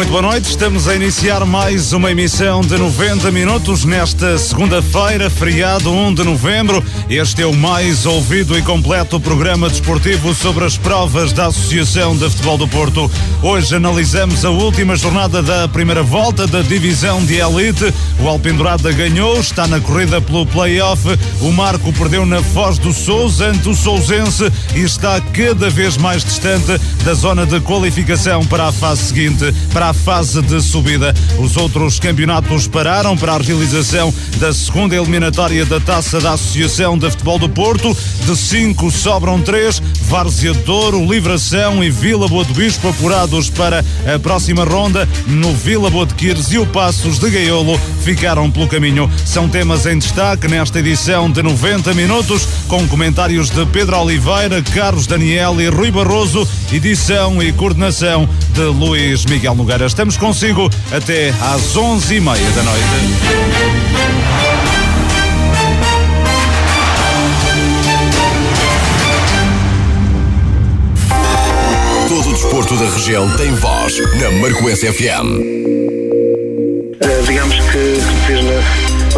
Muito 0.00 0.12
boa 0.12 0.22
noite, 0.22 0.48
estamos 0.48 0.88
a 0.88 0.96
iniciar 0.96 1.44
mais 1.44 1.92
uma 1.92 2.10
emissão 2.10 2.62
de 2.62 2.74
90 2.74 3.30
minutos 3.30 3.84
nesta 3.84 4.38
segunda-feira, 4.38 5.28
feriado 5.28 5.92
1 5.92 6.14
de 6.14 6.24
novembro. 6.24 6.82
Este 7.10 7.42
é 7.42 7.46
o 7.46 7.54
mais 7.54 8.06
ouvido 8.06 8.58
e 8.58 8.62
completo 8.62 9.20
programa 9.20 9.68
desportivo 9.68 10.34
sobre 10.34 10.64
as 10.64 10.78
provas 10.78 11.34
da 11.34 11.48
Associação 11.48 12.16
de 12.16 12.30
Futebol 12.30 12.56
do 12.56 12.66
Porto. 12.66 13.10
Hoje 13.42 13.76
analisamos 13.76 14.42
a 14.42 14.48
última 14.48 14.96
jornada 14.96 15.42
da 15.42 15.68
primeira 15.68 16.02
volta 16.02 16.46
da 16.46 16.62
divisão 16.62 17.22
de 17.22 17.34
elite. 17.34 17.92
O 18.18 18.26
Alpendurada 18.26 18.90
ganhou, 18.92 19.38
está 19.38 19.66
na 19.66 19.80
corrida 19.80 20.18
pelo 20.18 20.46
play-off. 20.46 21.06
O 21.42 21.52
Marco 21.52 21.92
perdeu 21.92 22.24
na 22.24 22.42
Foz 22.42 22.78
do 22.78 22.90
Souza 22.90 23.48
ante 23.48 23.68
o 23.68 23.74
Sousense 23.74 24.50
e 24.74 24.80
está 24.80 25.20
cada 25.20 25.68
vez 25.68 25.98
mais 25.98 26.24
distante 26.24 26.80
da 27.04 27.12
zona 27.12 27.44
de 27.44 27.60
qualificação 27.60 28.46
para 28.46 28.68
a 28.68 28.72
fase 28.72 29.02
seguinte 29.02 29.52
para 29.74 29.89
fase 29.92 30.40
de 30.42 30.60
subida. 30.60 31.14
Os 31.38 31.56
outros 31.56 31.98
campeonatos 31.98 32.66
pararam 32.66 33.16
para 33.16 33.34
a 33.34 33.38
realização 33.38 34.12
da 34.38 34.52
segunda 34.52 34.94
eliminatória 34.94 35.64
da 35.64 35.80
Taça 35.80 36.20
da 36.20 36.32
Associação 36.32 36.98
de 36.98 37.10
Futebol 37.10 37.38
do 37.38 37.48
Porto. 37.48 37.96
De 38.26 38.36
cinco 38.36 38.90
sobram 38.90 39.40
três: 39.40 39.80
Várzea 40.02 40.52
Douro, 40.54 41.04
Livração 41.04 41.82
e 41.82 41.90
Vila 41.90 42.28
Boa 42.28 42.44
do 42.44 42.54
Bispo 42.54 42.88
apurados 42.88 43.50
para 43.50 43.84
a 44.12 44.18
próxima 44.18 44.64
ronda. 44.64 45.08
No 45.26 45.54
Vila 45.54 45.90
Boa 45.90 46.06
de 46.06 46.14
Quires 46.14 46.52
e 46.52 46.58
o 46.58 46.66
Passos 46.66 47.18
de 47.18 47.30
Gaiolo 47.30 47.78
ficaram 48.02 48.50
pelo 48.50 48.68
caminho. 48.68 49.10
São 49.24 49.48
temas 49.48 49.86
em 49.86 49.98
destaque 49.98 50.48
nesta 50.48 50.80
edição 50.80 51.30
de 51.30 51.42
90 51.42 51.94
minutos, 51.94 52.46
com 52.68 52.86
comentários 52.88 53.50
de 53.50 53.64
Pedro 53.66 53.98
Oliveira, 53.98 54.62
Carlos 54.74 55.06
Daniel 55.06 55.60
e 55.60 55.68
Rui 55.68 55.90
Barroso, 55.90 56.46
edição 56.72 57.42
e 57.42 57.52
coordenação 57.52 58.28
de 58.52 58.62
Luís 58.62 59.24
Miguel 59.24 59.54
Nogueira. 59.54 59.79
Estamos 59.86 60.18
consigo 60.18 60.68
até 60.92 61.30
às 61.40 61.74
onze 61.74 62.16
e 62.16 62.20
meia 62.20 62.50
da 62.50 62.62
noite. 62.62 62.84
Todo 72.08 72.28
o 72.28 72.32
desporto 72.34 72.76
da 72.76 72.90
região 72.90 73.28
tem 73.36 73.54
voz 73.54 73.98
na 74.20 74.30
Marcoense 74.32 74.92
FM. 74.92 75.79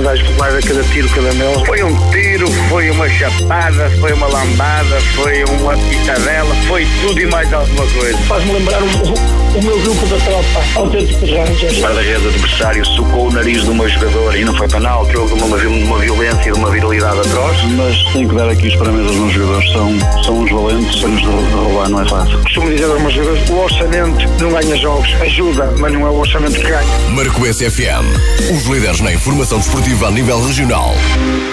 Popular 0.03 0.56
a 0.56 0.61
cada 0.61 0.83
tiro, 0.84 1.08
cada 1.11 1.33
mel. 1.34 1.64
Foi 1.64 1.83
um 1.83 2.11
tiro, 2.11 2.50
foi 2.69 2.91
uma 2.91 3.08
chapada, 3.08 3.89
foi 4.00 4.12
uma 4.12 4.27
lambada, 4.27 5.00
foi 5.14 5.45
uma 5.45 5.77
pitadela, 5.77 6.55
foi 6.67 6.86
tudo 7.00 7.20
e 7.20 7.27
mais 7.27 7.53
alguma 7.53 7.86
coisa. 7.86 8.19
Faz-me 8.19 8.53
lembrar 8.53 8.83
o, 8.83 9.58
o 9.58 9.62
meu 9.62 9.78
grupo 9.80 10.06
da 10.06 10.17
tropa, 10.17 10.64
autênticos 10.75 11.30
rangers. 11.30 11.78
O 11.78 11.83
guarda-redes 11.83 12.27
adversário 12.27 12.84
socou 12.84 13.28
o 13.28 13.33
nariz 13.33 13.62
de 13.62 13.70
uma 13.70 13.89
jogadora 13.89 14.36
e 14.36 14.45
não 14.45 14.55
foi 14.56 14.69
penal, 14.69 15.06
houve 15.17 15.34
uma, 15.34 15.47
uma 15.47 15.98
violência 15.98 16.48
e 16.48 16.53
uma 16.53 16.70
viralidade 16.70 17.20
atroz. 17.20 17.62
Mas 17.77 18.03
tenho 18.12 18.28
que 18.28 18.34
dar 18.34 18.48
aqui 18.48 18.69
os 18.69 18.77
parabéns 18.77 19.06
aos 19.06 19.17
meus 19.17 19.33
jogadores, 19.33 19.73
são, 19.73 20.23
são 20.25 20.39
uns 20.41 20.50
valentes, 20.50 21.00
são-nos 21.00 21.20
de 21.20 21.27
roubar, 21.27 21.89
não 21.89 22.00
é 22.03 22.08
fácil. 22.08 22.39
Costumo 22.42 22.70
dizer 22.70 22.84
aos 22.84 23.00
meus 23.00 23.14
jogadores, 23.14 23.50
o 23.50 23.55
orçamento 23.56 24.42
não 24.42 24.53
ganha 24.53 24.77
jogos, 24.77 25.08
ajuda, 25.20 25.73
mas 25.78 25.92
não 25.92 26.06
é 26.06 26.11
o 26.11 26.19
orçamento 26.19 26.55
que 26.55 26.62
ganha. 26.62 26.98
Marcoense 27.11 27.70
FM, 27.70 28.53
os 28.53 28.64
líderes 28.67 29.00
na 29.00 29.12
informação 29.12 29.58
desportiva 29.58 29.91
a 30.00 30.10
nível 30.10 30.40
regional. 30.46 31.52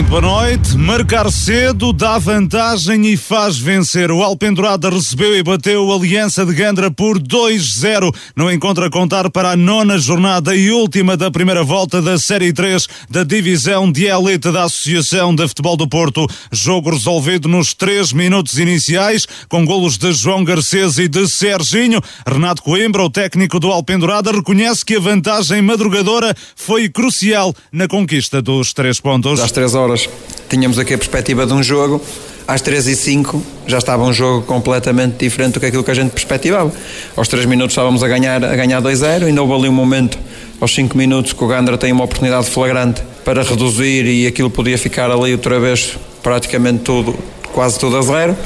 Muito 0.00 0.08
boa 0.08 0.22
noite. 0.22 0.78
Marcar 0.78 1.30
cedo 1.30 1.92
dá 1.92 2.16
vantagem 2.16 3.04
e 3.06 3.18
faz 3.18 3.58
vencer. 3.58 4.10
O 4.10 4.22
Alpendurada 4.22 4.88
recebeu 4.88 5.36
e 5.36 5.42
bateu 5.42 5.92
a 5.92 5.94
Aliança 5.94 6.46
de 6.46 6.54
Gandra 6.54 6.90
por 6.90 7.18
2-0 7.18 8.10
no 8.34 8.50
encontro 8.50 8.82
a 8.82 8.90
contar 8.90 9.28
para 9.30 9.50
a 9.50 9.56
nona 9.56 9.98
jornada 9.98 10.56
e 10.56 10.70
última 10.70 11.18
da 11.18 11.30
primeira 11.30 11.62
volta 11.62 12.00
da 12.00 12.18
Série 12.18 12.50
3 12.50 12.88
da 13.10 13.24
Divisão 13.24 13.92
de 13.92 14.06
Elite 14.06 14.50
da 14.50 14.64
Associação 14.64 15.34
de 15.34 15.46
Futebol 15.46 15.76
do 15.76 15.86
Porto. 15.86 16.26
Jogo 16.50 16.92
resolvido 16.92 17.46
nos 17.46 17.74
três 17.74 18.10
minutos 18.10 18.58
iniciais 18.58 19.26
com 19.50 19.66
golos 19.66 19.98
de 19.98 20.14
João 20.14 20.42
Garcês 20.42 20.96
e 20.98 21.08
de 21.08 21.28
Serginho. 21.28 22.00
Renato 22.26 22.62
Coimbra, 22.62 23.02
o 23.02 23.10
técnico 23.10 23.60
do 23.60 23.70
Alpendurada, 23.70 24.32
reconhece 24.32 24.82
que 24.82 24.96
a 24.96 25.00
vantagem 25.00 25.60
madrugadora 25.60 26.34
foi 26.56 26.88
crucial 26.88 27.54
na 27.70 27.86
conquista 27.86 28.40
dos 28.40 28.72
três 28.72 28.98
pontos. 28.98 29.38
Às 29.38 29.52
três 29.52 29.74
horas 29.74 29.89
tínhamos 30.48 30.78
aqui 30.78 30.94
a 30.94 30.98
perspectiva 30.98 31.46
de 31.46 31.52
um 31.52 31.62
jogo, 31.62 32.02
às 32.46 32.60
3 32.60 32.88
e 32.88 32.96
5 32.96 33.42
já 33.66 33.78
estava 33.78 34.02
um 34.02 34.12
jogo 34.12 34.44
completamente 34.44 35.16
diferente 35.18 35.54
do 35.54 35.60
que 35.60 35.66
aquilo 35.66 35.84
que 35.84 35.90
a 35.90 35.94
gente 35.94 36.10
perspectivava. 36.10 36.72
Aos 37.16 37.28
3 37.28 37.46
minutos 37.46 37.72
estávamos 37.72 38.02
a 38.02 38.08
ganhar, 38.08 38.44
a 38.44 38.56
ganhar 38.56 38.82
2-0, 38.82 39.26
ainda 39.26 39.40
houve 39.40 39.54
ali 39.54 39.68
um 39.68 39.72
momento, 39.72 40.18
aos 40.60 40.74
5 40.74 40.98
minutos, 40.98 41.32
que 41.32 41.44
o 41.44 41.46
Gandra 41.46 41.78
tem 41.78 41.92
uma 41.92 42.04
oportunidade 42.04 42.50
flagrante 42.50 43.02
para 43.24 43.42
reduzir 43.42 44.04
e 44.04 44.26
aquilo 44.26 44.50
podia 44.50 44.76
ficar 44.76 45.10
ali 45.10 45.32
outra 45.32 45.60
vez 45.60 45.96
praticamente 46.22 46.80
tudo, 46.80 47.16
quase 47.52 47.78
tudo 47.78 47.96
a 47.96 48.02
zero. 48.02 48.36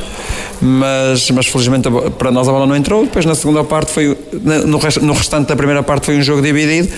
Mas, 0.60 1.31
mas 1.31 1.47
felizmente 1.47 1.88
para 2.16 2.31
nós 2.31 2.48
a 2.48 2.53
bola 2.53 2.66
não 2.66 2.76
entrou. 2.76 3.04
Depois 3.04 3.25
na 3.25 3.34
segunda 3.34 3.62
parte 3.65 3.92
foi 3.92 4.16
no, 4.66 4.78
rest, 4.78 4.98
no 4.98 5.12
restante 5.12 5.48
da 5.48 5.56
primeira 5.56 5.82
parte 5.82 6.06
foi 6.06 6.16
um 6.16 6.22
jogo 6.22 6.41
dividido. 6.41 6.88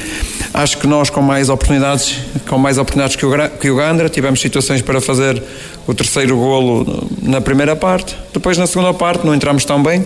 Acho 0.55 0.79
que 0.79 0.87
nós 0.87 1.11
com 1.11 1.21
mais 1.21 1.49
oportunidades, 1.49 2.19
com 2.49 2.59
mais 2.59 2.79
oportunidades 2.79 3.17
que 3.17 3.27
o, 3.27 3.31
que 3.61 3.71
o 3.71 3.77
Gandra, 3.77 4.09
tivemos 4.09 4.41
situações 4.41 4.83
para 4.83 5.01
fazer 5.01 5.43
o 5.87 5.95
terceiro 5.95 6.37
golo 6.37 7.09
na 7.23 7.41
primeira 7.41 7.75
parte. 7.75 8.17
Depois 8.33 8.57
na 8.59 8.67
segunda 8.67 8.93
parte 8.95 9.27
não 9.27 9.35
entramos 9.35 9.65
tão 9.65 9.83
bem. 9.83 10.05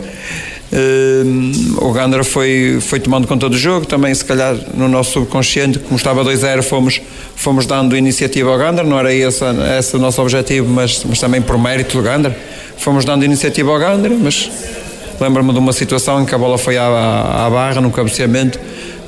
Uh, 0.73 1.85
o 1.85 1.93
Gandra 1.93 2.23
foi, 2.23 2.79
foi 2.81 3.01
tomando 3.01 3.27
conta 3.27 3.49
do 3.49 3.59
jogo, 3.59 3.87
também 3.87 4.15
se 4.15 4.25
calhar 4.25 4.57
no 4.75 4.89
nosso 4.89 5.13
subconsciente, 5.13 5.81
como 5.81 5.97
estava 5.97 6.25
2-0, 6.25 6.63
fomos, 6.63 7.01
fomos 7.35 7.67
dando 7.67 7.97
iniciativa 7.97 8.51
ao 8.51 8.57
Gandra, 8.57 8.85
não 8.85 8.97
era 8.97 9.13
esse, 9.13 9.45
esse 9.79 9.97
o 9.97 9.99
nosso 9.99 10.23
objetivo, 10.23 10.69
mas, 10.69 11.05
mas 11.05 11.19
também 11.19 11.43
por 11.43 11.59
mérito 11.59 11.97
do 11.97 12.03
Gandra, 12.05 12.37
fomos 12.77 13.05
dando 13.05 13.25
iniciativa 13.25 13.69
ao 13.73 13.81
Gandra, 13.81 14.17
mas 14.17 14.49
lembro-me 15.21 15.53
de 15.53 15.59
uma 15.59 15.73
situação 15.73 16.23
em 16.23 16.25
que 16.25 16.35
a 16.35 16.39
bola 16.39 16.57
foi 16.57 16.79
à, 16.79 17.47
à 17.47 17.51
barra, 17.51 17.81
no 17.81 17.91
cabeceamento, 17.91 18.61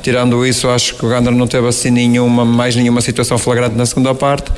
tirando 0.02 0.44
isso, 0.44 0.68
acho 0.68 0.96
que 0.96 1.06
o 1.06 1.08
Gandra 1.08 1.32
não 1.32 1.46
teve 1.46 1.68
assim 1.68 1.90
nenhuma, 1.90 2.44
mais 2.44 2.74
nenhuma 2.74 3.00
situação 3.00 3.38
flagrante 3.38 3.76
na 3.76 3.86
segunda 3.86 4.12
parte. 4.12 4.50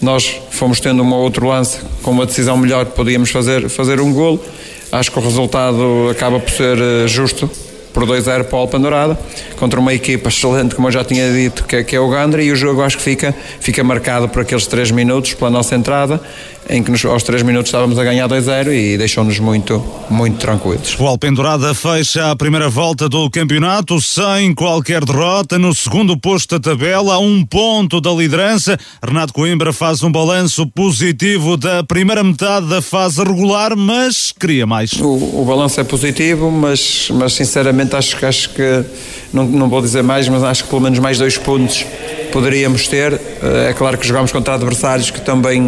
Nós 0.00 0.40
fomos 0.50 0.80
tendo 0.80 1.02
um 1.02 1.12
outro 1.12 1.46
lance 1.46 1.78
com 2.02 2.10
uma 2.10 2.24
decisão 2.24 2.56
melhor 2.56 2.86
podíamos 2.86 3.30
fazer, 3.30 3.68
fazer 3.68 4.00
um 4.00 4.12
golo. 4.14 4.42
Acho 4.90 5.12
que 5.12 5.18
o 5.18 5.22
resultado 5.22 6.08
acaba 6.10 6.40
por 6.40 6.50
ser 6.50 6.78
justo 7.06 7.50
por 7.92 8.06
2-0 8.06 8.44
para 8.44 8.56
o 8.56 8.60
Alpandorada, 8.60 9.18
contra 9.56 9.80
uma 9.80 9.92
equipa 9.92 10.28
excelente, 10.28 10.74
como 10.74 10.86
eu 10.86 10.92
já 10.92 11.02
tinha 11.02 11.32
dito, 11.32 11.64
que, 11.64 11.74
é, 11.74 11.86
é 11.94 12.00
o 12.00 12.08
Gandra, 12.08 12.40
e 12.40 12.52
o 12.52 12.56
jogo 12.56 12.82
acho 12.82 12.96
que 12.96 13.02
fica, 13.02 13.34
fica 13.58 13.82
marcado 13.82 14.28
por 14.28 14.42
aqueles 14.42 14.66
3 14.68 14.92
minutos, 14.92 15.34
pela 15.34 15.50
nossa 15.50 15.74
entrada, 15.74 16.20
em 16.68 16.82
que 16.82 16.90
nos, 16.90 17.04
aos 17.04 17.22
3 17.22 17.42
minutos 17.42 17.68
estávamos 17.68 17.98
a 17.98 18.04
ganhar 18.04 18.28
2-0 18.28 18.72
e 18.72 18.98
deixou-nos 18.98 19.38
muito, 19.38 19.82
muito 20.10 20.38
tranquilos. 20.38 20.96
O 20.98 21.06
Alpendurada 21.06 21.72
fecha 21.74 22.30
a 22.30 22.36
primeira 22.36 22.68
volta 22.68 23.08
do 23.08 23.30
campeonato 23.30 24.00
sem 24.00 24.54
qualquer 24.54 25.04
derrota, 25.04 25.58
no 25.58 25.74
segundo 25.74 26.16
posto 26.18 26.58
da 26.58 26.70
tabela, 26.70 27.14
a 27.14 27.18
um 27.18 27.44
ponto 27.44 28.00
da 28.00 28.10
liderança. 28.10 28.76
Renato 29.02 29.32
Coimbra 29.32 29.72
faz 29.72 30.02
um 30.02 30.12
balanço 30.12 30.66
positivo 30.66 31.56
da 31.56 31.82
primeira 31.82 32.22
metade 32.22 32.66
da 32.66 32.82
fase 32.82 33.22
regular, 33.22 33.74
mas 33.76 34.32
queria 34.38 34.66
mais. 34.66 34.92
O, 34.92 35.40
o 35.40 35.44
balanço 35.46 35.80
é 35.80 35.84
positivo, 35.84 36.50
mas, 36.50 37.08
mas 37.12 37.32
sinceramente 37.32 37.96
acho, 37.96 38.24
acho 38.26 38.50
que, 38.50 38.84
não, 39.32 39.44
não 39.44 39.68
vou 39.68 39.80
dizer 39.80 40.02
mais, 40.02 40.28
mas 40.28 40.42
acho 40.42 40.64
que 40.64 40.70
pelo 40.70 40.82
menos 40.82 40.98
mais 40.98 41.18
dois 41.18 41.38
pontos 41.38 41.86
poderíamos 42.32 42.86
ter. 42.88 43.20
É 43.66 43.72
claro 43.72 43.98
que 43.98 44.06
jogamos 44.06 44.32
contra 44.32 44.54
adversários 44.54 45.10
que 45.10 45.20
também, 45.20 45.60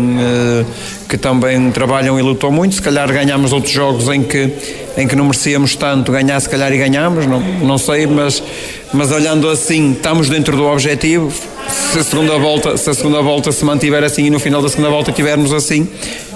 que 1.09 1.19
também 1.19 1.71
trabalham 1.71 2.19
e 2.19 2.23
lutam 2.23 2.51
muito. 2.51 2.75
Se 2.75 2.83
calhar 2.83 3.13
ganhamos 3.13 3.53
outros 3.53 3.73
jogos 3.73 4.09
em 4.09 4.23
que, 4.23 4.53
em 4.97 5.07
que 5.07 5.17
não 5.17 5.25
merecíamos 5.25 5.75
tanto 5.77 6.13
ganhar, 6.13 6.39
se 6.41 6.49
calhar 6.49 6.73
e 6.73 6.79
ganhamos, 6.79 7.27
não, 7.27 7.41
não 7.41 7.79
sei, 7.79 8.07
mas, 8.07 8.43
mas 8.93 9.11
olhando 9.11 9.49
assim, 9.49 9.93
estamos 9.93 10.29
dentro 10.29 10.57
do 10.57 10.65
objetivo. 10.65 11.33
Se 11.93 11.99
a 11.99 12.05
segunda 12.05 12.39
volta 12.39 12.77
se, 12.77 12.91
a 12.91 12.95
segunda 12.95 13.23
volta 13.23 13.53
se 13.53 13.65
mantiver 13.65 14.03
assim 14.05 14.25
e 14.25 14.31
no 14.31 14.39
final 14.39 14.63
da 14.63 14.69
segunda 14.69 14.91
volta 14.91 15.13
tivermos 15.13 15.53
assim, 15.53 15.89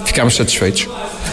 ficamos 0.05 0.35
satisfeitos. 0.35 0.87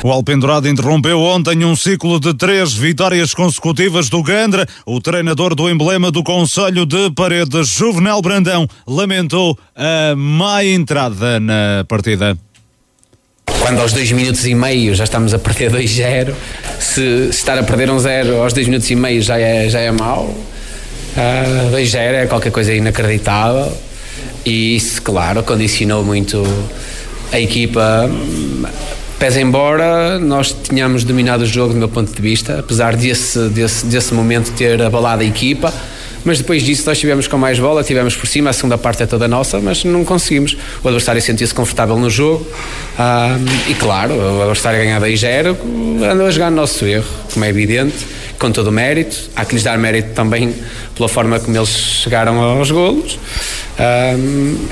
O 0.05 0.11
Alpendurado 0.11 0.69
interrompeu 0.69 1.21
ontem 1.21 1.65
um 1.65 1.77
ciclo 1.77 2.19
de 2.19 2.35
três 2.35 2.73
vitórias 2.73 3.35
consecutivas 3.35 4.09
do 4.09 4.23
Gandra. 4.23 4.67
O 4.85 5.01
treinador 5.01 5.55
do 5.55 5.71
emblema 5.71 6.11
do 6.11 6.25
Conselho 6.25 6.85
de 6.85 7.11
Paredes, 7.13 7.69
Juvenal 7.69 8.21
Brandão, 8.21 8.67
lamentou 8.87 9.57
a 9.77 10.17
má 10.17 10.65
entrada 10.65 11.39
na 11.39 11.85
partida. 11.87 12.37
Quando 13.47 13.81
aos 13.81 13.93
dois 13.93 14.11
minutos 14.13 14.47
e 14.47 14.55
meio 14.55 14.95
já 14.95 15.05
estamos 15.05 15.33
a 15.33 15.39
perder 15.39 15.71
2-0, 15.71 16.35
se, 16.79 17.29
estar 17.31 17.59
a 17.59 17.63
perder 17.63 17.91
um 17.91 17.99
zero 17.99 18.43
aos 18.43 18.53
dois 18.53 18.67
minutos 18.67 18.91
e 18.91 18.97
meio 18.97 19.23
já 19.23 19.39
é, 19.39 19.69
já 19.69 19.81
é 19.81 19.91
mau, 19.91 20.25
uh, 20.25 21.71
2-0 21.75 21.97
é 21.97 22.27
qualquer 22.27 22.51
coisa 22.51 22.73
inacreditável. 22.73 23.73
e 24.45 24.77
isso, 24.77 25.01
claro, 25.03 25.43
condicionou 25.43 26.05
muito 26.05 26.43
a 27.33 27.41
equipa. 27.41 28.11
Pese 29.19 29.41
embora 29.41 30.19
nós 30.19 30.53
tenhamos 30.53 31.05
dominado 31.05 31.45
o 31.45 31.47
jogo 31.47 31.73
do 31.73 31.79
meu 31.79 31.89
ponto 31.89 32.13
de 32.13 32.21
vista, 32.21 32.59
apesar 32.59 32.97
desse, 32.97 33.49
desse, 33.51 33.87
desse 33.87 34.13
momento 34.13 34.53
ter 34.53 34.83
abalado 34.83 35.23
a 35.23 35.25
equipa, 35.25 35.73
mas 36.25 36.39
depois 36.39 36.63
disso 36.63 36.85
nós 36.87 36.99
tivemos 36.99 37.27
com 37.27 37.37
mais 37.37 37.59
bola, 37.59 37.83
tivemos 37.83 38.15
por 38.17 38.27
cima, 38.27 38.51
a 38.51 38.53
segunda 38.53 38.79
parte 38.79 39.03
é 39.03 39.07
toda 39.07 39.27
nossa, 39.27 39.61
mas 39.61 39.85
não 39.85 40.05
conseguimos. 40.05 40.57
O 40.83 40.89
adversário 40.89 41.21
sentia-se 41.21 41.55
confortável 41.55 41.97
no 41.99 42.09
jogo 42.11 42.47
ah, 42.99 43.37
e, 43.69 43.75
claro, 43.75 44.15
o 44.15 44.43
adversário 44.43 44.79
ganhava 44.79 45.07
aí 45.07 45.17
0 45.17 45.57
andou 46.11 46.27
a 46.27 46.31
jogar 46.31 46.51
no 46.51 46.57
nosso 46.57 46.85
erro, 46.85 47.07
como 47.33 47.45
é 47.45 47.49
evidente, 47.49 48.07
com 48.39 48.51
todo 48.51 48.69
o 48.69 48.73
mérito. 48.73 49.31
Há 49.37 49.45
que 49.45 49.55
lhes 49.55 49.65
dar 49.65 49.79
mérito 49.79 50.11
também 50.15 50.55
pela 50.97 51.09
forma 51.09 51.39
como 51.41 51.57
eles 51.57 51.69
chegaram 51.69 52.41
aos 52.41 52.71
golos, 52.71 53.19
ah, 53.79 54.15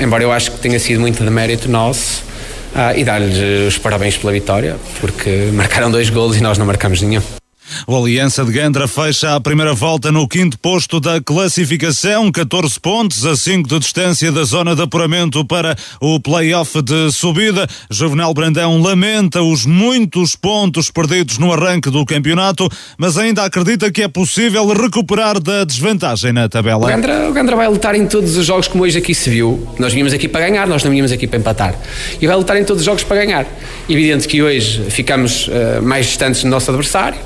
embora 0.01 0.23
eu 0.23 0.33
acho 0.33 0.53
que 0.53 0.59
tenha 0.59 0.79
sido 0.79 1.01
muito 1.01 1.23
de 1.23 1.31
mérito 1.31 1.69
nosso. 1.69 2.31
Ah, 2.73 2.97
e 2.97 3.03
dar-lhes 3.03 3.67
os 3.67 3.79
parabéns 3.79 4.17
pela 4.17 4.33
vitória, 4.33 4.77
porque 5.01 5.49
marcaram 5.53 5.91
dois 5.91 6.09
golos 6.09 6.37
e 6.37 6.41
nós 6.41 6.57
não 6.57 6.65
marcamos 6.65 7.03
nenhum. 7.03 7.40
O 7.87 7.97
Aliança 7.97 8.45
de 8.45 8.53
Gandra 8.53 8.87
fecha 8.87 9.35
a 9.35 9.41
primeira 9.41 9.73
volta 9.75 10.13
no 10.13 10.29
quinto 10.29 10.59
posto 10.59 11.01
da 11.01 11.21
classificação, 11.21 12.31
14 12.31 12.79
pontos, 12.79 13.25
a 13.25 13.35
5 13.35 13.69
de 13.69 13.79
distância 13.79 14.31
da 14.31 14.45
zona 14.45 14.75
de 14.77 14.83
apuramento 14.83 15.45
para 15.45 15.77
o 16.01 16.21
play-off 16.21 16.83
de 16.83 17.11
subida. 17.13 17.67
Juvenal 17.91 18.35
Brandão 18.35 18.81
lamenta 18.81 19.43
os 19.43 19.65
muitos 19.65 20.37
pontos 20.37 20.91
perdidos 20.91 21.39
no 21.39 21.53
arranque 21.53 21.91
do 21.91 22.05
campeonato, 22.05 22.69
mas 22.99 23.17
ainda 23.17 23.45
acredita 23.45 23.91
que 23.91 24.03
é 24.03 24.09
possível 24.09 24.67
recuperar 24.69 25.41
da 25.41 25.65
desvantagem 25.65 26.33
na 26.33 26.49
tabela. 26.49 26.85
O 26.85 26.89
Gandra, 26.89 27.29
o 27.29 27.33
Gandra 27.33 27.57
vai 27.57 27.69
lutar 27.69 27.95
em 27.95 28.07
todos 28.07 28.37
os 28.37 28.47
jogos 28.47 28.69
como 28.69 28.85
hoje 28.85 28.99
aqui 28.99 29.15
se 29.15 29.31
viu. 29.31 29.67
Nós 29.79 29.93
vínhamos 29.93 30.13
aqui 30.13 30.29
para 30.29 30.47
ganhar, 30.49 30.67
nós 30.67 30.85
não 30.85 30.91
vínhamos 30.91 31.13
aqui 31.13 31.27
para 31.27 31.39
empatar. 31.39 31.75
E 32.21 32.27
vai 32.27 32.37
lutar 32.37 32.57
em 32.57 32.65
todos 32.65 32.83
os 32.83 32.87
jogos 32.87 33.03
para 33.03 33.25
ganhar. 33.25 33.47
Evidente 33.89 34.29
que 34.29 34.43
hoje 34.43 34.85
ficamos 34.91 35.49
uh, 35.49 35.83
mais 35.83 36.07
distantes 36.07 36.43
do 36.43 36.49
nosso 36.49 36.71
adversário 36.71 37.19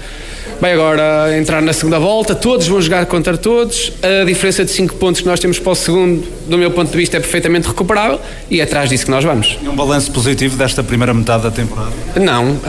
vai 0.61 0.73
agora 0.73 1.37
entrar 1.39 1.61
na 1.61 1.73
segunda 1.73 1.99
volta, 1.99 2.35
todos 2.35 2.67
vão 2.67 2.81
jogar 2.81 3.07
contra 3.07 3.37
todos, 3.37 3.93
a 4.03 4.25
diferença 4.25 4.65
de 4.65 4.71
5 4.71 4.95
pontos 4.97 5.21
que 5.21 5.27
nós 5.27 5.41
temos 5.41 5.59
para 5.59 5.73
o 5.73 5.75
segundo, 5.75 6.27
do 6.47 6.57
meu 6.57 6.71
ponto 6.71 6.91
de 6.91 6.97
vista, 6.97 7.17
é 7.17 7.21
perfeitamente 7.21 7.69
recuperável 7.69 8.21
e 8.51 8.61
é 8.61 8.65
atrás 8.65 8.89
disso 8.89 9.05
que 9.05 9.11
nós 9.11 9.25
vamos. 9.25 9.59
E 9.63 9.69
um 9.69 9.77
balanço 9.77 10.11
positivo 10.13 10.57
desta 10.57 10.83
primeira 10.83 11.13
metade 11.13 11.43
da 11.43 11.51
temporada? 11.51 11.93
Não, 12.17 12.53
uh, 12.53 12.61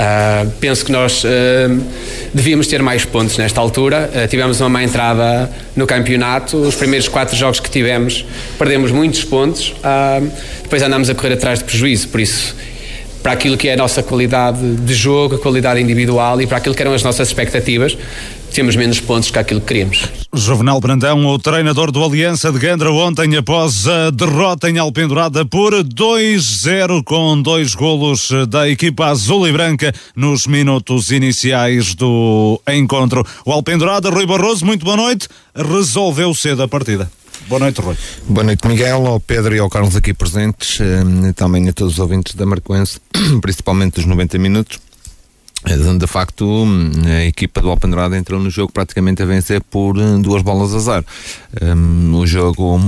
penso 0.60 0.86
que 0.86 0.92
nós 0.92 1.24
uh, 1.24 1.28
devíamos 2.34 2.68
ter 2.68 2.82
mais 2.82 3.06
pontos 3.06 3.38
nesta 3.38 3.60
altura, 3.62 4.10
uh, 4.14 4.28
tivemos 4.28 4.60
uma 4.60 4.70
má 4.70 4.84
entrada 4.84 5.50
no 5.76 5.86
campeonato, 5.86 6.58
os 6.58 6.76
primeiros 6.76 7.08
quatro 7.08 7.36
jogos 7.36 7.60
que 7.60 7.70
tivemos 7.70 8.26
perdemos 8.58 8.92
muitos 8.92 9.24
pontos, 9.24 9.74
depois 10.64 10.82
andámos 10.82 11.10
a 11.10 11.16
correr 11.16 11.34
atrás 11.34 11.60
de 11.60 11.66
prejuízo, 11.66 12.08
por 12.08 12.20
isso 12.20 12.56
para 13.26 13.34
aquilo 13.34 13.58
que 13.58 13.68
é 13.68 13.74
a 13.74 13.78
nossa 13.78 14.04
qualidade 14.04 14.76
de 14.76 14.94
jogo, 14.94 15.34
a 15.34 15.40
qualidade 15.40 15.82
individual 15.82 16.40
e 16.40 16.46
para 16.46 16.58
aquilo 16.58 16.76
que 16.76 16.82
eram 16.84 16.94
as 16.94 17.02
nossas 17.02 17.28
expectativas, 17.28 17.98
temos 18.54 18.76
menos 18.76 19.00
pontos 19.00 19.32
que 19.32 19.40
aquilo 19.40 19.60
que 19.62 19.66
queríamos. 19.66 20.08
Juvenal 20.32 20.80
Brandão, 20.80 21.26
o 21.26 21.40
treinador 21.40 21.92
do 21.92 22.04
Aliança 22.04 22.52
de 22.52 22.60
Gandra, 22.60 22.92
ontem 22.92 23.36
após 23.36 23.88
a 23.88 24.12
derrota 24.12 24.70
em 24.70 24.78
Alpendurada 24.78 25.44
por 25.44 25.74
2-0 25.74 27.04
com 27.04 27.42
dois 27.42 27.74
golos 27.74 28.30
da 28.48 28.70
equipa 28.70 29.08
azul 29.08 29.48
e 29.48 29.52
branca 29.52 29.92
nos 30.16 30.46
minutos 30.46 31.10
iniciais 31.10 31.96
do 31.96 32.62
encontro. 32.70 33.26
O 33.44 33.52
Alpendurada, 33.52 34.12
Rui 34.12 34.28
Barroso, 34.28 34.64
muito 34.64 34.86
boa 34.86 34.98
noite, 34.98 35.28
resolveu 35.56 36.32
cedo 36.36 36.62
a 36.62 36.68
partida. 36.68 37.10
Boa 37.48 37.60
noite, 37.60 37.82
Rui. 37.82 37.96
Boa 38.28 38.44
noite, 38.44 38.68
Miguel, 38.68 39.06
ao 39.06 39.20
Pedro 39.20 39.56
e 39.56 39.60
ao 39.60 39.70
Carlos 39.70 39.96
aqui 39.96 40.14
presentes, 40.14 40.80
e 40.80 41.34
também 41.34 41.70
a 41.70 41.74
todos 41.74 41.94
os 41.94 42.00
ouvintes 42.00 42.34
da 42.36 42.46
Marcoense, 42.46 43.00
principalmente 43.42 43.96
dos 43.96 44.06
90 44.06 44.38
minutos. 44.40 44.80
Eh, 45.66 45.98
de 45.98 46.08
facto, 46.08 46.66
a 47.06 47.26
equipa 47.26 47.62
do 47.62 47.70
Alpendurada 47.70 48.18
entrou 48.18 48.40
no 48.40 48.50
jogo 48.50 48.72
praticamente 48.72 49.22
a 49.22 49.26
vencer 49.26 49.62
por 49.62 49.98
eh, 49.98 50.18
duas 50.20 50.42
bolas 50.42 50.74
a 50.74 50.80
zero. 50.80 51.06
Um, 51.62 52.16
o 52.16 52.26
jogo 52.26 52.80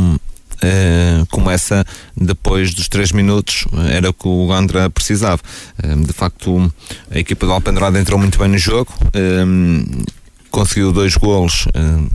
Uh, 0.57 1.23
começa 1.27 1.85
depois 2.15 2.73
dos 2.73 2.87
3 2.87 3.11
minutos, 3.11 3.65
era 3.91 4.09
o 4.09 4.13
que 4.13 4.27
o 4.27 4.47
Gandra 4.47 4.89
precisava. 4.89 5.39
Uh, 5.77 6.03
de 6.03 6.11
facto, 6.11 6.73
a 7.11 7.19
equipa 7.19 7.45
do 7.45 7.51
Alpendrada 7.51 7.99
entrou 7.99 8.17
muito 8.17 8.39
bem 8.39 8.47
no 8.47 8.57
jogo, 8.57 8.91
uh, 9.05 10.05
conseguiu 10.49 10.91
dois 10.91 11.15
golos 11.15 11.67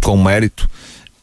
com 0.02 0.20
mérito, 0.20 0.68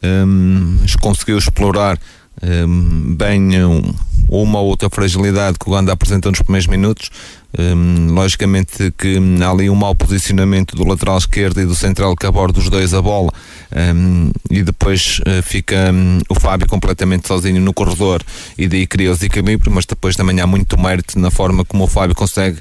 um, 0.03 0.77
conseguiu 1.01 1.37
explorar 1.37 1.99
um, 2.41 3.15
bem 3.15 3.63
um, 3.63 3.93
uma 4.29 4.59
ou 4.59 4.67
outra 4.67 4.89
fragilidade 4.89 5.57
que 5.59 5.69
o 5.69 5.73
Ganda 5.73 5.91
apresentou 5.91 6.31
nos 6.31 6.41
primeiros 6.41 6.67
minutos. 6.67 7.09
Um, 7.57 8.13
logicamente 8.13 8.93
que 8.95 9.17
há 9.43 9.49
ali 9.49 9.71
um 9.71 9.75
mau 9.75 9.95
posicionamento 9.95 10.75
do 10.75 10.87
lateral 10.87 11.17
esquerdo 11.17 11.59
e 11.59 11.65
do 11.65 11.73
central 11.73 12.15
que 12.15 12.25
aborda 12.25 12.59
os 12.59 12.69
dois 12.69 12.93
a 12.93 13.01
bola. 13.01 13.31
Um, 13.75 14.31
e 14.51 14.61
depois 14.61 15.19
uh, 15.21 15.41
fica 15.41 15.91
um, 15.91 16.19
o 16.29 16.35
Fábio 16.35 16.67
completamente 16.67 17.27
sozinho 17.27 17.59
no 17.59 17.73
corredor. 17.73 18.21
E 18.57 18.67
daí 18.67 18.85
cria 18.85 19.11
o 19.11 19.13
desequilíbrio, 19.15 19.71
mas 19.71 19.85
depois 19.85 20.15
também 20.15 20.39
há 20.39 20.45
muito 20.45 20.79
mérito 20.79 21.17
na 21.17 21.31
forma 21.31 21.65
como 21.65 21.85
o 21.85 21.87
Fábio 21.87 22.15
consegue 22.15 22.59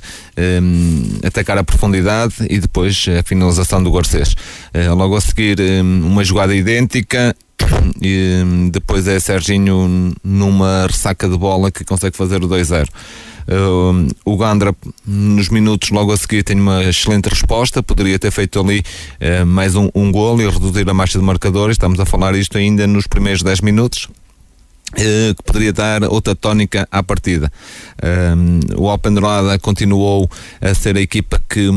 atacar 1.25 1.59
a 1.59 1.65
profundidade 1.65 2.35
e 2.49 2.61
depois 2.61 3.07
a 3.19 3.23
finalização 3.23 3.83
do 3.83 3.91
Garcês. 3.91 4.35
Uh, 4.75 4.95
logo 4.95 5.17
a 5.17 5.21
seguir 5.21 5.59
uma 5.83 6.25
jogada 6.25 6.55
idêntica 6.55 7.35
e 8.01 8.71
depois 8.71 9.07
é 9.07 9.19
Serginho 9.19 10.13
numa 10.23 10.87
ressaca 10.87 11.29
de 11.29 11.37
bola 11.37 11.71
que 11.71 11.85
consegue 11.85 12.17
fazer 12.17 12.43
o 12.43 12.49
2-0. 12.49 12.89
Uh, 13.49 14.07
o 14.27 14.37
Gandra, 14.37 14.75
nos 15.07 15.49
minutos 15.49 15.89
logo 15.89 16.13
a 16.13 16.17
seguir, 16.19 16.43
tem 16.43 16.61
uma 16.61 16.85
excelente 16.85 17.29
resposta. 17.31 17.83
Poderia 17.83 18.19
ter 18.19 18.31
feito 18.31 18.61
ali 18.61 18.81
uh, 18.81 19.47
mais 19.47 19.75
um, 19.75 19.89
um 19.95 20.13
gol 20.13 20.39
e 20.41 20.49
reduzir 20.49 20.89
a 20.89 20.93
marcha 20.93 21.19
de 21.19 21.25
marcadores. 21.25 21.75
Estamos 21.75 21.99
a 21.99 22.05
falar 22.05 22.35
isto 22.35 22.59
ainda 22.59 22.87
nos 22.87 23.07
primeiros 23.07 23.43
10 23.43 23.63
minutos. 23.63 24.09
Uh, 24.93 25.35
que 25.35 25.43
poderia 25.45 25.73
dar 25.73 26.05
outra 26.05 26.35
tónica 26.35 26.87
à 26.91 27.03
partida. 27.03 27.51
o 28.77 28.89
Alpendurada 28.89 29.59
continuou 29.59 30.31
a 30.61 30.75
ser 30.75 30.97
a 30.97 31.01
equipa 31.01 31.41
que 31.49 31.69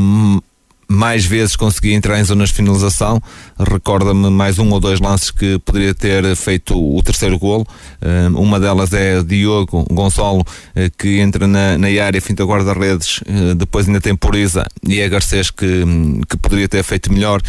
mais 0.92 1.24
vezes 1.24 1.56
consegui 1.56 1.92
entrar 1.94 2.20
em 2.20 2.24
zonas 2.24 2.50
de 2.50 2.56
finalização. 2.56 3.20
Recorda-me 3.58 4.30
mais 4.30 4.58
um 4.58 4.70
ou 4.70 4.78
dois 4.78 5.00
lances 5.00 5.30
que 5.30 5.58
poderia 5.60 5.94
ter 5.94 6.36
feito 6.36 6.76
o 6.76 7.02
terceiro 7.02 7.38
golo. 7.38 7.66
Eh, 8.00 8.28
uma 8.34 8.60
delas 8.60 8.92
é 8.92 9.22
Diogo 9.22 9.84
Gonçalo, 9.90 10.44
eh, 10.74 10.90
que 10.96 11.20
entra 11.20 11.46
na, 11.46 11.78
na 11.78 11.88
área, 12.04 12.20
finta 12.20 12.44
guarda-redes, 12.44 13.20
eh, 13.26 13.54
depois 13.54 13.86
ainda 13.86 14.00
temporiza, 14.00 14.66
e 14.86 15.00
é 15.00 15.08
Garcês 15.08 15.50
que, 15.50 15.84
que 16.28 16.36
poderia 16.36 16.68
ter 16.68 16.82
feito 16.82 17.12
melhor 17.12 17.40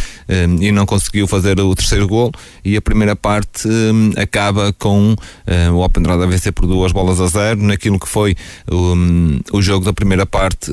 e 0.59 0.71
não 0.71 0.85
conseguiu 0.85 1.27
fazer 1.27 1.59
o 1.59 1.75
terceiro 1.75 2.07
golo. 2.07 2.31
E 2.63 2.77
a 2.77 2.81
primeira 2.81 3.15
parte 3.15 3.67
acaba 4.15 4.73
com 4.73 5.15
o 5.73 5.83
Alpendrada 5.83 6.23
a 6.23 6.27
vencer 6.27 6.53
por 6.53 6.65
duas 6.65 6.91
bolas 6.91 7.19
a 7.19 7.27
zero, 7.27 7.61
naquilo 7.61 7.99
que 7.99 8.07
foi 8.07 8.35
o, 8.69 9.57
o 9.57 9.61
jogo 9.61 9.85
da 9.85 9.93
primeira 9.93 10.25
parte. 10.25 10.71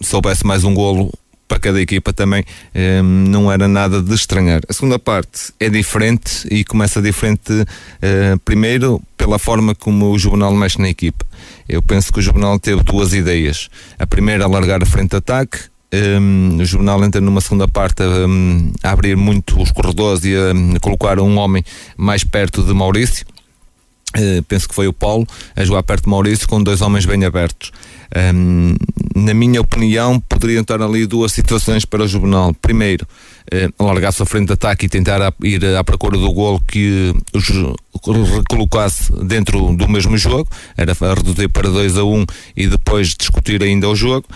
Soubesse 0.00 0.46
mais 0.46 0.64
um 0.64 0.74
golo 0.74 1.12
para 1.48 1.58
cada 1.58 1.80
equipa 1.80 2.12
também 2.12 2.44
um, 2.74 2.78
ehm, 2.78 3.28
não 3.28 3.50
era 3.50 3.66
nada 3.66 4.02
de 4.02 4.14
estranhar. 4.14 4.60
A 4.68 4.72
segunda 4.72 4.98
parte 4.98 5.52
é 5.58 5.70
diferente 5.70 6.46
e 6.50 6.62
começa 6.62 7.00
diferente 7.00 7.52
uh, 7.52 8.38
primeiro 8.44 9.02
pela 9.16 9.38
forma 9.38 9.74
como 9.74 10.12
o 10.12 10.18
Juvenal 10.18 10.54
mexe 10.54 10.80
na 10.80 10.88
equipa. 10.88 11.24
Eu 11.68 11.82
penso 11.82 12.12
que 12.12 12.18
o 12.18 12.22
Juvenal 12.22 12.58
teve 12.60 12.82
duas 12.82 13.14
ideias. 13.14 13.68
A 13.98 14.06
primeira, 14.06 14.44
alargar 14.44 14.82
a 14.82 14.86
frente 14.86 15.10
de 15.10 15.16
ataque, 15.16 15.58
um, 15.92 15.96
ehm, 15.96 16.60
o 16.60 16.64
jornal 16.64 17.02
entra 17.02 17.20
numa 17.20 17.40
segunda 17.40 17.66
parte 17.66 18.02
um, 18.02 18.70
a 18.82 18.90
abrir 18.90 19.16
muito 19.16 19.60
os 19.60 19.72
corredores 19.72 20.24
e 20.24 20.36
a, 20.36 20.76
a 20.76 20.80
colocar 20.80 21.18
um 21.18 21.38
homem 21.38 21.64
mais 21.96 22.22
perto 22.22 22.62
de 22.62 22.74
Maurício. 22.74 23.26
Uh, 24.16 24.42
penso 24.44 24.68
que 24.68 24.74
foi 24.74 24.86
o 24.86 24.92
Paulo 24.92 25.26
a 25.54 25.64
jogar 25.64 25.82
perto 25.82 26.04
de 26.04 26.10
Maurício 26.10 26.48
com 26.48 26.62
dois 26.62 26.80
homens 26.80 27.04
bem 27.04 27.24
abertos. 27.24 27.72
Um, 28.16 28.74
na 29.14 29.34
minha 29.34 29.60
opinião, 29.60 30.20
poderiam 30.20 30.62
estar 30.62 30.80
ali 30.80 31.06
duas 31.06 31.32
situações 31.32 31.84
para 31.84 32.04
o 32.04 32.08
Juvenal. 32.08 32.54
Primeiro, 32.54 33.06
eh, 33.50 33.68
alargar-se 33.78 34.22
à 34.22 34.26
frente 34.26 34.46
de 34.46 34.52
ataque 34.52 34.86
e 34.86 34.88
tentar 34.88 35.34
ir 35.42 35.64
à 35.76 35.82
procura 35.82 36.16
do 36.16 36.32
gol 36.32 36.60
que 36.60 37.14
os 37.34 37.48
recolocasse 38.36 39.12
dentro 39.24 39.74
do 39.74 39.88
mesmo 39.88 40.16
jogo, 40.16 40.48
era 40.76 40.92
reduzir 41.14 41.48
para 41.48 41.68
2 41.68 41.98
a 41.98 42.04
1 42.04 42.14
um, 42.14 42.24
e 42.56 42.66
depois 42.66 43.08
discutir 43.08 43.62
ainda 43.62 43.88
o 43.88 43.96
jogo. 43.96 44.26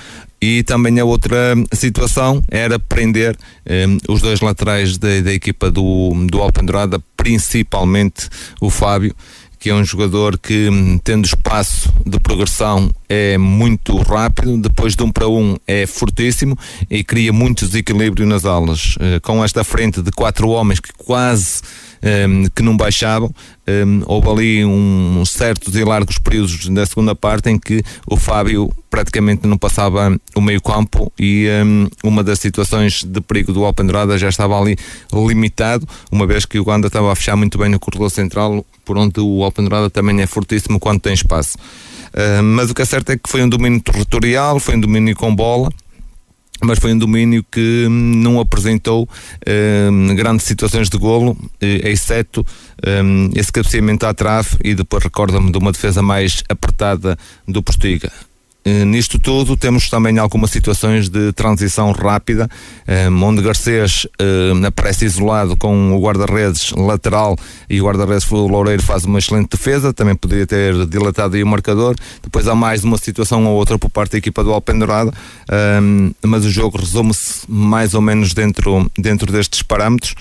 E 0.41 0.65
também 0.65 0.99
a 0.99 1.05
outra 1.05 1.55
situação 1.73 2.43
era 2.51 2.77
prender 2.77 3.37
eh, 3.65 3.87
os 4.09 4.21
dois 4.21 4.41
laterais 4.41 4.99
da, 4.99 5.21
da 5.21 5.33
equipa 5.33 5.71
do, 5.71 6.13
do 6.29 6.43
Alpendurada 6.43 7.01
principalmente 7.23 8.29
o 8.61 8.69
Fábio, 8.69 9.15
que 9.63 9.71
é 9.71 9.75
um 9.77 9.85
jogador 9.85 10.37
que, 10.37 10.69
tendo 11.05 11.25
espaço 11.25 11.89
de 12.05 12.19
progressão, 12.19 12.91
é 13.09 13.39
muito 13.39 13.97
rápido, 13.99 14.59
depois 14.59 14.97
de 14.97 15.05
um 15.05 15.13
para 15.13 15.29
um 15.29 15.57
é 15.69 15.87
fortíssimo 15.87 16.59
e 16.91 17.05
cria 17.05 17.33
muito 17.33 17.65
desequilíbrio 17.65 18.27
nas 18.27 18.45
alas. 18.45 18.97
Uh, 18.97 19.21
com 19.23 19.45
esta 19.45 19.63
frente 19.63 20.03
de 20.03 20.11
quatro 20.11 20.49
homens 20.49 20.81
que 20.81 20.93
quase 20.93 21.61
um, 22.03 22.45
que 22.55 22.63
não 22.63 22.77
baixavam, 22.77 23.33
um, 23.69 24.03
houve 24.07 24.29
ali 24.29 24.65
um, 24.65 25.25
certos 25.25 25.77
e 25.77 25.85
largos 25.85 26.19
períodos 26.19 26.69
na 26.69 26.85
segunda 26.85 27.15
parte 27.15 27.49
em 27.49 27.59
que 27.59 27.83
o 28.07 28.17
Fábio 28.17 28.71
praticamente 28.91 29.47
não 29.47 29.57
passava 29.57 30.15
o 30.35 30.41
meio 30.41 30.61
campo 30.61 31.11
e 31.19 31.47
um, 31.65 31.89
uma 32.05 32.23
das 32.23 32.39
situações 32.41 33.05
de 33.05 33.21
perigo 33.21 33.53
do 33.53 33.65
Alpendurada 33.65 34.19
já 34.19 34.29
estava 34.29 34.61
ali 34.61 34.77
limitado, 35.13 35.89
uma 36.11 36.27
vez 36.27 36.45
que 36.45 36.59
o 36.59 36.63
Uganda 36.63 36.89
estava 36.89 37.11
a 37.13 37.15
fechar 37.15 37.37
muito 37.37 37.57
bem 37.57 37.71
no 37.71 37.79
corredor 37.79 38.11
central, 38.11 38.65
por 38.85 38.99
onde 38.99 39.21
o 39.21 39.43
Alpendurada 39.45 39.89
também 39.89 40.21
é 40.21 40.27
fortíssimo 40.27 40.79
quando 40.79 41.01
tem 41.01 41.15
espaço. 41.15 41.57
Uh, 42.13 42.43
mas 42.43 42.71
o 42.71 42.75
que 42.75 42.83
é 42.83 42.85
certo 42.85 43.11
é 43.11 43.17
que 43.17 43.29
foi 43.29 43.43
um 43.43 43.49
domínio 43.49 43.81
territorial, 43.81 44.61
foi 44.61 44.77
um 44.77 44.81
domínio 44.81 45.17
com 45.17 45.35
bola, 45.35 45.71
mas 46.65 46.79
foi 46.79 46.93
um 46.93 46.99
domínio 46.99 47.45
que 47.51 47.87
hum, 47.89 47.91
não 48.17 48.41
apresentou 48.41 49.09
um, 49.91 50.15
grandes 50.15 50.47
situações 50.47 50.89
de 50.89 50.97
golo, 50.97 51.37
eh, 51.61 51.91
exceto 51.91 52.47
um, 53.05 53.31
esse 53.35 53.51
cabeceamento 53.51 54.07
à 54.07 54.15
trave 54.15 54.57
e 54.63 54.75
depois 54.75 55.03
recorda-me 55.03 55.51
de 55.51 55.59
uma 55.59 55.73
defesa 55.73 56.03
mais 56.03 56.43
apertada 56.49 57.19
do 57.47 57.63
Postiga. 57.63 58.11
Eh, 58.65 58.85
nisto 58.85 59.19
tudo 59.19 59.57
temos 59.57 59.91
também 59.91 60.19
algumas 60.19 60.51
situações 60.51 61.09
de 61.09 61.33
transição 61.33 61.91
rápida, 61.93 62.49
eh, 62.87 63.09
onde 63.09 63.43
Garcês 63.43 64.07
eh, 64.19 64.67
aparece 64.67 65.05
isolado 65.05 65.57
com 65.57 65.93
o 65.93 66.01
guarda-redes 66.01 66.71
lateral 66.73 67.37
e 67.69 67.81
o 67.81 67.85
guarda-redes 67.85 68.29
Loureiro 68.31 68.83
faz 68.83 69.05
uma 69.05 69.19
excelente 69.19 69.51
defesa, 69.51 69.93
também 69.93 70.15
poderia 70.15 70.47
ter 70.47 70.87
dilatado 70.87 71.35
aí 71.37 71.43
o 71.43 71.47
marcador. 71.47 71.97
Depois 72.23 72.47
há 72.47 72.55
mais 72.55 72.85
uma 72.85 72.99
situação 72.99 73.45
ou 73.47 73.57
outra 73.57 73.79
por 73.79 73.91
parte 73.91 74.13
da 74.13 74.19
equipa 74.19 74.45
do 74.45 74.53
Alpendurada, 74.53 75.13
mas 76.23 76.45
o 76.45 76.51
jogo 76.51 76.79
resume-se 76.79 77.43
mais 77.49 77.95
ou 77.95 78.01
menos 78.01 78.33
dentro, 78.33 78.91
dentro 78.99 79.31
destes 79.31 79.63
parâmetros. 79.63 80.15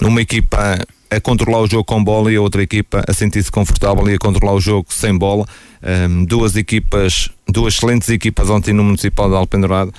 Uma 0.00 0.20
equipa 0.20 0.78
a 1.12 1.20
controlar 1.20 1.60
o 1.60 1.66
jogo 1.66 1.84
com 1.84 2.02
bola 2.02 2.32
e 2.32 2.36
a 2.36 2.40
outra 2.40 2.62
equipa 2.62 3.04
a 3.06 3.12
sentir-se 3.12 3.52
confortável 3.52 4.08
e 4.08 4.14
a 4.14 4.18
controlar 4.18 4.54
o 4.54 4.60
jogo 4.60 4.86
sem 4.88 5.16
bola. 5.16 5.44
Um, 5.82 6.24
duas 6.24 6.56
equipas, 6.56 7.28
duas 7.46 7.74
excelentes 7.74 8.08
equipas 8.08 8.48
ontem 8.48 8.72
no 8.72 8.82
Municipal 8.82 9.28
de 9.28 9.36
Alpendurada. 9.36 9.92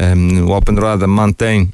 Um, 0.00 0.46
o 0.46 0.52
Alpendurada 0.52 1.08
mantém 1.08 1.72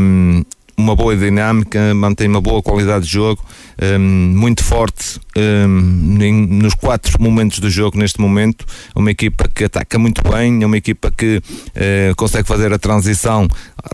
um, 0.00 0.44
uma 0.76 0.94
boa 0.94 1.16
dinâmica, 1.16 1.94
mantém 1.94 2.28
uma 2.28 2.40
boa 2.40 2.62
qualidade 2.62 3.06
de 3.06 3.12
jogo, 3.12 3.42
um, 3.82 3.98
muito 3.98 4.62
forte 4.62 5.18
um, 5.36 6.22
em, 6.22 6.46
nos 6.46 6.74
quatro 6.74 7.20
momentos 7.20 7.58
do 7.58 7.70
jogo 7.70 7.98
neste 7.98 8.20
momento. 8.20 8.66
Uma 8.94 9.10
equipa 9.10 9.48
que 9.48 9.64
ataca 9.64 9.98
muito 9.98 10.22
bem, 10.22 10.62
é 10.62 10.66
uma 10.66 10.76
equipa 10.76 11.10
que 11.10 11.38
uh, 11.38 12.14
consegue 12.16 12.46
fazer 12.46 12.72
a 12.72 12.78
transição 12.78 13.48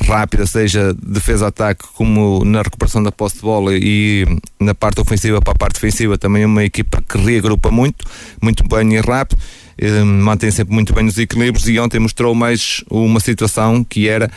rápida, 0.07 0.47
seja 0.47 0.95
defesa-ataque, 0.95 1.85
como 1.95 2.45
na 2.45 2.63
recuperação 2.63 3.03
da 3.03 3.13
posse 3.13 3.37
de 3.37 3.43
bola 3.43 3.73
e 3.75 4.27
na 4.59 4.75
parte 4.75 5.01
ofensiva 5.01 5.41
para 5.41 5.53
a 5.53 5.57
parte 5.57 5.75
defensiva. 5.75 6.19
Também 6.19 6.43
é 6.43 6.47
uma 6.47 6.65
equipa 6.65 7.03
que 7.03 7.19
reagrupa 7.19 7.71
muito, 7.71 8.05
muito 8.41 8.67
bem 8.67 8.95
e 8.95 9.01
rápido. 9.01 9.41
Eh, 9.85 10.05
mantém 10.05 10.49
sempre 10.53 10.73
muito 10.73 10.95
bem 10.95 11.07
os 11.07 11.19
equilíbrios 11.19 11.69
e 11.69 11.77
ontem 11.81 11.99
mostrou 11.99 12.37
mais 12.37 12.85
uma 12.89 13.19
situação 13.19 13.83
que 13.83 14.09
era 14.09 14.31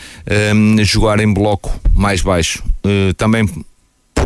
um, 0.56 0.84
jogar 0.84 1.20
em 1.20 1.32
bloco 1.32 1.80
mais 1.94 2.20
baixo. 2.20 2.64
Uh, 2.84 3.14
também 3.14 3.48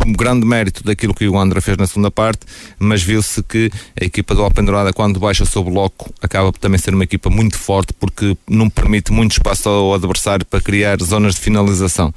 por 0.00 0.12
grande 0.12 0.46
mérito 0.46 0.82
daquilo 0.82 1.14
que 1.14 1.28
o 1.28 1.38
André 1.38 1.60
fez 1.60 1.76
na 1.76 1.86
segunda 1.86 2.10
parte, 2.10 2.40
mas 2.78 3.02
viu-se 3.02 3.42
que 3.42 3.70
a 4.00 4.04
equipa 4.04 4.34
do 4.34 4.42
Alpendurada, 4.42 4.92
quando 4.92 5.20
baixa 5.20 5.44
o 5.44 5.64
bloco, 5.64 6.12
acaba 6.22 6.52
por 6.52 6.58
também 6.58 6.78
ser 6.78 6.94
uma 6.94 7.04
equipa 7.04 7.28
muito 7.28 7.58
forte 7.58 7.92
porque 7.92 8.36
não 8.48 8.70
permite 8.70 9.12
muito 9.12 9.32
espaço 9.32 9.68
ao 9.68 9.94
adversário 9.94 10.46
para 10.46 10.60
criar 10.60 10.98
zonas 11.02 11.34
de 11.34 11.40
finalização. 11.40 12.08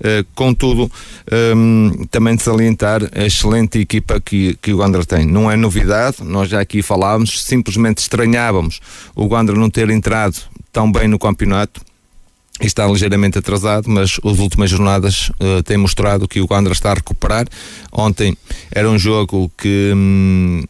Uh, 0.00 0.26
contudo, 0.34 0.90
um, 1.54 1.92
ehm, 1.92 2.04
também 2.10 2.36
de 2.36 2.42
salientar 2.42 3.02
a 3.14 3.24
excelente 3.24 3.78
equipa 3.78 4.20
que, 4.20 4.56
que 4.60 4.72
o 4.72 4.82
André 4.82 5.02
tem. 5.04 5.26
Não 5.26 5.50
é 5.50 5.56
novidade, 5.56 6.18
nós 6.22 6.48
já 6.48 6.60
aqui 6.60 6.82
falávamos, 6.82 7.42
simplesmente 7.44 7.98
estranhávamos 7.98 8.80
o 9.14 9.34
André 9.34 9.56
não 9.56 9.70
ter 9.70 9.88
entrado 9.90 10.36
tão 10.72 10.90
bem 10.90 11.08
no 11.08 11.18
campeonato 11.18 11.80
está 12.66 12.86
ligeiramente 12.86 13.38
atrasado, 13.38 13.88
mas 13.88 14.18
as 14.24 14.38
últimas 14.38 14.70
jornadas 14.70 15.30
uh, 15.40 15.62
têm 15.62 15.76
mostrado 15.76 16.28
que 16.28 16.40
o 16.40 16.46
Gandra 16.46 16.72
está 16.72 16.90
a 16.90 16.94
recuperar. 16.94 17.46
Ontem 17.92 18.36
era 18.70 18.88
um 18.88 18.98
jogo 18.98 19.50
que 19.56 19.92
hum, 19.94 20.64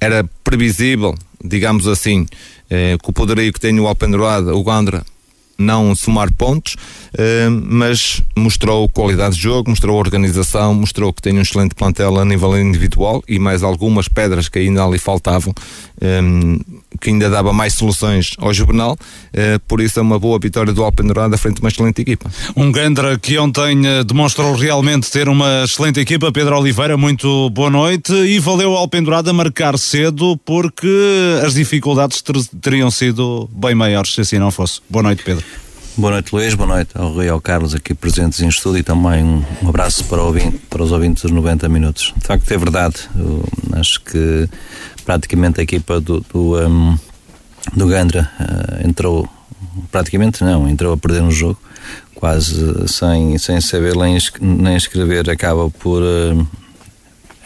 era 0.00 0.28
previsível, 0.42 1.14
digamos 1.42 1.86
assim, 1.86 2.26
com 3.02 3.10
o 3.10 3.14
poderio 3.14 3.52
que 3.52 3.60
tem 3.60 3.78
o 3.78 3.86
Alpendurada, 3.86 4.54
o 4.54 4.64
Gandra 4.64 5.04
não 5.58 5.94
somar 5.94 6.32
pontos, 6.32 6.74
uh, 6.74 7.50
mas 7.64 8.22
mostrou 8.36 8.88
qualidade 8.88 9.36
de 9.36 9.42
jogo, 9.42 9.70
mostrou 9.70 9.98
organização, 9.98 10.74
mostrou 10.74 11.12
que 11.12 11.22
tem 11.22 11.38
um 11.38 11.42
excelente 11.42 11.74
plantel 11.74 12.18
a 12.18 12.24
nível 12.24 12.58
individual 12.58 13.22
e 13.28 13.38
mais 13.38 13.62
algumas 13.62 14.08
pedras 14.08 14.48
que 14.48 14.58
ainda 14.58 14.84
ali 14.84 14.98
faltavam. 14.98 15.52
Um, 16.02 16.58
que 17.00 17.10
ainda 17.10 17.28
dava 17.28 17.52
mais 17.52 17.74
soluções 17.74 18.34
ao 18.38 18.52
Juvenal, 18.52 18.96
eh, 19.32 19.58
por 19.66 19.80
isso 19.80 19.98
é 19.98 20.02
uma 20.02 20.18
boa 20.18 20.38
vitória 20.38 20.72
do 20.72 20.82
Alpendurada 20.82 21.36
frente 21.36 21.58
a 21.58 21.60
uma 21.60 21.68
excelente 21.68 22.00
equipa. 22.00 22.30
Um 22.56 22.70
Gandra 22.70 23.18
que 23.18 23.38
ontem 23.38 23.86
eh, 23.86 24.04
demonstrou 24.04 24.54
realmente 24.54 25.10
ter 25.10 25.28
uma 25.28 25.64
excelente 25.64 26.00
equipa, 26.00 26.30
Pedro 26.32 26.58
Oliveira, 26.58 26.96
muito 26.96 27.50
boa 27.50 27.70
noite 27.70 28.12
e 28.12 28.38
valeu 28.38 28.72
ao 28.72 28.78
Alpendurada 28.78 29.32
marcar 29.32 29.78
cedo 29.78 30.36
porque 30.44 30.88
as 31.44 31.54
dificuldades 31.54 32.22
ter, 32.22 32.34
teriam 32.60 32.90
sido 32.90 33.48
bem 33.52 33.74
maiores 33.74 34.14
se 34.14 34.20
assim 34.20 34.38
não 34.38 34.50
fosse. 34.50 34.80
Boa 34.88 35.02
noite, 35.02 35.22
Pedro. 35.22 35.44
Boa 35.96 36.10
noite, 36.10 36.34
Luís. 36.34 36.54
Boa 36.54 36.66
noite 36.66 36.90
ao 36.94 37.12
Rui 37.12 37.26
e 37.26 37.28
ao 37.28 37.40
Carlos 37.40 37.72
aqui 37.72 37.94
presentes 37.94 38.40
em 38.40 38.48
estúdio 38.48 38.80
e 38.80 38.82
também 38.82 39.22
um, 39.22 39.68
abraço 39.68 40.02
para, 40.06 40.20
ouvinte, 40.20 40.58
para, 40.68 40.82
os 40.82 40.90
ouvintes 40.90 41.22
dos 41.22 41.30
90 41.30 41.68
minutos. 41.68 42.12
De 42.16 42.26
facto, 42.26 42.50
é 42.50 42.58
verdade. 42.58 43.08
Eu 43.16 43.44
acho 43.74 44.00
que 44.00 44.48
praticamente 45.04 45.60
a 45.60 45.62
equipa 45.62 46.00
do, 46.00 46.18
do, 46.18 46.58
um, 46.66 46.98
do 47.76 47.86
Gandra 47.86 48.28
uh, 48.40 48.84
entrou, 48.88 49.28
praticamente 49.92 50.42
não, 50.42 50.68
entrou 50.68 50.92
a 50.92 50.96
perder 50.96 51.22
um 51.22 51.30
jogo, 51.30 51.60
quase 52.16 52.88
sem, 52.88 53.38
sem 53.38 53.60
saber 53.60 53.94
nem, 53.94 54.18
nem 54.40 54.76
escrever, 54.76 55.30
acaba 55.30 55.70
por 55.70 56.02
uh, 56.02 56.46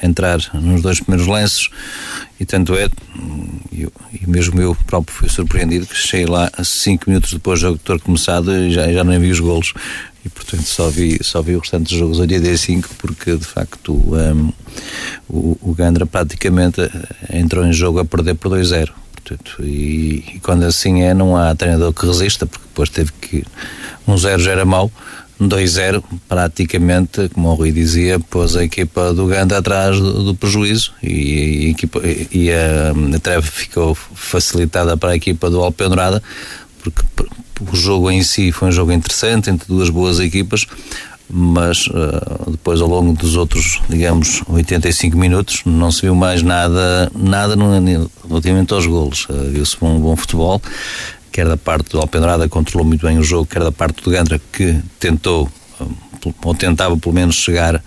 entrar 0.03 0.39
nos 0.55 0.83
dois 0.83 1.01
primeiros 1.01 1.27
lances 1.27 1.69
e 2.39 2.45
tanto 2.45 2.75
é, 2.75 2.89
e, 3.73 3.89
mesmo 4.27 4.61
eu 4.61 4.77
próprio 4.87 5.17
fui 5.17 5.29
surpreendido 5.29 5.87
que 5.87 5.97
cheguei 5.97 6.27
lá 6.27 6.51
cinco 6.63 7.05
minutos 7.09 7.33
depois 7.33 7.61
do 7.61 7.69
jogo 7.69 7.79
ter 7.79 8.01
começado 8.01 8.55
e 8.55 8.71
já, 8.71 8.93
já 8.93 9.03
não 9.03 9.19
vi 9.19 9.31
os 9.31 9.41
golos 9.41 9.75
e 10.25 10.29
portanto 10.29 10.65
só 10.65 10.89
vi, 10.89 11.19
só 11.23 11.43
vi 11.43 11.57
o 11.57 11.61
restante 11.61 11.89
dos 11.89 11.99
jogos 11.99 12.21
ao 12.21 12.27
dia 12.27 12.41
D5 12.41 12.85
porque 12.99 13.37
de 13.37 13.45
facto 13.45 13.93
um, 13.93 14.53
o, 15.29 15.59
o 15.61 15.75
Gandra 15.75 16.07
praticamente 16.07 16.81
entrou 17.33 17.65
em 17.65 17.73
jogo 17.73 17.99
a 17.99 18.05
perder 18.05 18.35
por 18.35 18.53
2-0 18.53 18.91
e, 19.61 20.25
e, 20.35 20.41
quando 20.43 20.65
assim 20.65 21.03
é 21.03 21.13
não 21.13 21.37
há 21.37 21.55
treinador 21.55 21.93
que 21.93 22.07
resista 22.07 22.47
porque 22.47 22.65
depois 22.67 22.89
teve 22.89 23.13
que 23.21 23.45
um 24.07 24.17
0 24.17 24.41
já 24.41 24.53
era 24.53 24.65
mau 24.65 24.91
2-0, 25.41 26.03
praticamente, 26.29 27.29
como 27.29 27.49
o 27.49 27.55
Rui 27.55 27.71
dizia, 27.71 28.19
pôs 28.19 28.57
a 28.57 28.65
equipa 28.65 29.15
do 29.15 29.27
Ganda 29.27 29.59
atrás 29.59 29.99
do, 29.99 30.25
do 30.25 30.35
prejuízo 30.35 30.93
e, 31.03 31.67
a, 31.67 31.71
equipa, 31.71 32.01
e 32.05 32.51
a, 32.51 33.37
a 33.37 33.43
ficou 33.43 33.95
facilitada 33.95 34.97
para 34.97 35.11
a 35.11 35.17
equipa 35.17 35.49
do 35.49 35.63
Alpendurada, 35.63 36.23
porque 36.83 37.03
o 37.71 37.77
jogo 37.77 38.11
em 38.11 38.23
si 38.23 38.51
foi 38.51 38.69
um 38.69 38.73
jogo 38.73 38.93
interessante 38.93 39.51
entre 39.51 39.69
duas 39.69 39.91
boas 39.91 40.19
equipas, 40.19 40.67
mas 41.31 41.87
uh, 41.89 42.51
depois 42.51 42.81
ao 42.81 42.89
longo 42.89 43.13
dos 43.13 43.37
outros, 43.37 43.81
digamos, 43.89 44.43
85 44.49 45.17
minutos 45.17 45.63
não 45.67 45.91
se 45.91 46.03
viu 46.03 46.15
mais 46.15 46.43
nada, 46.43 47.11
nada 47.15 47.55
no, 47.55 48.11
relativamente 48.27 48.73
aos 48.73 48.87
golos. 48.87 49.27
Uh, 49.29 49.51
Viu-se 49.51 49.77
um 49.83 50.01
bom 50.01 50.17
futebol 50.17 50.63
quer 51.39 51.47
da 51.47 51.57
parte 51.57 51.91
do 51.91 52.01
Alpendrada, 52.01 52.49
controlou 52.49 52.85
muito 52.85 53.07
bem 53.07 53.17
o 53.17 53.23
jogo, 53.23 53.47
quer 53.47 53.63
da 53.63 53.71
parte 53.71 54.03
do 54.03 54.11
Gandra, 54.11 54.41
que 54.53 54.77
tentou 54.99 55.49
ou 56.43 56.53
tentava 56.53 56.97
pelo 56.97 57.15
menos 57.15 57.37
chegar 57.37 57.77
uh, 57.77 57.81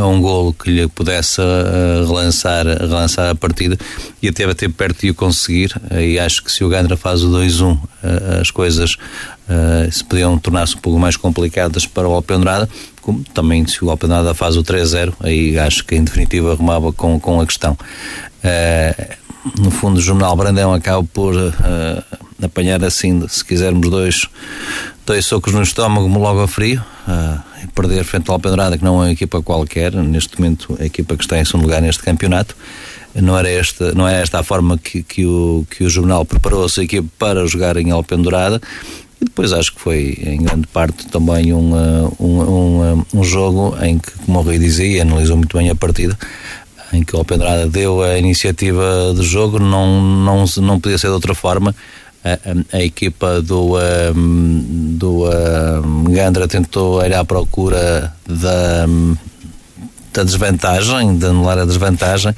a 0.00 0.06
um 0.06 0.22
golo 0.22 0.54
que 0.54 0.70
lhe 0.70 0.86
pudesse 0.86 1.40
uh, 1.40 2.06
relançar, 2.06 2.64
relançar 2.64 3.30
a 3.30 3.34
partida 3.34 3.76
e 4.22 4.28
até 4.28 4.46
bater 4.46 4.70
perto 4.70 5.00
de 5.00 5.10
o 5.10 5.14
conseguir. 5.14 5.74
E 5.90 6.20
acho 6.20 6.44
que 6.44 6.52
se 6.52 6.62
o 6.62 6.68
Gandra 6.68 6.96
faz 6.96 7.24
o 7.24 7.30
2-1 7.30 7.74
uh, 7.74 7.80
as 8.40 8.52
coisas 8.52 8.96
se 9.90 10.04
podiam 10.04 10.38
tornar-se 10.38 10.76
um 10.76 10.78
pouco 10.78 11.00
mais 11.00 11.16
complicadas 11.16 11.86
para 11.86 12.06
o 12.06 12.12
Alpendrada 12.12 12.68
como 13.00 13.24
também 13.32 13.66
se 13.66 13.82
o 13.82 13.90
Alpendrada 13.90 14.34
faz 14.34 14.56
o 14.56 14.62
3-0 14.62 15.14
aí 15.20 15.58
acho 15.58 15.84
que 15.86 15.96
em 15.96 16.04
definitiva 16.04 16.52
arrumava 16.52 16.92
com, 16.92 17.18
com 17.18 17.40
a 17.40 17.46
questão 17.46 17.76
no 19.58 19.70
fundo 19.70 19.98
o 19.98 20.00
Jornal 20.00 20.36
Brandão 20.36 20.72
acaba 20.72 21.02
por 21.04 21.34
apanhar 22.42 22.82
assim, 22.84 23.26
se 23.28 23.44
quisermos, 23.44 23.88
dois, 23.88 24.26
dois 25.06 25.24
socos 25.26 25.52
no 25.52 25.62
estômago 25.62 26.06
logo 26.18 26.40
a 26.40 26.48
frio. 26.48 26.82
Uh, 27.06 27.48
perder 27.74 28.04
frente 28.04 28.28
ao 28.28 28.34
Alpendrada, 28.34 28.76
que 28.76 28.84
não 28.84 28.96
é 28.96 29.06
uma 29.06 29.12
equipa 29.12 29.42
qualquer, 29.42 29.92
neste 29.94 30.38
momento 30.38 30.76
a 30.80 30.84
equipa 30.84 31.16
que 31.16 31.22
está 31.22 31.38
em 31.38 31.44
segundo 31.44 31.62
lugar 31.62 31.80
neste 31.80 32.02
campeonato. 32.02 32.56
Não, 33.14 33.36
era 33.36 33.48
esta, 33.48 33.92
não 33.94 34.06
é 34.06 34.20
esta 34.20 34.40
a 34.40 34.42
forma 34.42 34.78
que, 34.78 35.02
que, 35.02 35.24
o, 35.24 35.66
que 35.70 35.84
o 35.84 35.90
jornal 35.90 36.24
preparou 36.24 36.64
a 36.64 36.68
sua 36.68 36.84
equipa 36.84 37.08
para 37.18 37.46
jogar 37.46 37.76
em 37.76 37.90
Alpendurada. 37.90 38.60
E 39.20 39.24
depois 39.24 39.52
acho 39.52 39.74
que 39.74 39.80
foi, 39.80 40.16
em 40.20 40.42
grande 40.42 40.66
parte, 40.68 41.06
também 41.08 41.52
um, 41.52 41.72
uh, 41.72 42.16
um, 42.20 42.40
um, 42.40 42.92
uh, 42.92 43.06
um 43.14 43.24
jogo 43.24 43.76
em 43.82 43.98
que, 43.98 44.12
como 44.24 44.38
o 44.38 44.42
Rui 44.42 44.58
dizia, 44.58 45.02
analisou 45.02 45.36
muito 45.36 45.56
bem 45.56 45.70
a 45.70 45.74
partida, 45.74 46.16
em 46.92 47.02
que 47.02 47.14
o 47.14 47.18
Alpendrada 47.18 47.66
deu 47.66 48.02
a 48.02 48.18
iniciativa 48.18 49.12
do 49.14 49.22
jogo, 49.22 49.58
não, 49.58 50.00
não, 50.00 50.44
não 50.58 50.80
podia 50.80 50.98
ser 50.98 51.08
de 51.08 51.12
outra 51.14 51.34
forma 51.34 51.74
a, 52.24 52.76
a, 52.76 52.82
equipa 52.82 53.40
do, 53.40 53.76
um, 54.14 54.96
do 54.96 55.24
um, 55.24 56.04
Gandra 56.04 56.48
tentou 56.48 57.04
ir 57.04 57.14
à 57.14 57.24
procura 57.24 58.12
da, 58.26 58.86
da 60.12 60.24
desvantagem, 60.24 61.16
de 61.16 61.26
anular 61.26 61.58
a 61.58 61.64
desvantagem, 61.64 62.34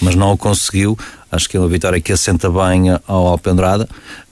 mas 0.00 0.14
não 0.14 0.32
o 0.32 0.36
conseguiu. 0.36 0.98
Acho 1.30 1.48
que 1.48 1.56
é 1.56 1.60
uma 1.60 1.68
vitória 1.68 2.00
que 2.00 2.12
assenta 2.12 2.50
bem 2.50 2.90
ao 3.06 3.26
Alpendrada 3.28 3.88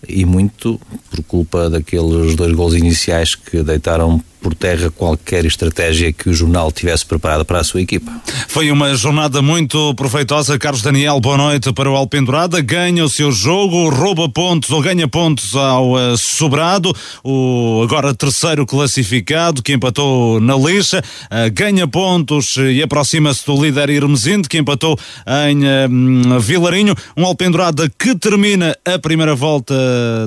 e 0.08 0.24
muito 0.24 0.80
por 1.08 1.22
culpa 1.22 1.70
daqueles 1.70 2.34
dois 2.34 2.52
gols 2.52 2.74
iniciais 2.74 3.36
que 3.36 3.62
deitaram 3.62 4.20
por 4.48 4.54
terra 4.54 4.90
qualquer 4.90 5.44
estratégia 5.44 6.10
que 6.10 6.30
o 6.30 6.32
jornal 6.32 6.72
tivesse 6.72 7.04
preparado 7.04 7.44
para 7.44 7.60
a 7.60 7.64
sua 7.64 7.82
equipa. 7.82 8.10
Foi 8.48 8.70
uma 8.70 8.94
jornada 8.94 9.42
muito 9.42 9.94
proveitosa. 9.94 10.58
Carlos 10.58 10.80
Daniel, 10.80 11.20
boa 11.20 11.36
noite 11.36 11.70
para 11.70 11.90
o 11.90 11.94
Alpendurada. 11.94 12.58
Ganha 12.62 13.04
o 13.04 13.10
seu 13.10 13.30
jogo, 13.30 13.90
rouba 13.90 14.26
pontos 14.26 14.70
ou 14.70 14.80
ganha 14.80 15.06
pontos 15.06 15.54
ao 15.54 15.92
uh, 15.92 16.16
Sobrado, 16.16 16.94
o 17.22 17.82
agora 17.84 18.14
terceiro 18.14 18.64
classificado 18.64 19.62
que 19.62 19.74
empatou 19.74 20.40
na 20.40 20.56
lixa, 20.56 21.00
uh, 21.00 21.52
ganha 21.52 21.86
pontos 21.86 22.56
e 22.56 22.82
aproxima-se 22.82 23.44
do 23.44 23.62
líder 23.62 23.90
Irmesinde 23.90 24.48
que 24.48 24.56
empatou 24.56 24.98
em 25.50 25.58
uh, 25.62 26.40
Vilarinho. 26.40 26.94
Um 27.14 27.26
Alpendurada 27.26 27.90
que 27.98 28.14
termina 28.14 28.74
a 28.82 28.98
primeira 28.98 29.34
volta 29.34 29.74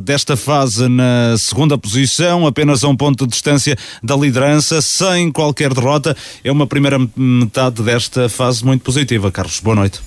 desta 0.03 0.37
fase 0.37 0.87
na 0.87 1.35
segunda 1.39 1.75
posição, 1.75 2.45
apenas 2.45 2.83
a 2.83 2.87
um 2.87 2.95
ponto 2.95 3.25
de 3.25 3.31
distância 3.31 3.75
da 4.03 4.10
liderança, 4.15 4.81
sem 4.81 5.31
qualquer 5.31 5.73
derrota. 5.73 6.15
É 6.43 6.51
uma 6.51 6.67
primeira 6.67 6.97
metade 7.15 7.81
desta 7.83 8.29
fase 8.29 8.65
muito 8.65 8.83
positiva. 8.83 9.31
Carlos, 9.31 9.59
boa 9.59 9.75
noite. 9.75 9.99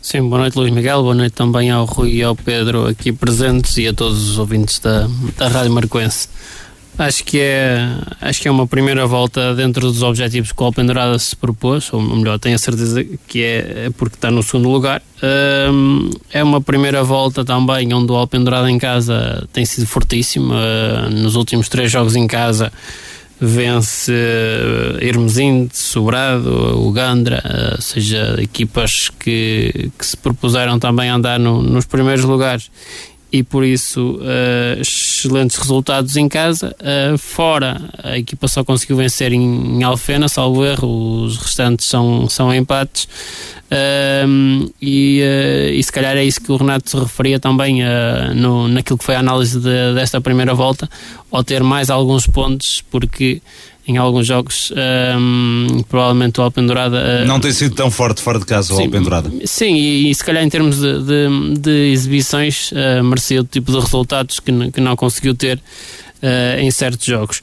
Sim, 0.00 0.28
boa 0.28 0.42
noite 0.42 0.56
Luís 0.56 0.72
Miguel, 0.72 1.02
boa 1.02 1.16
noite 1.16 1.32
também 1.32 1.68
ao 1.68 1.84
Rui 1.84 2.12
e 2.12 2.22
ao 2.22 2.36
Pedro 2.36 2.86
aqui 2.86 3.12
presentes 3.12 3.76
e 3.76 3.88
a 3.88 3.92
todos 3.92 4.30
os 4.30 4.38
ouvintes 4.38 4.78
da, 4.78 5.08
da 5.36 5.48
Rádio 5.48 5.72
Marcoense. 5.72 6.28
Acho 6.98 7.24
que 7.24 7.38
é 7.40 7.90
acho 8.20 8.40
que 8.40 8.48
é 8.48 8.50
uma 8.50 8.66
primeira 8.66 9.06
volta 9.06 9.54
dentro 9.54 9.82
dos 9.92 10.02
objetivos 10.02 10.50
que 10.50 10.62
o 10.62 10.64
Alpendurada 10.64 11.18
se 11.18 11.36
propôs, 11.36 11.92
ou 11.92 12.00
melhor, 12.00 12.38
tenho 12.38 12.54
a 12.54 12.58
certeza 12.58 13.04
que 13.26 13.42
é, 13.42 13.86
é 13.86 13.90
porque 13.90 14.14
está 14.14 14.30
no 14.30 14.42
segundo 14.42 14.70
lugar. 14.70 15.02
Um, 15.70 16.08
é 16.32 16.42
uma 16.42 16.60
primeira 16.60 17.02
volta 17.02 17.44
também 17.44 17.92
onde 17.92 18.10
o 18.10 18.14
Alpendurada 18.14 18.70
em 18.70 18.78
casa 18.78 19.46
tem 19.52 19.66
sido 19.66 19.86
fortíssimo. 19.86 20.54
Uh, 20.54 21.10
nos 21.10 21.34
últimos 21.34 21.68
três 21.68 21.90
jogos 21.90 22.16
em 22.16 22.26
casa 22.26 22.72
vence 23.40 24.12
Hermesinde, 25.00 25.76
Sobrado, 25.76 26.78
Ugandra, 26.80 27.42
uh, 27.44 27.82
seja 27.82 28.36
equipas 28.40 29.10
que, 29.18 29.90
que 29.98 30.06
se 30.06 30.16
propuseram 30.16 30.78
também 30.78 31.08
andar 31.08 31.38
no, 31.38 31.62
nos 31.62 31.86
primeiros 31.86 32.24
lugares 32.24 32.70
e 33.32 33.42
por 33.42 33.64
isso 33.64 34.18
uh, 34.20 34.80
excelentes 34.80 35.56
resultados 35.56 36.16
em 36.16 36.28
casa. 36.28 36.74
Uh, 36.80 37.18
fora, 37.18 37.80
a 38.02 38.16
equipa 38.16 38.46
só 38.48 38.64
conseguiu 38.64 38.96
vencer 38.96 39.32
em, 39.32 39.78
em 39.78 39.82
Alfena, 39.82 40.28
salvo 40.28 40.64
erro, 40.64 41.22
os 41.24 41.36
restantes 41.36 41.88
são, 41.88 42.28
são 42.28 42.54
empates. 42.54 43.08
Uh, 43.66 44.72
e, 44.80 45.20
e 45.72 45.82
se 45.82 45.90
calhar 45.90 46.16
é 46.16 46.24
isso 46.24 46.40
que 46.40 46.52
o 46.52 46.56
Renato 46.56 46.88
se 46.88 46.96
referia 46.96 47.40
também 47.40 47.82
no, 48.34 48.68
naquilo 48.68 48.96
que 48.96 49.04
foi 49.04 49.16
a 49.16 49.20
análise 49.20 49.58
de, 49.58 49.94
desta 49.94 50.20
primeira 50.20 50.54
volta, 50.54 50.88
ao 51.30 51.42
ter 51.42 51.64
mais 51.64 51.90
alguns 51.90 52.26
pontos, 52.26 52.82
porque 52.90 53.42
em 53.88 53.96
alguns 53.96 54.26
jogos, 54.26 54.72
um, 55.18 55.82
provavelmente 55.88 56.40
o 56.40 56.42
Alpendurada. 56.42 57.22
Uh, 57.22 57.26
não 57.26 57.38
tem 57.38 57.52
sido 57.52 57.74
tão 57.74 57.90
forte 57.90 58.20
fora 58.20 58.38
de 58.38 58.44
casa 58.44 58.74
o 58.74 58.80
Alpendurada. 58.80 59.30
Sim, 59.44 59.76
e, 59.76 60.10
e, 60.10 60.14
se 60.14 60.24
calhar 60.24 60.42
em 60.42 60.48
termos 60.48 60.80
de, 60.80 61.02
de, 61.02 61.60
de 61.60 61.92
exibições, 61.92 62.72
uh, 62.72 63.04
merecia 63.04 63.40
o 63.40 63.44
tipo 63.44 63.70
de 63.70 63.78
resultados 63.78 64.40
que, 64.40 64.52
que 64.72 64.80
não 64.80 64.96
conseguiu 64.96 65.34
ter 65.34 65.58
uh, 65.58 66.60
em 66.60 66.70
certos 66.70 67.06
jogos. 67.06 67.42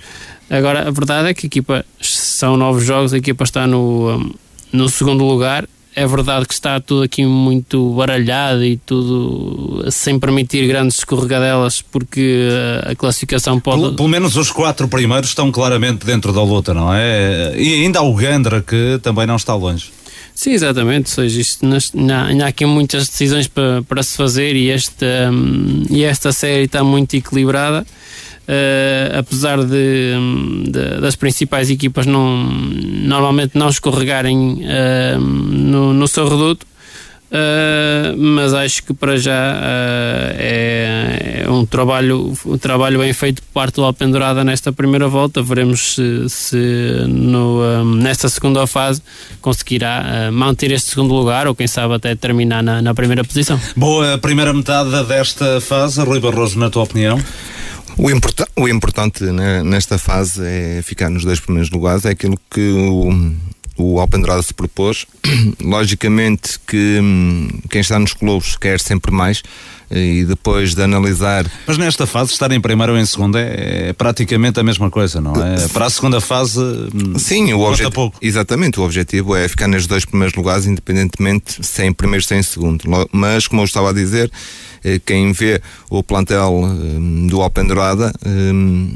Agora, 0.49 0.87
a 0.87 0.91
verdade 0.91 1.29
é 1.29 1.33
que 1.33 1.45
a 1.45 1.47
equipa, 1.47 1.85
são 2.01 2.57
novos 2.57 2.83
jogos, 2.83 3.13
a 3.13 3.17
equipa 3.17 3.45
está 3.45 3.65
no, 3.65 4.35
no 4.71 4.89
segundo 4.89 5.23
lugar 5.23 5.65
é 5.95 6.07
verdade 6.07 6.45
que 6.45 6.53
está 6.53 6.79
tudo 6.79 7.03
aqui 7.03 7.25
muito 7.25 7.93
baralhado 7.93 8.63
e 8.63 8.77
tudo 8.77 9.85
sem 9.91 10.19
permitir 10.19 10.67
grandes 10.67 10.97
escorregadelas, 10.99 11.81
porque 11.81 12.49
eh, 12.51 12.91
a 12.91 12.95
classificação 12.95 13.59
pode. 13.59 13.81
Pelo, 13.81 13.95
pelo, 13.95 14.09
menos 14.09 14.35
os 14.35 14.51
quatro 14.51 14.87
primeiros 14.87 15.29
estão 15.29 15.51
claramente 15.51 16.05
dentro 16.05 16.33
da 16.33 16.41
luta, 16.43 16.73
não 16.73 16.93
é? 16.93 17.53
E 17.55 17.83
ainda 17.83 17.99
há 17.99 18.03
o 18.03 18.13
Gandra 18.13 18.61
que 18.61 18.99
também 19.01 19.27
não 19.27 19.35
está 19.35 19.53
longe. 19.55 19.91
Sim, 20.35 20.51
exatamente. 20.51 21.09
Ou 21.09 21.15
seja, 21.15 21.41
isto, 21.41 21.65
ainda 22.27 22.45
há 22.45 22.47
aqui 22.47 22.65
muitas 22.65 23.07
decisões 23.07 23.47
para, 23.47 23.83
para 23.83 24.01
se 24.01 24.17
fazer 24.17 24.55
e 24.55 24.69
esta, 24.69 25.31
um, 25.31 25.85
e 25.89 26.03
esta 26.03 26.31
série 26.31 26.63
está 26.63 26.83
muito 26.83 27.15
equilibrada. 27.15 27.85
Uh, 28.43 29.19
apesar 29.19 29.63
de, 29.63 30.15
de, 30.65 30.99
das 30.99 31.15
principais 31.15 31.69
equipas 31.69 32.05
não, 32.05 32.43
normalmente 32.43 33.57
não 33.57 33.69
escorregarem 33.69 34.59
uh, 34.65 35.19
no, 35.21 35.93
no 35.93 36.07
seu 36.09 36.27
reduto, 36.27 36.65
Uh, 37.33 38.15
mas 38.15 38.53
acho 38.53 38.83
que 38.83 38.93
para 38.93 39.17
já 39.17 39.59
é, 40.37 41.41
é, 41.43 41.49
um 41.49 41.65
trabalho 41.65 42.31
um 42.45 42.59
trabalho 42.59 42.99
bem 42.99 43.11
feito 43.11 43.41
por 43.41 43.51
parte 43.51 43.77
do 43.77 43.83
Alpendurada 43.83 44.43
nesta 44.43 44.71
primeira 44.71 45.07
volta. 45.07 45.41
Veremos 45.41 45.95
se, 45.95 46.29
se 46.29 47.05
no, 47.07 47.95
nesta 47.95 48.29
segunda 48.29 48.67
fase 48.67 49.01
conseguirá 49.41 50.29
manter 50.31 50.71
este 50.73 50.91
segundo 50.91 51.11
lugar 51.11 51.47
ou 51.47 51.55
quem 51.55 51.65
sabe 51.65 51.95
até 51.95 52.13
terminar 52.13 52.61
na, 52.61 52.83
na 52.83 52.93
primeira 52.93 53.23
posição. 53.23 53.59
Boa 53.75 54.15
primeira 54.19 54.53
metade 54.53 54.91
desta 55.05 55.59
fase. 55.59 55.99
Rui 56.01 56.19
Barroso 56.19 56.59
na 56.59 56.69
tua 56.69 56.83
opinião 56.83 57.19
o, 57.97 58.61
o 58.61 58.69
importante 58.69 59.23
né, 59.23 59.63
nesta 59.63 59.97
fase 59.97 60.41
é 60.45 60.81
ficar 60.83 61.09
nos 61.09 61.23
dois 61.23 61.39
primeiros 61.39 61.71
lugares, 61.71 62.05
é 62.05 62.11
aquilo 62.11 62.39
que 62.49 62.71
o, 62.71 63.33
o 63.77 63.99
Alpendrada 63.99 64.41
se 64.41 64.53
propôs. 64.53 65.05
Logicamente 65.61 66.59
que 66.67 66.99
hum, 67.01 67.47
quem 67.69 67.81
está 67.81 67.97
nos 67.99 68.13
clubes 68.13 68.55
quer 68.55 68.79
sempre 68.79 69.11
mais 69.11 69.43
e 69.95 70.25
depois 70.25 70.73
de 70.73 70.81
analisar. 70.81 71.45
Mas 71.67 71.77
nesta 71.77 72.05
fase, 72.07 72.31
estar 72.31 72.51
em 72.51 72.59
primeiro 72.59 72.93
ou 72.93 72.97
em 72.97 73.05
segundo 73.05 73.37
é, 73.37 73.89
é 73.89 73.93
praticamente 73.93 74.59
a 74.59 74.63
mesma 74.63 74.89
coisa, 74.89 75.21
não 75.21 75.33
é? 75.33 75.67
Para 75.67 75.85
a 75.85 75.89
segunda 75.89 76.19
fase, 76.19 76.59
hum, 76.59 77.17
sim, 77.17 77.53
o 77.53 77.61
objetivo. 77.61 78.13
Exatamente, 78.21 78.79
o 78.79 78.83
objetivo 78.83 79.35
é 79.35 79.47
ficar 79.47 79.67
nos 79.67 79.85
dois 79.85 80.05
primeiros 80.05 80.35
lugares, 80.35 80.65
independentemente 80.65 81.65
se 81.65 81.83
é 81.83 81.85
em 81.85 81.93
primeiro 81.93 82.25
ou 82.29 82.37
em 82.37 82.43
segundo. 82.43 82.83
Mas, 83.11 83.47
como 83.47 83.61
eu 83.61 83.65
estava 83.65 83.89
a 83.91 83.93
dizer, 83.93 84.31
eh, 84.31 84.72
quem 85.05 85.31
vê 85.31 85.61
o 85.89 86.03
plantel 86.03 86.53
hum, 86.53 87.27
do 87.27 87.41
Alpendurada 87.41 88.11
hum, 88.25 88.89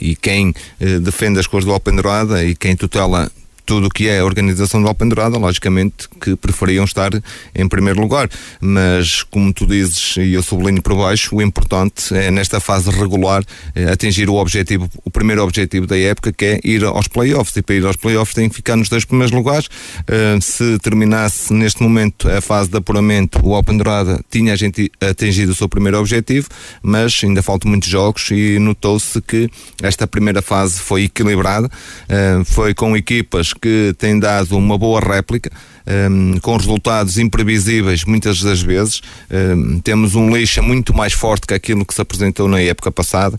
e 0.00 0.16
quem 0.16 0.52
eh, 0.80 0.98
defende 0.98 1.38
as 1.38 1.46
cores 1.46 1.64
do 1.64 1.72
Alpendurada 1.72 2.44
e 2.44 2.54
quem 2.54 2.76
tutela 2.76 3.30
tudo 3.64 3.86
o 3.86 3.90
que 3.90 4.08
é 4.08 4.22
organização 4.22 4.82
do 4.82 4.88
Alpendurada, 4.88 5.38
logicamente 5.38 6.08
que 6.20 6.36
preferiam 6.36 6.84
estar 6.84 7.10
em 7.54 7.68
primeiro 7.68 8.00
lugar. 8.00 8.28
Mas, 8.60 9.22
como 9.22 9.52
tu 9.52 9.66
dizes, 9.66 10.16
e 10.16 10.34
eu 10.34 10.42
sublinho 10.42 10.82
por 10.82 10.94
baixo, 10.96 11.36
o 11.36 11.42
importante 11.42 12.14
é 12.14 12.30
nesta 12.30 12.60
fase 12.60 12.90
regular 12.90 13.42
é, 13.74 13.90
atingir 13.90 14.28
o 14.28 14.34
objetivo, 14.34 14.88
o 15.04 15.10
primeiro 15.10 15.42
objetivo 15.42 15.86
da 15.86 15.98
época, 15.98 16.32
que 16.32 16.44
é 16.44 16.60
ir 16.64 16.84
aos 16.84 17.08
playoffs. 17.08 17.56
E 17.56 17.62
para 17.62 17.74
ir 17.74 17.86
aos 17.86 17.96
playoffs 17.96 18.34
tem 18.34 18.48
que 18.48 18.56
ficar 18.56 18.76
nos 18.76 18.88
dois 18.88 19.04
primeiros 19.04 19.34
lugares. 19.34 19.66
Uh, 19.66 20.40
se 20.40 20.78
terminasse 20.80 21.52
neste 21.52 21.82
momento 21.82 22.28
a 22.28 22.40
fase 22.40 22.68
de 22.70 22.76
apuramento, 22.76 23.40
o 23.42 23.54
Alpendurada 23.54 24.20
tinha 24.30 24.52
a 24.52 24.56
gente 24.56 24.90
atingido 25.00 25.52
o 25.52 25.54
seu 25.54 25.68
primeiro 25.68 25.98
objetivo, 25.98 26.48
mas 26.82 27.20
ainda 27.22 27.42
faltam 27.42 27.70
muitos 27.70 27.88
jogos 27.88 28.30
e 28.30 28.58
notou-se 28.58 29.20
que 29.22 29.48
esta 29.82 30.06
primeira 30.06 30.42
fase 30.42 30.80
foi 30.80 31.04
equilibrada, 31.04 31.66
uh, 31.66 32.44
foi 32.44 32.74
com 32.74 32.96
equipas 32.96 33.53
que 33.60 33.94
tem 33.98 34.18
dado 34.18 34.56
uma 34.56 34.78
boa 34.78 35.00
réplica. 35.00 35.50
Um, 35.86 36.38
com 36.40 36.56
resultados 36.56 37.18
imprevisíveis 37.18 38.04
muitas 38.04 38.40
das 38.40 38.62
vezes. 38.62 39.02
Um, 39.30 39.78
temos 39.80 40.14
um 40.14 40.34
lixa 40.34 40.62
muito 40.62 40.96
mais 40.96 41.12
forte 41.12 41.46
que 41.46 41.52
aquilo 41.52 41.84
que 41.84 41.92
se 41.92 42.00
apresentou 42.00 42.48
na 42.48 42.58
época 42.60 42.90
passada. 42.90 43.38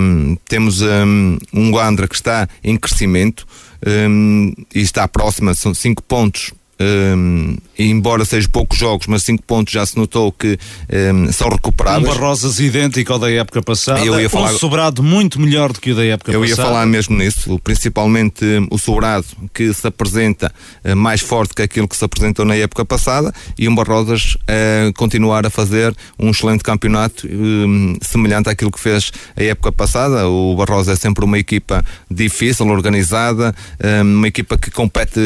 Um, 0.00 0.36
temos 0.48 0.82
um, 0.82 1.38
Gandra 1.72 2.06
que 2.06 2.14
está 2.14 2.48
em 2.62 2.76
crescimento 2.76 3.44
e 3.82 4.80
está 4.80 5.08
próxima, 5.08 5.54
são 5.54 5.74
cinco 5.74 6.02
pontos 6.02 6.52
um, 6.80 7.56
embora 7.78 8.24
seja 8.24 8.48
poucos 8.48 8.78
jogos, 8.78 9.06
mas 9.06 9.22
5 9.22 9.42
pontos 9.42 9.72
já 9.72 9.84
se 9.84 9.96
notou 9.96 10.32
que 10.32 10.58
um, 11.14 11.30
são 11.32 11.48
recuperáveis. 11.48 12.04
Um 12.04 12.14
Barrosas 12.14 12.58
idêntico 12.58 13.12
ao 13.12 13.18
da 13.18 13.30
época 13.30 13.62
passada, 13.62 14.00
Eu 14.00 14.18
ia 14.20 14.30
falar... 14.30 14.52
um 14.52 14.58
sobrado 14.58 15.02
muito 15.02 15.40
melhor 15.40 15.72
do 15.72 15.80
que 15.80 15.92
o 15.92 15.94
da 15.94 16.04
época 16.04 16.32
Eu 16.32 16.40
passada. 16.40 16.60
ia 16.60 16.66
falar 16.66 16.86
mesmo 16.86 17.16
nisso, 17.16 17.58
principalmente 17.62 18.44
um, 18.44 18.68
o 18.70 18.78
sobrado 18.78 19.26
que 19.52 19.72
se 19.72 19.86
apresenta 19.86 20.52
uh, 20.84 20.96
mais 20.96 21.20
forte 21.20 21.54
que 21.54 21.62
aquilo 21.62 21.86
que 21.86 21.96
se 21.96 22.04
apresentou 22.04 22.44
na 22.44 22.54
época 22.56 22.84
passada 22.84 23.32
e 23.58 23.68
um 23.68 23.74
Barrosas 23.74 24.34
uh, 24.34 24.92
continuar 24.94 25.44
a 25.46 25.50
fazer 25.50 25.94
um 26.18 26.30
excelente 26.30 26.62
campeonato 26.62 27.26
um, 27.26 27.96
semelhante 28.02 28.48
àquilo 28.48 28.70
que 28.70 28.80
fez 28.80 29.12
a 29.36 29.42
época 29.42 29.72
passada. 29.72 30.28
O 30.28 30.56
Barrosa 30.56 30.92
é 30.92 30.96
sempre 30.96 31.24
uma 31.24 31.38
equipa 31.38 31.84
difícil, 32.10 32.66
organizada, 32.68 33.54
um, 34.02 34.18
uma 34.18 34.28
equipa 34.28 34.56
que 34.56 34.70
compete 34.70 35.20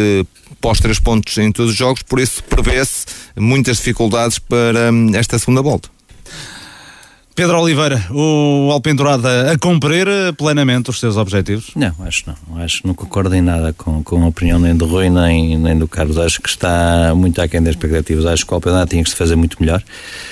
pós 0.64 0.80
três 0.80 0.98
pontos 0.98 1.36
em 1.36 1.52
todos 1.52 1.72
os 1.72 1.76
jogos, 1.76 2.00
por 2.00 2.18
isso 2.18 2.42
prevê-se 2.44 3.04
muitas 3.36 3.76
dificuldades 3.76 4.38
para 4.38 4.90
hum, 4.90 5.10
esta 5.14 5.38
segunda 5.38 5.60
volta. 5.60 5.90
Pedro 7.34 7.60
Oliveira, 7.60 8.02
o 8.10 8.70
Alpendurada 8.72 9.52
a 9.52 9.58
cumprir 9.58 10.06
plenamente 10.38 10.88
os 10.88 10.98
seus 10.98 11.18
objetivos? 11.18 11.72
Não, 11.76 11.94
acho 12.00 12.24
não. 12.26 12.62
Acho 12.62 12.80
que 12.80 12.86
não 12.86 12.94
concordo 12.94 13.34
em 13.34 13.42
nada 13.42 13.74
com, 13.74 14.02
com 14.02 14.24
a 14.24 14.26
opinião 14.26 14.58
nem 14.58 14.74
do 14.74 14.86
Rui 14.86 15.10
nem, 15.10 15.58
nem 15.58 15.76
do 15.76 15.86
Carlos. 15.86 16.16
Acho 16.16 16.40
que 16.40 16.48
está 16.48 17.12
muito 17.14 17.42
aquém 17.42 17.60
das 17.60 17.74
expectativas. 17.74 18.24
Acho 18.24 18.46
que 18.46 18.52
o 18.52 18.54
Alpendurada 18.54 18.86
tinha 18.86 19.04
que 19.04 19.10
se 19.10 19.16
fazer 19.16 19.36
muito 19.36 19.58
melhor. 19.60 19.82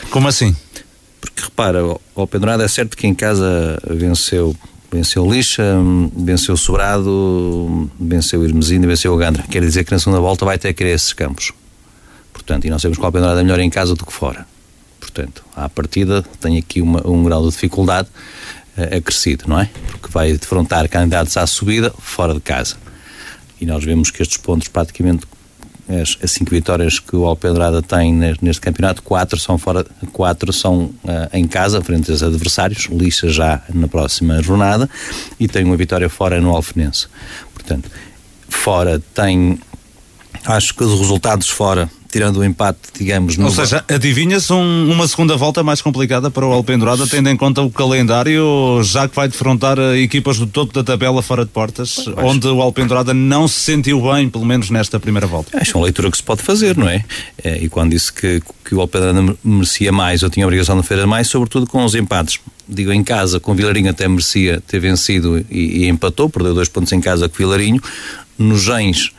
Como 0.09 0.29
assim? 0.29 0.57
Porque 1.21 1.43
repara, 1.43 1.85
o 1.85 2.01
Alpendurada 2.17 2.65
é 2.65 2.69
certo 2.69 2.97
que 2.97 3.07
em 3.07 3.15
casa 3.15 3.79
venceu 3.87 4.57
venceu 4.93 5.29
Lixa, 5.31 5.77
venceu 6.15 6.57
Sobrado, 6.57 7.91
venceu 7.99 8.47
e 8.47 8.53
venceu 8.87 9.17
Gandra. 9.17 9.43
Quer 9.45 9.63
dizer 9.63 9.85
que 9.85 9.93
na 9.93 9.99
segunda 9.99 10.21
volta 10.21 10.45
vai 10.45 10.59
ter 10.59 10.69
que 10.69 10.75
querer 10.75 10.91
esses 10.91 11.13
campos. 11.13 11.53
Portanto, 12.33 12.67
e 12.67 12.71
nós 12.71 12.83
sabemos 12.83 12.99
que 12.99 13.03
o 13.03 13.07
Alpendurada 13.07 13.41
é 13.41 13.43
melhor 13.43 13.61
em 13.61 13.71
casa 13.71 13.95
do 13.95 14.05
que 14.05 14.13
fora. 14.13 14.47
Portanto, 15.01 15.45
à 15.57 15.69
partida 15.69 16.23
tem 16.41 16.59
aqui 16.59 16.83
uma, 16.83 17.07
um 17.07 17.25
grau 17.25 17.43
de 17.43 17.51
dificuldade 17.51 18.09
uh, 18.77 18.97
acrescido, 18.97 19.45
não 19.47 19.61
é? 19.61 19.71
Porque 19.91 20.09
vai 20.11 20.33
defrontar 20.33 20.89
candidatos 20.89 21.37
à 21.37 21.47
subida 21.47 21.93
fora 21.99 22.35
de 22.35 22.41
casa. 22.41 22.77
E 23.61 23.67
nós 23.67 23.85
vemos 23.85 24.11
que 24.11 24.23
estes 24.23 24.39
pontos 24.39 24.69
praticamente 24.69 25.27
as, 26.01 26.17
as 26.23 26.31
cinco 26.33 26.51
vitórias 26.51 26.99
que 26.99 27.15
o 27.15 27.25
Alpedrada 27.25 27.83
tem 27.83 28.13
neste, 28.13 28.61
campeonato, 28.61 29.03
quatro 29.03 29.39
são 29.39 29.59
fora, 29.59 29.85
quatro 30.13 30.53
são 30.53 30.85
uh, 31.05 31.29
em 31.33 31.47
casa, 31.47 31.83
frente 31.83 32.11
aos 32.11 32.23
adversários, 32.23 32.89
lixa 32.91 33.29
já 33.29 33.63
na 33.73 33.89
próxima 33.89 34.43
jornada, 34.43 34.89
e 35.39 35.49
tem 35.49 35.65
uma 35.65 35.77
vitória 35.77 36.09
fora 36.09 36.41
no 36.41 36.51
Alfenense. 36.51 37.07
Portanto, 37.53 37.91
fora 38.49 39.03
tem, 39.15 39.59
acho 40.45 40.75
que 40.75 40.85
os 40.85 40.99
resultados 40.99 41.49
fora 41.49 41.91
tirando 42.13 42.37
o 42.37 42.45
empate, 42.45 42.79
digamos. 42.97 43.39
Ou 43.39 43.51
seja, 43.51 43.83
adivinha-se 43.89 44.53
um, 44.53 44.93
uma 44.93 45.09
segunda 45.09 45.35
volta 45.35 45.63
mais 45.63 45.81
complicada 45.81 46.31
para 46.31 46.47
o 46.47 46.53
Alpendurada, 46.53 47.07
tendo 47.07 47.31
em 47.31 47.37
conta 47.37 47.63
o 47.63 47.71
calendário, 47.71 48.83
já 48.85 49.09
que 49.09 49.17
vai 49.17 49.27
defrontar 49.29 49.79
equipas 49.97 50.39
do 50.39 50.47
topo 50.47 50.75
da 50.75 50.85
tabela 50.85 51.23
fora 51.23 51.43
de 51.43 51.51
portas, 51.51 52.05
Mas, 52.15 52.25
onde 52.25 52.47
o 52.47 52.61
Alpendurada 52.61 53.15
não 53.15 53.49
se 53.49 53.61
sentiu 53.61 54.03
bem, 54.03 54.29
pelo 54.29 54.45
menos 54.45 54.69
nesta 54.69 55.01
primeira 55.01 55.27
volta. 55.27 55.59
Acho 55.59 55.79
uma 55.79 55.85
leitura 55.85 56.11
que 56.11 56.19
se 56.19 56.23
pode 56.23 56.43
fazer, 56.43 56.77
não 56.77 56.87
é? 56.87 57.03
E 57.43 57.67
quando 57.71 57.93
disse 57.93 58.13
que, 58.13 58.43
que 58.63 58.75
o 58.75 58.81
Alpendurada 58.83 59.35
merecia 59.43 59.91
mais, 59.91 60.21
eu 60.21 60.29
tinha 60.29 60.45
a 60.45 60.49
obrigação 60.49 60.79
de 60.79 60.87
fazer 60.87 61.07
mais, 61.07 61.29
sobretudo 61.29 61.67
com 61.67 61.83
os 61.83 61.95
empates. 61.95 62.39
Digo, 62.69 62.93
em 62.93 63.03
casa, 63.03 63.41
com 63.41 63.53
o 63.53 63.55
Vilarinho 63.55 63.91
até 63.91 64.07
merecia 64.07 64.63
ter 64.67 64.79
vencido 64.79 65.45
e, 65.51 65.85
e 65.85 65.89
empatou, 65.89 66.29
perdeu 66.29 66.53
dois 66.53 66.69
pontos 66.69 66.93
em 66.93 67.01
casa 67.01 67.27
com 67.27 67.35
o 67.35 67.39
Vilarinho. 67.39 67.81
Nos 68.39 68.63
Gens, 68.63 69.13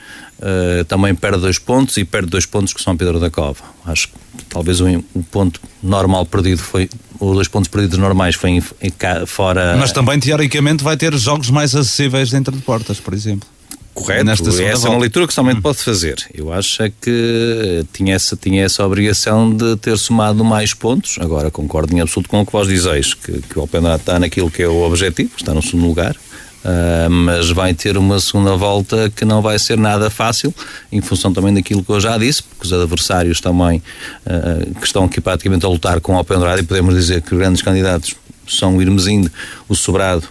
Uh, 0.43 0.83
também 0.83 1.15
perde 1.15 1.39
dois 1.39 1.57
pontos 1.57 1.95
e 1.95 2.03
perde 2.03 2.27
dois 2.27 2.45
pontos 2.45 2.73
com 2.73 2.79
São 2.79 2.97
Pedro 2.97 3.17
da 3.17 3.29
Cova. 3.29 3.63
Acho 3.85 4.09
que 4.09 4.13
talvez 4.49 4.81
o 4.81 4.85
um, 4.85 5.01
um 5.15 5.21
ponto 5.21 5.61
normal 5.81 6.25
perdido 6.25 6.61
foi, 6.61 6.89
ou 7.17 7.33
dois 7.33 7.47
pontos 7.47 7.69
perdidos 7.69 7.97
normais 7.97 8.35
foi 8.35 8.49
em, 8.49 8.63
em, 8.81 9.25
fora. 9.25 9.77
Mas 9.77 9.93
também 9.93 10.19
teoricamente 10.19 10.83
vai 10.83 10.97
ter 10.97 11.15
jogos 11.15 11.49
mais 11.49 11.73
acessíveis 11.73 12.29
dentro 12.29 12.53
de 12.53 12.61
portas, 12.61 12.99
por 12.99 13.13
exemplo. 13.13 13.47
Correto, 13.93 14.25
Nesta 14.25 14.49
essa 14.49 14.61
volta. 14.63 14.87
é 14.87 14.89
uma 14.89 14.99
leitura 14.99 15.27
que 15.27 15.33
somente 15.33 15.59
hum. 15.59 15.61
pode 15.61 15.77
fazer. 15.77 16.17
Eu 16.33 16.51
acho 16.51 16.83
é 16.83 16.89
que 16.89 17.85
tinha 17.93 18.15
essa, 18.15 18.35
tinha 18.35 18.65
essa 18.65 18.85
obrigação 18.85 19.55
de 19.55 19.77
ter 19.77 19.97
somado 19.97 20.43
mais 20.43 20.73
pontos. 20.73 21.17
Agora 21.21 21.49
concordo 21.49 21.95
em 21.95 22.01
absoluto 22.01 22.27
com 22.27 22.41
o 22.41 22.45
que 22.45 22.51
vós 22.51 22.67
dizeis, 22.67 23.13
que, 23.13 23.41
que 23.41 23.57
o 23.57 23.61
Alpendurado 23.61 24.01
está 24.01 24.19
naquilo 24.19 24.51
que 24.51 24.61
é 24.61 24.67
o 24.67 24.81
objetivo, 24.81 25.31
está 25.37 25.53
no 25.53 25.61
segundo 25.61 25.85
lugar. 25.85 26.17
Uh, 26.63 27.09
mas 27.09 27.49
vai 27.49 27.73
ter 27.73 27.97
uma 27.97 28.21
segunda 28.21 28.55
volta 28.55 29.11
que 29.13 29.25
não 29.25 29.41
vai 29.41 29.59
ser 29.59 29.77
nada 29.77 30.09
fácil, 30.09 30.53
em 30.91 31.01
função 31.01 31.33
também 31.33 31.53
daquilo 31.53 31.83
que 31.83 31.89
eu 31.89 31.99
já 31.99 32.17
disse, 32.17 32.41
porque 32.41 32.65
os 32.65 32.71
adversários 32.71 33.41
também 33.41 33.83
uh, 34.25 34.73
que 34.79 34.85
estão 34.85 35.03
aqui 35.03 35.19
praticamente 35.19 35.65
a 35.65 35.69
lutar 35.69 35.99
com 35.99 36.13
o 36.13 36.17
Alpendurado 36.17 36.61
e 36.61 36.63
podemos 36.63 36.95
dizer 36.95 37.21
que 37.21 37.35
grandes 37.35 37.61
candidatos 37.61 38.15
são 38.47 38.77
o 38.77 38.81
Irmesinde, 38.81 39.29
o 39.67 39.75
Sobrado, 39.75 40.23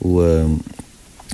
o, 0.00 0.20
uh, 0.20 0.60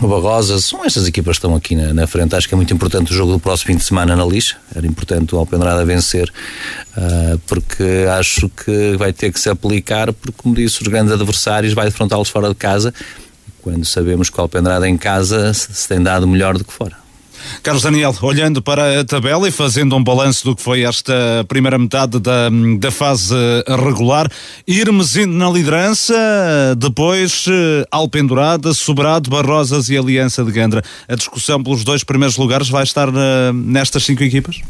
o 0.01 0.09
Barrosas, 0.09 0.65
são 0.65 0.85
estas 0.85 1.07
equipas 1.07 1.39
que 1.39 1.47
estão 1.47 1.55
aqui 1.55 1.75
na, 1.75 1.95
na, 1.95 2.07
frente. 2.07 2.35
Acho 2.35 2.49
que 2.49 2.55
é 2.55 2.57
muito 2.57 2.73
importante 2.75 3.13
o 3.13 3.15
jogo 3.15 3.33
do 3.33 3.39
próximo 3.39 3.69
fim 3.69 3.77
de 3.77 3.85
semana 3.85 4.17
na 4.17 4.25
lixa. 4.25 4.57
Era 4.75 4.87
importante 4.87 5.35
o 5.35 5.39
Alpendrada 5.39 5.85
vencer, 5.85 6.31
uh, 6.97 7.39
porque 7.47 8.07
acho 8.19 8.49
que 8.51 8.97
vai 8.97 9.13
ter 9.13 9.33
que 9.33 9.41
se 9.41 9.49
aplicar, 9.49 10.13
porque, 10.13 10.35
como 10.37 10.55
disse, 10.55 10.83
os 10.83 10.89
grandes 10.89 11.13
adversários 11.13 11.73
vai 11.73 11.87
defrontá-los 11.87 12.29
fora 12.29 12.49
de 12.49 12.55
casa 12.55 12.93
quando 13.63 13.85
sabemos 13.85 14.29
que 14.29 14.39
o 14.39 14.43
Alpendrada 14.43 14.89
em 14.89 14.97
casa 14.97 15.55
se 15.55 15.89
tem 15.89 16.03
dado 16.03 16.27
melhor 16.27 16.59
do 16.59 16.65
que 16.65 16.73
fora. 16.73 17.03
Carlos 17.63 17.83
Daniel, 17.83 18.15
olhando 18.23 18.63
para 18.63 19.01
a 19.01 19.05
tabela 19.05 19.49
e 19.49 19.51
fazendo 19.51 19.97
um 19.97 20.03
balanço 20.03 20.45
do 20.45 20.57
que 20.57 20.63
foi 20.63 20.83
esta 20.83 21.13
primeira 21.49 21.79
metade 21.79 22.19
da, 22.21 22.49
da 22.79 22.91
fase 22.91 23.35
regular, 23.69 24.31
Irmes 24.67 25.15
na 25.27 25.51
liderança, 25.51 26.15
depois 26.77 27.47
Alpendurada, 27.91 28.73
Sobrado, 28.73 29.31
Barrosas 29.31 29.89
e 29.89 29.97
Aliança 29.97 30.45
de 30.45 30.53
Gandra. 30.53 30.83
A 31.09 31.15
discussão 31.15 31.63
pelos 31.63 31.85
dois 31.85 32.05
primeiros 32.05 32.37
lugares 32.37 32.69
vai 32.69 32.85
estar 32.85 33.11
na, 33.11 33.53
nestas 33.53 34.05
cinco 34.05 34.23
equipas? 34.23 34.61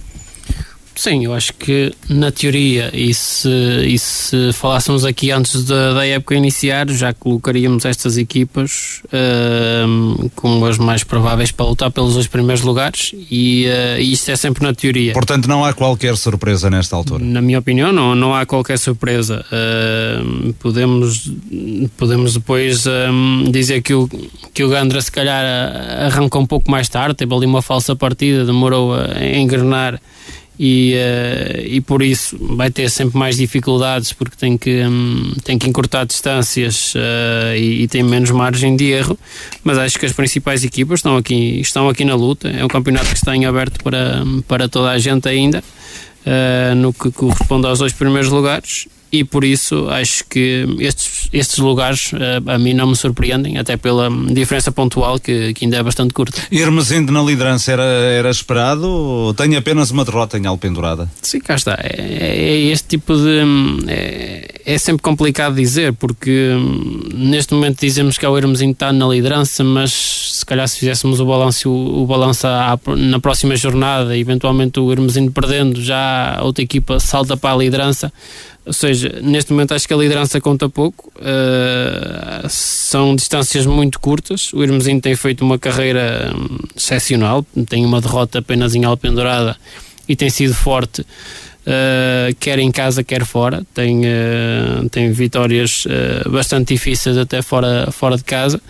Sim, 0.95 1.25
eu 1.25 1.33
acho 1.33 1.55
que 1.55 1.93
na 2.09 2.31
teoria, 2.31 2.91
e 2.93 3.13
se, 3.15 3.49
e 3.87 3.99
se 3.99 4.53
falássemos 4.53 5.05
aqui 5.05 5.31
antes 5.31 5.65
da, 5.65 5.95
da 5.95 6.07
época 6.07 6.35
iniciar, 6.35 6.89
já 6.91 7.13
colocaríamos 7.15 7.85
estas 7.85 8.19
equipas 8.19 9.03
uh, 9.07 10.31
como 10.37 10.67
as 10.67 10.79
mais 10.79 11.03
prováveis 11.03 11.51
para 11.51 11.67
lutar 11.67 11.91
pelos 11.91 12.15
dois 12.15 12.27
primeiros 12.27 12.63
lugares, 12.63 13.15
e 13.31 13.67
uh, 13.67 14.01
isto 14.01 14.31
é 14.31 14.37
sempre 14.37 14.63
na 14.63 14.75
teoria. 14.75 15.13
Portanto, 15.13 15.49
não 15.49 15.65
há 15.65 15.73
qualquer 15.73 16.17
surpresa 16.17 16.69
nesta 16.69 16.95
altura? 16.95 17.25
Na 17.25 17.41
minha 17.41 17.59
opinião, 17.59 17.93
não, 17.93 18.15
não 18.15 18.35
há 18.35 18.45
qualquer 18.45 18.79
surpresa. 18.79 19.45
Uh, 19.51 20.53
podemos, 20.55 21.33
podemos 21.97 22.35
depois 22.35 22.85
dizer 23.51 23.83
que 23.83 23.95
o, 23.95 24.09
que 24.53 24.63
o 24.63 24.69
Gandra, 24.69 25.01
se 25.01 25.11
calhar, 25.11 25.45
arrancou 26.07 26.43
um 26.43 26.47
pouco 26.47 26.71
mais 26.71 26.89
tarde, 26.89 27.15
teve 27.15 27.35
ali 27.35 27.47
uma 27.47 27.63
falsa 27.63 27.97
partida, 27.97 28.45
demorou 28.45 28.95
a 28.95 29.25
engrenar 29.25 30.01
e, 30.59 30.95
uh, 30.95 31.67
e 31.67 31.81
por 31.81 32.03
isso 32.03 32.37
vai 32.57 32.71
ter 32.71 32.91
sempre 32.91 33.19
mais 33.19 33.37
dificuldades 33.37 34.13
porque 34.13 34.37
tem 34.37 34.57
que, 34.59 34.83
um, 34.85 35.33
tem 35.45 35.59
que 35.59 35.69
encurtar 35.69 36.05
distâncias 36.05 36.95
uh, 36.95 37.57
e, 37.57 37.83
e, 37.83 37.89
tem 37.89 38.03
menos 38.03 38.31
margem 38.31 38.77
de 38.77 38.91
erro, 38.91 39.19
mas 39.65 39.79
acho 39.79 39.99
que 39.99 40.07
as 40.07 40.13
principais 40.13 40.63
equipas 40.63 41.01
estão 41.01 41.17
aqui, 41.17 41.61
estão 41.61 41.89
aqui 41.89 42.05
na 42.05 42.15
luta. 42.15 42.49
É 42.49 42.65
um 42.65 42.69
campeonato 42.69 43.07
que 43.07 43.17
está 43.17 43.35
em 43.35 43.47
aberto 43.47 43.83
para, 43.83 44.23
para 44.47 44.69
toda 44.69 44.91
a 44.91 44.99
gente 44.99 45.29
ainda, 45.29 45.65
uh, 46.27 46.75
no 46.75 46.93
que 46.93 47.11
corresponde 47.11 47.67
aos 47.67 47.79
dois 47.79 47.93
primeiros 47.93 48.31
lugares 48.31 48.87
e 49.13 49.25
por 49.25 49.45
isso 49.45 49.89
acho 49.91 50.25
que 50.25 50.67
estes, 50.81 51.29
estes 51.33 51.59
lugares 51.59 52.13
a, 52.47 52.55
a 52.55 52.59
mim 52.59 52.73
não 52.73 52.87
me 52.87 52.97
surpreendem, 52.97 53.59
até 53.59 53.77
pela 53.77 54.09
diferença 54.33 54.73
pontual 54.73 55.21
que, 55.21 55.53
que 55.53 55.67
ainda 55.67 55.77
é 55.77 55.83
bastante 55.83 56.15
curta. 56.15 56.41
Irmos 56.51 56.91
indo 56.91 57.13
na 57.13 57.23
liderança 57.23 57.73
era, 57.73 57.83
era 57.83 58.31
esperado 58.31 58.89
ou 58.89 59.35
tem 59.35 59.55
apenas 59.55 59.91
uma 59.91 60.05
derrota 60.05 60.39
em 60.39 60.47
Alpendurada? 60.47 61.11
Sim, 61.21 61.41
cá 61.41 61.57
está. 61.57 61.79
É, 61.79 61.93
é 61.99 62.59
este 62.73 62.89
tipo 62.89 63.15
de. 63.15 63.43
É, 63.89 64.49
é, 64.65 64.79
sempre 64.79 65.03
complicado 65.03 65.57
dizer, 65.57 65.93
porque 65.93 66.51
neste 67.13 67.53
momento 67.53 67.81
dizemos 67.81 68.17
que 68.17 68.25
é 68.25 68.29
o 68.29 68.39
Irmezinho 68.39 68.73
está 68.73 68.93
na 68.93 69.07
liderança, 69.07 69.63
mas 69.63 69.93
se 70.39 70.47
calhar 70.47 70.67
se 70.67 70.79
fizéssemos 70.79 71.21
o 71.21 71.27
balanço, 71.27 71.69
o, 71.69 72.03
o 72.03 72.07
balanço 72.07 72.47
na 72.97 73.21
próxima 73.21 73.57
jornada, 73.57 74.17
eventualmente 74.17 74.81
o 74.81 74.91
Irmezinho 74.91 75.31
perdendo, 75.31 75.83
já 75.83 76.37
a 76.39 76.45
outra 76.45 76.65
equipa 76.65 76.99
salta 76.99 77.37
para 77.37 77.55
a 77.55 77.59
liderança 77.59 78.13
ou 78.65 78.73
seja, 78.73 79.19
neste 79.21 79.53
momento 79.53 79.75
acho 79.75 79.89
que 79.89 79.95
a 79.95 79.97
liderança 79.97 80.41
conta 80.41 80.69
pouco, 80.69 81.13
uh, 81.17 82.49
são 82.49 83.17
distâncias 83.17 83.67
muito 83.67 83.99
curtas. 83.99 84.53
O 84.53 84.63
Irmezinho 84.63 85.01
tem 85.01 85.17
feito 85.17 85.45
uma 85.45 85.59
carreira 85.59 86.33
um, 86.37 86.59
excepcional, 86.77 87.45
tem 87.69 87.85
uma 87.85 88.01
derrota 88.01 88.39
apenas 88.39 88.75
em 88.75 88.85
Alpendurada 88.85 89.57
e 90.09 90.15
tem 90.15 90.31
sido 90.31 90.55
forte 90.55 91.05
uh, 91.67 92.35
quer 92.39 92.59
em 92.59 92.71
casa, 92.71 93.03
quer 93.03 93.25
fora. 93.25 93.63
Tem, 93.75 94.01
uh, 94.01 94.89
tem 94.91 95.11
vitórias 95.13 95.85
uh, 95.87 96.31
bastante 96.31 96.75
difíceis 96.75 97.17
até 97.17 97.43
fora, 97.43 97.91
fora 97.91 98.17
de 98.17 98.25
casa. 98.25 98.61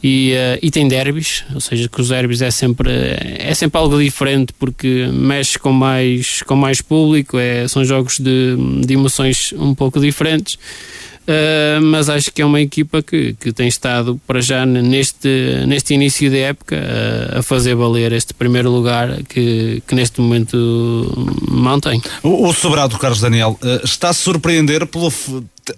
E, 0.00 0.32
e 0.62 0.70
tem 0.70 0.86
derbys, 0.86 1.44
ou 1.52 1.60
seja, 1.60 1.88
que 1.88 2.00
os 2.00 2.10
derbys 2.10 2.40
é 2.40 2.52
sempre, 2.52 2.88
é 2.88 3.52
sempre 3.52 3.80
algo 3.80 4.00
diferente 4.00 4.52
porque 4.56 5.08
mexe 5.12 5.58
com 5.58 5.72
mais, 5.72 6.40
com 6.44 6.54
mais 6.54 6.80
público, 6.80 7.36
é, 7.36 7.66
são 7.66 7.84
jogos 7.84 8.20
de, 8.20 8.54
de 8.86 8.94
emoções 8.94 9.52
um 9.58 9.74
pouco 9.74 9.98
diferentes. 9.98 10.56
Uh, 11.28 11.82
mas 11.82 12.08
acho 12.08 12.32
que 12.32 12.40
é 12.40 12.46
uma 12.46 12.58
equipa 12.58 13.02
que, 13.02 13.34
que 13.34 13.52
tem 13.52 13.68
estado 13.68 14.18
para 14.26 14.40
já 14.40 14.64
neste, 14.64 15.28
neste 15.66 15.92
início 15.92 16.30
de 16.30 16.38
época 16.38 16.74
uh, 16.74 17.40
a 17.40 17.42
fazer 17.42 17.74
valer 17.74 18.12
este 18.12 18.32
primeiro 18.32 18.70
lugar 18.70 19.22
que, 19.24 19.82
que 19.86 19.94
neste 19.94 20.22
momento 20.22 20.56
mantém. 21.50 22.00
O, 22.22 22.48
o 22.48 22.54
Sobrado 22.54 22.98
Carlos 22.98 23.20
Daniel 23.20 23.58
uh, 23.62 23.84
está 23.84 24.08
a 24.08 24.14
surpreender 24.14 24.86
pelo 24.86 25.12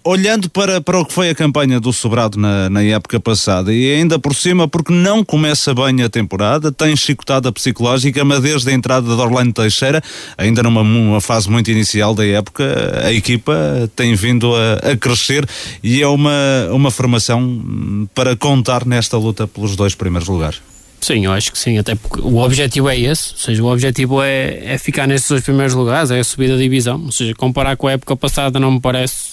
olhando 0.05 0.49
para, 0.51 0.81
para 0.81 0.99
o 0.99 1.05
que 1.05 1.13
foi 1.13 1.31
a 1.31 1.35
campanha 1.35 1.81
do 1.81 1.93
Sobrado 1.93 2.39
na, 2.39 2.69
na 2.71 2.83
época 2.83 3.19
passada 3.21 3.73
e 3.73 3.93
ainda 3.93 4.19
por 4.19 4.35
cima 4.35 4.69
porque 4.69 4.93
não 4.93 5.25
começa 5.25 5.75
bem 5.75 6.03
a 6.03 6.09
temporada, 6.09 6.73
tem 6.73 6.97
chicotada 6.97 7.51
psicológica, 7.53 8.25
mas 8.25 8.41
desde 8.41 8.71
a 8.71 8.73
entrada 8.73 9.15
de 9.15 9.21
Orlando 9.21 9.53
Teixeira, 9.53 10.03
ainda 10.37 10.63
numa 10.63 11.21
fase 11.21 11.51
muito 11.51 11.71
inicial 11.71 12.15
da 12.15 12.27
época, 12.27 12.65
a 13.05 13.13
equipa 13.13 13.55
tem 13.95 14.15
vindo 14.15 14.55
a, 14.55 14.93
a 14.93 14.97
crescer 14.97 15.49
e 15.83 16.03
é 16.03 16.07
uma, 16.07 16.33
uma 16.71 16.91
formação 16.91 18.09
para 18.15 18.37
contar 18.37 18.85
nesta 18.85 19.17
luta 19.17 19.47
pelos 19.47 19.77
dois 19.77 19.95
primeiros 19.95 20.29
lugares. 20.29 20.61
Sim, 21.01 21.25
eu 21.25 21.33
acho 21.33 21.51
que 21.51 21.59
sim, 21.59 21.79
até 21.79 21.95
porque 21.95 22.21
o 22.21 22.37
objetivo 22.37 22.89
é 22.89 22.99
esse, 22.99 23.33
ou 23.33 23.39
seja, 23.39 23.63
o 23.63 23.73
objetivo 23.73 24.23
é, 24.23 24.75
é 24.75 24.79
ficar 24.79 25.07
nesses 25.07 25.29
dois 25.29 25.43
primeiros 25.43 25.75
lugares, 25.75 26.11
é 26.11 26.21
a 26.21 26.25
subida 26.25 26.55
da 26.55 26.63
divisão, 26.63 27.03
ou 27.07 27.13
seja, 27.13 27.35
comparar 27.35 27.77
com 27.77 27.87
a 27.87 27.93
época 27.93 28.15
passada 28.17 28.61
não 28.61 28.73
me 28.73 28.81
parece, 28.81 29.31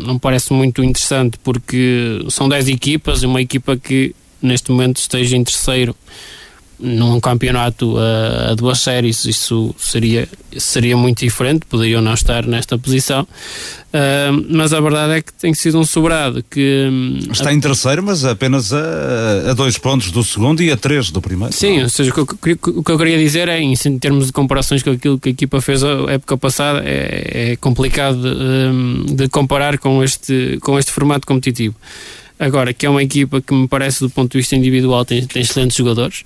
não 0.00 0.18
parece 0.18 0.52
muito 0.52 0.82
interessante, 0.82 1.38
porque 1.38 2.24
são 2.28 2.48
10 2.48 2.68
equipas, 2.68 3.22
uma 3.22 3.40
equipa 3.40 3.76
que 3.76 4.14
neste 4.42 4.72
momento 4.72 4.96
esteja 4.96 5.36
em 5.36 5.44
terceiro 5.44 5.94
num 6.84 7.18
campeonato 7.18 7.96
a, 7.98 8.50
a, 8.50 8.54
duas 8.54 8.80
séries 8.80 9.24
isso 9.24 9.74
seria, 9.78 10.28
seria 10.56 10.96
muito 10.96 11.20
diferente, 11.20 11.64
poderiam 11.66 12.02
não 12.02 12.12
estar 12.12 12.46
nesta 12.46 12.76
posição 12.76 13.22
uh, 13.22 14.46
mas 14.50 14.72
a 14.72 14.80
verdade 14.80 15.14
é 15.14 15.22
que 15.22 15.32
tem 15.32 15.54
sido 15.54 15.78
um 15.78 15.84
sobrado 15.84 16.44
que 16.50 16.88
hum, 16.90 17.18
está 17.32 17.52
em 17.52 17.58
terceiro 17.58 18.02
mas 18.02 18.24
apenas 18.24 18.72
a, 18.72 19.50
a 19.50 19.54
dois 19.54 19.78
pontos 19.78 20.10
do 20.10 20.22
segundo 20.22 20.62
e 20.62 20.70
a 20.70 20.76
três 20.76 21.10
do 21.10 21.20
primeiro 21.20 21.54
sim, 21.54 21.82
ou 21.82 21.88
seja, 21.88 22.10
o 22.10 22.26
que, 22.26 22.52
o 22.52 22.82
que 22.82 22.90
eu 22.92 22.98
queria 22.98 23.18
dizer 23.18 23.48
é 23.48 23.60
em 23.60 23.74
termos 23.98 24.26
de 24.26 24.32
comparações 24.32 24.82
com 24.82 24.90
aquilo 24.90 25.18
que 25.18 25.30
a 25.30 25.32
equipa 25.32 25.60
fez 25.60 25.82
a 25.82 26.12
época 26.12 26.36
passada 26.36 26.82
é, 26.84 27.52
é 27.52 27.56
complicado 27.56 28.20
de, 28.20 28.28
hum, 28.28 29.06
de 29.08 29.28
comparar 29.28 29.78
com 29.78 30.04
este, 30.04 30.58
com 30.60 30.78
este 30.78 30.92
formato 30.92 31.26
competitivo 31.26 31.74
Agora, 32.38 32.72
que 32.72 32.84
é 32.84 32.90
uma 32.90 33.02
equipa 33.02 33.40
que 33.40 33.54
me 33.54 33.68
parece, 33.68 34.00
do 34.00 34.10
ponto 34.10 34.32
de 34.32 34.38
vista 34.38 34.56
individual, 34.56 35.04
tem, 35.04 35.24
tem 35.24 35.42
excelentes 35.42 35.76
jogadores. 35.76 36.24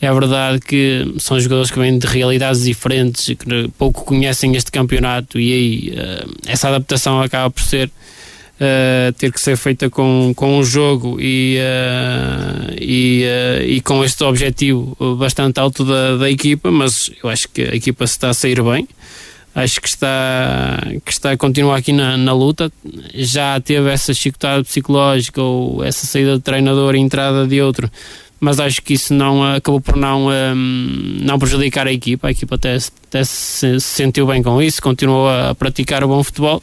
É 0.00 0.12
verdade 0.12 0.60
que 0.60 1.14
são 1.18 1.40
jogadores 1.40 1.70
que 1.70 1.78
vêm 1.78 1.98
de 1.98 2.06
realidades 2.06 2.62
diferentes, 2.62 3.26
que 3.26 3.68
pouco 3.78 4.04
conhecem 4.04 4.54
este 4.54 4.70
campeonato 4.70 5.40
e 5.40 5.52
aí 5.52 5.94
uh, 5.98 6.36
essa 6.46 6.68
adaptação 6.68 7.20
acaba 7.22 7.50
por 7.50 7.62
ser 7.62 7.88
uh, 7.88 9.12
ter 9.14 9.32
que 9.32 9.40
ser 9.40 9.56
feita 9.56 9.88
com, 9.88 10.34
com 10.36 10.58
o 10.58 10.64
jogo 10.64 11.18
e, 11.18 11.58
uh, 11.58 12.74
e, 12.78 13.24
e 13.66 13.80
com 13.80 14.04
este 14.04 14.22
objetivo 14.22 14.96
bastante 15.18 15.58
alto 15.58 15.82
da, 15.82 16.18
da 16.18 16.30
equipa, 16.30 16.70
mas 16.70 17.10
eu 17.22 17.30
acho 17.30 17.48
que 17.48 17.62
a 17.62 17.74
equipa 17.74 18.04
está 18.04 18.28
a 18.28 18.34
sair 18.34 18.62
bem 18.62 18.86
acho 19.56 19.80
que 19.80 19.88
está, 19.88 20.78
que 21.02 21.10
está 21.10 21.30
a 21.30 21.36
continuar 21.36 21.76
aqui 21.76 21.90
na, 21.90 22.18
na 22.18 22.34
luta. 22.34 22.70
Já 23.14 23.58
teve 23.58 23.90
essa 23.90 24.12
chicotada 24.12 24.62
psicológica 24.62 25.40
ou 25.40 25.82
essa 25.82 26.06
saída 26.06 26.34
de 26.36 26.42
treinador 26.42 26.94
e 26.94 26.98
entrada 26.98 27.46
de 27.46 27.62
outro 27.62 27.90
mas 28.38 28.60
acho 28.60 28.82
que 28.82 28.94
isso 28.94 29.14
não 29.14 29.42
acabou 29.42 29.80
por 29.80 29.96
não, 29.96 30.28
um, 30.28 31.18
não 31.22 31.38
prejudicar 31.38 31.86
a 31.86 31.92
equipa. 31.92 32.28
A 32.28 32.30
equipa 32.30 32.56
até, 32.56 32.76
até 33.08 33.24
se 33.24 33.80
sentiu 33.80 34.26
bem 34.26 34.42
com 34.42 34.60
isso, 34.60 34.82
continuou 34.82 35.28
a 35.28 35.54
praticar 35.54 36.04
o 36.04 36.08
bom 36.08 36.22
futebol 36.22 36.62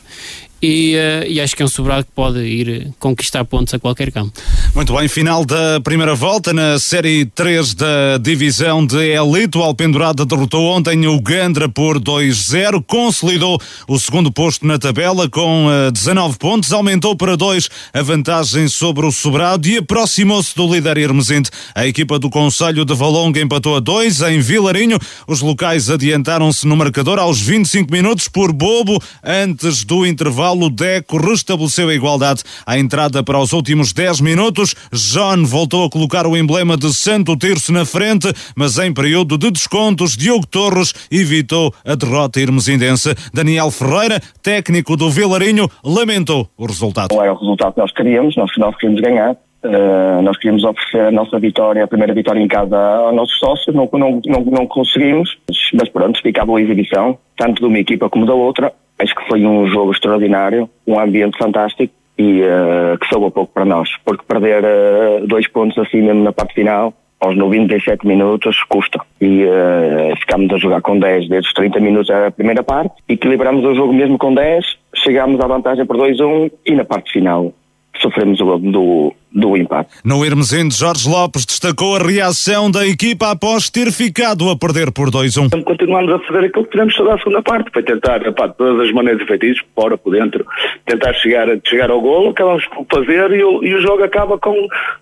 e, 0.64 0.96
uh, 0.96 1.30
e, 1.30 1.42
acho 1.42 1.58
que 1.58 1.62
é 1.62 1.66
um 1.66 1.68
sobrado 1.68 2.06
que 2.06 2.12
pode 2.16 2.40
ir 2.40 2.94
conquistar 2.98 3.44
pontos 3.44 3.74
a 3.74 3.80
qualquer 3.80 4.14
campo. 4.14 4.32
Muito 4.74 4.96
bem, 4.96 5.10
final 5.10 5.44
da 5.44 5.82
primeira 5.82 6.16
volta 6.16 6.54
na 6.54 6.80
Série 6.80 7.26
3 7.26 7.74
da 7.74 8.18
Divisão 8.18 8.86
de 8.86 8.96
Elite. 8.96 9.58
O 9.58 9.62
Alpendurada 9.62 10.26
derrotou 10.26 10.66
ontem 10.68 11.06
o 11.06 11.20
Gandra 11.20 11.68
por 11.68 12.00
2-0, 12.00 12.82
consolidou 12.88 13.60
o 13.90 14.00
segundo 14.00 14.32
posto 14.32 14.66
na 14.66 14.80
tabela 14.80 15.30
com 15.30 15.68
uh, 15.68 15.88
eh, 15.90 15.92
19 15.92 16.38
pontos, 16.38 16.72
aumentou 16.72 17.14
para 17.14 17.36
2 17.36 17.68
a 17.94 18.02
vantagem 18.02 18.70
sobre 18.70 19.06
o 19.06 19.12
sobrado 19.12 19.68
e 19.68 19.80
aproximou-se 19.80 20.56
do 20.56 20.74
líder 20.74 20.98
Hermesinte. 20.98 21.52
A 21.76 21.86
equipa 21.86 22.18
do 22.18 22.30
Conselho 22.30 22.86
de 22.86 22.96
Valonga 22.96 23.42
empatou 23.42 23.76
a 23.76 23.82
2 23.82 24.22
em 24.22 24.40
Vilarinho. 24.40 24.98
Os 25.28 25.42
locais 25.42 25.90
adiantaram-se 25.90 26.66
no 26.66 26.78
marcador 26.78 27.20
aos 27.20 27.42
25 27.42 27.92
minutos 27.92 28.30
por 28.30 28.54
Bobo 28.54 28.98
antes 29.22 29.84
do 29.84 30.06
intervalo 30.06 30.53
Paulo 30.54 30.70
Deco 30.70 31.18
restabeleceu 31.18 31.90
a 31.90 31.96
igualdade 31.96 32.44
à 32.64 32.78
entrada 32.78 33.24
para 33.24 33.40
os 33.40 33.54
últimos 33.54 33.92
10 33.92 34.22
minutos. 34.22 34.76
John 34.94 35.46
voltou 35.46 35.84
a 35.84 35.90
colocar 35.90 36.28
o 36.28 36.38
emblema 36.38 36.78
de 36.78 36.94
Santo 36.94 37.36
Tirso 37.36 37.74
na 37.74 37.86
frente, 37.86 38.32
mas 38.56 38.78
em 38.78 38.94
período 38.94 39.36
de 39.36 39.50
descontos, 39.50 40.16
Diogo 40.16 40.46
Torres 40.46 40.94
evitou 41.12 41.74
a 41.84 41.96
derrota 41.96 42.40
irmesindense. 42.40 43.16
Daniel 43.34 43.72
Ferreira, 43.72 44.20
técnico 44.44 44.96
do 44.96 45.10
Vilarinho, 45.10 45.68
lamentou 45.84 46.48
o 46.56 46.68
resultado. 46.68 47.16
Não 47.16 47.24
era 47.24 47.34
o 47.34 47.40
resultado 47.40 47.74
que 47.74 47.80
nós 47.80 47.92
queríamos, 47.92 48.38
nós, 48.38 48.52
nós 48.56 48.76
queríamos 48.76 49.02
ganhar. 49.02 49.32
Uh, 49.32 50.22
nós 50.22 50.38
queríamos 50.38 50.64
oferecer 50.66 51.08
a 51.08 51.12
nossa 51.12 51.40
vitória, 51.40 51.84
a 51.84 51.88
primeira 51.88 52.14
vitória 52.14 52.40
em 52.40 52.48
casa 52.48 52.78
aos 52.78 53.16
nossos 53.16 53.40
sócios, 53.40 53.76
não, 53.76 53.90
não, 53.94 54.22
não, 54.28 54.42
não 54.42 54.68
conseguimos, 54.68 55.36
mas 55.74 55.90
pronto, 55.90 56.22
ficava 56.22 56.56
a 56.56 56.62
exibição, 56.62 57.18
tanto 57.38 57.62
de 57.62 57.68
uma 57.68 57.80
equipa 57.80 58.08
como 58.08 58.26
da 58.28 58.36
outra. 58.36 58.72
Acho 59.04 59.16
que 59.16 59.28
foi 59.28 59.46
um 59.46 59.68
jogo 59.68 59.92
extraordinário, 59.92 60.70
um 60.88 60.98
ambiente 60.98 61.38
fantástico 61.38 61.94
e 62.18 62.42
uh, 62.42 62.98
que 62.98 63.08
soube 63.08 63.32
pouco 63.32 63.52
para 63.54 63.66
nós, 63.66 63.90
porque 64.06 64.24
perder 64.26 64.64
uh, 64.64 65.28
dois 65.28 65.46
pontos 65.48 65.78
assim 65.78 66.02
mesmo 66.02 66.24
na 66.24 66.32
parte 66.32 66.54
final, 66.54 66.94
aos 67.20 67.36
97 67.36 68.08
minutos, 68.08 68.64
custa. 68.64 69.02
E 69.20 69.44
uh, 69.44 70.16
ficámos 70.18 70.54
a 70.54 70.58
jogar 70.58 70.82
com 70.82 70.98
10 70.98 71.28
desde 71.28 71.50
os 71.50 71.54
30 71.54 71.82
minutos 71.82 72.08
da 72.08 72.32
primeira 72.32 72.64
parte, 72.64 72.96
equilibramos 73.10 73.66
o 73.66 73.76
jogo 73.76 73.92
mesmo 73.92 74.18
com 74.18 74.34
10, 74.34 74.66
chegámos 74.96 75.42
à 75.42 75.48
vantagem 75.48 75.86
por 75.86 75.98
2-1 75.98 76.50
e 76.66 76.74
na 76.74 76.86
parte 76.86 77.12
final 77.12 77.52
sofremos 78.00 78.40
o 78.40 78.46
gol 78.46 78.60
do, 78.60 79.16
do 79.34 79.58
empate. 79.58 79.90
No 80.04 80.24
Hermesinde, 80.24 80.76
Jorge 80.76 81.10
Lopes 81.10 81.46
destacou 81.46 81.96
a 81.96 82.00
reação 82.00 82.70
da 82.70 82.86
equipa 82.86 83.32
após 83.32 83.70
ter 83.70 83.92
ficado 83.92 84.50
a 84.50 84.56
perder 84.56 84.92
por 84.92 85.10
2-1. 85.10 85.56
Um. 85.56 85.62
Continuamos 85.64 86.12
a 86.14 86.20
fazer 86.20 86.46
aquilo 86.46 86.66
que 86.66 86.72
fizemos 86.72 86.96
toda 86.96 87.16
a 87.16 87.18
segunda 87.18 87.42
parte, 87.42 87.72
foi 87.74 87.84
tentar, 87.84 88.20
de 88.20 88.32
todas 88.32 88.88
as 88.88 88.92
maneiras 88.94 89.22
efetivas, 89.22 89.58
fora, 89.76 89.98
por 89.98 90.12
dentro, 90.12 90.46
tentar 90.86 91.14
chegar, 91.14 91.48
chegar 91.66 91.90
ao 91.90 92.02
golo, 92.02 92.30
acabamos 92.30 92.66
por 92.68 92.86
fazer 92.92 93.32
e 93.32 93.44
o, 93.44 93.64
e 93.64 93.74
o 93.74 93.82
jogo 93.82 94.04
acaba 94.04 94.38
com, 94.38 94.56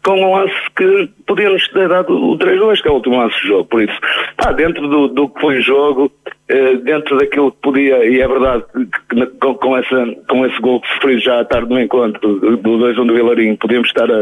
com 0.04 0.12
um 0.12 0.36
lance 0.36 0.54
que 0.76 1.10
podíamos 1.28 1.67
ter 1.70 1.89
dado 1.89 2.13
o 2.13 2.38
3-2, 2.38 2.82
que 2.82 2.88
é 2.88 2.91
o 2.91 2.96
último 2.96 3.17
lance 3.17 3.36
do 3.41 3.48
jogo. 3.48 3.65
Por 3.65 3.84
isso, 3.84 3.98
pá, 4.38 4.52
dentro 4.52 4.88
do, 4.88 5.08
do 5.08 5.30
que 5.30 5.41
foi 5.41 5.58
o 5.58 5.62
jogo, 5.62 6.12
eh, 6.48 6.76
dentro 6.84 7.17
daquilo 7.17 7.52
que 7.52 7.62
podia, 7.62 8.06
e 8.06 8.20
é 8.20 8.28
verdade 8.28 8.63
que 8.74 9.26
com, 9.39 9.56
com, 9.56 9.78
essa, 9.78 10.06
com 10.28 10.46
esse 10.46 10.60
gol 10.60 10.82
que 10.82 10.88
sofri 10.96 11.20
já 11.20 11.39
à 11.39 11.46
tarde 11.46 11.70
no 11.70 11.80
encontro 11.80 12.39
do 12.39 12.58
2-1 12.58 13.08
do 13.08 13.13
Vilarinho, 13.13 13.58
podíamos 13.58 13.88
estar 13.88 14.12
a 14.12 14.21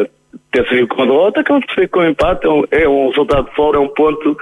ter 0.51 0.67
saído 0.67 0.87
com 0.87 1.01
a 1.01 1.05
derrota, 1.05 1.39
acabamos 1.41 1.65
por 1.67 1.75
sair 1.75 1.87
com 1.87 1.99
o 1.99 2.05
empate, 2.05 2.45
é 2.45 2.49
um, 2.49 2.63
é 2.71 3.07
resultado 3.07 3.47
fora, 3.55 3.77
é 3.77 3.79
um 3.79 3.87
ponto, 3.87 4.37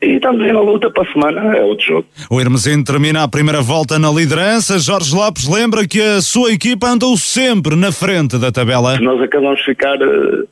e 0.00 0.14
estamos 0.14 0.42
aí 0.42 0.52
na 0.52 0.60
luta 0.60 0.90
para 0.90 1.02
a 1.02 1.12
semana, 1.12 1.56
é 1.56 1.62
outro 1.62 1.86
jogo. 1.86 2.06
O 2.30 2.40
Hermesino 2.40 2.84
termina 2.84 3.22
a 3.22 3.28
primeira 3.28 3.60
volta 3.60 3.98
na 3.98 4.10
liderança, 4.10 4.78
Jorge 4.78 5.14
Lopes 5.14 5.48
lembra 5.48 5.86
que 5.86 6.00
a 6.00 6.20
sua 6.20 6.52
equipa 6.52 6.88
andou 6.88 7.16
sempre 7.16 7.76
na 7.76 7.92
frente 7.92 8.38
da 8.38 8.50
tabela. 8.50 8.98
Nós 9.00 9.20
acabamos 9.20 9.58
de 9.58 9.66
ficar 9.66 9.96
uh, 9.96 10.48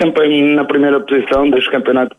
sempre 0.00 0.54
na 0.54 0.64
primeira 0.64 1.00
posição 1.00 1.48
desde 1.48 1.68
o 1.68 1.72
campeonato 1.72 2.16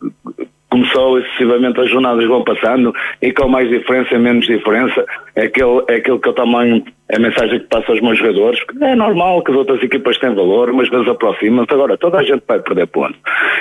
começou 0.71 1.19
e 1.19 1.23
sucessivamente 1.23 1.79
as 1.81 1.91
jornadas 1.91 2.25
vão 2.25 2.43
passando 2.43 2.93
e 3.21 3.31
com 3.33 3.47
mais 3.47 3.69
diferença, 3.69 4.17
menos 4.17 4.47
diferença, 4.47 5.05
é 5.35 5.43
aquele, 5.43 5.83
é 5.89 5.95
aquele 5.95 6.17
que 6.17 6.29
eu 6.29 6.33
também 6.33 6.83
a 7.13 7.19
mensagem 7.19 7.59
que 7.59 7.67
passo 7.67 7.91
aos 7.91 7.99
meus 7.99 8.17
jogadores, 8.17 8.59
é 8.81 8.95
normal 8.95 9.43
que 9.43 9.51
as 9.51 9.57
outras 9.57 9.83
equipas 9.83 10.17
têm 10.17 10.33
valor, 10.33 10.69
umas 10.69 10.89
vezes 10.89 11.09
aproximam-se, 11.09 11.73
agora 11.73 11.97
toda 11.97 12.19
a 12.19 12.23
gente 12.23 12.41
vai 12.47 12.59
perder 12.59 12.87
ponto. 12.87 13.17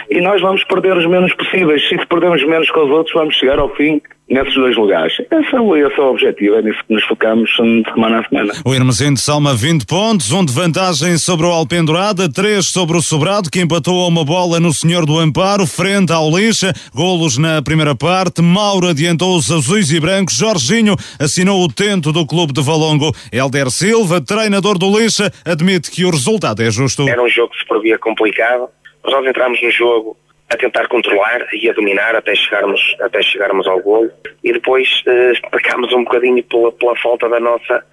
E 0.09 0.21
nós 0.21 0.41
vamos 0.41 0.63
perder 0.65 0.97
os 0.97 1.07
menos 1.07 1.35
possíveis, 1.35 1.87
se 1.89 1.97
perdermos 2.07 2.45
menos 2.47 2.71
que 2.71 2.79
os 2.79 2.91
outros, 2.91 3.13
vamos 3.13 3.35
chegar 3.35 3.59
ao 3.59 3.75
fim 3.75 4.01
nesses 4.31 4.55
dois 4.55 4.77
lugares. 4.77 5.13
Esse 5.31 5.57
é, 5.57 5.61
o, 5.61 5.77
esse 5.77 5.99
é 5.99 6.03
o 6.03 6.11
objetivo, 6.11 6.55
é 6.55 6.63
nisso 6.63 6.79
que 6.87 6.95
nos 6.95 7.05
focamos 7.05 7.51
semana 7.57 8.21
a 8.21 8.29
semana. 8.29 8.53
O 8.65 8.73
Hermesinde 8.73 9.21
salma 9.21 9.55
20 9.55 9.85
pontos, 9.85 10.31
um 10.33 10.45
de 10.45 10.53
vantagem 10.53 11.19
sobre 11.19 11.47
o 11.47 11.51
Alpendurada, 11.51 12.33
três 12.33 12.67
sobre 12.67 12.97
o 12.97 13.03
Sobrado, 13.03 13.51
que 13.51 13.61
empatou 13.61 14.05
a 14.05 14.09
uma 14.09 14.25
bola 14.25 14.61
no 14.61 14.73
Senhor 14.73 15.05
do 15.05 15.19
Amparo, 15.19 15.67
frente 15.67 16.13
ao 16.13 16.31
Lixa, 16.31 16.73
golos 16.95 17.37
na 17.37 17.61
primeira 17.61 17.95
parte, 17.95 18.41
Mauro 18.41 18.89
adiantou 18.89 19.37
os 19.37 19.51
azuis 19.51 19.91
e 19.91 19.99
brancos, 19.99 20.37
Jorginho 20.37 20.95
assinou 21.19 21.63
o 21.65 21.73
tento 21.73 22.13
do 22.13 22.25
clube 22.25 22.53
de 22.53 22.63
Valongo, 22.63 23.13
Helder 23.33 23.71
Silva, 23.71 24.21
treinador 24.21 24.79
do 24.79 24.97
Lixa, 24.97 25.33
admite 25.45 25.91
que 25.91 26.05
o 26.05 26.11
resultado 26.11 26.63
é 26.63 26.71
justo. 26.71 27.09
Era 27.09 27.23
um 27.23 27.29
jogo 27.29 27.53
que 27.53 27.59
se 27.59 27.67
previa 27.67 27.99
complicado, 27.99 28.69
mas 29.03 29.13
nós 29.13 29.27
entramos 29.27 29.61
no 29.61 29.71
jogo 29.73 30.17
a 30.51 30.57
tentar 30.57 30.89
controlar 30.89 31.47
e 31.53 31.71
a 31.71 31.73
dominar 31.73 32.15
até 32.17 32.35
chegarmos, 32.35 32.81
até 33.01 33.23
chegarmos 33.23 33.67
ao 33.69 33.81
gol 33.81 34.11
e 34.43 34.53
depois 34.53 35.03
eh, 35.07 35.33
pecámos 35.51 35.93
um 35.93 36.03
bocadinho 36.03 36.43
pela, 36.45 36.73
pela 36.73 36.97
falta 36.97 37.29
da 37.29 37.39
nossa 37.39 37.85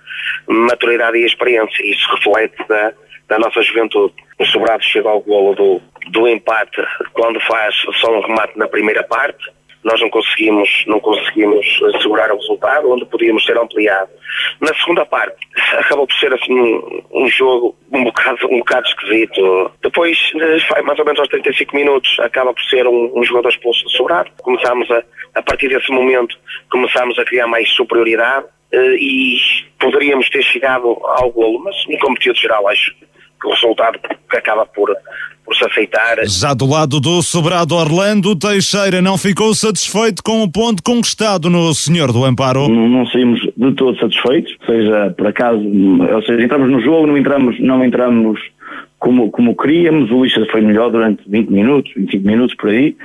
maturidade 0.48 1.18
e 1.18 1.26
experiência. 1.26 1.84
Isso 1.86 2.10
reflete 2.16 2.58
da, 2.68 2.94
da 3.28 3.40
nossa 3.40 3.62
juventude. 3.62 4.14
O 4.40 4.46
Sobrado 4.46 4.84
chega 4.84 5.08
ao 5.08 5.22
golo 5.22 5.54
do, 5.54 5.82
do 6.10 6.28
empate 6.28 6.84
quando 7.14 7.40
faz 7.42 7.76
só 8.02 8.12
um 8.12 8.22
remate 8.22 8.58
na 8.58 8.68
primeira 8.68 9.04
parte 9.04 9.52
nós 9.84 10.00
não 10.02 10.10
conseguimos, 10.10 10.84
não 10.88 11.00
conseguimos 11.00 11.66
assegurar 11.96 12.32
o 12.32 12.38
resultado, 12.38 12.92
onde 12.92 13.06
podíamos 13.06 13.46
ter 13.46 13.58
ampliado. 13.58 14.10
Na 14.60 14.74
segunda 14.76 15.06
parte, 15.06 15.38
acabou 15.80 16.08
por 16.08 16.16
ser 16.18 16.34
assim 16.34 16.54
um, 16.54 17.04
um 17.12 17.28
jogo 17.28 17.76
um 17.92 18.04
bocado, 18.04 18.48
um 18.52 18.60
bocado 18.60 18.88
esquisito. 18.88 19.72
Depois, 19.82 20.18
eh, 20.36 20.82
mais 20.82 21.00
ou 21.00 21.06
menos 21.06 21.20
aos 21.20 21.30
35 21.30 21.76
minutos, 21.76 22.20
acaba 22.20 22.54
por 22.54 22.64
ser 22.64 22.88
um, 22.88 23.12
um 23.18 23.24
jogador 23.24 23.50
expulso 23.50 23.86
de 23.86 23.96
sobrado. 23.96 24.30
Começámos 24.42 24.90
a, 24.92 25.04
a 25.36 25.42
partir 25.42 25.70
desse 25.70 25.92
momento, 25.92 26.38
começámos 26.70 27.18
a 27.18 27.26
criar 27.26 27.48
mais 27.48 27.70
superioridade 27.70 28.46
eh, 28.72 28.96
e 29.00 29.38
poderíamos 29.80 30.30
ter 30.30 30.44
chegado 30.44 30.88
ao 31.04 31.32
golo, 31.32 31.60
mas 31.60 31.76
no 31.88 31.98
competitivo 32.00 32.36
geral 32.36 32.68
acho 32.68 32.94
que 33.40 33.48
o 33.48 33.52
resultado 33.52 34.00
acaba 34.30 34.66
por, 34.66 34.96
por 35.48 35.56
se 35.56 35.66
aceitar. 35.66 36.18
Já 36.26 36.54
do 36.54 36.70
lado 36.70 37.00
do 37.00 37.22
sobrado 37.22 37.74
Orlando, 37.74 38.36
Teixeira 38.36 39.02
não 39.02 39.18
ficou 39.18 39.56
satisfeito 39.56 40.22
com 40.22 40.44
o 40.44 40.52
ponto 40.52 40.84
conquistado 40.84 41.50
no 41.50 41.74
Senhor 41.74 42.12
do 42.12 42.26
Amparo. 42.26 42.68
Não, 42.68 42.90
não 42.90 43.06
saímos 43.08 43.40
de 43.56 43.72
todo 43.74 43.98
satisfeitos, 43.98 44.54
seja 44.66 45.16
por 45.18 45.28
acaso, 45.28 45.64
ou 45.64 46.22
seja, 46.24 46.44
entramos 46.44 46.70
no 46.70 46.82
jogo, 46.82 47.08
não 47.08 47.18
entramos, 47.18 47.58
não 47.62 47.84
entramos 47.84 48.42
como, 49.00 49.32
como 49.32 49.56
queríamos, 49.56 50.12
o 50.12 50.24
Lixa 50.24 50.46
foi 50.52 50.60
melhor 50.60 50.92
durante 50.92 51.24
20 51.30 51.50
minutos, 51.50 51.94
25 51.96 52.28
minutos 52.28 52.56
por 52.56 52.70
aí, 52.70 52.96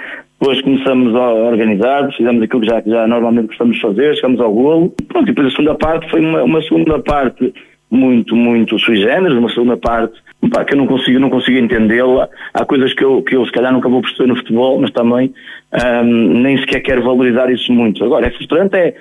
depois 0.40 0.60
começamos 0.62 1.14
a 1.14 1.30
organizar, 1.32 2.10
fizemos 2.16 2.42
aquilo 2.42 2.62
que 2.62 2.66
já, 2.66 2.82
já 2.84 3.06
normalmente 3.06 3.48
gostamos 3.48 3.76
de 3.76 3.82
fazer, 3.82 4.16
chegamos 4.16 4.40
ao 4.40 4.52
golo, 4.52 4.92
pronto, 5.06 5.26
e 5.26 5.32
depois 5.32 5.46
a 5.46 5.50
segunda 5.50 5.74
parte 5.76 6.10
foi 6.10 6.20
uma, 6.20 6.42
uma 6.42 6.62
segunda 6.62 6.98
parte 6.98 7.54
muito, 7.88 8.34
muito 8.34 8.78
sui 8.78 8.96
generis, 8.96 9.38
uma 9.38 9.50
segunda 9.50 9.76
parte 9.76 10.18
pá, 10.50 10.64
que 10.64 10.74
eu 10.74 10.78
não 10.78 10.86
consigo, 10.86 11.18
não 11.18 11.30
consigo 11.30 11.58
entendê-la. 11.58 12.28
Há 12.54 12.64
coisas 12.64 12.92
que 12.94 13.04
eu, 13.04 13.22
que 13.22 13.36
eu 13.36 13.44
se 13.44 13.52
calhar 13.52 13.72
nunca 13.72 13.88
vou 13.88 14.02
perceber 14.02 14.28
no 14.28 14.36
futebol, 14.36 14.80
mas 14.80 14.90
também 14.90 15.32
nem 16.04 16.58
sequer 16.58 16.80
quero 16.80 17.02
valorizar 17.02 17.50
isso 17.50 17.72
muito. 17.72 18.04
Agora, 18.04 18.26
é 18.26 18.30
frustrante 18.30 18.76
é 18.76 18.94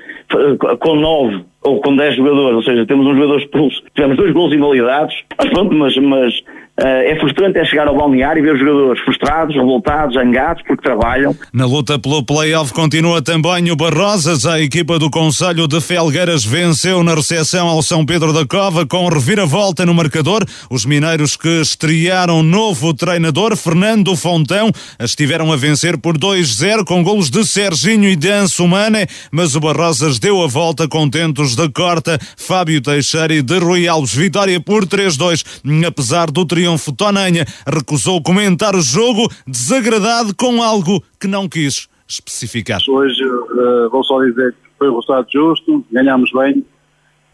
com 0.80 0.95
nove 0.95 1.43
ou 1.63 1.82
com 1.82 1.95
10 1.95 2.15
jogadores, 2.15 2.56
ou 2.56 2.63
seja, 2.63 2.86
temos 2.86 3.06
um 3.06 3.13
jogador 3.13 3.39
expulso, 3.39 3.84
tivemos 3.93 4.17
dois 4.17 4.34
gols 4.34 4.54
invalidados, 4.54 5.15
mas 5.38 5.49
pronto, 5.49 5.75
mas, 5.75 5.95
mas 5.97 6.43
é 6.77 7.15
frustrante 7.19 7.60
é 7.60 7.65
chegar 7.65 7.88
ao 7.88 7.95
balneário 7.95 8.41
e 8.41 8.43
ver 8.43 8.53
os 8.53 8.60
jogadores 8.60 9.01
frustrados, 9.03 9.55
revoltados, 9.55 10.15
zangados, 10.15 10.63
porque 10.65 10.81
trabalham. 10.81 11.36
Na 11.53 11.65
luta 11.65 11.99
pelo 11.99 12.23
play-off 12.23 12.73
continua 12.73 13.21
também 13.21 13.69
o 13.71 13.75
Barrosas, 13.75 14.45
a 14.45 14.60
equipa 14.60 14.97
do 14.97 15.10
Conselho 15.10 15.67
de 15.67 15.79
Felgueiras 15.81 16.43
venceu 16.43 17.03
na 17.03 17.13
recepção 17.13 17.67
ao 17.67 17.81
São 17.81 18.05
Pedro 18.05 18.34
da 18.34 18.45
Cova 18.45 18.86
com 18.86 19.07
reviravolta 19.07 19.86
no 19.86 19.93
marcador. 19.93 20.43
Os 20.69 20.86
mineiros 20.86 21.36
que 21.36 21.62
estrearam 21.62 22.41
novo 22.41 22.93
treinador, 22.93 23.55
Fernando 23.55 24.15
Fontão, 24.15 24.71
estiveram 24.99 25.51
a 25.51 25.55
vencer 25.55 25.97
por 25.97 26.17
2-0 26.17 26.84
com 26.86 27.03
golos 27.03 27.29
de 27.29 27.45
Serginho 27.45 28.10
e 28.10 28.15
de 28.15 28.29
Ansumane, 28.29 29.07
mas 29.31 29.55
o 29.55 29.60
Barrosas 29.60 30.19
deu 30.19 30.41
a 30.41 30.47
volta 30.47 30.88
contentos 30.88 31.55
da 31.55 31.69
Corta, 31.69 32.17
Fábio 32.38 32.81
Teixeira 32.81 33.34
e 33.34 33.41
de 33.41 33.57
Rui 33.60 33.88
Alves. 33.88 34.13
Vitória 34.13 34.60
por 34.60 34.86
3-2. 34.86 35.43
Apesar 35.86 36.31
do 36.31 36.45
triunfo, 36.62 36.95
Tonanha 36.95 37.43
recusou 37.65 38.21
comentar 38.21 38.76
o 38.76 38.82
jogo, 38.82 39.28
desagradado 39.47 40.36
com 40.36 40.62
algo 40.62 41.04
que 41.19 41.28
não 41.28 41.50
quis 41.50 41.88
especificar. 42.08 42.80
Hoje 42.88 43.24
uh, 43.26 43.89
vou 43.89 44.04
só 44.04 44.21
dizer 44.24 44.54
que 44.54 44.69
foi 44.78 44.88
o 44.89 44.95
resultado 44.95 45.28
justo, 45.32 45.84
ganhamos 45.91 46.32
bem 46.32 46.63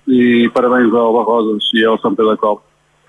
e 0.07 0.49
parabéns 0.53 0.93
ao 0.93 1.13
Barrosas 1.13 1.63
e 1.73 1.83
ao 1.83 1.99
São 1.99 2.15
Pedro 2.15 2.31
da 2.31 2.37
Copa. 2.37 2.63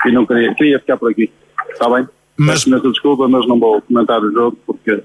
E 0.04 0.11
não 0.11 0.26
queria, 0.26 0.54
queria 0.54 0.81
ficar 0.81 0.96
por 0.96 1.11
aqui, 1.11 1.31
está 1.70 1.88
bem? 1.88 2.09
Mas... 2.37 2.64
Peço 2.64 2.92
desculpa, 2.92 3.28
mas 3.28 3.46
não 3.46 3.59
vou 3.61 3.81
comentar 3.83 4.20
o 4.20 4.33
jogo 4.33 4.59
porque 4.66 5.02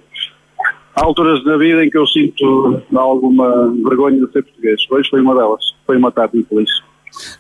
Há 0.95 1.06
alturas 1.06 1.43
da 1.43 1.58
vida 1.58 1.84
em 1.84 1.89
que 1.89 1.97
eu 1.97 2.06
sinto 2.06 2.82
alguma 2.95 3.71
vergonha 3.84 4.23
de 4.23 4.32
ser 4.32 4.43
português. 4.43 4.80
Hoje 4.91 5.10
foi 5.10 5.21
uma 5.21 5.34
delas. 5.34 5.63
Foi 5.88 5.97
uma 5.97 6.12
tarde 6.12 6.38
infeliz. 6.38 6.69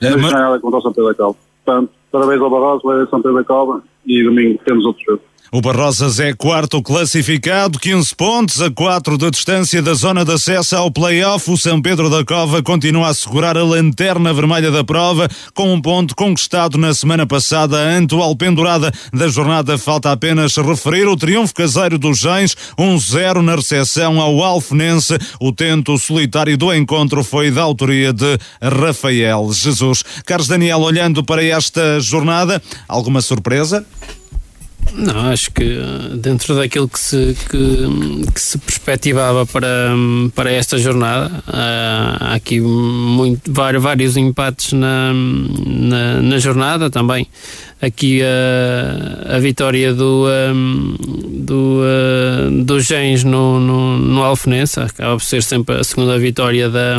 É, 0.01 0.09
mas... 0.09 0.21
Não 0.21 0.29
é 0.29 0.41
nada 0.41 0.59
contra 0.59 0.79
o 0.79 0.81
São 0.81 0.91
Pedro 0.91 1.09
da 1.09 1.15
Cova. 1.15 1.37
Portanto, 1.63 1.93
parabéns 2.13 2.39
ao 2.41 2.49
Barroso, 2.49 3.09
São 3.09 3.21
Pedro 3.21 3.37
da 3.39 3.43
Cova 3.43 3.83
e 4.05 4.23
domingo 4.23 4.59
temos 4.63 4.85
outro 4.85 5.03
jogo. 5.03 5.21
O 5.51 5.61
Barrosas 5.61 6.19
é 6.19 6.33
quarto 6.33 6.81
classificado, 6.81 7.77
15 7.77 8.15
pontos, 8.15 8.59
a 8.59 8.71
4 8.71 9.17
de 9.19 9.29
distância 9.29 9.83
da 9.83 9.93
zona 9.93 10.25
de 10.25 10.31
acesso 10.31 10.75
ao 10.75 10.89
play-off. 10.89 11.51
O 11.51 11.57
São 11.57 11.79
Pedro 11.79 12.09
da 12.09 12.25
Cova 12.25 12.63
continua 12.63 13.09
a 13.09 13.13
segurar 13.13 13.55
a 13.55 13.63
lanterna 13.63 14.33
vermelha 14.33 14.71
da 14.71 14.83
prova, 14.83 15.29
com 15.53 15.71
um 15.71 15.79
ponto 15.79 16.15
conquistado 16.15 16.75
na 16.77 16.91
semana 16.93 17.27
passada 17.27 17.77
ante 17.77 18.15
o 18.15 18.21
Alpendurada. 18.23 18.91
Da 19.13 19.27
jornada 19.27 19.77
falta 19.77 20.11
apenas 20.11 20.55
referir 20.55 21.07
o 21.07 21.15
triunfo 21.15 21.53
caseiro 21.53 21.99
dos 21.99 22.17
Gens, 22.17 22.55
1-0 22.77 23.41
na 23.41 23.55
recepção 23.55 24.19
ao 24.19 24.41
Alfenense. 24.41 25.19
O 25.39 25.51
tento 25.51 25.99
solitário 25.99 26.57
do 26.57 26.73
encontro 26.73 27.23
foi 27.23 27.51
da 27.51 27.61
autoria 27.61 28.11
de 28.11 28.39
Rafael 28.59 29.51
Jesus. 29.53 30.03
Carlos 30.25 30.47
Daniel, 30.47 30.79
olhando 30.79 31.23
para 31.23 31.43
esta 31.43 31.99
jornada, 31.99 32.59
alguma 32.87 33.21
surpresa? 33.21 33.85
Não, 34.91 35.31
acho 35.31 35.51
que 35.51 35.63
eh, 35.63 36.15
dentro 36.17 36.55
daquilo 36.55 36.87
que 36.87 36.99
se, 36.99 37.35
que, 37.49 38.31
que 38.33 38.41
se 38.41 38.57
perspectivava 38.57 39.45
para, 39.45 39.91
para 40.35 40.51
esta 40.51 40.77
jornada, 40.77 41.31
eh, 41.47 42.17
há 42.19 42.33
aqui 42.35 42.59
muito, 42.59 43.51
vários 43.51 44.17
empates 44.17 44.73
na, 44.73 45.13
na, 45.13 46.21
na 46.21 46.37
jornada 46.37 46.89
também 46.89 47.27
aqui 47.85 48.21
a, 48.23 49.35
a 49.35 49.39
vitória 49.39 49.93
do, 49.93 50.25
um, 50.53 50.95
do, 51.43 51.81
uh, 51.81 52.63
do 52.63 52.79
Gens 52.79 53.25
no, 53.25 53.59
no, 53.59 53.97
no 53.97 54.23
Alfenense, 54.23 54.79
acaba 54.79 55.17
por 55.17 55.23
ser 55.23 55.43
sempre 55.43 55.75
a 55.75 55.83
segunda 55.83 56.17
vitória 56.17 56.69
da, 56.69 56.97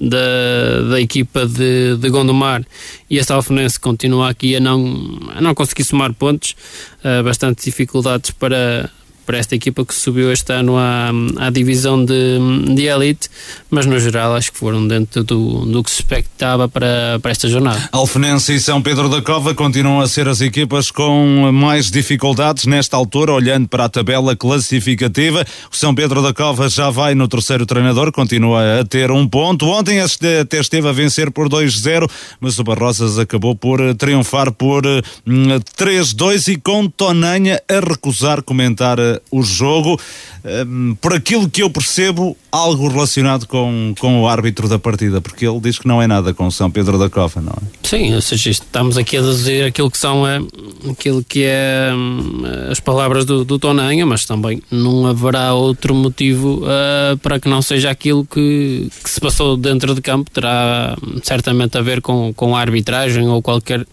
da, 0.00 0.88
da 0.90 1.00
equipa 1.00 1.44
de, 1.44 1.96
de 1.98 2.08
Gondomar. 2.08 2.64
E 3.10 3.18
este 3.18 3.30
Alfenense 3.30 3.78
continua 3.78 4.30
aqui 4.30 4.56
a 4.56 4.60
não, 4.60 5.20
a 5.34 5.40
não 5.42 5.54
conseguir 5.54 5.84
somar 5.84 6.14
pontos, 6.14 6.56
uh, 7.04 7.22
bastante 7.22 7.66
dificuldades 7.66 8.30
para 8.30 8.90
para 9.26 9.38
esta 9.38 9.54
equipa 9.54 9.84
que 9.84 9.92
subiu 9.92 10.32
este 10.32 10.52
ano 10.52 10.76
à, 10.78 11.10
à 11.38 11.50
divisão 11.50 12.02
de, 12.02 12.38
de 12.74 12.84
elite, 12.84 13.28
mas 13.68 13.84
no 13.84 13.98
geral 13.98 14.34
acho 14.34 14.52
que 14.52 14.58
foram 14.58 14.86
dentro 14.86 15.24
do, 15.24 15.66
do 15.66 15.82
que 15.82 15.90
se 15.90 16.00
expectava 16.00 16.68
para, 16.68 17.18
para 17.20 17.30
esta 17.30 17.48
jornada. 17.48 17.88
Alfenense 17.90 18.54
e 18.54 18.60
São 18.60 18.80
Pedro 18.80 19.08
da 19.08 19.20
Cova 19.20 19.54
continuam 19.54 20.00
a 20.00 20.06
ser 20.06 20.28
as 20.28 20.40
equipas 20.40 20.90
com 20.90 21.50
mais 21.52 21.90
dificuldades 21.90 22.64
nesta 22.66 22.96
altura, 22.96 23.32
olhando 23.32 23.68
para 23.68 23.86
a 23.86 23.88
tabela 23.88 24.36
classificativa. 24.36 25.44
O 25.72 25.76
São 25.76 25.94
Pedro 25.94 26.22
da 26.22 26.32
Cova 26.32 26.68
já 26.68 26.88
vai 26.88 27.14
no 27.14 27.26
terceiro 27.26 27.66
treinador, 27.66 28.12
continua 28.12 28.80
a 28.80 28.84
ter 28.84 29.10
um 29.10 29.26
ponto. 29.26 29.66
Ontem 29.66 30.00
até 30.00 30.60
esteve 30.60 30.88
a 30.88 30.92
vencer 30.92 31.30
por 31.30 31.48
2-0, 31.48 32.08
mas 32.40 32.58
o 32.58 32.64
Barrosas 32.64 33.18
acabou 33.18 33.56
por 33.56 33.80
triunfar 33.96 34.52
por 34.52 34.82
3-2 35.26 36.48
hum, 36.48 36.52
e 36.52 36.56
com 36.56 36.88
Tonanha 36.88 37.60
a 37.68 37.80
recusar 37.80 38.42
comentar 38.42 38.98
o 39.30 39.42
jogo. 39.42 40.00
Um, 40.44 40.94
por 41.00 41.12
aquilo 41.12 41.50
que 41.50 41.60
eu 41.60 41.68
percebo, 41.68 42.36
algo 42.52 42.86
relacionado 42.86 43.48
com, 43.48 43.92
com 43.98 44.22
o 44.22 44.28
árbitro 44.28 44.68
da 44.68 44.78
partida, 44.78 45.20
porque 45.20 45.44
ele 45.44 45.58
diz 45.58 45.76
que 45.76 45.88
não 45.88 46.00
é 46.00 46.06
nada 46.06 46.32
com 46.32 46.48
São 46.52 46.70
Pedro 46.70 46.96
da 46.96 47.10
Cova, 47.10 47.40
não 47.40 47.52
é? 47.52 47.66
Sim, 47.82 48.14
ou 48.14 48.20
seja, 48.20 48.50
estamos 48.50 48.96
aqui 48.96 49.16
a 49.16 49.22
dizer 49.22 49.64
aquilo 49.64 49.90
que 49.90 49.98
são 49.98 50.22
uh, 50.22 50.90
aquilo 50.90 51.24
que 51.24 51.42
é 51.44 51.90
hum, 51.92 52.42
as 52.70 52.78
palavras 52.78 53.24
do, 53.24 53.44
do 53.44 53.58
Tonanha, 53.58 54.06
mas 54.06 54.24
também 54.24 54.62
não 54.70 55.06
haverá 55.06 55.52
outro 55.52 55.94
motivo 55.94 56.62
uh, 56.62 57.16
para 57.18 57.40
que 57.40 57.48
não 57.48 57.60
seja 57.60 57.90
aquilo 57.90 58.24
que, 58.24 58.88
que, 59.02 59.10
se 59.10 59.20
passou 59.20 59.56
dentro 59.56 59.96
de 59.96 60.00
campo. 60.00 60.30
Terá 60.30 60.96
hum, 61.02 61.18
certamente 61.24 61.76
a 61.76 61.82
ver 61.82 62.00
com, 62.00 62.32
com 62.32 62.54
a 62.54 62.60
arbitragem 62.60 63.26
ou 63.26 63.42
qualquer 63.42 63.84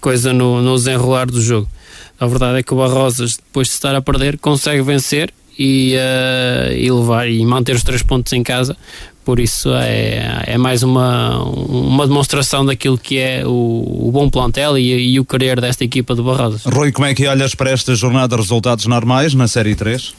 coisa 0.00 0.32
no, 0.32 0.60
no 0.60 0.74
desenrolar 0.74 1.26
do 1.26 1.40
jogo. 1.40 1.68
A 2.22 2.26
verdade 2.28 2.60
é 2.60 2.62
que 2.62 2.72
o 2.72 2.76
Barrosas, 2.76 3.36
depois 3.36 3.66
de 3.66 3.74
estar 3.74 3.92
a 3.96 4.00
perder, 4.00 4.38
consegue 4.38 4.80
vencer 4.80 5.34
e, 5.58 5.96
uh, 5.96 6.72
e 6.72 6.88
levar 6.88 7.28
e 7.28 7.44
manter 7.44 7.74
os 7.74 7.82
três 7.82 8.00
pontos 8.00 8.32
em 8.32 8.44
casa. 8.44 8.76
Por 9.24 9.40
isso 9.40 9.74
é, 9.74 10.44
é 10.46 10.56
mais 10.56 10.84
uma, 10.84 11.42
uma 11.42 12.06
demonstração 12.06 12.64
daquilo 12.64 12.96
que 12.96 13.18
é 13.18 13.44
o, 13.44 14.06
o 14.06 14.10
bom 14.12 14.30
plantel 14.30 14.78
e, 14.78 15.14
e, 15.14 15.18
o 15.18 15.24
querer 15.24 15.60
desta 15.60 15.82
equipa 15.82 16.14
do 16.14 16.22
Barrosas. 16.22 16.62
Rui, 16.64 16.92
como 16.92 17.08
é 17.08 17.14
que 17.14 17.26
olhas 17.26 17.56
para 17.56 17.70
esta 17.70 17.92
jornada 17.96 18.36
de 18.36 18.40
resultados 18.40 18.86
normais 18.86 19.34
na 19.34 19.48
Série 19.48 19.74
3? 19.74 20.14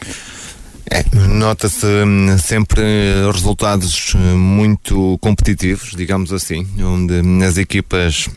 É, 0.91 1.05
Nota-se 1.29 1.85
hum, 1.85 2.37
sempre 2.37 2.83
resultados 3.31 4.13
hum, 4.13 4.37
muito 4.37 5.17
competitivos, 5.21 5.93
digamos 5.95 6.33
assim, 6.33 6.67
onde 6.81 7.45
as 7.45 7.57
equipas 7.57 8.27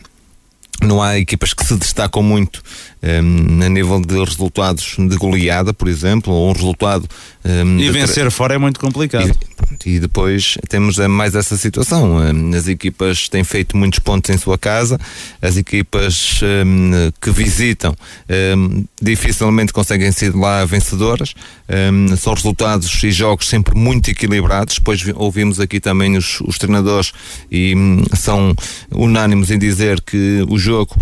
não 0.81 1.01
há 1.01 1.17
equipas 1.17 1.53
que 1.53 1.65
se 1.65 1.75
destacam 1.75 2.21
muito 2.21 2.61
um, 3.03 3.63
a 3.63 3.69
nível 3.69 4.01
de 4.01 4.17
resultados 4.17 4.95
de 4.97 5.15
goleada, 5.17 5.73
por 5.73 5.87
exemplo, 5.87 6.33
ou 6.33 6.49
um 6.49 6.53
resultado. 6.53 7.07
Um, 7.45 7.79
e 7.79 7.89
vencer 7.91 8.29
fora 8.31 8.55
é 8.55 8.57
muito 8.57 8.79
complicado. 8.79 9.37
E, 9.85 9.95
e, 9.95 9.99
depois 9.99 10.57
temos 10.67 10.97
eh, 10.97 11.07
mais 11.07 11.35
essa 11.35 11.55
situação. 11.57 12.17
As 12.55 12.67
equipas 12.67 13.29
têm 13.29 13.43
feito 13.43 13.77
muitos 13.77 13.99
pontos 13.99 14.29
em 14.29 14.37
sua 14.37 14.57
casa, 14.57 14.99
as 15.41 15.55
equipas 15.57 16.41
um, 16.43 17.11
que 17.21 17.31
visitam 17.31 17.95
dificilmente 19.01 19.71
conseguem 19.71 20.11
ser 20.11 20.35
lá 20.35 20.65
vencedoras. 20.65 21.33
são 22.17 22.33
resultados 22.33 23.03
e 23.03 23.11
jogos 23.11 23.47
sempre 23.47 23.77
muito 23.77 24.09
equilibrados. 24.09 24.75
Depois 24.75 25.03
ouvimos 25.15 25.59
aqui 25.59 25.79
também 25.79 26.17
os, 26.17 26.41
os 26.41 26.57
treinadores 26.57 27.13
e 27.51 27.75
hum, 27.75 28.03
são 28.15 28.53
unânimes 28.91 29.51
em 29.51 29.57
dizer 29.57 30.01
que 30.01 30.45
o 30.49 30.57
jogo 30.57 30.95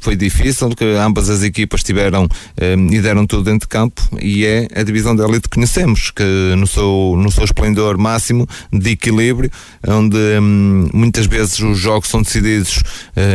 foi 0.00 0.16
difícil, 0.16 0.70
que 0.70 0.84
ambas 0.84 1.28
as 1.32 1.42
equipas 1.42 1.82
tiveram 1.82 2.24
um, 2.24 2.92
e 2.92 3.00
deram 3.00 3.26
tudo 3.26 3.44
dentro 3.44 3.66
de 3.66 3.68
campo 3.68 4.02
e 4.20 4.44
é 4.44 4.68
a 4.74 4.82
divisão 4.82 5.14
da 5.16 5.24
elite 5.24 5.48
que 5.48 5.56
conhecemos, 5.56 6.10
que 6.10 6.22
no 6.56 6.66
seu, 6.66 7.14
no 7.16 7.30
seu 7.30 7.44
esplendor 7.44 7.98
máximo 7.98 8.46
de 8.72 8.90
equilíbrio, 8.90 9.50
onde 9.86 10.16
um, 10.40 10.88
muitas 10.92 11.26
vezes 11.26 11.58
os 11.58 11.78
jogos 11.78 12.08
são 12.08 12.22
decididos 12.22 12.82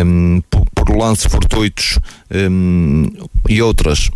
um, 0.05 0.41
por, 0.49 0.65
por, 0.73 0.95
lances 0.95 1.31
fortuitos 1.31 1.99
e 3.49 3.61
outras, 3.61 4.09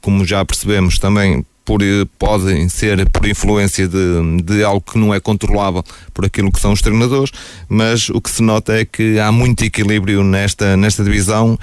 como 0.00 0.24
já 0.24 0.44
percebemos 0.44 0.98
também 0.98 1.44
por, 1.64 1.80
podem 2.18 2.68
ser 2.68 3.08
por 3.10 3.26
influência 3.26 3.88
de, 3.88 4.42
de 4.42 4.64
algo 4.64 4.80
que 4.80 4.98
não 4.98 5.14
é 5.14 5.20
controlável 5.20 5.84
por 6.12 6.24
aquilo 6.24 6.50
que 6.50 6.60
são 6.60 6.72
os 6.72 6.82
treinadores, 6.82 7.32
mas 7.68 8.08
o 8.08 8.20
que 8.20 8.30
se 8.30 8.42
nota 8.42 8.72
é 8.72 8.84
que 8.84 9.18
há 9.18 9.30
muito 9.30 9.64
equilíbrio 9.64 10.22
nesta, 10.22 10.76
nesta 10.76 11.04
divisão 11.04 11.58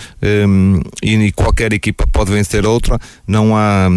um, 0.48 0.82
e 1.02 1.32
qualquer 1.32 1.74
equipa 1.74 2.08
pode 2.08 2.32
vencer 2.32 2.66
outra, 2.66 3.00
não 3.28 3.56
há 3.56 3.90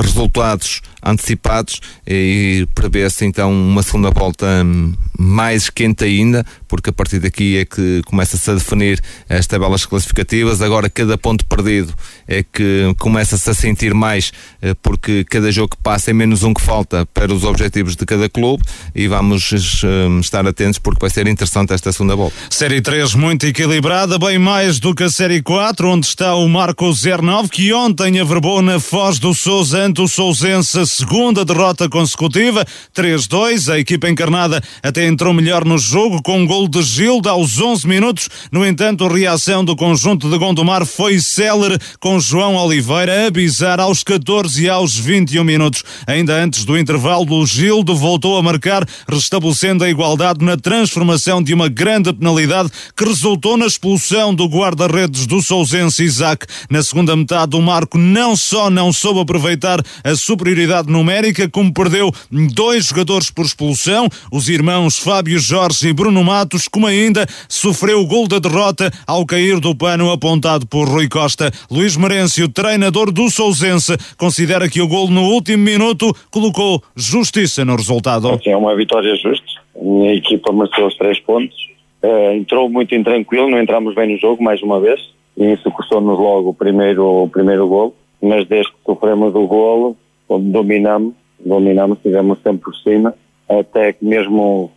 resultados 0.00 0.80
antecipados 1.02 1.80
e 2.06 2.66
prevê-se 2.74 3.24
então 3.24 3.52
uma 3.52 3.82
segunda 3.82 4.10
volta 4.10 4.46
hum, 4.64 4.94
mais 5.18 5.68
quente 5.70 6.04
ainda, 6.04 6.44
porque 6.66 6.90
a 6.90 6.92
partir 6.92 7.18
daqui 7.18 7.58
é 7.58 7.64
que 7.64 8.02
começa-se 8.06 8.50
a 8.50 8.54
definir 8.54 9.00
as 9.28 9.46
tabelas 9.46 9.84
classificativas. 9.84 10.62
Agora, 10.62 10.88
cada 10.88 11.16
ponto 11.18 11.44
perdido 11.46 11.92
é 12.26 12.42
que 12.42 12.94
começa-se 12.98 13.48
a 13.50 13.54
sentir 13.54 13.94
mais, 13.94 14.32
eh, 14.62 14.74
porque 14.82 15.24
cada 15.24 15.50
jogo 15.50 15.76
que 15.76 15.82
passa 15.82 16.10
é 16.10 16.14
menos 16.14 16.42
um 16.42 16.54
que 16.54 16.60
falta 16.60 17.06
para 17.06 17.32
os 17.32 17.44
objetivos 17.44 17.96
de 17.96 18.04
cada 18.04 18.28
clube 18.28 18.62
e 18.94 19.08
vamos 19.08 19.50
hum, 19.84 20.20
estar 20.20 20.46
atentos 20.46 20.78
porque 20.78 21.00
vai 21.00 21.10
ser 21.10 21.26
interessante 21.26 21.72
esta 21.72 21.92
segunda 21.92 22.14
volta. 22.14 22.36
Série 22.50 22.80
3 22.80 23.14
muito 23.14 23.46
equilibrada, 23.46 24.18
bem 24.18 24.38
mais 24.38 24.78
do 24.78 24.94
que 24.94 25.04
a 25.04 25.10
Série 25.10 25.42
4, 25.42 25.88
onde 25.88 26.06
está 26.06 26.34
o 26.34 26.48
Marco 26.48 26.90
09, 26.92 27.48
que 27.48 27.72
ontem 27.72 28.20
averbou 28.20 28.62
na 28.62 28.78
Foz 28.78 29.18
do 29.18 29.34
Sousa 29.34 29.78
ante 29.78 30.00
o 30.00 30.08
Sousense 30.08 30.87
segunda 30.88 31.44
derrota 31.44 31.88
consecutiva, 31.88 32.66
3-2. 32.96 33.72
A 33.72 33.78
equipa 33.78 34.08
encarnada 34.08 34.60
até 34.82 35.06
entrou 35.06 35.32
melhor 35.32 35.64
no 35.64 35.78
jogo 35.78 36.22
com 36.22 36.40
um 36.40 36.46
gol 36.46 36.66
de 36.66 36.82
Gilda 36.82 37.30
aos 37.30 37.60
11 37.60 37.86
minutos. 37.86 38.28
No 38.50 38.66
entanto, 38.66 39.04
a 39.04 39.12
reação 39.12 39.64
do 39.64 39.76
conjunto 39.76 40.28
de 40.28 40.38
Gondomar 40.38 40.84
foi 40.86 41.20
célere 41.20 41.78
com 42.00 42.18
João 42.18 42.56
Oliveira 42.56 43.26
a 43.26 43.30
bizar 43.30 43.78
aos 43.78 44.02
14 44.02 44.64
e 44.64 44.68
aos 44.68 44.96
21 44.96 45.44
minutos. 45.44 45.84
Ainda 46.06 46.34
antes 46.34 46.64
do 46.64 46.78
intervalo, 46.78 47.26
o 47.30 47.46
Gildo 47.46 47.94
voltou 47.94 48.38
a 48.38 48.42
marcar, 48.42 48.86
restabelecendo 49.08 49.84
a 49.84 49.90
igualdade 49.90 50.44
na 50.44 50.56
transformação 50.56 51.42
de 51.42 51.52
uma 51.52 51.68
grande 51.68 52.12
penalidade 52.12 52.70
que 52.96 53.04
resultou 53.04 53.56
na 53.56 53.66
expulsão 53.66 54.34
do 54.34 54.46
guarda-redes 54.46 55.26
do 55.26 55.42
Sousense 55.42 56.02
Isaac. 56.02 56.46
Na 56.70 56.82
segunda 56.82 57.14
metade, 57.14 57.56
o 57.56 57.60
Marco 57.60 57.98
não 57.98 58.36
só 58.36 58.70
não 58.70 58.92
soube 58.92 59.20
aproveitar 59.20 59.82
a 60.04 60.14
superioridade 60.14 60.77
numérica, 60.86 61.48
como 61.48 61.72
perdeu 61.72 62.10
dois 62.54 62.86
jogadores 62.86 63.30
por 63.30 63.44
expulsão, 63.44 64.08
os 64.32 64.48
irmãos 64.48 64.98
Fábio 64.98 65.38
Jorge 65.38 65.88
e 65.88 65.92
Bruno 65.92 66.22
Matos, 66.22 66.68
como 66.68 66.86
ainda 66.86 67.26
sofreu 67.48 68.00
o 68.00 68.06
gol 68.06 68.28
da 68.28 68.38
derrota 68.38 68.90
ao 69.06 69.26
cair 69.26 69.58
do 69.60 69.74
pano 69.74 70.10
apontado 70.10 70.66
por 70.66 70.88
Rui 70.88 71.08
Costa. 71.08 71.50
Luís 71.70 71.96
Merencio, 71.96 72.48
treinador 72.48 73.10
do 73.10 73.28
Sousense, 73.30 73.96
considera 74.16 74.68
que 74.68 74.80
o 74.80 74.88
gol 74.88 75.08
no 75.08 75.24
último 75.24 75.62
minuto 75.62 76.14
colocou 76.30 76.82
justiça 76.96 77.64
no 77.64 77.76
resultado. 77.76 78.38
É 78.44 78.56
uma 78.56 78.74
vitória 78.76 79.14
justa. 79.16 79.46
A 79.74 79.84
minha 79.84 80.14
equipa 80.14 80.52
mereceu 80.52 80.86
os 80.86 80.96
três 80.96 81.18
pontos. 81.20 81.56
Uh, 82.02 82.32
entrou 82.34 82.68
muito 82.68 82.94
intranquilo, 82.94 83.50
não 83.50 83.60
entramos 83.60 83.94
bem 83.94 84.12
no 84.12 84.18
jogo 84.18 84.42
mais 84.42 84.62
uma 84.62 84.80
vez. 84.80 85.00
E 85.36 85.52
isso 85.52 85.70
custou-nos 85.70 86.18
logo 86.18 86.50
o 86.50 86.54
primeiro, 86.54 87.04
o 87.04 87.28
primeiro 87.28 87.66
gol. 87.68 87.94
Mas 88.20 88.46
desde 88.46 88.72
que 88.72 88.78
sofremos 88.84 89.34
o 89.34 89.46
golo, 89.46 89.96
onde 90.28 90.50
dominamos, 90.50 91.14
dominamos, 91.44 91.98
estivemos 91.98 92.38
sempre 92.42 92.62
por 92.62 92.76
cima, 92.76 93.14
até 93.48 93.92
que 93.92 94.04
mesmo 94.04 94.70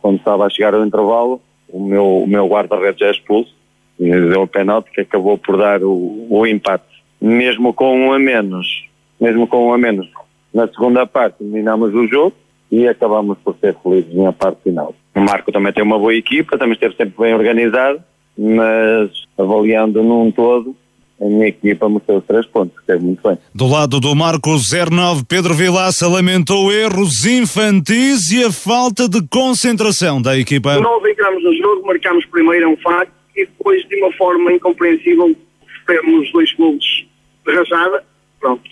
quando 0.00 0.18
estava 0.18 0.46
a 0.46 0.50
chegar 0.50 0.74
ao 0.74 0.84
intervalo, 0.84 1.40
o 1.68 1.84
meu, 1.84 2.18
o 2.18 2.26
meu 2.26 2.46
guarda-redes 2.46 3.02
é 3.02 3.10
expulso, 3.10 3.54
e 3.98 4.10
deu 4.10 4.42
o 4.42 4.46
penalti 4.46 4.90
que 4.90 5.00
acabou 5.00 5.36
por 5.36 5.56
dar 5.56 5.82
o, 5.82 6.26
o 6.30 6.46
empate. 6.46 6.84
Mesmo 7.20 7.72
com 7.72 7.98
um 7.98 8.12
a 8.12 8.18
menos, 8.18 8.86
mesmo 9.20 9.46
com 9.46 9.68
um 9.68 9.72
a 9.72 9.78
menos, 9.78 10.08
na 10.54 10.68
segunda 10.68 11.06
parte 11.06 11.42
dominamos 11.42 11.92
o 11.94 12.06
jogo 12.06 12.34
e 12.70 12.86
acabamos 12.86 13.38
por 13.38 13.56
ser 13.56 13.76
felizes 13.82 14.14
na 14.14 14.32
parte 14.32 14.62
final. 14.62 14.94
O 15.14 15.20
Marco 15.20 15.50
também 15.50 15.72
tem 15.72 15.82
uma 15.82 15.98
boa 15.98 16.14
equipa, 16.14 16.56
também 16.56 16.74
esteve 16.74 16.94
sempre 16.96 17.14
bem 17.18 17.34
organizado, 17.34 18.00
mas 18.36 19.10
avaliando 19.36 20.02
num 20.02 20.30
todo, 20.30 20.76
a 21.20 21.24
minha 21.24 21.48
equipa 21.48 21.88
mostrou 21.88 22.18
os 22.18 22.24
três 22.24 22.46
pontos, 22.46 22.78
esteve 22.78 23.04
muito 23.04 23.22
bem. 23.26 23.36
Do 23.54 23.66
lado 23.66 23.98
do 23.98 24.14
Marco 24.14 24.50
09, 24.50 25.24
Pedro 25.28 25.52
Vilaça 25.52 26.06
lamentou 26.08 26.72
erros 26.72 27.26
infantis 27.26 28.30
e 28.30 28.44
a 28.44 28.52
falta 28.52 29.08
de 29.08 29.26
concentração 29.28 30.22
da 30.22 30.38
equipa. 30.38 30.78
Nós 30.78 31.04
entramos 31.04 31.42
no 31.42 31.54
jogo, 31.56 31.86
marcamos 31.86 32.24
primeiro, 32.26 32.66
é 32.66 32.68
um 32.68 32.76
facto, 32.76 33.12
e 33.36 33.44
depois, 33.44 33.84
de 33.88 33.96
uma 33.96 34.12
forma 34.12 34.52
incompreensível, 34.52 35.34
sofremos 35.80 36.30
dois 36.32 36.52
golos 36.54 37.06
de 37.46 37.54
rajada, 37.54 38.04
pronto, 38.38 38.62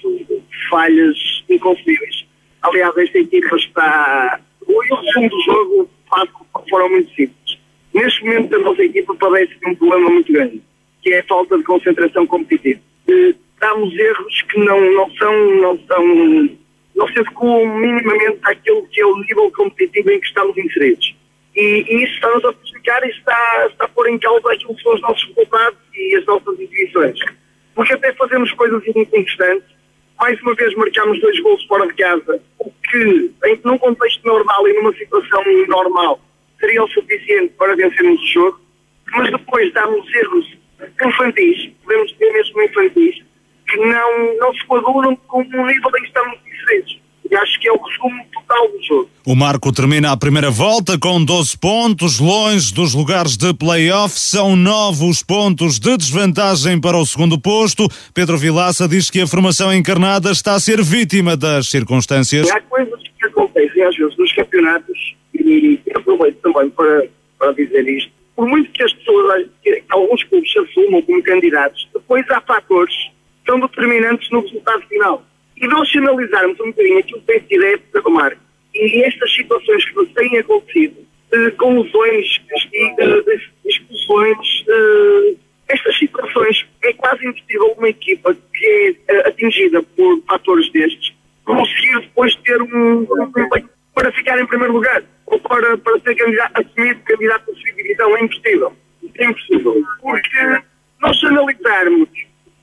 falhas 0.71 1.17
inconcebíveis. 1.51 2.27
Aliás, 2.63 2.97
esta 2.97 3.19
equipa 3.19 3.57
está. 3.57 4.41
O 4.67 4.81
resumo 4.81 5.29
do 5.29 5.41
jogo 5.43 5.91
foram 6.69 6.89
muito 6.91 7.09
simples. 7.11 7.59
Neste 7.95 8.25
momento, 8.25 8.55
a 8.55 8.59
nossa 8.59 8.83
equipa 8.83 9.15
padece 9.15 9.55
de 9.59 9.71
um 9.71 9.75
problema 9.75 10.11
muito 10.11 10.33
grande 10.33 10.61
que 11.07 11.13
é 11.13 11.21
a 11.21 11.25
falta 11.25 11.57
de 11.57 11.63
concentração 11.63 12.27
competitiva. 12.27 12.81
Damos 13.61 13.97
erros 13.97 14.43
que 14.51 14.59
não, 14.59 14.81
não 14.93 15.09
são, 15.15 15.57
não 15.61 15.79
são, 15.87 16.05
não 16.97 17.07
se 17.13 17.21
adequam 17.21 17.65
minimamente 17.79 18.41
àquilo 18.43 18.85
que 18.89 19.01
é 19.01 19.07
o 19.07 19.17
nível 19.19 19.53
competitivo 19.53 20.11
em 20.11 20.19
que 20.19 20.27
estamos 20.27 20.59
inseridos. 20.59 21.15
E, 21.55 21.85
e 21.89 22.03
isso 22.03 22.15
está-nos 22.15 22.45
a 22.45 22.53
prejudicar 22.53 23.05
e 23.05 23.11
está, 23.11 23.69
está 23.71 23.85
a 23.85 23.89
pôr 23.89 24.09
em 24.09 24.19
causa 24.19 24.53
aquilo 24.53 24.75
que 24.75 24.83
são 24.83 24.95
os 24.95 25.01
nossos 25.01 25.29
resultados 25.29 25.79
e 25.95 26.17
as 26.17 26.27
nossas 26.27 26.59
intuições. 26.59 27.21
Porque 27.77 27.93
até 27.93 28.13
fazemos 28.15 28.51
coisas 28.55 28.83
inconstantes, 28.89 29.77
mais 30.19 30.41
uma 30.43 30.55
vez 30.55 30.75
marcamos 30.75 31.21
dois 31.21 31.39
gols 31.39 31.65
fora 31.67 31.87
de 31.87 31.95
casa, 31.95 32.43
o 32.59 32.73
que, 32.91 33.31
em, 33.45 33.61
num 33.65 33.79
contexto 33.79 34.27
normal 34.27 34.67
e 34.67 34.73
numa 34.73 34.93
situação 34.95 35.45
normal, 35.69 36.21
seria 36.59 36.83
o 36.83 36.89
suficiente 36.89 37.55
para 37.57 37.77
vencermos 37.77 38.21
o 38.21 38.27
jogo, 38.27 38.61
mas 39.13 39.31
depois 39.31 39.73
damos 39.73 40.13
erros 40.13 40.66
infantis, 41.05 41.71
podemos 41.83 42.13
dizer 42.13 42.33
mesmo 42.33 42.63
infantis, 42.63 43.23
que 43.69 43.77
não, 43.79 44.37
não 44.39 44.55
se 44.55 44.65
coadunam 44.67 45.17
com 45.27 45.39
o 45.39 45.43
nível 45.43 45.91
em 45.91 46.03
que 46.03 46.07
estamos 46.07 46.39
inseridos. 46.47 47.01
E 47.29 47.35
acho 47.35 47.59
que 47.59 47.69
é 47.69 47.73
o 47.73 47.83
resumo 47.83 48.25
total 48.33 48.69
do 48.69 48.83
jogo. 48.85 49.11
O 49.27 49.35
Marco 49.35 49.73
termina 49.73 50.13
a 50.13 50.17
primeira 50.17 50.49
volta 50.49 50.97
com 50.97 51.25
12 51.25 51.59
pontos, 51.59 52.21
longe 52.21 52.73
dos 52.73 52.95
lugares 52.95 53.37
de 53.37 53.53
play-off. 53.53 54.17
São 54.17 54.55
novos 54.55 55.25
pontos 55.25 55.81
de 55.81 55.97
desvantagem 55.97 56.81
para 56.81 56.97
o 56.97 57.05
segundo 57.05 57.41
posto. 57.41 57.89
Pedro 58.15 58.39
Vilaça 58.39 58.87
diz 58.87 59.11
que 59.11 59.21
a 59.21 59.27
formação 59.27 59.75
encarnada 59.75 60.31
está 60.31 60.55
a 60.55 60.61
ser 60.61 60.81
vítima 60.83 61.37
das 61.37 61.69
circunstâncias. 61.69 62.49
Há 62.49 62.61
coisas 62.61 63.01
que 63.19 63.27
acontecem 63.27 63.83
às 63.83 63.97
vezes 63.97 64.17
nos 64.17 64.33
campeonatos 64.33 65.17
e 65.35 65.81
aproveito 65.97 66.37
também 66.37 66.71
para, 66.71 67.09
para 67.41 67.53
dizer 67.53 67.89
isto. 67.89 68.16
Por 68.37 68.47
muito 68.47 68.71
que 68.71 68.83
as 68.83 68.93
pessoas, 68.93 69.49
que 69.63 69.83
alguns 69.89 70.23
clubes 70.25 70.53
se 70.53 70.59
assumam 70.59 71.03
como 71.03 71.23
candidatos, 71.23 71.89
depois 71.93 72.31
há 72.31 72.41
fatores 72.43 72.95
que 72.95 73.51
são 73.51 73.59
determinantes 73.59 74.31
no 74.31 74.41
resultado 74.41 74.83
final. 74.83 75.25
E 75.57 75.67
nós 75.67 75.91
analisarmos 75.97 76.61
um 76.61 76.67
bocadinho 76.67 76.99
aquilo 76.99 77.21
que 77.21 77.27
tem 77.27 77.41
sido 77.49 77.65
a 77.65 77.69
época 77.69 78.03
do 78.03 78.37
e 78.75 79.03
estas 79.05 79.35
situações 79.35 79.85
que 79.87 79.97
nos 79.97 80.13
têm 80.13 80.39
acontecido, 80.39 80.97
eh, 81.33 81.51
eh, 82.99 83.41
expulsões, 83.65 84.65
eh, 84.69 85.35
estas 85.69 85.99
situações 85.99 86.67
é 86.83 86.93
quase 86.93 87.27
impossível 87.27 87.75
uma 87.79 87.89
equipa 87.89 88.37
que 88.55 88.97
é 89.09 89.29
atingida 89.29 89.83
por 89.83 90.21
fatores 90.29 90.71
destes 90.73 91.13
conseguir 91.45 92.01
depois 92.01 92.35
ter 92.37 92.61
um, 92.61 93.01
um 93.01 93.33
para 93.97 94.13
ficar 94.13 94.39
em 94.39 94.47
primeiro 94.47 94.75
lugar 94.75 95.03
ou 95.25 95.41
para, 95.41 95.77
para 95.79 95.99
ser 96.01 96.15
candidato, 96.15 96.53
assumido 96.61 97.01
candidato 97.01 97.51
a 97.51 97.55
segunda 97.55 97.83
divisão. 97.83 98.17
É 98.17 98.23
impossível. 98.23 98.77
É 99.15 99.25
impossível. 99.25 99.85
Porque 100.03 100.63
nós 101.01 101.19
se 101.19 101.27
analisarmos 101.27 102.09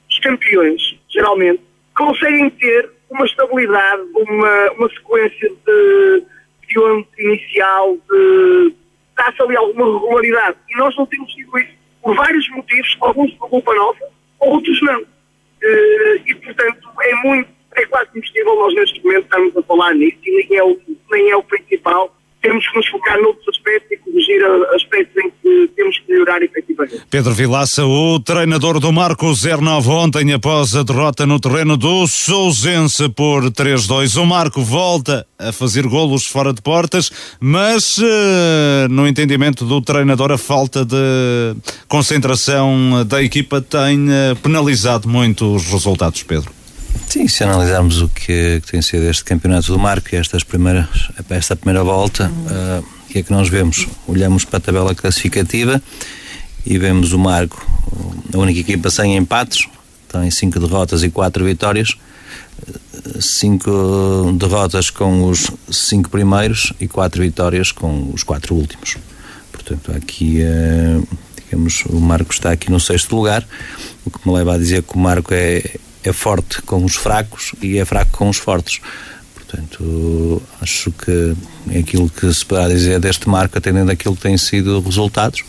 os 0.10 0.20
campeões, 0.20 0.82
geralmente, 1.10 1.62
conseguem 1.96 2.52
ter 2.52 2.88
uma 3.10 3.26
estabilidade, 3.26 4.04
uma, 4.16 4.72
uma 4.74 4.90
sequência 4.90 5.50
de 5.50 6.24
triunfo 6.68 7.10
inicial, 7.18 7.98
de 8.10 8.76
dá-se 9.18 9.42
ali 9.42 9.58
alguma 9.58 9.86
regularidade. 9.86 10.58
E 10.70 10.78
nós 10.78 10.96
não 10.96 11.08
temos 11.08 11.34
tido 11.34 11.58
isso 11.58 11.74
por 12.02 12.16
vários 12.16 12.48
motivos, 12.52 12.96
alguns 13.02 13.34
por 13.34 13.50
culpa 13.50 13.74
nossa, 13.74 14.06
outros 14.40 14.80
não. 14.84 15.02
Uh, 15.02 16.22
e, 16.28 16.36
portanto, 16.36 16.90
é 17.02 17.16
muito, 17.24 17.50
é 17.76 17.86
quase 17.86 18.09
impossível 18.15 18.55
nós 18.55 18.74
neste 18.76 19.03
momento 19.03 19.24
estamos 19.24 19.57
a 19.57 19.63
falar 19.63 19.93
nisso 19.93 20.17
e 20.26 20.32
nem 20.32 20.57
é 20.57 20.63
o, 20.63 20.80
nem 21.11 21.32
é 21.32 21.36
o 21.36 21.43
principal 21.43 22.13
temos 22.43 22.67
que 22.69 22.76
nos 22.76 22.88
focar 22.88 23.19
noutros 23.21 23.47
aspectos 23.47 23.91
e 23.91 23.97
corrigir 23.97 24.43
aspectos 24.76 25.24
em 25.24 25.32
que 25.41 25.67
temos 25.76 25.97
que 25.97 26.11
melhorar 26.11 26.43
efetivamente. 26.43 27.01
Pedro 27.09 27.34
Vilaça, 27.34 27.86
o 27.86 28.19
treinador 28.19 28.82
do 28.82 28.91
Marco 28.91 29.32
09 29.34 29.89
ontem 29.89 30.34
após 30.34 30.76
a 30.76 30.84
derrota 30.84 31.26
no 31.26 31.39
terreno 31.39 31.78
do 31.78 32.05
Sousense 32.05 33.07
por 33.09 33.49
3-2. 33.49 34.21
O 34.21 34.26
Marco 34.26 34.61
volta 34.61 35.26
a 35.39 35.53
fazer 35.53 35.88
golos 35.88 36.28
fora 36.28 36.51
de 36.51 36.61
portas, 36.61 37.09
mas 37.39 37.97
uh, 37.97 38.89
no 38.89 39.07
entendimento 39.07 39.63
do 39.63 39.82
treinador 39.82 40.32
a 40.32 40.38
falta 40.38 40.84
de 40.84 41.55
concentração 41.88 43.05
da 43.07 43.24
equipa 43.24 43.61
tem 43.61 44.09
uh, 44.09 44.36
penalizado 44.43 45.07
muito 45.07 45.55
os 45.55 45.65
resultados, 45.71 46.24
Pedro. 46.24 46.62
Sim, 47.14 47.28
se 47.28 47.43
analisarmos 47.43 48.01
o 48.01 48.09
que, 48.09 48.59
que, 48.61 48.72
tem 48.72 48.82
sido 48.82 49.03
este 49.03 49.24
campeonato 49.24 49.72
do 49.72 49.78
Marco 49.78 50.07
e 50.11 50.16
estas 50.16 50.43
primeiras, 50.43 51.11
esta 51.30 51.55
primeira 51.55 51.84
volta, 51.84 52.28
uh, 52.28 52.84
o 53.05 53.07
que 53.07 53.20
é 53.20 53.22
que 53.22 53.32
nós 53.32 53.49
vemos? 53.49 53.88
Olhamos 54.07 54.45
para 54.45 54.57
a 54.57 54.59
tabela 54.59 54.95
classificativa 54.95 55.80
e 56.66 56.76
vemos 56.80 57.14
o 57.14 57.20
Marco, 57.20 57.64
a 58.34 58.38
única 58.39 58.61
equipa 58.61 58.89
sem 58.89 59.16
empates, 59.16 59.68
tem 60.11 60.32
cinco 60.32 60.59
derrotas 60.59 61.03
e 61.03 61.11
quatro 61.11 61.45
vitórias, 61.45 61.95
cinco 63.20 64.36
derrotas 64.36 64.89
com 64.89 65.26
os 65.26 65.51
cinco 65.70 66.09
primeiros 66.09 66.74
e 66.80 66.88
quatro 66.88 67.22
vitórias 67.22 67.72
com 67.72 68.09
os 68.11 68.24
quatro 68.24 68.55
últimos. 68.55 68.97
Portanto, 69.51 69.91
aqui, 69.95 70.39
uh, 70.41 71.07
digamos, 71.45 71.84
o 71.86 71.99
Marco 71.99 72.34
está 72.34 72.53
aqui 72.53 72.72
no 72.72 72.80
sexto 72.80 73.16
lugar, 73.16 73.47
o 74.03 74.09
que 74.09 74.28
me 74.28 74.34
leva 74.34 74.55
a 74.55 74.57
dizer 74.57 74.82
que 74.82 74.95
o 74.95 74.97
Marco 74.97 75.32
é 75.32 75.76
é 76.04 76.14
forte 76.14 76.62
com 76.62 76.84
os 76.84 76.95
fracos 76.95 77.54
e 77.62 77.78
é 77.78 77.86
fraco 77.86 78.12
com 78.12 78.30
os 78.30 78.38
fortes. 78.38 78.82
Portanto, 79.34 80.41
acho 80.62 80.91
que 80.91 81.36
é 81.70 81.80
aquilo 81.80 82.10
que 82.10 82.34
se 82.34 82.43
poderá 82.45 82.68
dizer 82.68 82.99
deste 82.99 83.30
marco, 83.30 83.58
atendendo 83.58 83.91
aquilo 83.91 84.16
que 84.16 84.22
têm 84.22 84.38
sido 84.38 84.80
resultados. 84.80 85.43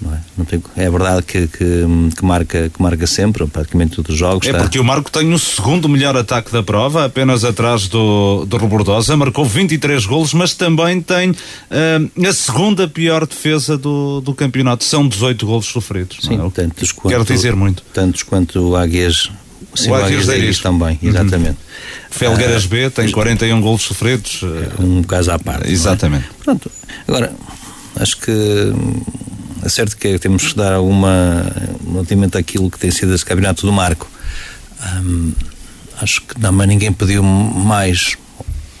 Não 0.00 0.12
é? 0.12 0.18
Não 0.36 0.44
tem, 0.44 0.62
é 0.76 0.90
verdade 0.90 1.22
que, 1.22 1.46
que, 1.46 1.86
que, 2.16 2.24
marca, 2.24 2.68
que 2.68 2.82
marca 2.82 3.06
sempre, 3.06 3.46
praticamente 3.46 3.94
todos 3.96 4.10
os 4.10 4.18
jogos. 4.18 4.46
É 4.46 4.50
está. 4.50 4.62
porque 4.62 4.78
o 4.78 4.84
Marco 4.84 5.10
tem 5.10 5.32
o 5.32 5.38
segundo 5.38 5.88
melhor 5.88 6.16
ataque 6.16 6.52
da 6.52 6.62
prova, 6.62 7.04
apenas 7.04 7.44
atrás 7.44 7.86
do, 7.86 8.44
do 8.44 8.56
Robordosa, 8.56 9.16
marcou 9.16 9.44
23 9.44 10.04
golos, 10.04 10.34
mas 10.34 10.52
também 10.52 11.00
tem 11.00 11.30
uh, 11.30 12.28
a 12.28 12.32
segunda 12.32 12.88
pior 12.88 13.26
defesa 13.26 13.78
do, 13.78 14.20
do 14.20 14.34
campeonato. 14.34 14.82
São 14.84 15.06
18 15.06 15.46
golos 15.46 15.66
sofridos. 15.66 16.18
Sim, 16.22 16.44
é? 16.44 16.50
tantos 16.50 16.90
quanto, 16.90 17.12
Quero 17.12 17.24
dizer 17.24 17.54
muito. 17.54 17.84
Tantos 17.94 18.24
quanto 18.24 18.70
o 18.70 18.76
Águias 18.76 19.30
o 19.88 19.94
Águias 19.94 20.26
Deiris 20.26 20.60
também, 20.60 20.98
uhum. 21.02 21.08
exatamente. 21.08 21.50
Uhum. 21.50 21.94
Felgueiras 22.10 22.66
B 22.66 22.90
tem 22.90 23.10
41 23.10 23.60
golos 23.60 23.82
sofridos. 23.82 24.40
É 24.42 24.82
um 24.82 25.02
caso 25.02 25.32
à 25.32 25.38
parte. 25.38 25.70
Exatamente. 25.70 26.26
É? 26.26 26.44
Pronto. 26.44 26.70
Agora, 27.08 27.32
acho 27.96 28.16
que 28.18 28.72
é 29.64 29.68
certo 29.68 29.96
que 29.96 30.18
temos 30.18 30.52
que 30.52 30.56
dar 30.56 30.74
alguma 30.74 31.44
relativamente 31.90 32.36
àquilo 32.36 32.70
que 32.70 32.78
tem 32.78 32.90
sido 32.90 33.14
esse 33.14 33.24
campeonato 33.24 33.66
do 33.66 33.72
Marco. 33.72 34.08
Hum, 35.02 35.32
acho 36.00 36.22
que 36.22 36.38
também 36.38 36.66
ninguém 36.66 36.92
pediu 36.92 37.22
mais 37.22 38.16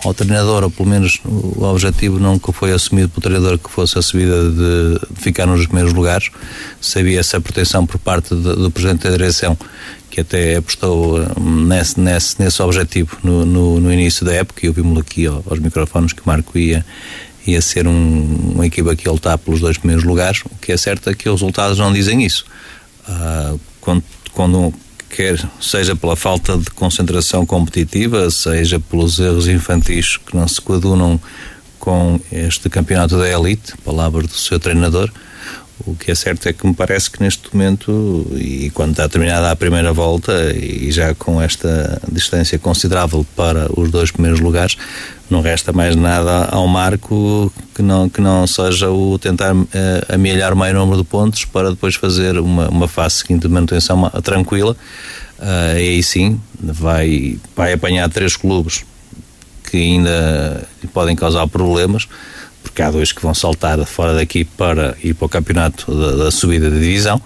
ao 0.04 0.12
treinador, 0.12 0.62
ou 0.64 0.70
pelo 0.70 0.88
menos 0.88 1.18
o 1.24 1.64
objetivo 1.64 2.18
nunca 2.18 2.52
foi 2.52 2.72
assumido 2.72 3.08
pelo 3.08 3.22
treinador 3.22 3.58
que 3.58 3.70
fosse 3.70 3.98
a 3.98 4.02
subida 4.02 4.50
de, 4.50 5.14
de 5.14 5.22
ficar 5.22 5.46
nos 5.46 5.64
primeiros 5.64 5.94
lugares. 5.94 6.30
Sabia 6.80 7.20
essa 7.20 7.40
proteção 7.40 7.86
por 7.86 7.98
parte 7.98 8.34
de, 8.34 8.42
do 8.42 8.70
presidente 8.70 9.04
da 9.04 9.10
direção 9.10 9.56
que 10.14 10.20
até 10.20 10.54
apostou 10.54 11.18
hum, 11.36 11.66
nesse, 11.66 11.98
nesse, 11.98 12.40
nesse 12.40 12.62
objetivo 12.62 13.18
no, 13.24 13.44
no, 13.44 13.80
no 13.80 13.92
início 13.92 14.24
da 14.24 14.32
época 14.32 14.64
e 14.64 14.68
ouvimos 14.68 14.96
aqui 15.00 15.26
aos 15.26 15.58
microfones 15.58 16.12
que 16.12 16.24
Marco 16.24 16.56
ia, 16.56 16.86
ia 17.44 17.60
ser 17.60 17.88
um, 17.88 18.52
uma 18.54 18.64
equipa 18.64 18.94
que 18.94 19.08
ia 19.08 19.12
lutar 19.12 19.36
pelos 19.36 19.58
dois 19.58 19.76
primeiros 19.76 20.04
lugares. 20.04 20.42
O 20.44 20.56
que 20.60 20.70
é 20.70 20.76
certo 20.76 21.10
é 21.10 21.14
que 21.14 21.28
os 21.28 21.40
resultados 21.40 21.80
não 21.80 21.92
dizem 21.92 22.24
isso. 22.24 22.44
Uh, 23.08 23.58
quando, 23.80 24.04
quando 24.32 24.72
quer 25.10 25.36
seja 25.60 25.96
pela 25.96 26.14
falta 26.14 26.56
de 26.56 26.70
concentração 26.70 27.44
competitiva, 27.44 28.30
seja 28.30 28.78
pelos 28.78 29.18
erros 29.18 29.48
infantis 29.48 30.16
que 30.16 30.36
não 30.36 30.46
se 30.46 30.60
coadunam 30.60 31.20
com 31.80 32.20
este 32.30 32.70
campeonato 32.70 33.18
da 33.18 33.28
elite, 33.28 33.74
palavras 33.84 34.28
do 34.28 34.36
seu 34.36 34.60
treinador, 34.60 35.10
o 35.86 35.94
que 35.94 36.10
é 36.10 36.14
certo 36.14 36.48
é 36.48 36.52
que 36.52 36.66
me 36.66 36.74
parece 36.74 37.10
que 37.10 37.22
neste 37.22 37.54
momento, 37.54 38.26
e 38.32 38.70
quando 38.70 38.92
está 38.92 39.08
terminada 39.08 39.50
a 39.50 39.56
primeira 39.56 39.92
volta, 39.92 40.32
e 40.54 40.90
já 40.92 41.14
com 41.14 41.42
esta 41.42 42.00
distância 42.10 42.58
considerável 42.58 43.26
para 43.34 43.68
os 43.78 43.90
dois 43.90 44.10
primeiros 44.10 44.40
lugares, 44.40 44.76
não 45.28 45.40
resta 45.40 45.72
mais 45.72 45.96
nada 45.96 46.44
ao 46.46 46.68
Marco 46.68 47.52
que 47.74 47.82
não, 47.82 48.08
que 48.08 48.20
não 48.20 48.46
seja 48.46 48.90
o 48.90 49.18
tentar 49.18 49.54
uh, 49.54 49.66
amelhar 50.08 50.52
o 50.52 50.56
maior 50.56 50.74
número 50.74 50.98
de 50.98 51.04
pontos 51.04 51.44
para 51.44 51.70
depois 51.70 51.96
fazer 51.96 52.38
uma, 52.38 52.68
uma 52.68 52.86
fase 52.86 53.16
seguinte 53.16 53.42
de 53.42 53.48
manutenção 53.48 54.08
tranquila. 54.22 54.76
Uh, 55.38 55.76
e 55.76 55.88
aí 55.88 56.02
sim 56.02 56.40
vai, 56.62 57.36
vai 57.56 57.72
apanhar 57.72 58.08
três 58.08 58.36
clubes 58.36 58.84
que 59.68 59.76
ainda 59.76 60.62
podem 60.92 61.16
causar 61.16 61.48
problemas 61.48 62.06
porque 62.64 62.82
há 62.82 62.90
dois 62.90 63.12
que 63.12 63.22
vão 63.22 63.34
saltar 63.34 63.78
fora 63.84 64.14
daqui 64.14 64.44
para 64.44 64.96
ir 65.04 65.14
para 65.14 65.26
o 65.26 65.28
campeonato 65.28 65.94
da, 65.94 66.24
da 66.24 66.30
subida 66.30 66.68
de 66.70 66.80
divisão. 66.80 67.20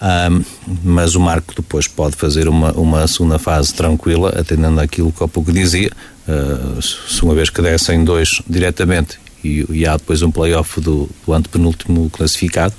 Um, 0.00 0.44
mas 0.84 1.16
o 1.16 1.20
Marco 1.20 1.52
depois 1.56 1.88
pode 1.88 2.14
fazer 2.14 2.48
uma, 2.48 2.70
uma 2.72 3.06
segunda 3.08 3.38
fase 3.38 3.74
tranquila, 3.74 4.32
atendendo 4.38 4.80
àquilo 4.80 5.12
que 5.12 5.22
há 5.22 5.28
pouco 5.28 5.52
dizia. 5.52 5.90
Uh, 6.26 6.80
se 6.80 7.22
uma 7.22 7.34
vez 7.34 7.50
que 7.50 7.60
dessem 7.60 8.04
dois 8.04 8.40
diretamente 8.48 9.18
e, 9.42 9.66
e 9.70 9.86
há 9.86 9.96
depois 9.96 10.22
um 10.22 10.30
playoff 10.30 10.80
do, 10.80 11.10
do 11.26 11.32
antepenúltimo 11.32 12.08
classificado, 12.10 12.74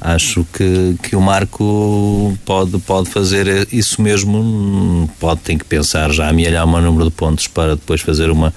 acho 0.00 0.44
que, 0.52 0.96
que 1.02 1.14
o 1.14 1.20
Marco 1.20 2.36
pode, 2.44 2.78
pode 2.80 3.08
fazer 3.10 3.68
isso 3.70 4.02
mesmo. 4.02 5.08
Pode, 5.20 5.40
tem 5.42 5.56
que 5.56 5.64
pensar 5.64 6.10
já 6.10 6.28
amelhar 6.28 6.66
um 6.66 6.80
número 6.80 7.04
de 7.04 7.10
pontos 7.10 7.46
para 7.46 7.76
depois 7.76 8.00
fazer 8.00 8.30
uma, 8.30 8.52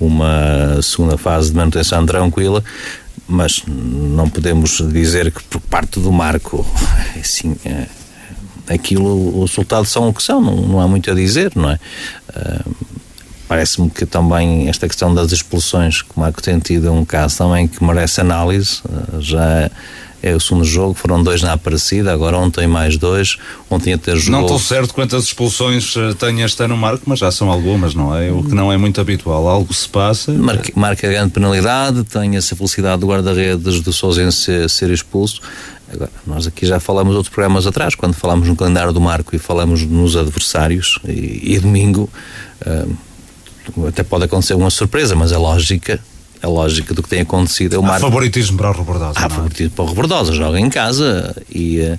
uma 0.00 0.80
segunda 0.82 1.16
fase 1.16 1.50
de 1.50 1.56
manutenção 1.56 2.04
tranquila, 2.06 2.62
mas 3.26 3.62
não 3.66 4.28
podemos 4.28 4.82
dizer 4.92 5.30
que 5.30 5.42
por 5.44 5.60
parte 5.60 6.00
do 6.00 6.12
Marco, 6.12 6.66
assim, 7.20 7.56
aquilo, 8.68 9.42
os 9.42 9.50
resultados 9.50 9.90
são 9.90 10.08
o 10.08 10.14
que 10.14 10.22
são, 10.22 10.40
não, 10.40 10.56
não 10.56 10.80
há 10.80 10.88
muito 10.88 11.10
a 11.10 11.14
dizer, 11.14 11.52
não 11.54 11.70
é? 11.70 11.78
Uh, 12.30 12.88
Parece-me 13.48 13.88
que 13.88 14.04
também 14.04 14.68
esta 14.68 14.86
questão 14.86 15.14
das 15.14 15.32
expulsões, 15.32 16.02
que 16.02 16.10
o 16.14 16.20
Marco 16.20 16.42
tem 16.42 16.58
tido, 16.58 16.88
é 16.88 16.90
um 16.90 17.02
caso 17.02 17.38
também 17.38 17.66
que 17.66 17.82
merece 17.82 18.20
análise. 18.20 18.82
Uh, 18.84 19.22
já 19.22 19.70
é 20.22 20.34
o 20.34 20.40
segundo 20.40 20.64
jogo, 20.64 20.94
foram 20.94 21.22
dois 21.22 21.42
na 21.42 21.52
Aparecida, 21.52 22.12
agora 22.12 22.36
ontem 22.36 22.66
mais 22.66 22.96
dois, 22.96 23.36
ontem 23.70 23.92
até 23.92 24.16
jogou... 24.16 24.32
Não 24.32 24.42
estou 24.42 24.58
certo 24.58 24.92
quantas 24.92 25.24
expulsões 25.24 25.94
eh, 25.96 26.14
tem 26.14 26.42
este 26.42 26.62
ano 26.62 26.74
o 26.74 26.78
Marco, 26.78 27.04
mas 27.06 27.20
já 27.20 27.30
são 27.30 27.50
algumas, 27.50 27.94
não 27.94 28.14
é? 28.14 28.30
O 28.30 28.42
que 28.42 28.54
não 28.54 28.72
é 28.72 28.76
muito 28.76 29.00
habitual, 29.00 29.46
algo 29.46 29.72
se 29.72 29.88
passa... 29.88 30.32
Marca, 30.32 30.72
marca 30.74 31.08
grande 31.08 31.32
penalidade, 31.32 32.02
tem 32.04 32.36
essa 32.36 32.56
felicidade 32.56 33.00
do 33.00 33.06
guarda-redes 33.06 33.80
do 33.80 33.92
Sousense 33.92 34.68
ser, 34.68 34.90
expulso, 34.90 35.40
Agora, 35.90 36.10
nós 36.26 36.46
aqui 36.46 36.66
já 36.66 36.78
falamos 36.78 37.14
outros 37.14 37.32
programas 37.32 37.66
atrás, 37.66 37.94
quando 37.94 38.12
falamos 38.12 38.46
no 38.46 38.54
calendário 38.54 38.92
do 38.92 39.00
Marco 39.00 39.34
e 39.34 39.38
falamos 39.38 39.82
nos 39.86 40.16
adversários, 40.16 40.98
e, 41.02 41.54
e 41.54 41.58
domingo 41.58 42.10
uh, 42.66 43.86
até 43.86 44.02
pode 44.02 44.24
acontecer 44.24 44.52
uma 44.52 44.68
surpresa, 44.68 45.14
mas 45.14 45.32
a 45.32 45.38
lógica 45.38 45.98
a 46.42 46.46
lógica 46.48 46.94
do 46.94 47.02
que 47.02 47.08
tem 47.08 47.20
acontecido 47.20 47.74
é 47.74 47.78
o 47.78 47.82
Há 47.84 47.88
Marco. 47.88 48.00
favoritismo 48.06 48.56
para 48.56 48.70
o 48.70 48.72
Rebordosa. 48.72 49.18
Há 49.18 49.26
é? 49.26 49.28
favoritismo 49.28 49.70
para 49.72 49.84
o 49.84 49.88
Rebordosa, 49.88 50.32
joga 50.32 50.58
em 50.60 50.70
casa 50.70 51.36
e, 51.52 51.80
uh, 51.80 51.98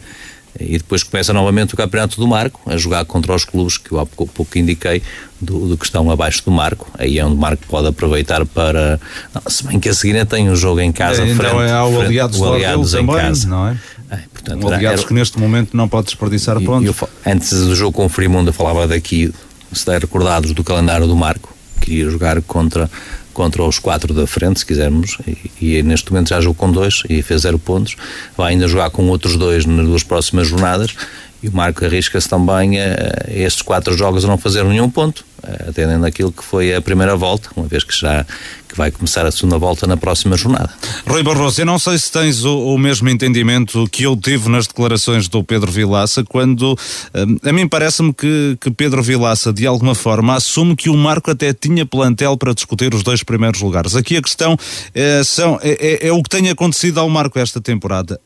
e 0.59 0.77
depois 0.77 1.03
começa 1.03 1.31
novamente 1.33 1.73
o 1.73 1.77
campeonato 1.77 2.19
do 2.19 2.27
Marco, 2.27 2.61
a 2.65 2.75
jogar 2.77 3.05
contra 3.05 3.33
os 3.33 3.43
clubes 3.45 3.77
que 3.77 3.91
eu 3.91 3.99
há 3.99 4.05
pouco, 4.05 4.31
pouco 4.33 4.57
indiquei, 4.57 5.01
do, 5.39 5.67
do 5.67 5.77
que 5.77 5.85
estão 5.85 6.09
abaixo 6.11 6.43
do 6.43 6.51
Marco. 6.51 6.89
Aí 6.97 7.19
é 7.19 7.25
onde 7.25 7.35
o 7.35 7.37
Marco 7.37 7.63
pode 7.67 7.87
aproveitar 7.87 8.45
para. 8.45 8.99
Não, 9.33 9.41
se 9.47 9.63
bem 9.65 9.79
que 9.79 9.87
a 9.89 9.93
seguir 9.93 10.25
tem 10.25 10.49
um 10.49 10.55
jogo 10.55 10.79
em 10.81 10.91
casa. 10.91 11.21
É, 11.21 11.29
então 11.31 11.49
frente, 11.49 11.69
é 11.69 11.71
ao 11.73 11.89
frente- 11.91 12.05
Aliados, 12.05 12.39
o 12.39 12.43
do 12.45 12.53
Aliados 12.53 12.93
em 12.93 12.97
também, 13.05 13.15
casa. 13.15 13.47
não 13.47 13.67
é? 13.67 13.77
É, 14.11 14.17
portanto, 14.33 14.63
Um 14.65 14.73
Aliados 14.73 14.99
era- 15.01 15.07
que 15.07 15.13
neste 15.13 15.37
momento 15.39 15.77
não 15.77 15.87
pode 15.87 16.05
desperdiçar 16.07 16.59
pontos. 16.61 16.95
antes 17.25 17.51
do 17.51 17.75
jogo 17.75 17.91
com 17.91 18.05
o 18.05 18.09
Frimundo, 18.09 18.49
eu 18.49 18.53
falava 18.53 18.87
daqui, 18.87 19.31
se 19.71 19.85
der 19.85 20.01
recordados, 20.01 20.51
do 20.53 20.63
calendário 20.63 21.05
do 21.07 21.15
Marco, 21.15 21.55
que 21.89 21.95
ia 21.95 22.09
jogar 22.09 22.39
contra, 22.43 22.89
contra 23.33 23.63
os 23.63 23.79
quatro 23.79 24.13
da 24.13 24.27
frente, 24.27 24.59
se 24.59 24.65
quisermos, 24.65 25.17
e, 25.59 25.77
e 25.77 25.83
neste 25.83 26.11
momento 26.11 26.29
já 26.29 26.39
jogou 26.39 26.53
com 26.53 26.71
dois 26.71 27.01
e 27.09 27.21
fez 27.23 27.41
zero 27.41 27.57
pontos. 27.57 27.95
Vai 28.37 28.53
ainda 28.53 28.67
jogar 28.67 28.91
com 28.91 29.07
outros 29.09 29.35
dois 29.35 29.65
nas 29.65 29.85
duas 29.87 30.03
próximas 30.03 30.47
jornadas. 30.47 30.95
E 31.41 31.47
o 31.47 31.55
Marco 31.55 31.83
arrisca-se 31.83 32.29
também 32.29 32.79
a, 32.79 32.83
a 33.27 33.33
estes 33.33 33.61
quatro 33.61 33.97
jogos 33.97 34.23
a 34.23 34.27
não 34.27 34.37
fazer 34.37 34.63
nenhum 34.65 34.89
ponto, 34.89 35.25
atendendo 35.67 36.05
aquilo 36.05 36.31
que 36.31 36.43
foi 36.43 36.73
a 36.73 36.81
primeira 36.81 37.15
volta, 37.15 37.49
uma 37.55 37.67
vez 37.67 37.83
que 37.83 37.97
já 37.97 38.25
que 38.69 38.77
vai 38.77 38.91
começar 38.91 39.25
a 39.25 39.31
segunda 39.31 39.57
volta 39.57 39.87
na 39.87 39.97
próxima 39.97 40.37
jornada. 40.37 40.69
Rui 41.07 41.23
Barroso, 41.23 41.59
eu 41.59 41.65
não 41.65 41.79
sei 41.79 41.97
se 41.97 42.11
tens 42.11 42.45
o, 42.45 42.75
o 42.75 42.77
mesmo 42.77 43.09
entendimento 43.09 43.89
que 43.91 44.03
eu 44.03 44.15
tive 44.15 44.47
nas 44.47 44.67
declarações 44.67 45.27
do 45.27 45.43
Pedro 45.43 45.71
Vilaça, 45.71 46.23
quando 46.23 46.77
hum, 47.15 47.37
a 47.43 47.51
mim 47.51 47.67
parece-me 47.67 48.13
que, 48.13 48.57
que 48.61 48.69
Pedro 48.69 49.01
Vilaça, 49.01 49.51
de 49.51 49.65
alguma 49.65 49.95
forma, 49.95 50.35
assume 50.35 50.75
que 50.75 50.87
o 50.87 50.95
Marco 50.95 51.31
até 51.31 51.51
tinha 51.51 51.83
plantel 51.83 52.37
para 52.37 52.53
discutir 52.53 52.93
os 52.93 53.01
dois 53.01 53.23
primeiros 53.23 53.59
lugares. 53.59 53.95
Aqui 53.95 54.15
a 54.17 54.21
questão 54.21 54.55
é, 54.93 55.23
são, 55.23 55.59
é, 55.63 56.07
é- 56.07 56.11
o 56.11 56.21
que 56.21 56.29
tem 56.29 56.49
acontecido 56.49 56.99
ao 56.99 57.09
Marco 57.09 57.39
esta 57.39 57.59
temporada: 57.59 58.21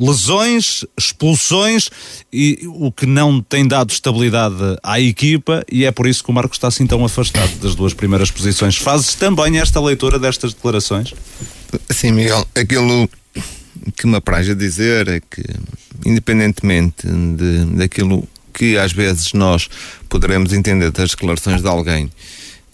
lesões, 0.00 0.84
expulsões 0.96 1.90
e 2.32 2.60
o 2.68 2.92
que 2.92 3.06
não 3.06 3.40
tem 3.40 3.66
dado 3.66 3.90
estabilidade 3.90 4.54
à 4.82 5.00
equipa, 5.00 5.64
e 5.70 5.84
é 5.84 5.90
por 5.90 6.06
isso 6.06 6.22
que 6.22 6.30
o 6.30 6.32
Marco 6.32 6.54
está 6.58 6.68
assim 6.68 6.86
tão 6.86 7.04
afastado 7.04 7.54
das 7.60 7.74
duas 7.74 7.94
primeiras 7.94 8.30
posições. 8.30 8.76
Fazes 8.76 9.14
também 9.14 9.58
esta 9.58 9.80
leitura 9.80 10.18
destas 10.18 10.52
declarações? 10.52 11.14
Sim, 11.90 12.12
Miguel, 12.12 12.46
aquilo 12.54 13.08
que 13.96 14.06
me 14.06 14.16
apraz 14.16 14.48
a 14.48 14.54
dizer 14.54 15.08
é 15.08 15.20
que, 15.20 15.42
independentemente 16.04 17.06
de, 17.06 17.64
daquilo 17.76 18.28
que 18.52 18.76
às 18.76 18.92
vezes 18.92 19.32
nós 19.32 19.68
poderemos 20.08 20.52
entender 20.52 20.90
das 20.90 21.10
declarações 21.10 21.62
de 21.62 21.68
alguém, 21.68 22.10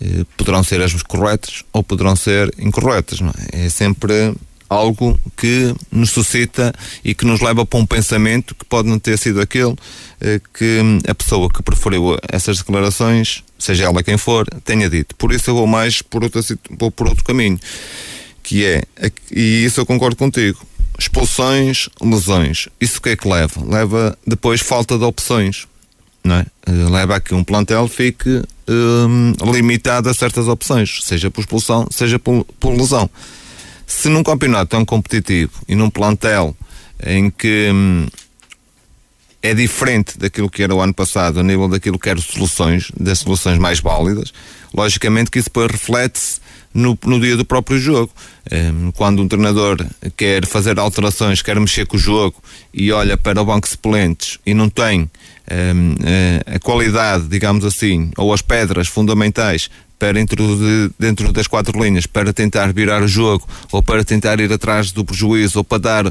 eh, 0.01 0.25
poderão 0.37 0.65
ser 0.65 0.81
as 0.81 0.95
corretas 1.03 1.63
ou 1.73 1.83
poderão 1.83 2.17
ser 2.17 2.53
incorretas, 2.59 3.21
não 3.21 3.33
é? 3.53 3.67
É 3.67 3.69
sempre 3.69 4.35
algo 4.69 5.19
que 5.37 5.75
nos 5.91 6.11
suscita 6.11 6.73
e 7.05 7.15
que 7.15 7.25
nos 7.25 7.41
leva 7.41 7.65
para 7.65 7.79
um 7.79 7.87
pensamento 7.87 8.55
que 8.55 8.65
pode 8.65 8.89
não 8.89 8.99
ter 8.99 9.19
sido 9.19 9.41
aquele 9.41 9.75
eh, 10.21 10.41
que 10.57 10.81
a 11.09 11.15
pessoa 11.15 11.49
que 11.49 11.63
preferiu 11.63 12.19
essas 12.29 12.59
declarações, 12.59 13.45
seja 13.59 13.85
ela 13.85 14.03
quem 14.03 14.17
for, 14.17 14.47
tenha 14.65 14.89
dito. 14.89 15.15
Por 15.17 15.33
isso 15.33 15.51
eu 15.51 15.55
vou 15.55 15.67
mais 15.67 16.03
por 16.03 16.25
outro, 16.25 16.41
vou 16.79 16.91
por 16.91 17.09
outro 17.09 17.25
caminho 17.25 17.59
que 18.45 18.65
é, 18.65 18.83
e 19.33 19.65
isso 19.65 19.81
eu 19.81 19.87
concordo 19.87 20.17
contigo, 20.17 20.65
expulsões, 20.99 21.89
lesões. 22.01 22.69
Isso 22.79 22.99
o 22.99 23.01
que 23.01 23.09
é 23.09 23.17
que 23.17 23.27
leva? 23.27 23.65
Leva 23.65 24.17
depois 24.25 24.61
falta 24.61 24.99
de 24.99 25.05
opções, 25.05 25.67
não 26.23 26.37
é? 26.37 26.47
Eh, 26.67 26.91
Leva 26.91 27.17
a 27.17 27.21
que 27.21 27.35
um 27.35 27.43
plantel 27.43 27.89
fique 27.89 28.43
hum, 28.69 29.33
limitado 29.51 30.11
a 30.11 30.15
certas 30.15 30.47
opções, 30.47 31.01
seja 31.03 31.31
por 31.31 31.41
expulsão, 31.41 31.89
seja 31.91 32.19
por, 32.19 32.45
por 32.61 32.77
lesão. 32.77 33.11
Se 33.87 34.09
num 34.09 34.23
campeonato 34.23 34.71
tão 34.71 34.85
competitivo 34.85 35.53
e 35.69 35.75
num 35.75 35.91
plantel 35.91 36.57
em 37.05 37.31
que 37.31 37.71
hum, 37.73 38.07
é 39.43 39.53
diferente 39.53 40.19
daquilo 40.19 40.49
que 40.49 40.63
era 40.63 40.75
o 40.75 40.81
ano 40.81 40.95
passado, 40.95 41.39
a 41.39 41.43
nível 41.43 41.69
daquilo 41.69 41.99
que 41.99 42.09
eram 42.09 42.23
soluções, 42.23 42.91
das 42.99 43.19
soluções 43.19 43.59
mais 43.59 43.79
válidas, 43.79 44.33
logicamente 44.73 45.31
que 45.31 45.39
isso 45.39 45.49
depois 45.49 45.71
reflete-se 45.71 46.41
no, 46.73 46.99
no 47.05 47.21
dia 47.21 47.37
do 47.37 47.45
próprio 47.45 47.79
jogo. 47.79 48.11
Em, 48.51 48.91
quando 48.93 49.23
um 49.23 49.29
treinador 49.29 49.77
quer 50.17 50.47
fazer 50.47 50.79
alterações, 50.79 51.43
quer 51.43 51.61
mexer 51.61 51.87
com 51.87 51.97
o 51.97 52.01
jogo 52.01 52.43
e 52.73 52.91
olha 52.91 53.17
para 53.17 53.41
o 53.41 53.45
banco 53.45 53.67
de 53.67 53.73
suplentes 53.73 54.39
e 54.47 54.55
não 54.55 54.69
tem 54.69 55.11
em, 55.51 55.97
eh, 56.03 56.43
a 56.57 56.59
qualidade, 56.59 57.29
digamos 57.29 57.65
assim, 57.65 58.11
ou 58.17 58.33
as 58.33 58.41
pedras 58.41 58.89
fundamentais 58.89 59.71
para 60.05 60.21
introduzir 60.21 60.91
dentro 60.99 61.33
das 61.33 61.47
quatro 61.47 61.83
linhas 61.83 62.05
para 62.05 62.31
tentar 62.31 62.71
virar 62.75 63.03
o 63.03 63.09
jogo 63.09 63.49
ou 63.73 63.83
para 63.83 64.05
tentar 64.05 64.39
ir 64.39 64.53
atrás 64.53 64.93
do 64.93 65.03
prejuízo 65.03 65.61
ou 65.61 65.65
para 65.65 65.79
dar 65.79 66.07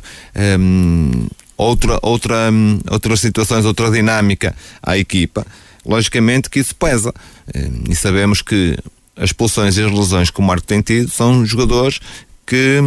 hum, 0.60 1.28
outra, 1.56 2.00
outra, 2.02 2.52
hum, 2.52 2.80
outras 2.90 3.20
situações, 3.20 3.66
outra 3.66 3.92
dinâmica 3.92 4.56
à 4.82 4.98
equipa, 4.98 5.46
logicamente 5.86 6.50
que 6.50 6.60
isso 6.60 6.76
pesa. 6.76 7.14
Hum, 7.56 7.84
E 7.88 7.96
sabemos 7.96 8.42
que 8.42 8.76
as 9.16 9.26
expulsões 9.26 9.78
e 9.78 9.84
as 9.84 9.92
lesões 9.92 10.32
que 10.32 10.40
o 10.40 10.44
Marco 10.44 10.66
tem 10.66 10.82
tido 10.82 11.12
são 11.12 11.46
jogadores 11.46 12.00
que, 12.48 12.80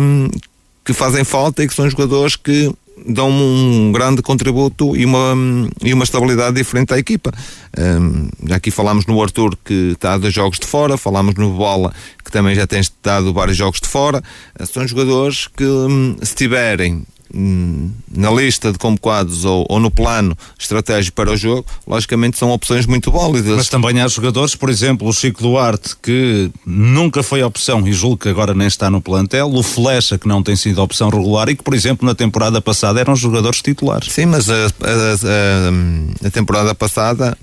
que 0.84 0.92
fazem 0.92 1.22
falta 1.22 1.62
e 1.62 1.68
que 1.68 1.74
são 1.74 1.88
jogadores 1.88 2.34
que 2.34 2.68
dão 3.05 3.30
um 3.30 3.92
grande 3.92 4.22
contributo 4.22 4.97
e 4.97 5.05
uma, 5.05 5.34
e 5.82 5.92
uma 5.92 6.05
estabilidade 6.05 6.57
diferente 6.57 6.94
à 6.94 6.99
equipa. 6.99 7.32
Hum, 7.78 8.28
já 8.47 8.57
aqui 8.57 8.70
falámos 8.70 9.07
no 9.07 9.20
Arthur 9.22 9.57
que 9.64 9.92
está 9.92 10.16
dois 10.16 10.32
jogos 10.32 10.59
de 10.59 10.66
fora, 10.66 10.97
falámos 10.97 11.34
no 11.34 11.53
Bola 11.53 11.92
que 12.24 12.30
também 12.30 12.55
já 12.55 12.66
tem 12.66 12.80
estado 12.80 13.32
vários 13.32 13.57
jogos 13.57 13.80
de 13.80 13.88
fora. 13.88 14.22
São 14.64 14.86
jogadores 14.86 15.47
que, 15.47 15.64
hum, 15.64 16.16
se 16.22 16.34
tiverem 16.34 17.05
na 17.37 18.30
lista 18.30 18.72
de 18.72 18.78
convocados 18.78 19.45
ou, 19.45 19.66
ou 19.68 19.78
no 19.78 19.91
plano 19.91 20.37
estratégico 20.59 21.14
para 21.16 21.30
o 21.32 21.37
jogo, 21.37 21.66
logicamente 21.87 22.39
são 22.39 22.51
opções 22.51 22.87
muito 22.87 23.11
válidas. 23.11 23.57
Mas 23.57 23.68
também 23.68 24.01
há 24.01 24.09
jogadores, 24.09 24.55
por 24.55 24.70
exemplo, 24.70 25.07
o 25.09 25.12
Chico 25.12 25.43
Duarte, 25.43 25.95
que 26.03 26.51
nunca 26.64 27.22
foi 27.22 27.43
opção 27.43 27.87
e 27.87 27.93
julgo 27.93 28.16
que 28.18 28.28
agora 28.28 28.55
nem 28.55 28.66
está 28.66 28.89
no 28.91 29.01
plantel, 29.01 29.51
o 29.53 29.62
Flecha, 29.62 30.16
que 30.18 30.26
não 30.28 30.43
tem 30.43 30.57
sido 30.57 30.82
opção 30.82 31.09
regular 31.11 31.49
e 31.49 31.57
que, 31.57 31.62
por 31.62 31.74
exemplo, 31.74 32.07
na 32.07 32.14
temporada 32.14 32.61
passada 32.61 33.01
eram 33.01 33.14
jogadores 33.14 33.61
titulares. 33.61 34.12
Sim, 34.12 34.26
mas 34.26 34.49
a, 34.49 34.55
a- 34.55 34.66
a- 36.24 36.26
a 36.26 36.30
temporada 36.30 36.74
passada 36.74 37.37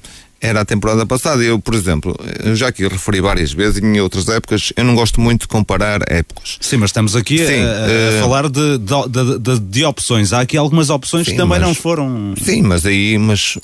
era 0.44 0.60
a 0.62 0.66
temporada 0.66 1.06
passada. 1.06 1.42
Eu, 1.42 1.58
por 1.58 1.74
exemplo, 1.74 2.14
já 2.54 2.68
aqui 2.68 2.86
referi 2.88 3.22
várias 3.22 3.54
vezes 3.54 3.82
em 3.82 4.00
outras 4.02 4.28
épocas, 4.28 4.74
eu 4.76 4.84
não 4.84 4.94
gosto 4.94 5.22
muito 5.22 5.42
de 5.44 5.48
comparar 5.48 6.02
épocas. 6.08 6.58
Sim, 6.60 6.78
mas 6.78 6.90
estamos 6.90 7.16
aqui 7.16 7.42
a- 7.42 7.48
Sim, 7.48 7.64
a, 7.64 7.90
eh, 7.90 8.20
falar 8.22 8.50
de, 8.50 8.78
de, 8.78 9.40
de- 9.40 9.60
de 9.60 9.86
opções. 9.86 10.34
Há 10.34 10.42
aqui 10.42 10.58
algumas 10.58 10.90
opções 10.90 11.24
que 11.26 11.32
Sim, 11.32 11.38
também 11.38 11.60
mas- 11.60 11.68
não 11.70 11.74
foram. 11.74 12.34
Sim, 12.44 12.62
mas 12.64 12.86
aí, 12.86 13.18
mas 13.18 13.58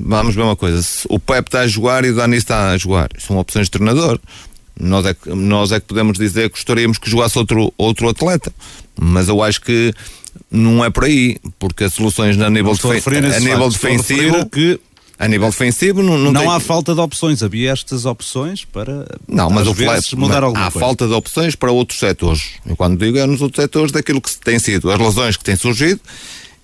vamos 0.00 0.34
ver 0.34 0.42
uma 0.42 0.56
coisa: 0.56 0.82
o 1.10 1.20
Pep 1.20 1.46
está 1.46 1.60
a 1.60 1.66
jogar 1.68 2.04
e 2.06 2.10
o 2.10 2.16
Dani 2.16 2.36
está 2.38 2.70
a 2.70 2.78
jogar, 2.78 3.10
são 3.18 3.36
opções 3.36 3.66
de 3.66 3.72
treinador. 3.72 4.18
Nós 4.80 5.04
é, 5.04 5.12
que, 5.12 5.28
nós 5.30 5.72
é 5.72 5.80
que 5.80 5.86
podemos 5.86 6.16
dizer 6.16 6.48
que 6.48 6.54
gostaríamos 6.56 6.98
que 6.98 7.10
jogasse 7.10 7.36
outro, 7.36 7.72
outro 7.76 8.08
atleta, 8.08 8.52
mas 8.98 9.28
eu 9.28 9.42
acho 9.42 9.60
que 9.60 9.92
não 10.50 10.84
é 10.84 10.88
por 10.88 11.04
aí, 11.04 11.36
porque 11.58 11.82
as 11.84 11.92
soluções 11.94 12.40
a 12.40 12.48
nível, 12.48 12.70
a 12.70 12.74
defen- 12.74 13.26
a 13.32 13.36
a 13.36 13.40
nível 13.40 13.64
a 13.64 13.68
defensivo. 13.68 14.36
a 14.36 14.44
que 14.46 14.78
a 15.18 15.26
nível 15.26 15.50
defensivo 15.50 16.02
não, 16.02 16.16
não, 16.16 16.32
Não, 16.32 16.40
tem- 16.42 16.50
há 16.50 16.60
falta 16.60 16.94
de 16.94 17.00
opções, 17.00 17.42
havia 17.42 17.72
estas 17.72 18.04
opções 18.06 18.64
para 18.64 19.04
Não, 19.26 19.50
mas 19.50 19.66
o 19.66 19.74
vezes 19.74 20.12
mudar 20.12 20.42
mas 20.42 20.50
há 20.54 20.70
coisa. 20.70 20.78
falta 20.86 21.06
de 21.08 21.12
opções 21.12 21.54
para 21.56 21.72
outros 21.72 21.98
setores. 21.98 22.42
Eu 22.64 22.76
quando 22.76 22.98
digo 22.98 23.18
é 23.18 23.26
nos 23.26 23.40
outros 23.42 23.62
setores 23.62 23.90
daquilo 23.92 24.20
que 24.20 24.36
tem 24.38 24.58
sido 24.58 24.90
as 24.90 24.98
lesões 24.98 25.36
que 25.36 25.42
têm 25.44 25.56
surgido 25.56 26.00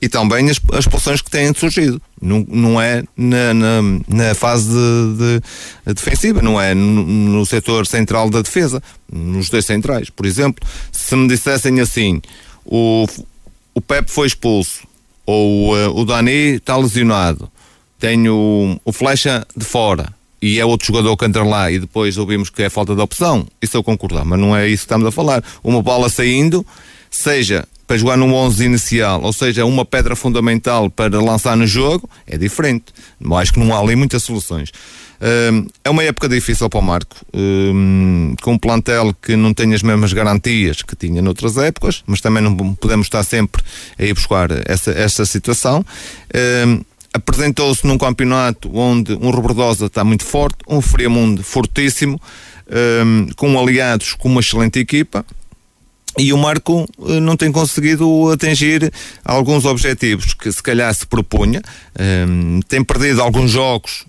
e 0.01 0.09
também 0.09 0.51
as, 0.51 0.61
as 0.73 0.81
expulsões 0.81 1.21
que 1.23 1.31
têm 1.31 1.53
surgido. 1.55 2.01
Não, 2.21 2.45
não 2.49 2.81
é 2.81 3.03
na, 3.17 3.55
na, 3.55 3.83
na 4.07 4.35
fase 4.35 4.69
de, 4.69 5.41
de- 5.87 5.95
defensiva, 5.95 6.41
não 6.43 6.61
é 6.61 6.75
no, 6.75 7.03
no 7.05 7.47
setor 7.47 7.87
central 7.87 8.29
da 8.31 8.41
defesa, 8.43 8.83
nos 9.13 9.49
dois 9.49 9.65
centrais. 9.67 10.11
Por 10.11 10.27
exemplo, 10.27 10.65
se 10.93 11.17
me 11.17 11.27
dissessem 11.27 11.81
assim, 11.81 12.21
o, 12.65 13.07
o 13.75 13.81
Pep 13.81 14.09
foi 14.11 14.27
expulso 14.27 14.81
ou 15.27 15.77
eh, 15.79 15.89
o 15.89 16.05
Dani 16.05 16.31
está 16.57 16.77
lesionado, 16.77 17.51
tenho 18.05 18.79
o, 18.85 18.93
Flecha 18.93 19.47
de 19.57 19.65
fora 19.65 20.13
e 20.43 20.61
é 20.61 20.65
outro 20.65 20.89
jogador 20.89 21.17
que 21.17 21.25
entra 21.25 21.43
lá 21.43 21.71
e 21.71 21.79
depois 21.79 22.19
ouvimos 22.19 22.51
que 22.51 22.63
é 22.63 22.69
falta 22.69 22.95
de 22.95 23.01
opção, 23.01 23.47
isso 23.63 23.79
eu 23.79 23.83
concordar, 23.83 24.27
mas 24.27 24.39
não 24.39 24.55
é 24.55 24.69
isso 24.69 24.83
que 24.83 24.85
estamos 24.85 25.07
a 25.07 25.11
falar. 25.11 25.43
Uma 25.63 25.81
bola 25.81 26.11
saindo, 26.11 26.67
seja 27.11 27.67
para 27.87 27.97
jogar 27.97 28.19
num 28.19 28.35
11 28.35 28.63
inicial, 28.63 29.23
ou 29.23 29.33
seja, 29.33 29.65
uma 29.65 29.87
pedra 29.87 30.15
fundamental 30.15 30.91
para 30.91 31.19
lançar 31.19 31.57
no 31.57 31.67
jogo, 31.67 32.09
é 32.27 32.37
diferente. 32.37 32.85
Acho 33.37 33.55
que 33.55 33.59
não 33.59 33.75
há 33.75 33.79
ali 33.79 33.97
muitas 33.97 34.23
soluções. 34.23 34.69
Uh, 34.69 35.71
é 35.83 35.89
uma 35.89 36.03
época 36.03 36.29
difícil 36.29 36.69
para 36.69 36.81
o 36.81 36.83
Marco, 36.83 37.17
uh, 37.35 38.37
com 38.43 38.53
um 38.53 38.59
plantel 38.59 39.15
que 39.23 39.37
não 39.37 39.55
tem 39.55 39.73
as 39.73 39.83
mesmas 39.83 40.13
garantias 40.13 40.83
que 40.83 40.95
tinha 40.95 41.23
noutras 41.23 41.57
épocas, 41.57 42.03
mas 42.07 42.21
também 42.21 42.43
não 42.43 42.75
podemos 42.75 43.07
estar 43.07 43.23
sempre 43.23 43.63
a 43.99 44.05
ir 44.05 44.13
buscar 44.13 44.51
essa, 44.67 44.91
essa 44.91 45.25
situação. 45.25 45.85
Apresentou-se 47.15 47.87
num 47.87 47.97
campeonato 47.97 48.69
onde 48.77 49.15
um 49.15 49.31
Robordosa 49.31 49.87
está 49.87 50.03
muito 50.03 50.25
forte, 50.25 50.59
um 50.69 50.81
Friamundo 50.81 51.45
fortíssimo, 51.45 52.21
com 53.37 53.59
aliados 53.59 54.15
com 54.15 54.29
uma 54.29 54.41
excelente 54.41 54.81
equipa, 54.81 55.25
e 56.17 56.33
o 56.33 56.39
Marco 56.39 56.87
eh, 57.07 57.21
não 57.21 57.37
tem 57.37 57.51
conseguido 57.51 58.31
atingir 58.31 58.93
alguns 59.25 59.65
objetivos 59.65 60.33
que 60.33 60.51
se 60.51 60.63
calhar 60.63 60.93
se 60.95 61.07
propunha. 61.07 61.61
Um, 62.29 62.61
tem 62.69 62.85
perdido 62.85 63.21
alguns 63.21 63.51
jogos 63.51 64.05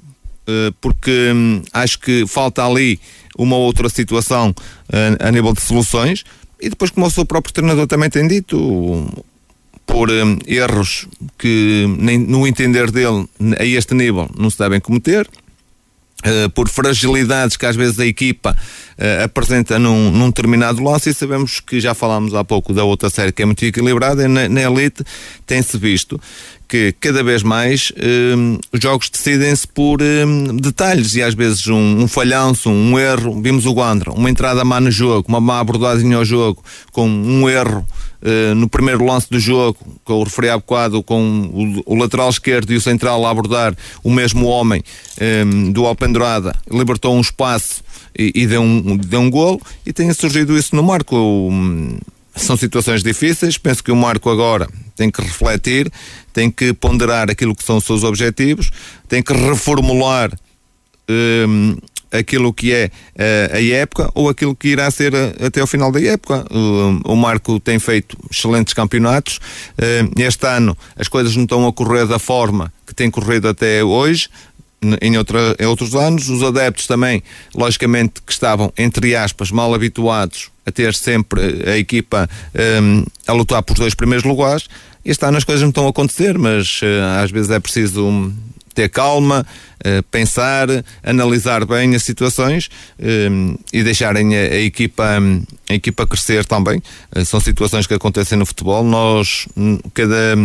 uh, 0.47 0.71
porque 0.79 1.31
um, 1.33 1.61
acho 1.73 1.99
que 1.99 2.27
falta 2.27 2.63
ali 2.63 2.99
uma 3.35 3.55
outra 3.55 3.89
situação 3.89 4.51
uh, 4.51 5.27
a 5.27 5.31
nível 5.31 5.53
de 5.53 5.61
soluções. 5.61 6.23
E 6.61 6.69
depois, 6.69 6.91
como 6.91 7.07
o 7.07 7.11
seu 7.11 7.25
próprio 7.25 7.53
treinador 7.53 7.87
também 7.87 8.09
tem 8.09 8.27
dito, 8.27 9.09
por 9.95 10.11
um, 10.11 10.37
erros 10.45 11.07
que, 11.37 11.85
nem, 11.97 12.17
no 12.17 12.45
entender 12.45 12.91
dele, 12.91 13.29
a 13.57 13.63
este 13.63 13.95
nível, 13.95 14.29
não 14.37 14.49
se 14.49 14.59
devem 14.59 14.81
cometer. 14.81 15.25
Uh, 16.25 16.49
por 16.49 16.67
fragilidades 16.67 17.55
que 17.55 17.65
às 17.65 17.75
vezes 17.75 17.99
a 17.99 18.05
equipa 18.05 18.51
uh, 18.51 19.23
apresenta 19.23 19.77
num, 19.77 20.09
num, 20.11 20.27
determinado 20.27 20.81
lance 20.83 21.09
e 21.09 21.13
sabemos 21.13 21.59
que 21.59 21.79
já 21.79 21.93
falámos 21.93 22.33
há 22.33 22.43
pouco 22.43 22.73
da 22.73 22.83
outra 22.83 23.09
série 23.09 23.31
que 23.31 23.43
é 23.43 23.45
muito 23.45 23.63
equilibrada 23.63 24.27
na, 24.27 24.49
na 24.49 24.61
Elite 24.61 25.03
tem-se 25.45 25.77
visto 25.77 26.19
que 26.75 26.93
cada 26.99 27.23
vez 27.23 27.41
mais 27.41 27.93
um, 28.35 28.57
os 28.69 28.81
jogos 28.81 29.09
decidem-se 29.09 29.65
por 29.65 30.01
um, 30.01 30.57
detalhes 30.57 31.15
e 31.15 31.23
às 31.23 31.33
vezes 31.33 31.65
um, 31.67 32.01
um, 32.01 32.05
falhanço, 32.05 32.69
um 32.69 32.99
erro. 32.99 33.41
Vimos 33.41 33.65
o 33.65 33.71
Guandra, 33.71 34.11
uma 34.11 34.29
entrada 34.29 34.65
má 34.65 34.81
no 34.81 34.91
jogo, 34.91 35.25
uma 35.29 35.39
má 35.39 35.61
abordagem 35.61 36.13
ao 36.13 36.25
jogo, 36.25 36.61
com 36.91 37.07
um 37.07 37.49
erro 37.49 37.87
uh, 38.21 38.53
no 38.55 38.67
primeiro 38.67 39.05
lance 39.05 39.29
do 39.29 39.39
jogo, 39.39 39.77
com 40.03 40.15
o 40.15 40.23
referi 40.25 40.49
há 40.49 40.57
bocado, 40.57 41.01
com 41.01 41.81
o, 41.85 41.93
o, 41.93 41.95
lateral 41.95 42.29
esquerdo 42.29 42.73
e 42.73 42.75
o 42.75 42.81
central 42.81 43.25
a 43.25 43.31
abordar 43.31 43.73
o 44.03 44.11
mesmo 44.11 44.45
homem 44.45 44.83
hum, 45.45 45.71
do 45.71 45.85
Alpendurada, 45.85 46.53
libertou 46.69 47.15
um 47.15 47.21
espaço 47.21 47.81
e, 48.19 48.33
e, 48.35 48.45
deu, 48.45 48.61
um, 48.61 48.97
deu 48.97 49.21
um 49.21 49.29
golo 49.29 49.61
e 49.85 49.93
tem 49.93 50.11
surgido 50.11 50.57
isso 50.57 50.75
no 50.75 50.83
marco. 50.83 51.15
Hum, 51.15 51.97
são 52.35 52.57
situações 52.57 53.01
difíceis, 53.01 53.57
penso 53.57 53.81
que 53.81 53.91
o 53.91 53.95
Marco 53.95 54.29
agora 54.29 54.67
tem 54.95 55.09
que 55.09 55.21
refletir, 55.21 55.89
tem 56.35 56.51
que 56.51 56.73
ponderar 56.73 57.31
aquilo 57.31 57.55
que 57.55 57.63
são 57.63 57.77
os 57.77 57.85
seus 57.85 58.03
objetivos, 58.03 58.69
tem 59.07 59.23
que 59.23 59.31
reformular 59.31 60.37
um, 61.09 61.77
aquilo 62.11 62.53
que 62.53 62.73
é 62.73 62.91
uh, 63.15 63.55
a 63.55 63.63
época 63.63 64.11
ou 64.13 64.27
aquilo 64.27 64.53
que 64.53 64.67
irá 64.67 64.91
ser 64.91 65.13
uh, 65.13 65.45
até 65.45 65.61
ao 65.61 65.67
final 65.67 65.93
da 65.93 66.01
época. 66.01 66.45
Uh, 66.51 67.01
o 67.05 67.15
Marco 67.15 67.57
tem 67.57 67.79
feito 67.79 68.17
excelentes 68.29 68.73
campeonatos. 68.73 69.39
este 70.17 70.45
ano 70.45 70.77
as 70.97 71.07
coisas 71.07 71.33
não 71.37 71.43
estão 71.43 71.65
a 71.65 71.71
correr 71.71 72.05
da 72.05 72.19
forma 72.19 72.71
que 72.85 72.93
tem 72.93 73.09
corrido 73.09 73.47
até 73.47 73.81
hoje. 73.81 74.27
Em, 75.01 75.17
outra, 75.17 75.55
em 75.57 75.65
outros 75.65 75.95
anos, 75.95 76.29
os 76.29 76.43
adeptos 76.43 76.85
também, 76.85 77.23
logicamente, 77.55 78.21
que 78.23 78.31
estavam, 78.31 78.71
entre 78.77 79.15
aspas, 79.15 79.49
mal 79.49 79.73
habituados 79.73 80.51
a 80.65 80.71
ter 80.71 80.93
sempre 80.93 81.63
a 81.65 81.77
equipa 81.77 82.29
um, 82.83 83.03
a 83.25 83.33
lutar 83.33 83.63
por 83.63 83.75
dois 83.77 83.95
primeiros 83.95 84.25
lugares. 84.25 84.67
Este 85.05 85.23
ano 85.25 85.37
as 85.37 85.43
coisas 85.43 85.61
não 85.61 85.69
estão 85.69 85.85
a 85.85 85.89
acontecer, 85.89 86.37
mas 86.37 86.81
uh, 86.81 87.23
às 87.23 87.29
vezes 87.29 87.51
é 87.51 87.59
preciso 87.59 88.33
ter 88.73 88.89
calma, 88.89 89.45
uh, 89.85 90.03
pensar, 90.09 90.67
analisar 91.03 91.63
bem 91.65 91.95
as 91.95 92.03
situações 92.03 92.69
uh, 92.99 93.59
e 93.71 93.83
deixarem 93.83 94.35
a, 94.35 94.59
equipa, 94.59 95.05
a 95.69 95.73
equipa 95.73 96.07
crescer 96.07 96.43
também. 96.45 96.81
São 97.23 97.39
situações 97.39 97.85
que 97.85 97.93
acontecem 97.93 98.37
no 98.37 98.45
futebol. 98.45 98.83
Nós, 98.83 99.47
cada 99.93 100.35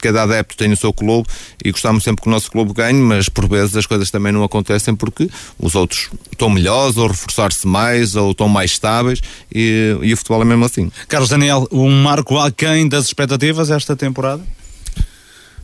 cada 0.00 0.22
adepto 0.22 0.56
tem 0.56 0.72
o 0.72 0.76
seu 0.76 0.92
clube 0.92 1.28
e 1.64 1.70
gostamos 1.70 2.04
sempre 2.04 2.22
que 2.22 2.28
o 2.28 2.30
nosso 2.30 2.50
clube 2.50 2.72
ganhe, 2.72 3.00
mas 3.00 3.28
por 3.28 3.48
vezes 3.48 3.76
as 3.76 3.86
coisas 3.86 4.10
também 4.10 4.32
não 4.32 4.44
acontecem 4.44 4.94
porque 4.94 5.28
os 5.58 5.74
outros 5.74 6.10
estão 6.30 6.50
melhores 6.50 6.96
ou 6.96 7.08
reforçar-se 7.08 7.66
mais 7.66 8.14
ou 8.14 8.30
estão 8.30 8.48
mais 8.48 8.72
estáveis 8.72 9.20
e, 9.54 9.96
e 10.02 10.12
o 10.12 10.16
futebol 10.16 10.42
é 10.42 10.44
mesmo 10.44 10.64
assim. 10.64 10.90
Carlos 11.08 11.30
Daniel, 11.30 11.66
um 11.70 11.90
marco 12.02 12.38
aquém 12.38 12.88
das 12.88 13.06
expectativas 13.06 13.70
esta 13.70 13.96
temporada? 13.96 14.42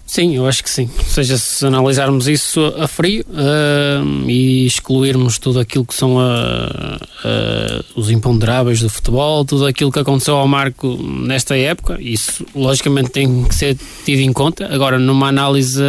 Sim, 0.07 0.37
eu 0.37 0.47
acho 0.47 0.63
que 0.63 0.69
sim. 0.69 0.91
Ou 0.99 1.05
seja, 1.05 1.39
se 1.39 1.65
analisarmos 1.65 2.29
isso 2.29 2.61
a 2.77 2.87
frio 2.87 3.25
uh, 3.31 4.29
e 4.29 4.67
excluirmos 4.67 5.39
tudo 5.39 5.59
aquilo 5.59 5.87
que 5.87 5.95
são 5.95 6.17
uh, 6.17 6.21
uh, 6.21 7.85
os 7.95 8.11
imponderáveis 8.11 8.81
do 8.81 8.91
futebol, 8.91 9.45
tudo 9.45 9.65
aquilo 9.65 9.91
que 9.91 9.99
aconteceu 9.99 10.37
ao 10.37 10.47
Marco 10.47 10.99
nesta 11.03 11.57
época, 11.57 11.97
isso 12.01 12.45
logicamente 12.55 13.11
tem 13.11 13.45
que 13.45 13.55
ser 13.55 13.79
tido 14.05 14.21
em 14.21 14.33
conta. 14.33 14.67
Agora, 14.73 14.99
numa 14.99 15.29
análise 15.29 15.83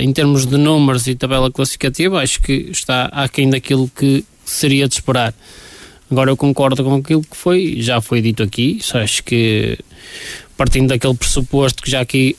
em 0.00 0.12
termos 0.12 0.44
de 0.44 0.56
números 0.56 1.06
e 1.06 1.14
tabela 1.14 1.50
classificativa, 1.50 2.20
acho 2.20 2.40
que 2.40 2.70
está 2.70 3.04
aquém 3.06 3.48
daquilo 3.48 3.88
que 3.94 4.24
seria 4.44 4.88
de 4.88 4.94
esperar. 4.94 5.32
Agora, 6.10 6.30
eu 6.30 6.36
concordo 6.36 6.82
com 6.82 6.94
aquilo 6.96 7.22
que 7.22 7.36
foi, 7.36 7.76
já 7.80 8.00
foi 8.00 8.22
dito 8.22 8.42
aqui, 8.42 8.80
acho 8.94 9.22
que 9.22 9.78
partindo 10.56 10.88
daquele 10.88 11.14
pressuposto 11.14 11.82
que 11.82 11.90
já 11.90 12.00
aqui 12.00 12.34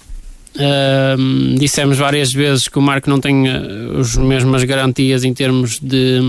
Uh, 0.60 1.56
dissemos 1.58 1.98
várias 1.98 2.34
vezes 2.34 2.68
que 2.68 2.78
o 2.78 2.82
Marco 2.82 3.10
não 3.10 3.22
tem 3.22 3.48
uh, 3.48 4.00
as 4.00 4.18
mesmas 4.18 4.62
garantias 4.66 5.24
em 5.24 5.34
termos 5.34 5.80
de, 5.80 6.20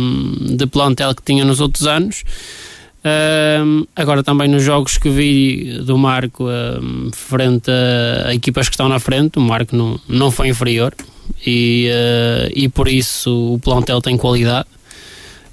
de 0.54 0.66
plantel 0.68 1.12
que 1.16 1.22
tinha 1.22 1.44
nos 1.44 1.60
outros 1.60 1.84
anos. 1.84 2.22
Uh, 3.00 3.88
agora 3.96 4.22
também 4.22 4.46
nos 4.46 4.62
jogos 4.62 4.98
que 4.98 5.08
vi 5.08 5.80
do 5.84 5.98
Marco 5.98 6.44
frente 7.12 7.70
a, 7.70 8.28
a, 8.28 8.34
equipas 8.34 8.68
que 8.68 8.74
estão 8.74 8.88
na 8.88 9.00
frente, 9.00 9.38
o 9.38 9.42
Marco 9.42 9.74
não, 9.74 9.98
não 10.06 10.30
foi 10.30 10.48
inferior 10.48 10.94
e, 11.44 11.90
ah, 11.90 12.48
e 12.54 12.68
por 12.68 12.88
isso 12.88 13.54
o 13.54 13.58
plantel 13.58 14.00
tem 14.00 14.16
qualidade. 14.16 14.68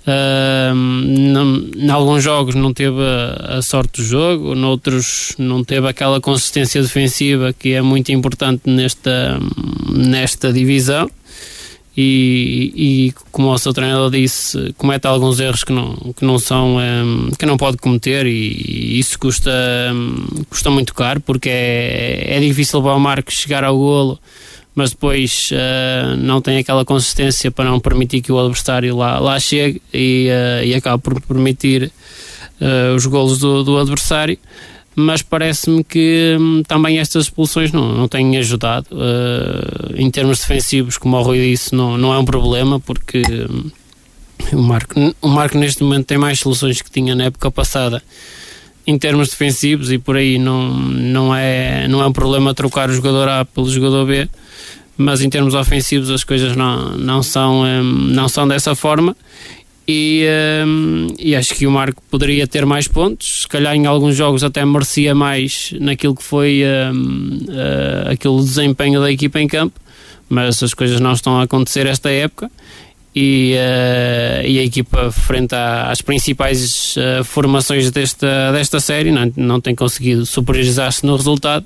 Em 0.08 1.90
alguns 1.90 2.24
jogos 2.24 2.56
não 2.56 2.74
teve 2.74 3.02
a, 3.02 3.62
sorte 3.62 4.02
do 4.02 4.08
jogo, 4.08 4.56
noutros 4.56 5.36
não 5.38 5.64
teve 5.64 5.88
aquela 5.88 6.22
consistência 6.22 6.82
defensiva 6.82 7.52
que 7.52 7.74
é 7.74 7.82
muito 7.82 8.12
importante 8.12 8.62
nesta, 8.66 9.38
nesta 9.92 10.54
divisão. 10.54 11.10
E, 12.00 12.72
e, 12.76 13.14
como 13.32 13.50
o 13.50 13.58
seu 13.58 13.74
treinador 13.74 14.12
disse, 14.12 14.72
comete 14.78 15.08
alguns 15.08 15.40
erros 15.40 15.64
que 15.64 15.74
não, 15.74 15.96
que 16.16 16.24
não 16.24 16.38
são 16.38 16.78
que 17.40 17.46
não 17.46 17.58
pode 17.58 17.78
cometer 17.78 18.28
e, 18.28 19.00
isso 19.00 19.18
custa, 19.18 19.52
custa 20.48 20.70
muito 20.70 20.94
caro 20.94 21.20
porque 21.20 21.50
é, 21.50 22.38
é 22.38 22.40
difícil 22.40 22.84
para 22.84 22.94
o 22.94 23.00
Marcos 23.00 23.34
chegar 23.34 23.64
ao 23.64 23.76
golo 23.76 24.20
mas 24.78 24.92
depois 24.92 25.50
uh, 25.52 26.16
não 26.18 26.40
tem 26.40 26.60
aquela 26.60 26.86
consistência 26.86 27.50
para 27.50 27.66
não 27.66 27.80
permitir 27.80 28.22
que 28.22 28.32
o 28.32 28.38
adversário 28.38 28.96
lá, 28.96 29.18
lá 29.18 29.40
chegue 29.40 29.82
e, 29.92 30.30
uh, 30.30 30.64
e 30.64 30.76
acaba 30.76 31.00
por 31.00 31.20
permitir 31.20 31.92
uh, 32.62 32.96
os 32.96 33.04
golos 33.08 33.40
do, 33.40 33.64
do 33.64 33.80
adversário. 33.80 34.38
Mas 34.96 35.24
parece-me 35.24 35.84
que 35.84 36.38
um, 36.40 36.62
também 36.62 37.00
estas 37.00 37.24
expulsões 37.24 37.72
não, 37.72 37.92
não 37.92 38.08
têm 38.08 38.38
ajudado. 38.38 38.88
em 39.96 40.12
termos 40.12 40.40
defensivos, 40.40 40.96
como 40.98 41.18
o 41.18 41.24
Rui 41.24 41.40
disse, 41.40 41.74
não, 41.74 41.98
não 41.98 42.14
é 42.14 42.20
um 42.20 42.26
problema, 42.26 42.80
porque 42.80 43.24
um, 43.28 43.72
o, 44.60 44.62
Marco, 44.62 44.94
o 45.24 45.28
Marco 45.28 45.58
neste 45.58 45.82
momento 45.82 46.06
tem 46.06 46.20
mais 46.20 46.40
soluções 46.40 46.84
que 46.84 46.92
tinha 46.92 47.16
na 47.16 47.26
época 47.26 47.50
passada 47.50 48.02
em 48.86 48.98
termos 48.98 49.30
defensivos 49.30 49.92
e 49.92 49.98
por 49.98 50.18
aí 50.18 50.38
não, 50.38 50.72
não, 50.72 51.36
é, 51.36 51.88
não 51.88 52.02
é 52.02 52.08
um 52.08 52.14
problema 52.14 52.54
trocar 52.54 52.92
o 52.92 52.94
jogador 52.94 53.28
A 53.28 53.44
pelo 53.44 53.70
jogador 53.70 54.06
B 54.06 54.30
mas 54.98 55.22
em 55.22 55.30
termos 55.30 55.54
ofensivos 55.54 56.10
as 56.10 56.24
coisas 56.24 56.56
não, 56.56 56.98
não, 56.98 57.22
são, 57.22 57.62
um, 57.62 57.84
não 57.84 58.28
são 58.28 58.48
dessa 58.48 58.74
forma. 58.74 59.16
E, 59.88 60.28
um, 60.66 61.08
e 61.18 61.34
acho 61.34 61.56
que 61.56 61.66
o 61.66 61.72
Marco 61.72 62.02
poderia 62.12 62.46
ter 62.46 62.66
mais 62.66 62.90
pontos, 62.90 63.44
se 63.44 63.48
calhar 63.48 63.74
em 63.74 63.86
alguns 63.86 64.18
jogos 64.18 64.44
até 64.44 64.66
merecia 64.66 65.16
mais 65.16 65.74
naquilo 65.80 66.14
que 66.14 66.24
foi 66.24 66.62
um, 66.94 67.38
uh, 67.48 68.12
aquele 68.12 68.36
desempenho 68.38 69.00
da 69.00 69.10
equipa 69.10 69.40
em 69.40 69.48
campo, 69.48 69.80
mas 70.28 70.62
as 70.62 70.74
coisas 70.74 71.00
não 71.00 71.14
estão 71.14 71.40
a 71.40 71.44
acontecer 71.44 71.86
esta 71.86 72.10
época. 72.10 72.52
E, 73.16 73.56
uh, 73.56 74.46
e 74.46 74.60
a 74.60 74.64
equipa 74.64 75.10
frente 75.10 75.56
às 75.56 76.02
principais 76.02 76.96
uh, 76.98 77.24
formações 77.24 77.90
desta, 77.90 78.52
desta 78.52 78.80
série 78.80 79.10
não, 79.10 79.32
não 79.36 79.62
tem 79.62 79.74
conseguido 79.74 80.24
superiorizar-se 80.26 81.04
no 81.06 81.16
resultado 81.16 81.66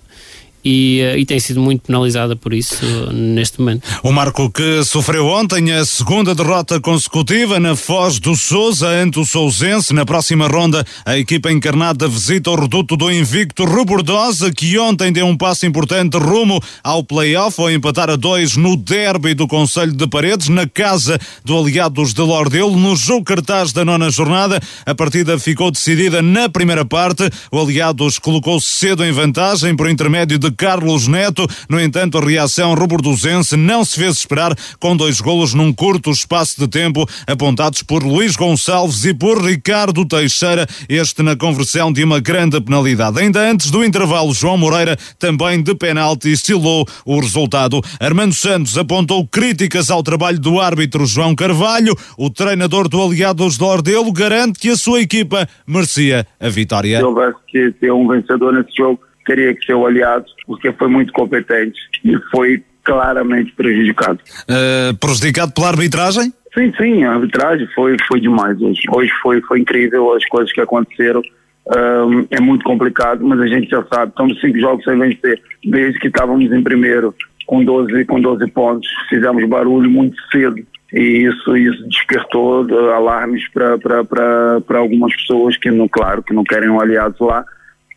e, 0.64 1.02
uh, 1.02 1.18
e, 1.18 1.26
tem 1.26 1.40
sido 1.40 1.60
muito 1.60 1.82
penalizada 1.82 2.36
por 2.36 2.54
isso 2.54 2.86
neste 3.12 3.60
momento. 3.60 3.88
O 4.04 4.12
Marco 4.12 4.50
que 4.50 4.84
sofreu 4.84 5.28
ontem 5.28 5.72
a 5.72 5.86
segunda 5.86 6.36
derrota 6.36 6.80
consecutiva 6.80 7.60
na 7.60 7.76
Foz 7.76 8.20
do 8.20 8.36
Sousa 8.36 8.88
ante 8.88 9.20
o 9.20 9.26
Sousense. 9.26 9.94
Na 9.94 10.06
próxima 10.06 10.48
ronda, 10.48 10.86
a 11.06 11.18
equipa 11.18 11.52
encarnada 11.52 12.08
visita 12.08 12.52
o 12.52 12.56
reduto 12.56 12.96
do 12.96 13.12
invicto 13.12 13.66
Rebordosa, 13.66 14.52
que 14.52 14.78
ontem 14.78 15.12
deu 15.12 15.26
um 15.26 15.38
passo 15.38 15.66
importante 15.66 16.18
rumo 16.18 16.62
ao 16.84 17.04
play-off 17.04 17.60
ao 17.60 17.72
empatar 17.72 18.10
a 18.10 18.16
dois 18.16 18.56
no 18.56 18.76
derby 18.78 19.34
do 19.34 19.48
Conselho 19.48 19.94
de 19.94 20.08
Paredes, 20.08 20.50
na 20.50 20.68
casa 20.68 21.20
do 21.44 21.58
Aliados 21.58 22.14
de 22.14 22.22
Lordelo, 22.22 22.76
no 22.78 22.96
jogo 22.96 23.26
cartaz 23.26 23.72
da 23.72 23.84
nona 23.84 24.10
jornada. 24.10 24.60
A 24.86 24.94
partida 24.94 25.40
ficou 25.40 25.72
decidida 25.72 26.22
na 26.22 26.50
primeira 26.50 26.86
parte. 26.86 27.30
O 27.52 27.60
Aliados 27.60 28.20
colocou-se 28.20 28.78
cedo 28.78 29.04
em 29.04 29.12
vantagem 29.12 29.76
por 29.76 29.90
intermédio 29.90 30.38
de 30.38 30.51
Carlos 30.56 31.08
Neto. 31.08 31.48
No 31.70 31.80
entanto, 31.80 32.18
a 32.18 32.22
reação 32.26 32.74
rubordosense 32.74 33.56
não 33.56 33.84
se 33.84 34.00
fez 34.00 34.18
esperar 34.18 34.56
com 34.80 34.96
dois 34.96 35.22
golos 35.22 35.54
num 35.54 35.74
curto 35.74 36.12
espaço 36.12 36.60
de 36.60 36.68
tempo, 36.68 37.08
apontados 37.28 37.84
por 37.84 38.04
Luís 38.04 38.36
Gonçalves 38.36 39.06
e 39.06 39.14
por 39.14 39.44
Ricardo 39.44 40.06
Teixeira, 40.06 40.68
este 40.88 41.22
na 41.24 41.36
conversão 41.36 41.92
de 41.92 42.04
uma 42.04 42.20
grande 42.20 42.60
penalidade. 42.60 43.20
Ainda 43.20 43.40
antes 43.40 43.72
do 43.72 43.84
intervalo, 43.84 44.34
João 44.34 44.58
Moreira, 44.58 44.98
também 45.18 45.62
de 45.62 45.76
penalti, 45.76 46.32
estilou 46.32 46.86
o 47.06 47.20
resultado. 47.20 47.82
Armando 48.00 48.34
Santos 48.34 48.78
apontou 48.78 49.28
críticas 49.28 49.90
ao 49.90 50.04
trabalho 50.04 50.40
do 50.40 50.60
árbitro 50.60 51.06
João 51.06 51.36
Carvalho. 51.36 51.96
O 52.18 52.30
treinador 52.30 52.88
do 52.88 53.02
Aliados 53.02 53.58
de 53.58 53.64
Ordelo 53.64 54.12
garante 54.12 54.60
que 54.60 54.70
a 54.70 54.76
sua 54.76 55.02
equipa 55.02 55.48
merecia 55.66 56.26
a 56.40 56.50
vitória. 56.50 56.98
Se 56.98 57.04
houvesse 57.04 57.38
que 57.48 57.72
ter 57.80 57.92
um 57.92 58.08
vencedor 58.08 58.54
nesse 58.54 58.76
jogo, 58.76 59.00
teria 59.26 59.54
que 59.54 59.66
ser 59.66 59.74
o 59.74 59.86
aliado, 59.86 60.26
porque 60.46 60.72
foi 60.74 60.88
muito 60.88 61.12
competente 61.14 61.80
e 62.04 62.18
foi 62.32 62.64
claramente 62.84 63.52
prejudicado. 63.54 64.20
Uh, 64.44 64.96
prejudicado 64.98 65.54
pela 65.54 65.68
arbitragem? 65.70 66.34
Sim, 66.54 66.74
sim, 66.78 67.04
a 67.04 67.14
arbitragem 67.14 67.68
foi, 67.74 67.96
foi 68.08 68.20
demais 68.20 68.60
hoje. 68.62 68.82
Hoje 68.92 69.12
foi, 69.22 69.42
foi 69.42 69.60
incrível 69.60 70.14
as 70.14 70.26
coisas 70.26 70.52
que 70.52 70.62
aconteceram. 70.62 71.22
Um, 71.68 72.26
é 72.32 72.40
muito 72.40 72.66
complicado, 72.66 73.24
mas 73.26 73.40
a 73.40 73.48
gente 73.48 73.70
já 73.70 73.86
sabe, 73.86 74.10
estamos 74.10 74.40
cinco 74.42 74.60
jogos 74.60 74.84
sem 74.84 74.98
vencer, 74.98 75.40
desde 75.64 76.00
que 76.00 76.08
estávamos 76.08 76.52
em 76.52 76.62
primeiro 76.64 77.14
com 77.46 77.64
12, 77.64 78.06
com 78.06 78.20
12 78.20 78.48
pontos, 78.48 78.88
fizemos 79.10 79.48
barulho 79.48 79.90
muito 79.90 80.16
cedo 80.32 80.56
e 80.94 81.28
isso, 81.28 81.56
isso 81.56 81.88
despertou 81.88 82.66
uh, 82.66 82.92
alarmes 82.92 83.44
para 83.50 84.80
algumas 84.80 85.16
pessoas 85.16 85.58
que, 85.58 85.72
não, 85.72 85.88
claro, 85.88 86.22
que 86.22 86.34
não 86.34 86.44
querem 86.44 86.70
um 86.70 86.80
aliado 86.80 87.16
lá 87.22 87.46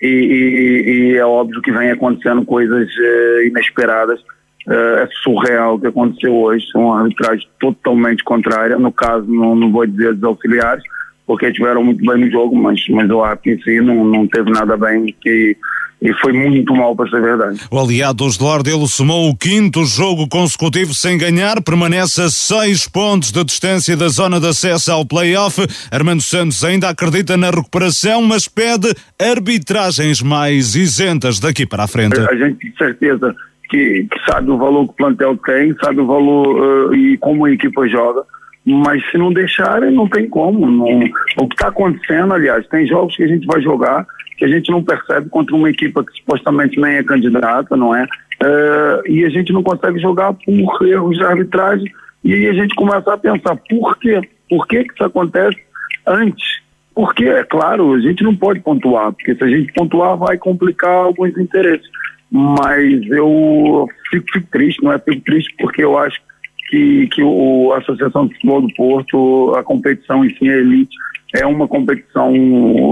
e, 0.00 0.06
e, 0.06 1.12
e 1.12 1.16
é 1.16 1.24
óbvio 1.24 1.62
que 1.62 1.72
vem 1.72 1.90
acontecendo 1.90 2.44
coisas 2.44 2.88
uh, 2.88 3.42
inesperadas. 3.46 4.20
Uh, 4.66 4.98
é 4.98 5.08
surreal 5.22 5.74
o 5.74 5.80
que 5.80 5.88
aconteceu 5.88 6.34
hoje, 6.34 6.66
uma 6.74 7.02
arbitragem 7.02 7.46
totalmente 7.60 8.24
contrária, 8.24 8.78
no 8.78 8.90
caso 8.90 9.26
não, 9.30 9.54
não 9.54 9.70
vou 9.70 9.86
dizer 9.86 10.14
dos 10.14 10.24
auxiliares, 10.24 10.82
porque 11.26 11.52
tiveram 11.52 11.84
muito 11.84 12.04
bem 12.04 12.24
no 12.24 12.30
jogo, 12.30 12.56
mas, 12.56 12.80
mas 12.88 13.10
o 13.10 13.22
árbitro 13.22 13.52
em 13.52 13.62
si 13.62 13.80
não, 13.80 14.04
não 14.04 14.26
teve 14.26 14.50
nada 14.50 14.76
bem 14.76 15.14
e, 15.26 15.56
e 16.04 16.12
foi 16.20 16.34
muito 16.34 16.74
mal 16.74 16.94
para 16.94 17.08
ser 17.08 17.22
verdade. 17.22 17.58
O 17.70 17.80
Aliados 17.80 18.36
de 18.36 18.44
Lordelo 18.44 18.86
somou 18.86 19.30
o 19.30 19.34
quinto 19.34 19.86
jogo 19.86 20.28
consecutivo 20.28 20.92
sem 20.92 21.16
ganhar, 21.16 21.62
permanece 21.62 22.20
a 22.20 22.28
seis 22.28 22.86
pontos 22.86 23.32
de 23.32 23.42
distância 23.42 23.96
da 23.96 24.08
zona 24.08 24.38
de 24.38 24.46
acesso 24.46 24.92
ao 24.92 25.06
play-off. 25.06 25.62
Armando 25.90 26.20
Santos 26.20 26.62
ainda 26.62 26.90
acredita 26.90 27.38
na 27.38 27.48
recuperação, 27.48 28.20
mas 28.20 28.46
pede 28.46 28.94
arbitragens 29.18 30.20
mais 30.20 30.76
isentas 30.76 31.40
daqui 31.40 31.64
para 31.64 31.84
a 31.84 31.88
frente. 31.88 32.20
A 32.20 32.36
gente 32.36 32.70
de 32.70 32.76
certeza 32.76 33.34
que, 33.70 34.06
que, 34.10 34.30
sabe 34.30 34.50
o 34.50 34.58
valor 34.58 34.84
que 34.84 34.90
o 34.90 34.96
plantel 34.96 35.38
tem, 35.38 35.74
sabe 35.82 36.00
o 36.00 36.06
valor 36.06 36.90
uh, 36.90 36.94
e 36.94 37.16
como 37.16 37.46
a 37.46 37.50
equipa 37.50 37.88
joga, 37.88 38.22
mas 38.66 39.02
se 39.10 39.16
não 39.16 39.32
deixarem, 39.32 39.90
não 39.90 40.06
tem 40.06 40.28
como. 40.28 40.70
Não, 40.70 41.00
o 41.38 41.48
que 41.48 41.54
está 41.54 41.68
acontecendo, 41.68 42.34
aliás, 42.34 42.66
tem 42.68 42.86
jogos 42.86 43.16
que 43.16 43.22
a 43.22 43.28
gente 43.28 43.46
vai 43.46 43.62
jogar 43.62 44.06
que 44.36 44.44
a 44.44 44.48
gente 44.48 44.70
não 44.70 44.82
percebe 44.82 45.28
contra 45.28 45.54
uma 45.54 45.70
equipa 45.70 46.04
que 46.04 46.12
supostamente 46.18 46.80
nem 46.80 46.96
é 46.96 47.02
candidata, 47.02 47.76
não 47.76 47.94
é? 47.94 48.04
Uh, 48.42 49.08
e 49.08 49.24
a 49.24 49.28
gente 49.28 49.52
não 49.52 49.62
consegue 49.62 50.00
jogar 50.00 50.32
por 50.32 50.86
erros 50.86 51.16
de 51.16 51.24
arbitragem 51.24 51.92
e 52.22 52.34
aí 52.34 52.48
a 52.48 52.54
gente 52.54 52.74
começa 52.74 53.12
a 53.12 53.18
pensar 53.18 53.56
por 53.68 53.98
quê? 53.98 54.20
Por 54.48 54.66
que, 54.66 54.84
que 54.84 54.94
isso 54.94 55.04
acontece 55.04 55.58
antes? 56.06 56.62
Porque, 56.94 57.24
é 57.24 57.42
claro, 57.44 57.92
a 57.94 58.00
gente 58.00 58.22
não 58.22 58.34
pode 58.34 58.60
pontuar, 58.60 59.12
porque 59.12 59.34
se 59.34 59.42
a 59.42 59.48
gente 59.48 59.72
pontuar 59.72 60.16
vai 60.16 60.38
complicar 60.38 60.90
alguns 60.90 61.36
interesses 61.36 61.88
mas 62.36 63.06
eu 63.10 63.88
fico, 64.10 64.26
fico, 64.32 64.48
triste, 64.50 64.82
não 64.82 64.92
é? 64.92 64.98
Fico 64.98 65.20
triste 65.20 65.54
porque 65.56 65.84
eu 65.84 65.96
acho 65.96 66.20
que, 66.68 67.06
que 67.06 67.22
o, 67.22 67.72
a 67.72 67.78
Associação 67.78 68.26
de 68.26 68.34
Futebol 68.34 68.62
do 68.62 68.74
Porto, 68.74 69.54
a 69.54 69.62
competição 69.62 70.24
em 70.24 70.30
si, 70.30 70.48
a 70.50 70.56
elite, 70.56 70.96
é 71.34 71.44
uma 71.44 71.66
competição 71.66 72.32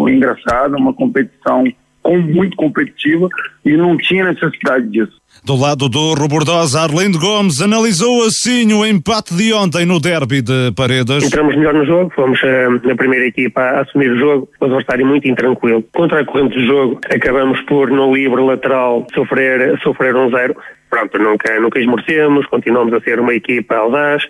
engraçada, 0.09 0.77
uma 0.77 0.93
competição 0.93 1.65
com, 2.03 2.19
muito 2.19 2.57
competitiva 2.57 3.29
e 3.65 3.77
não 3.77 3.97
tinha 3.97 4.25
necessidade 4.25 4.89
disso. 4.89 5.23
Do 5.45 5.57
lado 5.57 5.89
do 5.89 6.15
Robordosa, 6.15 6.81
Arlindo 6.81 7.19
Gomes 7.19 7.63
analisou 7.63 8.25
assim 8.25 8.73
o 8.73 8.85
empate 8.85 9.35
de 9.35 9.53
ontem 9.53 9.87
no 9.87 9.99
derby 9.99 10.43
de 10.43 10.73
Paredes. 10.77 11.25
Entramos 11.25 11.57
melhor 11.57 11.75
no 11.75 11.87
jogo, 11.87 12.13
fomos 12.15 12.41
uh, 12.43 12.91
a 12.91 12.97
primeira 12.97 13.27
equipa 13.27 13.61
a 13.61 13.81
assumir 13.81 14.11
o 14.11 14.19
jogo, 14.19 14.49
o 14.61 14.65
adversário 14.67 15.07
muito 15.07 15.27
intranquilo. 15.29 15.83
Contra 15.93 16.21
a 16.21 16.25
corrente 16.25 16.55
do 16.55 16.67
jogo, 16.67 17.01
acabamos 17.11 17.61
por, 17.63 17.91
no 17.91 18.15
livre 18.15 18.43
lateral, 18.43 19.07
sofrer, 19.15 19.81
sofrer 19.83 20.15
um 20.15 20.31
zero. 20.31 20.55
Pronto, 20.91 21.19
nunca, 21.19 21.59
nunca 21.59 21.81
esmorecemos, 21.81 22.47
continuamos 22.47 22.93
a 22.93 23.01
ser 23.01 23.19
uma 23.19 23.33
equipa 23.33 23.77
audaz, 23.77 24.23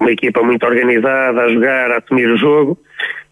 uma 0.00 0.10
equipa 0.10 0.42
muito 0.42 0.66
organizada, 0.66 1.42
a 1.42 1.48
jogar, 1.48 1.92
a 1.92 1.98
assumir 1.98 2.26
o 2.26 2.36
jogo 2.36 2.76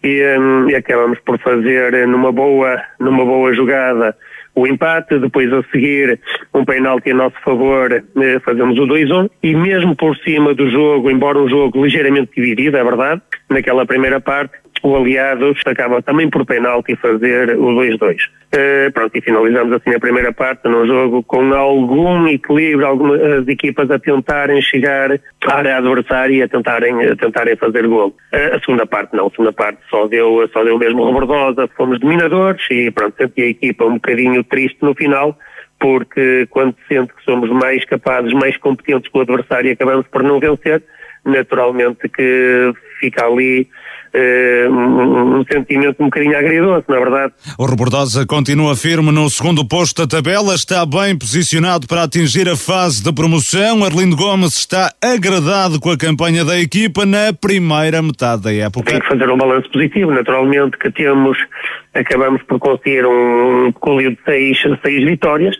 e, 0.03 0.23
um, 0.37 0.69
e 0.69 0.75
acabamos 0.75 1.19
por 1.19 1.39
fazer 1.39 2.07
numa 2.07 2.31
boa, 2.31 2.81
numa 2.99 3.25
boa 3.25 3.53
jogada 3.53 4.15
o 4.55 4.67
empate, 4.67 5.17
depois 5.19 5.51
a 5.53 5.63
seguir 5.71 6.19
um 6.53 6.65
penalti 6.65 7.11
a 7.11 7.13
nosso 7.13 7.39
favor, 7.43 7.91
eh, 7.93 8.39
fazemos 8.43 8.77
o 8.77 8.85
2-1 8.85 9.29
e 9.41 9.55
mesmo 9.55 9.95
por 9.95 10.17
cima 10.17 10.53
do 10.53 10.69
jogo, 10.69 11.09
embora 11.09 11.39
um 11.39 11.47
jogo 11.47 11.85
ligeiramente 11.85 12.31
dividido, 12.35 12.75
é 12.75 12.83
verdade, 12.83 13.21
naquela 13.49 13.85
primeira 13.85 14.19
parte, 14.19 14.53
o 14.83 14.95
Aliados 14.95 15.61
acaba 15.65 16.01
também 16.01 16.29
por 16.29 16.45
penalti 16.45 16.95
fazer 16.95 17.57
o 17.57 17.67
2-2. 17.75 18.15
Uh, 18.15 18.17
eh, 18.51 18.89
pronto, 18.89 19.15
e 19.15 19.21
finalizamos 19.21 19.73
assim 19.73 19.93
a 19.93 19.99
primeira 19.99 20.33
parte 20.33 20.67
no 20.67 20.85
jogo 20.87 21.21
com 21.23 21.53
algum 21.53 22.27
equilíbrio, 22.27 22.87
algumas 22.87 23.47
equipas 23.47 23.91
a 23.91 23.99
tentarem 23.99 24.61
chegar 24.61 25.11
à 25.45 25.53
área 25.53 25.77
adversária 25.77 26.35
e 26.35 26.41
a 26.41 26.47
tentarem, 26.47 27.05
a 27.05 27.15
tentarem 27.15 27.55
fazer 27.55 27.87
gol. 27.87 28.15
Uh, 28.33 28.55
a 28.55 28.59
segunda 28.59 28.85
parte 28.85 29.15
não, 29.15 29.27
a 29.27 29.29
segunda 29.29 29.53
parte 29.53 29.79
só 29.89 30.07
deu, 30.07 30.49
só 30.51 30.63
deu 30.63 30.77
mesmo 30.77 31.05
rebordosa, 31.05 31.69
fomos 31.77 31.99
dominadores 31.99 32.65
e 32.71 32.89
pronto, 32.91 33.15
senti 33.17 33.41
a 33.41 33.47
equipa 33.47 33.85
um 33.85 33.95
bocadinho 33.95 34.43
triste 34.43 34.77
no 34.81 34.95
final, 34.95 35.37
porque 35.79 36.47
quando 36.49 36.75
sente 36.87 37.13
que 37.13 37.23
somos 37.23 37.49
mais 37.49 37.85
capazes, 37.85 38.33
mais 38.33 38.57
competentes 38.57 39.11
que 39.11 39.17
o 39.17 39.21
adversário 39.21 39.69
e 39.69 39.71
acabamos 39.73 40.07
por 40.07 40.23
não 40.23 40.39
vencer, 40.39 40.83
naturalmente 41.25 42.07
que 42.09 42.73
fica 42.99 43.25
ali 43.25 43.67
uh, 44.13 44.71
um, 44.71 45.39
um, 45.39 45.45
sentimento 45.51 46.01
um 46.01 46.05
bocadinho 46.05 46.37
agridoce, 46.37 46.85
na 46.87 46.95
é 46.95 46.99
verdade. 46.99 47.33
O 47.57 47.65
Rebordosa 47.65 48.25
continua 48.25 48.75
firme 48.75 49.11
no 49.11 49.29
segundo 49.29 49.65
posto 49.65 50.05
da 50.05 50.17
tabela, 50.17 50.55
está 50.55 50.85
bem 50.85 51.17
posicionado 51.17 51.87
para 51.87 52.03
atingir 52.03 52.47
a 52.49 52.55
fase 52.55 53.03
de 53.03 53.13
promoção. 53.13 53.83
Arlindo 53.83 54.15
Gomes 54.15 54.57
está 54.57 54.93
agradado 55.01 55.79
com 55.79 55.91
a 55.91 55.97
campanha 55.97 56.43
da 56.43 56.59
equipa 56.59 57.05
na 57.05 57.33
primeira 57.33 58.01
metade 58.01 58.43
da 58.43 58.53
época. 58.53 58.91
Tem 58.91 59.01
que 59.01 59.07
fazer 59.07 59.29
um 59.29 59.37
balanço 59.37 59.69
positivo, 59.71 60.11
naturalmente 60.11 60.77
que 60.77 60.91
temos, 60.91 61.37
acabamos 61.93 62.41
por 62.43 62.59
conseguir 62.59 63.05
um 63.05 63.71
colírio 63.73 64.11
de 64.11 64.23
seis, 64.23 64.57
seis 64.83 65.05
vitórias, 65.05 65.55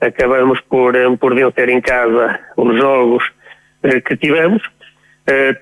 acabamos 0.00 0.60
por, 0.62 0.94
por 1.18 1.34
vencer 1.34 1.68
em 1.68 1.80
casa 1.80 2.38
os 2.56 2.76
jogos 2.76 3.24
eh, 3.82 4.00
que 4.00 4.16
tivemos, 4.16 4.62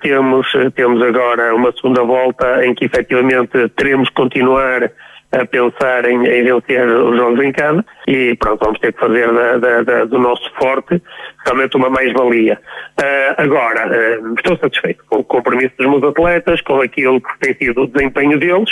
temos, 0.01 0.47
temos 0.75 1.03
agora 1.03 1.55
uma 1.55 1.73
segunda 1.73 2.03
volta 2.03 2.65
em 2.65 2.75
que 2.75 2.85
efetivamente 2.85 3.69
teremos 3.77 4.09
que 4.09 4.15
continuar 4.15 4.91
a 5.33 5.45
pensar 5.45 6.05
em, 6.09 6.25
em 6.27 6.45
vencer 6.45 6.87
os 6.89 7.17
jogos 7.17 7.45
em 7.45 7.53
casa 7.53 7.85
e 8.07 8.37
pronto, 8.37 8.65
vamos 8.65 8.79
ter 8.79 8.93
que 8.93 9.01
fazer 9.01 9.33
da, 9.33 9.59
da, 9.59 9.83
da, 9.83 10.05
do 10.05 10.19
nosso 10.19 10.51
forte 10.59 11.03
realmente 11.45 11.77
uma 11.77 11.91
mais-valia. 11.91 12.59
Uh, 12.99 13.35
agora, 13.43 13.89
uh, 13.89 14.35
estou 14.35 14.57
satisfeito 14.57 15.05
com 15.09 15.19
o 15.19 15.25
compromisso 15.25 15.75
dos 15.79 15.89
meus 15.89 16.03
atletas, 16.05 16.61
com 16.63 16.81
aquilo 16.81 17.21
que 17.21 17.39
tem 17.41 17.55
sido 17.55 17.83
o 17.83 17.87
desempenho 17.87 18.39
deles, 18.39 18.71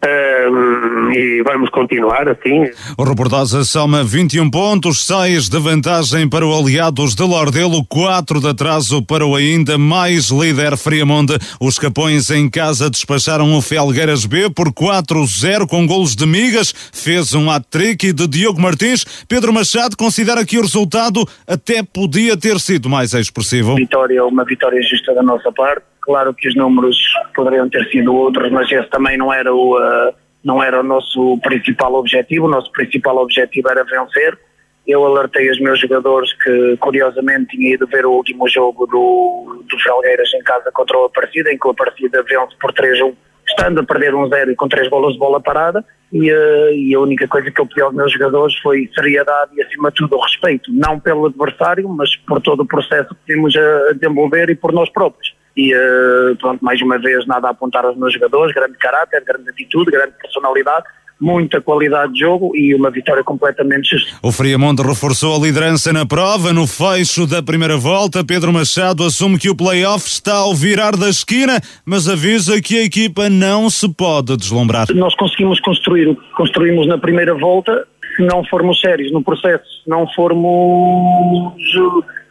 Um, 0.00 1.10
e 1.10 1.42
vamos 1.42 1.70
continuar 1.70 2.28
assim. 2.28 2.70
O 2.96 3.02
Reportagem 3.02 3.64
soma 3.64 4.04
21 4.04 4.48
pontos, 4.48 5.04
6 5.04 5.48
de 5.48 5.58
vantagem 5.58 6.28
para 6.28 6.46
o 6.46 6.56
Aliados 6.56 7.16
de 7.16 7.22
Lordelo, 7.24 7.84
4 7.84 8.40
de 8.40 8.48
atraso 8.48 9.02
para 9.02 9.26
o 9.26 9.34
ainda 9.34 9.76
mais 9.76 10.28
líder 10.30 10.76
Friamonte. 10.76 11.36
Os 11.60 11.80
Capões 11.80 12.30
em 12.30 12.48
casa 12.48 12.88
despacharam 12.88 13.56
o 13.56 13.60
Felgueiras 13.60 14.24
B 14.24 14.48
por 14.48 14.72
4-0 14.72 15.66
com 15.66 15.84
golos 15.84 16.14
de 16.14 16.26
Migas, 16.26 16.72
fez 16.92 17.34
um 17.34 17.50
hat-trick 17.50 18.12
de 18.12 18.28
Diogo 18.28 18.60
Martins. 18.60 19.04
Pedro 19.26 19.52
Machado 19.52 19.96
considera 19.96 20.44
que 20.46 20.58
o 20.58 20.62
resultado 20.62 21.26
até 21.44 21.82
podia 21.82 22.36
ter 22.36 22.60
sido 22.60 22.88
mais 22.88 23.12
expressivo. 23.14 23.74
Vitória, 23.74 24.24
uma 24.24 24.44
vitória 24.44 24.80
justa 24.80 25.12
da 25.12 25.24
nossa 25.24 25.50
parte 25.50 25.82
Claro 26.08 26.32
que 26.32 26.48
os 26.48 26.56
números 26.56 26.96
poderiam 27.34 27.68
ter 27.68 27.86
sido 27.90 28.14
outros, 28.14 28.50
mas 28.50 28.72
esse 28.72 28.88
também 28.88 29.18
não 29.18 29.30
era 29.30 29.54
o, 29.54 29.76
uh, 29.76 30.14
não 30.42 30.62
era 30.62 30.80
o 30.80 30.82
nosso 30.82 31.38
principal 31.42 31.92
objetivo. 31.96 32.46
O 32.46 32.50
nosso 32.50 32.72
principal 32.72 33.18
objetivo 33.18 33.68
era 33.68 33.84
vencer. 33.84 34.38
Eu 34.86 35.04
alertei 35.04 35.50
os 35.50 35.60
meus 35.60 35.78
jogadores 35.78 36.32
que, 36.42 36.78
curiosamente, 36.78 37.54
tinha 37.54 37.74
ido 37.74 37.86
ver 37.86 38.06
o 38.06 38.12
último 38.12 38.48
jogo 38.48 38.86
do, 38.86 39.62
do 39.68 39.78
Felgueiras 39.80 40.32
em 40.32 40.42
casa 40.42 40.70
contra 40.72 40.96
o 40.96 41.04
Aparecida, 41.04 41.52
em 41.52 41.58
que 41.58 41.66
o 41.66 41.72
Aparecida 41.72 42.22
vence 42.22 42.56
por 42.58 42.72
3-1, 42.72 43.14
estando 43.46 43.80
a 43.80 43.84
perder 43.84 44.14
1-0 44.14 44.52
e 44.52 44.56
com 44.56 44.66
3 44.66 44.88
bolas 44.88 45.12
de 45.12 45.18
bola 45.18 45.42
parada. 45.42 45.84
E, 46.10 46.32
uh, 46.32 46.70
e, 46.72 46.94
a 46.94 47.00
única 47.00 47.28
coisa 47.28 47.50
que 47.50 47.60
eu 47.60 47.66
pedi 47.66 47.82
aos 47.82 47.92
meus 47.92 48.10
jogadores 48.10 48.56
foi 48.60 48.88
seriedade 48.94 49.50
e, 49.58 49.62
acima 49.62 49.90
de 49.90 49.96
tudo, 49.96 50.16
o 50.16 50.22
respeito. 50.22 50.72
Não 50.72 50.98
pelo 50.98 51.26
adversário, 51.26 51.86
mas 51.86 52.16
por 52.16 52.40
todo 52.40 52.60
o 52.60 52.66
processo 52.66 53.10
que 53.10 53.26
temos 53.26 53.54
a 53.54 53.92
desenvolver 53.92 54.48
e 54.48 54.54
por 54.54 54.72
nós 54.72 54.88
próprios 54.88 55.36
e 55.58 55.74
uh, 55.74 56.36
pronto, 56.36 56.64
mais 56.64 56.80
uma 56.80 56.98
vez 56.98 57.26
nada 57.26 57.48
a 57.48 57.50
apontar 57.50 57.84
aos 57.84 57.96
meus 57.96 58.14
jogadores, 58.14 58.54
grande 58.54 58.78
caráter, 58.78 59.24
grande 59.26 59.50
atitude, 59.50 59.90
grande 59.90 60.12
personalidade, 60.22 60.84
muita 61.20 61.60
qualidade 61.60 62.12
de 62.12 62.20
jogo 62.20 62.52
e 62.54 62.72
uma 62.76 62.92
vitória 62.92 63.24
completamente 63.24 63.90
justa. 63.90 64.14
O 64.22 64.30
Friamonte 64.30 64.82
reforçou 64.82 65.34
a 65.34 65.44
liderança 65.44 65.92
na 65.92 66.06
prova. 66.06 66.52
No 66.52 66.64
fecho 66.64 67.26
da 67.26 67.42
primeira 67.42 67.76
volta, 67.76 68.24
Pedro 68.24 68.52
Machado 68.52 69.02
assume 69.02 69.36
que 69.36 69.50
o 69.50 69.56
play-off 69.56 70.06
está 70.06 70.36
ao 70.36 70.54
virar 70.54 70.96
da 70.96 71.08
esquina, 71.08 71.60
mas 71.84 72.08
avisa 72.08 72.62
que 72.62 72.78
a 72.78 72.84
equipa 72.84 73.28
não 73.28 73.68
se 73.68 73.92
pode 73.92 74.36
deslumbrar. 74.36 74.86
Nós 74.94 75.16
conseguimos 75.16 75.58
construir, 75.58 76.16
construímos 76.36 76.86
na 76.86 76.98
primeira 76.98 77.34
volta, 77.34 77.84
se 78.16 78.22
não 78.22 78.44
formos 78.44 78.80
sérios 78.80 79.10
no 79.10 79.24
processo, 79.24 79.64
se 79.82 79.90
não 79.90 80.06
formos 80.14 81.54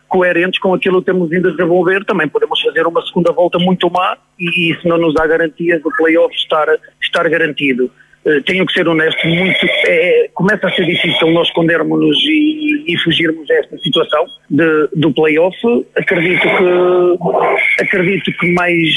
coerentes 0.08 0.60
com 0.60 0.74
aquilo 0.74 1.00
que 1.00 1.12
temos 1.12 1.30
vindo 1.30 1.50
a 1.50 1.52
desenvolver, 1.52 2.04
também 2.06 2.28
podemos 2.28 2.62
fazer 2.62 2.86
uma 2.86 3.06
segunda 3.06 3.32
volta 3.32 3.60
muito 3.60 3.90
má 3.90 4.18
e 4.40 4.72
isso 4.72 4.88
não 4.88 4.98
nos 4.98 5.14
dá 5.14 5.28
garantias 5.28 5.82
do 5.82 5.90
playoff 5.98 6.34
estar, 6.36 6.68
estar 7.02 7.30
garantido. 7.30 7.92
Uh, 8.26 8.42
tenho 8.44 8.66
que 8.66 8.74
ser 8.74 8.88
honesto, 8.88 9.26
muito, 9.26 9.66
é, 9.88 10.30
começa 10.34 10.68
a 10.68 10.72
ser 10.72 10.86
difícil 10.86 11.32
nós 11.32 11.48
escondermos-nos 11.48 12.18
e, 12.26 12.84
e, 12.88 12.98
fugirmos 12.98 13.48
desta 13.48 13.78
situação 13.78 14.26
de, 14.50 14.90
do 14.96 15.14
playoff. 15.14 15.56
Acredito 15.96 16.42
que, 16.42 17.84
acredito 17.84 18.32
que 18.38 18.52
mais 18.52 18.90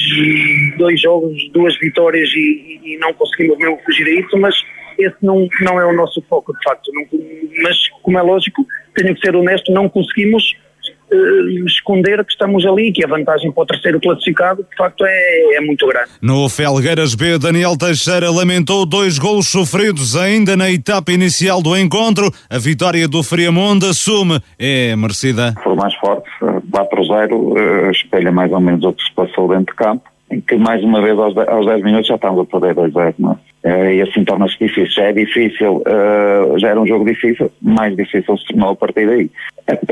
dois 0.78 1.00
jogos, 1.00 1.48
duas 1.52 1.78
vitórias 1.78 2.28
e, 2.34 2.80
e 2.84 2.98
não 2.98 3.12
conseguimos 3.12 3.56
mesmo 3.58 3.78
fugir 3.84 4.06
a 4.08 4.20
isso, 4.20 4.36
mas 4.36 4.54
esse 4.98 5.16
não, 5.22 5.48
não 5.60 5.80
é 5.80 5.86
o 5.86 5.92
nosso 5.92 6.20
foco, 6.28 6.52
de 6.52 6.62
facto. 6.64 6.90
Não, 6.92 7.06
mas, 7.62 7.88
como 8.02 8.18
é 8.18 8.22
lógico, 8.22 8.66
tenho 8.94 9.14
que 9.14 9.20
ser 9.20 9.36
honesto, 9.36 9.72
não 9.72 9.88
conseguimos 9.88 10.56
uh, 11.12 11.66
esconder 11.66 12.24
que 12.24 12.32
estamos 12.32 12.66
ali, 12.66 12.92
que 12.92 13.04
a 13.04 13.08
vantagem 13.08 13.50
para 13.52 13.62
o 13.62 13.66
terceiro 13.66 14.00
classificado, 14.00 14.66
de 14.68 14.76
facto, 14.76 15.04
é, 15.06 15.56
é 15.56 15.60
muito 15.60 15.86
grande. 15.86 16.10
No 16.20 16.48
Felgueiras 16.48 17.14
B, 17.14 17.38
Daniel 17.38 17.76
Teixeira 17.76 18.30
lamentou 18.30 18.86
dois 18.86 19.18
golos 19.18 19.48
sofridos 19.48 20.16
ainda 20.16 20.56
na 20.56 20.70
etapa 20.70 21.12
inicial 21.12 21.62
do 21.62 21.76
encontro. 21.76 22.30
A 22.48 22.58
vitória 22.58 23.06
do 23.06 23.22
Friamonte 23.22 23.86
assume 23.86 24.40
é 24.58 24.94
merecida. 24.96 25.54
Foi 25.62 25.74
mais 25.74 25.94
forte, 25.96 26.28
4-0, 26.40 27.32
uh, 27.32 27.90
espelha 27.90 28.32
mais 28.32 28.52
ou 28.52 28.60
menos 28.60 28.84
o 28.84 28.92
que 28.92 29.02
se 29.02 29.12
passou 29.14 29.48
dentro 29.48 29.66
de 29.66 29.74
campo 29.74 30.09
que 30.46 30.56
mais 30.56 30.82
uma 30.84 31.00
vez 31.00 31.18
aos 31.18 31.66
10 31.66 31.82
minutos 31.82 32.06
já 32.06 32.14
estamos 32.14 32.40
a 32.40 32.44
perder 32.44 32.74
2-0, 32.74 33.14
não 33.18 33.38
é? 33.64 33.94
E 33.94 34.02
assim 34.02 34.24
torna-se 34.24 34.56
difícil. 34.58 34.86
Já 34.86 35.04
é 35.04 35.12
difícil, 35.12 35.82
uh, 35.86 36.58
já 36.58 36.68
era 36.68 36.80
um 36.80 36.86
jogo 36.86 37.04
difícil, 37.04 37.50
mais 37.60 37.94
difícil 37.96 38.38
se 38.38 38.46
tornou 38.46 38.70
a 38.70 38.76
partir 38.76 39.06
daí. 39.06 39.30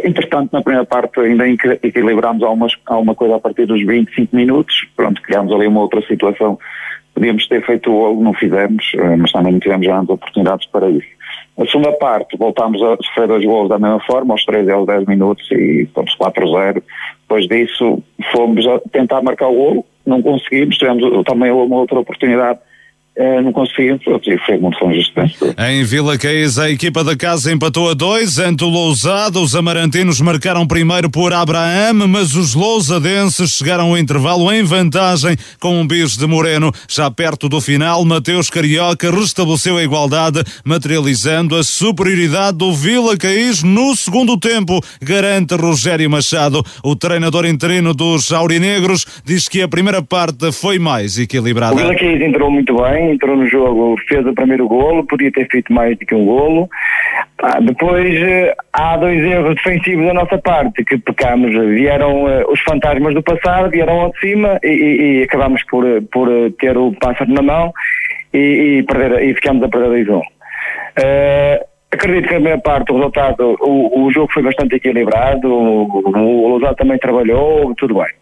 Entretanto, 0.04 0.50
na 0.52 0.62
primeira 0.62 0.86
parte 0.86 1.20
ainda 1.20 1.46
equilibramos 1.48 2.42
algumas, 2.42 2.72
alguma 2.86 3.14
coisa 3.14 3.36
a 3.36 3.40
partir 3.40 3.66
dos 3.66 3.84
25 3.84 4.34
minutos, 4.34 4.86
pronto, 4.96 5.20
criámos 5.22 5.52
ali 5.52 5.66
uma 5.66 5.80
outra 5.80 6.00
situação. 6.02 6.58
Podíamos 7.14 7.46
ter 7.48 7.64
feito 7.66 7.90
o 7.90 7.94
golo, 7.94 8.22
não 8.22 8.32
fizemos, 8.32 8.92
mas 9.18 9.32
também 9.32 9.52
não 9.52 9.60
tivemos 9.60 9.86
grandes 9.86 10.10
oportunidades 10.10 10.66
para 10.68 10.88
isso. 10.88 11.08
Na 11.58 11.66
segunda 11.66 11.92
parte, 11.94 12.36
voltámos 12.36 12.80
a 12.80 12.96
sofrer 13.02 13.26
dois 13.26 13.44
gols 13.44 13.68
da 13.68 13.80
mesma 13.80 13.98
forma, 14.06 14.32
aos 14.32 14.44
3 14.44 14.68
e 14.68 14.70
aos 14.70 14.86
10 14.86 15.06
minutos, 15.06 15.50
e 15.50 15.88
fomos 15.92 16.16
4-0. 16.16 16.80
Depois 17.22 17.48
disso, 17.48 18.00
fomos 18.30 18.64
a 18.64 18.78
tentar 18.92 19.20
marcar 19.22 19.48
o 19.48 19.54
golo, 19.54 19.84
não 20.06 20.22
conseguimos, 20.22 20.78
tivemos 20.78 21.24
também 21.24 21.50
uma 21.50 21.76
outra 21.76 21.98
oportunidade 21.98 22.60
não 23.42 23.52
conseguimos, 23.52 24.02
foi 24.46 24.58
muito 24.58 24.78
injusto. 24.90 25.20
Em 25.58 25.82
Vila 25.84 26.16
Caís, 26.16 26.58
a 26.58 26.70
equipa 26.70 27.02
da 27.02 27.16
casa 27.16 27.52
empatou 27.52 27.90
a 27.90 27.94
dois 27.94 28.38
ante 28.38 28.62
o 28.64 28.68
Lousado. 28.68 29.40
Os 29.40 29.56
amarantinos 29.56 30.20
marcaram 30.20 30.66
primeiro 30.66 31.10
por 31.10 31.32
Abraham, 31.32 32.06
mas 32.06 32.34
os 32.34 32.54
lousadenses 32.54 33.50
chegaram 33.50 33.88
ao 33.90 33.98
intervalo 33.98 34.52
em 34.52 34.62
vantagem 34.62 35.36
com 35.58 35.80
um 35.80 35.86
bis 35.86 36.16
de 36.16 36.26
Moreno. 36.26 36.72
Já 36.88 37.10
perto 37.10 37.48
do 37.48 37.60
final, 37.60 38.04
Mateus 38.04 38.50
Carioca 38.50 39.10
restabeleceu 39.10 39.76
a 39.76 39.82
igualdade, 39.82 40.42
materializando 40.64 41.56
a 41.56 41.64
superioridade 41.64 42.58
do 42.58 42.72
Vila 42.72 43.16
Caís 43.16 43.62
no 43.62 43.96
segundo 43.96 44.38
tempo, 44.38 44.80
garante 45.02 45.54
Rogério 45.54 46.08
Machado. 46.08 46.62
O 46.84 46.94
treinador 46.94 47.46
interino 47.46 47.92
dos 47.92 48.32
Aurinegros 48.32 49.04
diz 49.24 49.48
que 49.48 49.62
a 49.62 49.68
primeira 49.68 50.02
parte 50.02 50.52
foi 50.52 50.78
mais 50.78 51.18
equilibrada. 51.18 51.74
O 51.74 51.78
Vila 51.78 51.94
Caís 51.96 52.20
entrou 52.22 52.50
muito 52.50 52.76
bem, 52.76 53.07
entrou 53.08 53.36
no 53.36 53.46
jogo, 53.46 53.96
fez 54.08 54.26
o 54.26 54.34
primeiro 54.34 54.68
golo, 54.68 55.06
podia 55.06 55.30
ter 55.32 55.48
feito 55.48 55.72
mais 55.72 55.98
do 55.98 56.06
que 56.06 56.14
um 56.14 56.24
golo. 56.24 56.68
Ah, 57.42 57.60
depois 57.60 58.14
eh, 58.20 58.54
há 58.72 58.96
dois 58.96 59.22
erros 59.22 59.54
defensivos 59.56 60.06
da 60.06 60.14
nossa 60.14 60.38
parte 60.38 60.84
que 60.84 60.98
pecamos. 60.98 61.52
Vieram 61.52 62.24
uh, 62.24 62.50
os 62.50 62.60
fantasmas 62.60 63.14
do 63.14 63.22
passado, 63.22 63.70
vieram 63.70 64.00
ao 64.00 64.12
de 64.12 64.20
cima 64.20 64.58
e, 64.62 64.68
e, 64.68 65.20
e 65.20 65.22
acabamos 65.22 65.62
por, 65.64 65.84
por 66.12 66.28
ter 66.58 66.76
o 66.76 66.92
pássaro 67.00 67.32
na 67.32 67.42
mão 67.42 67.72
e, 68.32 68.78
e, 68.78 68.82
perder, 68.82 69.22
e 69.22 69.34
ficamos 69.34 69.62
a 69.62 69.68
perder 69.68 70.04
2 70.04 70.08
1. 70.08 70.18
Uh, 70.18 71.68
Acredito 71.90 72.28
que 72.28 72.34
a 72.34 72.40
minha 72.40 72.58
parte, 72.58 72.92
o 72.92 72.96
resultado, 72.96 73.56
o, 73.60 74.04
o 74.04 74.10
jogo 74.12 74.30
foi 74.30 74.42
bastante 74.42 74.74
equilibrado, 74.74 75.50
o, 75.50 75.84
o 75.84 76.48
Lousado 76.48 76.76
também 76.76 76.98
trabalhou, 76.98 77.74
tudo 77.76 77.94
bem. 77.94 78.12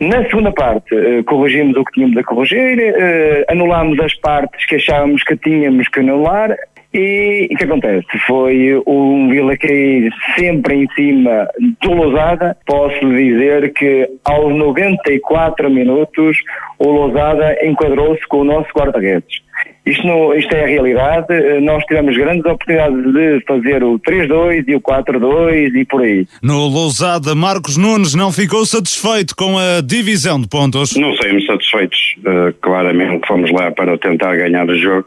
Na 0.00 0.24
segunda 0.24 0.50
parte, 0.50 0.94
uh, 0.94 1.22
corrigimos 1.24 1.76
o 1.76 1.84
que 1.84 1.92
tínhamos 1.92 2.16
a 2.16 2.24
corrigir, 2.24 2.78
uh, 2.78 3.52
anulámos 3.52 4.00
as 4.00 4.14
partes 4.14 4.66
que 4.66 4.76
achávamos 4.76 5.22
que 5.22 5.36
tínhamos 5.36 5.88
que 5.88 6.00
anular 6.00 6.56
e 6.94 7.48
o 7.50 7.56
que 7.56 7.64
acontece? 7.64 8.06
Foi 8.26 8.82
um 8.86 9.28
Vila 9.30 9.56
cair 9.56 10.12
sempre 10.36 10.74
em 10.76 10.88
cima 10.94 11.48
do 11.80 11.92
Lousada. 11.92 12.56
Posso 12.66 13.00
dizer 13.00 13.72
que 13.72 14.08
aos 14.24 14.54
94 14.54 15.70
minutos 15.70 16.36
o 16.78 16.90
Lousada 16.90 17.56
enquadrou-se 17.64 18.26
com 18.28 18.40
o 18.40 18.44
nosso 18.44 18.68
guarda-redes. 18.76 19.40
Isto, 19.84 20.06
não, 20.06 20.34
isto 20.34 20.54
é 20.54 20.64
a 20.64 20.66
realidade. 20.66 21.26
Nós 21.60 21.84
tivemos 21.84 22.16
grandes 22.16 22.44
oportunidades 22.44 23.12
de 23.12 23.44
fazer 23.46 23.82
o 23.82 23.98
3-2 23.98 24.64
e 24.68 24.76
o 24.76 24.80
4-2 24.80 25.74
e 25.74 25.84
por 25.84 26.02
aí. 26.02 26.26
No 26.42 26.66
Lousada, 26.68 27.34
Marcos 27.34 27.76
Nunes 27.76 28.14
não 28.14 28.30
ficou 28.30 28.64
satisfeito 28.64 29.34
com 29.34 29.58
a 29.58 29.80
divisão 29.80 30.40
de 30.40 30.48
pontos? 30.48 30.96
Não 30.96 31.14
saímos 31.16 31.44
satisfeitos. 31.46 31.98
Uh, 32.18 32.52
claramente 32.60 33.26
fomos 33.26 33.50
lá 33.50 33.70
para 33.70 33.96
tentar 33.96 34.36
ganhar 34.36 34.68
o 34.68 34.76
jogo 34.76 35.06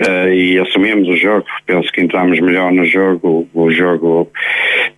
uh, 0.00 0.28
e 0.28 0.58
assumimos 0.58 1.08
o 1.08 1.16
jogo. 1.16 1.44
Penso 1.66 1.90
que 1.92 2.00
entramos 2.00 2.38
melhor 2.40 2.72
no 2.72 2.84
jogo. 2.84 3.48
O, 3.52 3.64
o 3.64 3.70
jogo 3.70 4.30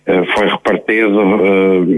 uh, 0.07 0.25
foi 0.33 0.47
repartido. 0.47 1.19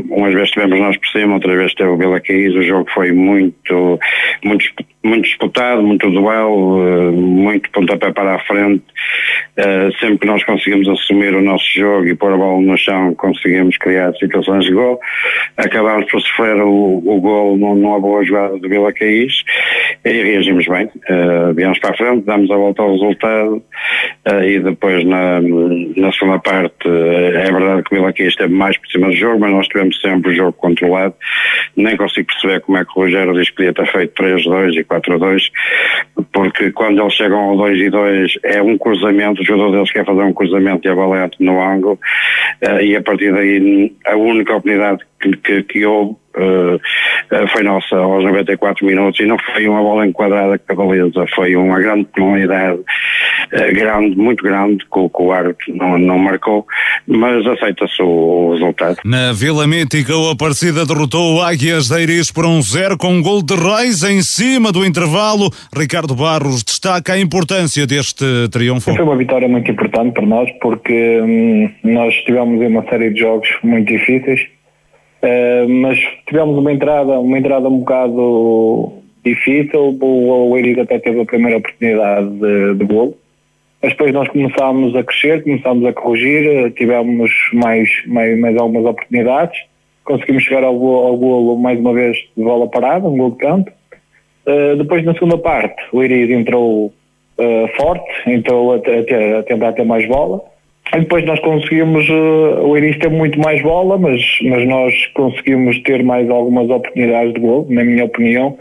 umas 0.09 0.33
vezes 0.33 0.51
tivemos 0.51 0.79
nós 0.79 0.97
por 0.97 1.07
cima, 1.09 1.33
outras 1.33 1.55
vezes 1.55 1.75
teve 1.75 1.89
o 1.89 1.97
Vila 1.97 2.19
Caís. 2.21 2.55
O 2.55 2.63
jogo 2.63 2.89
foi 2.93 3.11
muito, 3.11 3.99
muito, 4.43 4.65
muito 5.03 5.23
disputado, 5.23 5.83
muito 5.83 6.09
duelo 6.09 6.77
muito 7.11 7.69
pontapé 7.71 8.11
para 8.11 8.35
a 8.35 8.39
frente. 8.39 8.83
Sempre 9.99 10.19
que 10.19 10.27
nós 10.27 10.43
conseguimos 10.43 10.87
assumir 10.87 11.33
o 11.33 11.41
nosso 11.41 11.65
jogo 11.73 12.07
e 12.07 12.15
pôr 12.15 12.31
a 12.33 12.37
bola 12.37 12.61
no 12.61 12.77
chão, 12.77 13.13
conseguimos 13.15 13.77
criar 13.77 14.13
situações 14.15 14.65
de 14.65 14.73
gol. 14.73 14.99
Acabámos 15.57 16.09
por 16.11 16.21
sofrer 16.21 16.57
o, 16.61 17.01
o 17.05 17.21
gol 17.21 17.57
numa 17.57 17.99
boa 17.99 18.23
jogada 18.23 18.57
do 18.57 18.69
Vila 18.69 18.93
Caís 18.93 19.16
e 20.05 20.23
reagimos 20.23 20.65
bem. 20.67 20.85
Uh, 21.09 21.53
viemos 21.53 21.79
para 21.79 21.91
a 21.91 21.97
frente, 21.97 22.25
damos 22.25 22.49
a 22.51 22.55
volta 22.55 22.81
ao 22.81 22.91
resultado 22.91 23.63
uh, 24.29 24.43
e 24.43 24.59
depois 24.59 25.05
na, 25.05 25.41
na 25.41 26.11
segunda 26.11 26.39
parte 26.39 26.87
uh, 26.87 27.37
é 27.37 27.51
verdade 27.51 27.83
que 27.83 27.93
o 27.93 27.97
Vila 27.97 28.09
aqui 28.09 28.23
esteve 28.23 28.53
mais 28.53 28.77
por 28.77 28.87
cima 28.89 29.07
do 29.07 29.15
jogo, 29.15 29.39
mas 29.39 29.51
nós 29.51 29.67
tivemos 29.67 29.99
sempre 29.99 30.31
o 30.31 30.35
jogo 30.35 30.53
controlado. 30.53 31.15
Nem 31.75 31.97
consigo 31.97 32.27
perceber 32.27 32.61
como 32.61 32.77
é 32.77 32.85
que 32.85 32.91
o 32.91 33.01
Rogério 33.03 33.33
diz 33.33 33.49
que 33.49 33.55
podia 33.55 33.73
ter 33.73 33.87
feito 33.87 34.23
3-2 34.23 34.75
e 34.75 34.83
4-2, 34.83 35.41
porque 36.31 36.71
quando 36.71 37.01
eles 37.01 37.13
chegam 37.13 37.39
ao 37.39 37.57
2 37.57 37.79
e 37.79 37.89
2 37.89 38.39
é 38.43 38.61
um 38.61 38.77
cruzamento, 38.77 39.41
o 39.41 39.45
jogador 39.45 39.71
deles 39.71 39.91
quer 39.91 40.05
fazer 40.05 40.23
um 40.23 40.33
cruzamento 40.33 40.87
e 40.87 40.91
a 40.91 40.95
bola 40.95 41.25
entra 41.25 41.37
no 41.39 41.61
ângulo 41.61 41.99
e 42.81 42.95
a 42.95 43.01
partir 43.01 43.31
daí 43.31 43.93
a 44.05 44.15
única 44.15 44.53
oportunidade 44.53 44.99
que, 45.19 45.35
que, 45.37 45.63
que 45.63 45.85
houve 45.85 46.15
uh, 46.37 47.47
foi 47.51 47.63
nossa 47.63 47.95
aos 47.95 48.23
94 48.23 48.85
minutos 48.85 49.19
e 49.19 49.25
não 49.25 49.37
foi 49.39 49.67
uma 49.67 49.81
bola 49.81 50.05
enquadrada 50.05 50.59
a 50.67 50.75
baliza, 50.75 51.25
foi 51.35 51.55
uma 51.55 51.79
grande 51.79 52.07
penalidade, 52.13 52.79
uh, 52.79 53.73
grande, 53.73 54.15
muito 54.15 54.43
grande, 54.43 54.77
que, 54.85 55.09
que 55.09 55.21
o 55.21 55.31
árbitro 55.31 55.75
não, 55.75 55.97
não 55.97 56.17
marcou, 56.17 56.65
mas 57.07 57.45
aceita-se 57.45 58.01
o, 58.01 58.07
o, 58.07 58.53
resultado. 58.53 58.97
Na 59.03 59.33
Vila 59.33 59.65
Mítica, 59.67 60.15
o 60.15 60.29
Aparecida 60.29 60.85
derrotou 60.85 61.35
o 61.35 61.41
Águias 61.41 61.89
de 61.89 61.99
Iris 61.99 62.31
por 62.31 62.45
um 62.45 62.61
zero 62.61 62.97
com 62.97 63.13
um 63.13 63.21
gol 63.21 63.41
de 63.41 63.55
Reis 63.55 64.03
em 64.03 64.21
cima 64.21 64.71
do 64.71 64.85
intervalo. 64.85 65.49
Ricardo 65.75 66.15
Barros 66.15 66.63
destaca 66.63 67.13
a 67.13 67.19
importância 67.19 67.87
deste 67.87 68.25
triunfo. 68.51 68.93
Foi 68.93 69.03
uma 69.03 69.17
vitória 69.17 69.47
muito 69.47 69.71
importante 69.71 70.13
para 70.13 70.25
nós 70.25 70.49
porque 70.61 71.21
hum, 71.21 71.69
nós 71.83 72.13
tivemos 72.25 72.61
uma 72.61 72.83
série 72.89 73.11
de 73.11 73.21
jogos 73.21 73.47
muito 73.63 73.87
difíceis 73.87 74.56
Uh, 75.21 75.67
mas 75.67 75.99
tivemos 76.27 76.57
uma 76.57 76.71
entrada, 76.71 77.19
uma 77.19 77.39
entrada 77.39 77.67
um 77.67 77.79
bocado 77.79 78.93
difícil, 79.23 79.97
o, 79.99 80.49
o 80.49 80.57
Eiriga 80.57 80.83
até 80.83 80.99
teve 80.99 81.21
a 81.21 81.25
primeira 81.25 81.57
oportunidade 81.57 82.29
de, 82.29 82.75
de 82.75 82.85
golo, 82.85 83.15
mas 83.81 83.91
depois 83.91 84.13
nós 84.13 84.27
começámos 84.29 84.95
a 84.95 85.03
crescer, 85.03 85.43
começámos 85.43 85.85
a 85.85 85.93
corrigir, 85.93 86.71
tivemos 86.73 87.31
mais, 87.53 87.89
mais, 88.05 88.39
mais 88.39 88.57
algumas 88.57 88.85
oportunidades, 88.85 89.59
conseguimos 90.03 90.43
chegar 90.43 90.63
ao, 90.63 90.75
ao 90.75 91.17
golo 91.17 91.57
mais 91.57 91.79
uma 91.79 91.93
vez 91.93 92.17
de 92.35 92.43
bola 92.43 92.67
parada, 92.67 93.07
um 93.07 93.17
gol 93.17 93.31
de 93.31 93.37
campo. 93.37 93.71
Uh, 94.45 94.77
depois 94.77 95.03
na 95.03 95.13
segunda 95.13 95.37
parte 95.37 95.83
o 95.91 96.01
Eiriga 96.01 96.33
entrou 96.33 96.85
uh, 96.85 97.67
forte, 97.75 98.29
entrou 98.29 98.73
a, 98.73 98.75
a, 98.75 99.39
a 99.39 99.43
tentar 99.43 99.73
ter 99.73 99.83
mais 99.83 100.07
bola, 100.07 100.41
e 100.93 100.99
depois 100.99 101.25
nós 101.25 101.39
conseguimos, 101.41 102.07
uh, 102.09 102.65
o 102.65 102.77
Iris 102.77 102.97
teve 102.97 103.15
muito 103.15 103.39
mais 103.39 103.61
bola, 103.61 103.97
mas, 103.97 104.21
mas 104.43 104.67
nós 104.67 104.93
conseguimos 105.13 105.79
ter 105.83 106.03
mais 106.03 106.29
algumas 106.29 106.69
oportunidades 106.69 107.33
de 107.33 107.39
gol, 107.39 107.67
na 107.69 107.83
minha 107.83 108.05
opinião, 108.05 108.57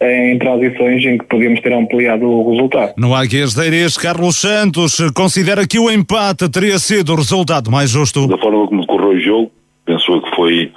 em 0.00 0.38
transições 0.38 1.04
em 1.04 1.18
que 1.18 1.24
podíamos 1.26 1.60
ter 1.60 1.72
ampliado 1.72 2.24
o 2.24 2.50
resultado. 2.50 2.94
No 2.96 3.14
Águias 3.14 3.54
de 3.54 3.66
Iris, 3.66 3.96
Carlos 3.96 4.36
Santos 4.40 4.98
considera 5.14 5.66
que 5.66 5.78
o 5.78 5.90
empate 5.90 6.48
teria 6.48 6.78
sido 6.78 7.12
o 7.12 7.16
resultado 7.16 7.70
mais 7.70 7.90
justo. 7.90 8.26
Da 8.26 8.38
forma 8.38 8.66
como 8.66 8.80
decorreu 8.80 9.08
o 9.08 9.20
jogo, 9.20 9.50
penso 9.84 10.20
que 10.20 10.36
foi, 10.36 10.72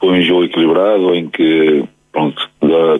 foi 0.00 0.18
um 0.18 0.22
jogo 0.22 0.44
equilibrado, 0.44 1.14
em 1.14 1.28
que 1.28 1.84
pronto, 2.12 2.50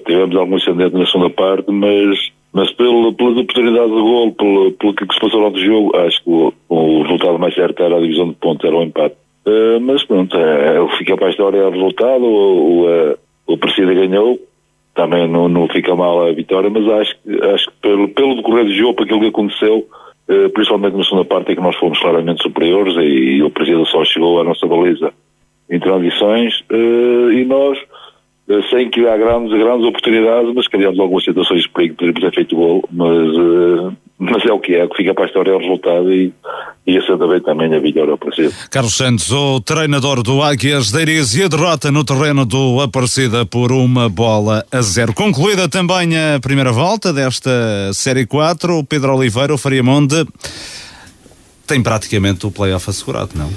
tivemos 0.06 0.36
algum 0.36 0.56
ascendente 0.56 0.96
na 0.96 1.06
segunda 1.06 1.30
parte, 1.30 1.70
mas 1.70 2.30
mas 2.52 2.72
pelo, 2.72 3.12
pelas 3.12 3.36
oportunidades 3.36 3.94
de 3.94 4.00
gol, 4.00 4.32
pelo, 4.32 4.72
pelo 4.72 4.94
que 4.94 5.14
se 5.14 5.20
passou 5.20 5.40
durante 5.40 5.60
o 5.60 5.64
jogo, 5.64 5.96
acho 5.96 6.22
que 6.24 6.30
o, 6.30 6.52
o, 6.68 7.02
resultado 7.02 7.38
mais 7.38 7.54
certo 7.54 7.82
era 7.82 7.96
a 7.96 8.00
divisão 8.00 8.28
de 8.28 8.34
pontos, 8.34 8.64
era 8.64 8.76
o 8.76 8.82
empate. 8.82 9.14
Uh, 9.46 9.80
mas 9.80 10.04
pronto, 10.04 10.36
é, 10.36 10.76
é, 10.76 10.98
fica 10.98 11.16
para 11.16 11.28
a 11.28 11.30
história 11.30 11.66
o 11.66 11.70
resultado, 11.70 12.24
o, 12.24 12.86
o, 12.86 13.16
o 13.46 13.58
Presida 13.58 13.94
ganhou, 13.94 14.38
também 14.94 15.28
não, 15.28 15.48
não 15.48 15.68
fica 15.68 15.94
mal 15.94 16.26
a 16.26 16.32
vitória, 16.32 16.68
mas 16.68 16.86
acho, 16.88 17.16
acho 17.54 17.66
que 17.66 17.76
pelo, 17.80 18.08
pelo 18.08 18.36
decorrer 18.36 18.64
do 18.64 18.74
jogo, 18.74 18.94
para 18.94 19.04
aquilo 19.04 19.20
que 19.20 19.28
aconteceu, 19.28 19.86
uh, 20.28 20.50
principalmente 20.50 20.96
na 20.96 21.04
segunda 21.04 21.24
parte, 21.24 21.52
é 21.52 21.54
que 21.54 21.62
nós 21.62 21.76
fomos 21.76 22.00
claramente 22.00 22.42
superiores 22.42 22.96
e, 22.96 23.36
e 23.36 23.42
o 23.42 23.50
Presida 23.50 23.84
só 23.84 24.04
chegou 24.04 24.40
à 24.40 24.44
nossa 24.44 24.66
baliza 24.66 25.12
em 25.70 25.78
transições 25.78 26.60
uh, 26.72 27.32
e 27.32 27.44
nós 27.44 27.78
sem 28.70 28.90
que 28.90 29.06
há 29.06 29.16
grandes, 29.16 29.56
grandes 29.56 29.86
oportunidades, 29.86 30.52
mas 30.54 30.66
criamos 30.66 30.98
algumas 30.98 31.24
situações 31.24 31.62
de 31.62 31.68
perigo, 31.68 31.94
poderíamos 31.94 32.20
ter 32.20 32.34
feito 32.34 32.56
gol, 32.56 32.82
mas, 32.90 33.28
uh, 33.36 33.92
mas 34.18 34.44
é 34.44 34.52
o 34.52 34.58
que 34.58 34.74
é, 34.74 34.84
o 34.84 34.88
que 34.88 34.96
fica 34.96 35.14
para 35.14 35.24
a 35.24 35.26
história 35.26 35.52
é 35.52 35.54
o 35.54 35.58
resultado 35.58 36.12
e, 36.12 36.32
e 36.86 36.96
essa 36.96 37.16
também, 37.16 37.40
também 37.40 37.72
a 37.74 37.78
vitória 37.78 38.10
ao 38.10 38.14
Aparecida. 38.16 38.52
Carlos 38.70 38.96
Santos, 38.96 39.30
o 39.30 39.60
treinador 39.60 40.22
do 40.22 40.42
Águias 40.42 40.90
de 40.90 41.00
Iris 41.00 41.36
e 41.36 41.44
a 41.44 41.48
derrota 41.48 41.92
no 41.92 42.02
terreno 42.02 42.44
do 42.44 42.80
Aparecida 42.80 43.46
por 43.46 43.70
uma 43.70 44.08
bola 44.08 44.64
a 44.72 44.82
zero. 44.82 45.14
Concluída 45.14 45.68
também 45.68 46.16
a 46.16 46.40
primeira 46.40 46.72
volta 46.72 47.12
desta 47.12 47.50
Série 47.92 48.26
4, 48.26 48.78
o 48.78 48.84
Pedro 48.84 49.14
Oliveira, 49.14 49.54
o 49.54 49.58
Fariamonde, 49.58 50.26
tem 51.66 51.80
praticamente 51.80 52.46
o 52.46 52.50
play-off 52.50 52.90
assegurado, 52.90 53.30
não? 53.36 53.50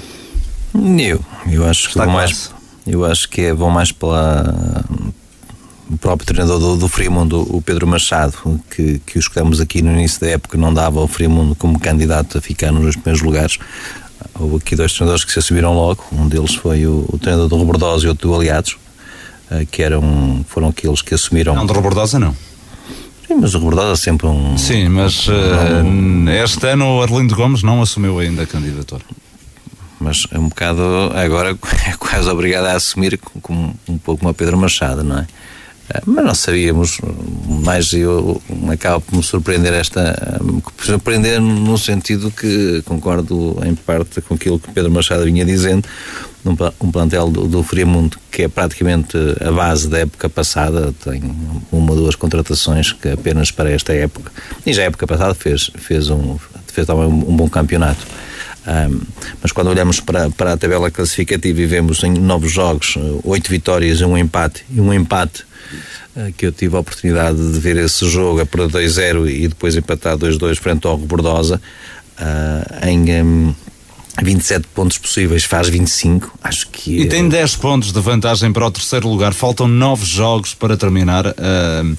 Eu, 0.98 1.20
eu 1.50 1.64
acho 1.64 1.88
Está 1.88 2.06
que 2.06 2.12
mais 2.12 2.53
eu 2.86 3.04
acho 3.04 3.28
que 3.28 3.42
é, 3.42 3.54
vão 3.54 3.70
mais 3.70 3.90
pela 3.92 4.84
o 5.90 5.98
próprio 5.98 6.26
treinador 6.26 6.58
do, 6.58 6.76
do 6.76 6.88
Frimundo, 6.88 7.40
o 7.54 7.60
Pedro 7.60 7.86
Machado, 7.86 8.34
que, 8.70 9.00
que 9.00 9.18
o 9.18 9.20
escolhemos 9.20 9.60
aqui 9.60 9.82
no 9.82 9.92
início 9.92 10.20
da 10.20 10.28
época, 10.28 10.56
não 10.56 10.72
dava 10.72 11.00
ao 11.00 11.06
Frimundo 11.06 11.54
como 11.54 11.78
candidato 11.78 12.38
a 12.38 12.40
ficar 12.40 12.72
nos 12.72 12.96
primeiros 12.96 13.22
lugares. 13.22 13.58
Houve 14.38 14.56
aqui 14.56 14.74
dois 14.74 14.92
treinadores 14.92 15.24
que 15.24 15.32
se 15.32 15.38
assumiram 15.38 15.74
logo. 15.74 16.04
Um 16.10 16.26
deles 16.26 16.54
foi 16.54 16.86
o, 16.86 17.04
o 17.12 17.18
treinador 17.18 17.48
do 17.48 17.56
Robordosa 17.56 18.06
e 18.06 18.08
outro 18.08 18.28
do 18.28 18.34
Aliados, 18.34 18.76
eh, 19.50 19.66
que 19.70 19.82
eram, 19.82 20.44
foram 20.48 20.68
aqueles 20.68 21.02
que 21.02 21.14
assumiram. 21.14 21.54
Não, 21.54 21.66
do 21.66 21.74
Robordosa 21.74 22.18
não. 22.18 22.34
Sim, 23.28 23.34
mas 23.40 23.54
o 23.54 23.58
Robordosa 23.58 23.92
é 23.92 23.96
sempre 23.96 24.26
um. 24.26 24.56
Sim, 24.56 24.88
mas 24.88 25.28
uh, 25.28 26.30
este 26.42 26.66
ano 26.66 26.96
o 26.96 27.02
Arlindo 27.02 27.34
Gomes 27.36 27.62
não 27.62 27.82
assumiu 27.82 28.18
ainda 28.18 28.42
a 28.42 28.46
candidatura 28.46 29.02
mas 30.04 30.26
é 30.30 30.38
um 30.38 30.48
bocado 30.48 30.82
agora 31.14 31.56
é 31.88 31.92
quase 31.98 32.28
obrigado 32.28 32.66
a 32.66 32.72
assumir 32.72 33.18
como 33.40 33.74
um 33.88 33.98
pouco 33.98 34.20
como 34.20 34.30
a 34.30 34.34
Pedro 34.34 34.58
Machado, 34.58 35.02
não 35.02 35.20
é? 35.20 35.26
Eh, 35.88 36.02
mas 36.04 36.24
nós 36.24 36.38
sabíamos, 36.38 36.98
mas 37.62 37.92
eu 37.92 38.40
acabo 38.70 39.00
por 39.00 39.16
me 39.16 39.22
surpreender 39.22 39.72
esta 39.72 40.40
surpreender 40.78 41.40
no 41.40 41.78
sentido 41.78 42.30
que 42.30 42.82
concordo 42.84 43.58
em 43.64 43.74
parte 43.74 44.20
com 44.20 44.34
aquilo 44.34 44.58
que 44.58 44.70
Pedro 44.72 44.90
Machado 44.90 45.24
vinha 45.24 45.44
dizendo 45.44 45.88
um 46.78 46.90
plantel 46.90 47.30
do, 47.30 47.48
do 47.48 47.62
Friamundo 47.62 48.18
que 48.30 48.42
é 48.42 48.48
praticamente 48.48 49.16
a 49.40 49.50
base 49.50 49.88
da 49.88 50.00
época 50.00 50.28
passada, 50.28 50.92
tem 51.02 51.22
uma 51.72 51.92
ou 51.92 51.96
duas 51.96 52.14
contratações 52.14 52.92
que 52.92 53.08
apenas 53.08 53.50
para 53.50 53.70
esta 53.70 53.94
época, 53.94 54.30
e 54.66 54.72
já 54.74 54.82
a 54.82 54.86
época 54.86 55.06
passada 55.06 55.34
fez, 55.34 55.70
fez, 55.76 56.10
um, 56.10 56.36
fez 56.66 56.86
também 56.86 57.06
um 57.06 57.34
bom 57.34 57.48
campeonato. 57.48 58.04
Um, 58.66 59.00
mas 59.42 59.52
quando 59.52 59.68
olhamos 59.68 60.00
para, 60.00 60.30
para 60.30 60.54
a 60.54 60.56
tabela 60.56 60.90
classificativa 60.90 61.60
e 61.60 61.66
vemos 61.66 62.02
em 62.02 62.14
novos 62.14 62.50
jogos 62.50 62.94
eh, 62.96 63.20
oito 63.24 63.50
vitórias 63.50 64.00
e 64.00 64.04
um 64.04 64.16
empate, 64.16 64.64
e 64.70 64.80
um 64.80 64.92
empate 64.92 65.44
uh, 66.16 66.32
que 66.32 66.46
eu 66.46 66.52
tive 66.52 66.74
a 66.74 66.78
oportunidade 66.78 67.36
de 67.36 67.58
ver 67.58 67.76
esse 67.76 68.08
jogo 68.08 68.40
a 68.40 68.46
perder 68.46 68.88
2-0 68.88 69.30
e 69.30 69.48
depois 69.48 69.76
empatar 69.76 70.16
2-2 70.16 70.56
frente 70.56 70.86
ao 70.86 70.96
Bordosa, 70.96 71.60
uh, 72.18 72.86
em 72.88 73.22
um, 73.22 73.54
27 74.22 74.68
pontos 74.68 74.98
possíveis, 74.98 75.44
faz 75.44 75.68
25, 75.68 76.38
acho 76.42 76.68
que. 76.68 77.00
E 77.00 77.06
tem 77.06 77.28
10 77.28 77.56
pontos 77.56 77.92
de 77.92 78.00
vantagem 78.00 78.52
para 78.52 78.66
o 78.66 78.70
terceiro 78.70 79.08
lugar, 79.08 79.34
faltam 79.34 79.66
9 79.66 80.04
jogos 80.04 80.54
para 80.54 80.76
terminar. 80.76 81.26
Uh, 81.26 81.96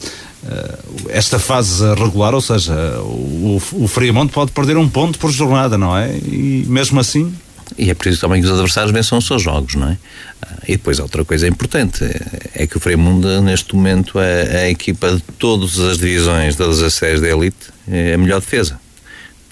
eh, 0.48 0.78
esta 1.10 1.40
fase 1.40 1.84
regular, 1.96 2.34
ou 2.34 2.42
seja, 2.42 2.74
o, 3.02 3.60
o 3.74 3.88
Friamonte 3.88 4.32
pode 4.32 4.52
perder 4.52 4.78
um 4.78 4.88
ponto 4.88 5.18
por 5.18 5.32
jornada, 5.32 5.78
não 5.78 5.98
é? 5.98 6.16
E 6.18 6.66
mesmo 6.68 7.00
assim. 7.00 7.34
E 7.78 7.90
é 7.90 7.96
preciso 7.96 8.22
também 8.22 8.42
que 8.42 8.48
os 8.48 8.54
adversários 8.54 8.92
vençam 8.92 9.18
os 9.18 9.26
seus 9.26 9.42
jogos, 9.42 9.74
não 9.74 9.90
é? 9.90 9.98
Ah, 10.42 10.58
e 10.68 10.74
depois 10.74 11.00
outra 11.00 11.26
coisa 11.26 11.48
importante 11.48 12.06
é 12.54 12.68
que 12.68 12.78
o 12.78 12.80
Freimundo 12.80 13.42
neste 13.42 13.76
momento 13.76 14.20
é 14.20 14.66
a 14.66 14.70
equipa 14.70 15.16
de 15.16 15.22
todas 15.40 15.80
as 15.80 15.98
divisões, 15.98 16.56
todas 16.56 16.82
as 16.82 16.94
séries 16.94 17.22
da 17.22 17.28
elite, 17.28 17.74
é 17.88 18.14
a 18.14 18.18
melhor 18.18 18.40
defesa. 18.40 18.80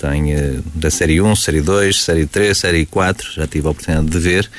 Tem 0.03 0.33
eh, 0.33 0.59
da 0.75 0.91
Série 0.91 1.21
1, 1.21 1.35
Série 1.37 1.61
2, 1.61 2.03
Série 2.03 2.25
3, 2.25 2.57
Série 2.57 2.85
4, 2.85 3.31
já 3.35 3.47
tive 3.47 3.67
a 3.67 3.71
oportunidade 3.71 4.09
de 4.09 4.19
ver, 4.19 4.51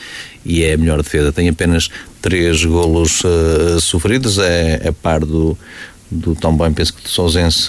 e 0.42 0.64
é 0.64 0.72
a 0.72 0.78
melhor 0.78 1.02
defesa. 1.02 1.30
Tem 1.32 1.50
apenas 1.50 1.90
três 2.22 2.64
golos 2.64 3.22
uh, 3.24 3.78
sofridos, 3.78 4.38
é, 4.38 4.80
é 4.82 4.90
par 4.90 5.20
do, 5.20 5.56
do 6.10 6.34
também 6.34 6.72
penso 6.72 6.94
que 6.94 7.02
de 7.02 7.10
Sousense 7.10 7.68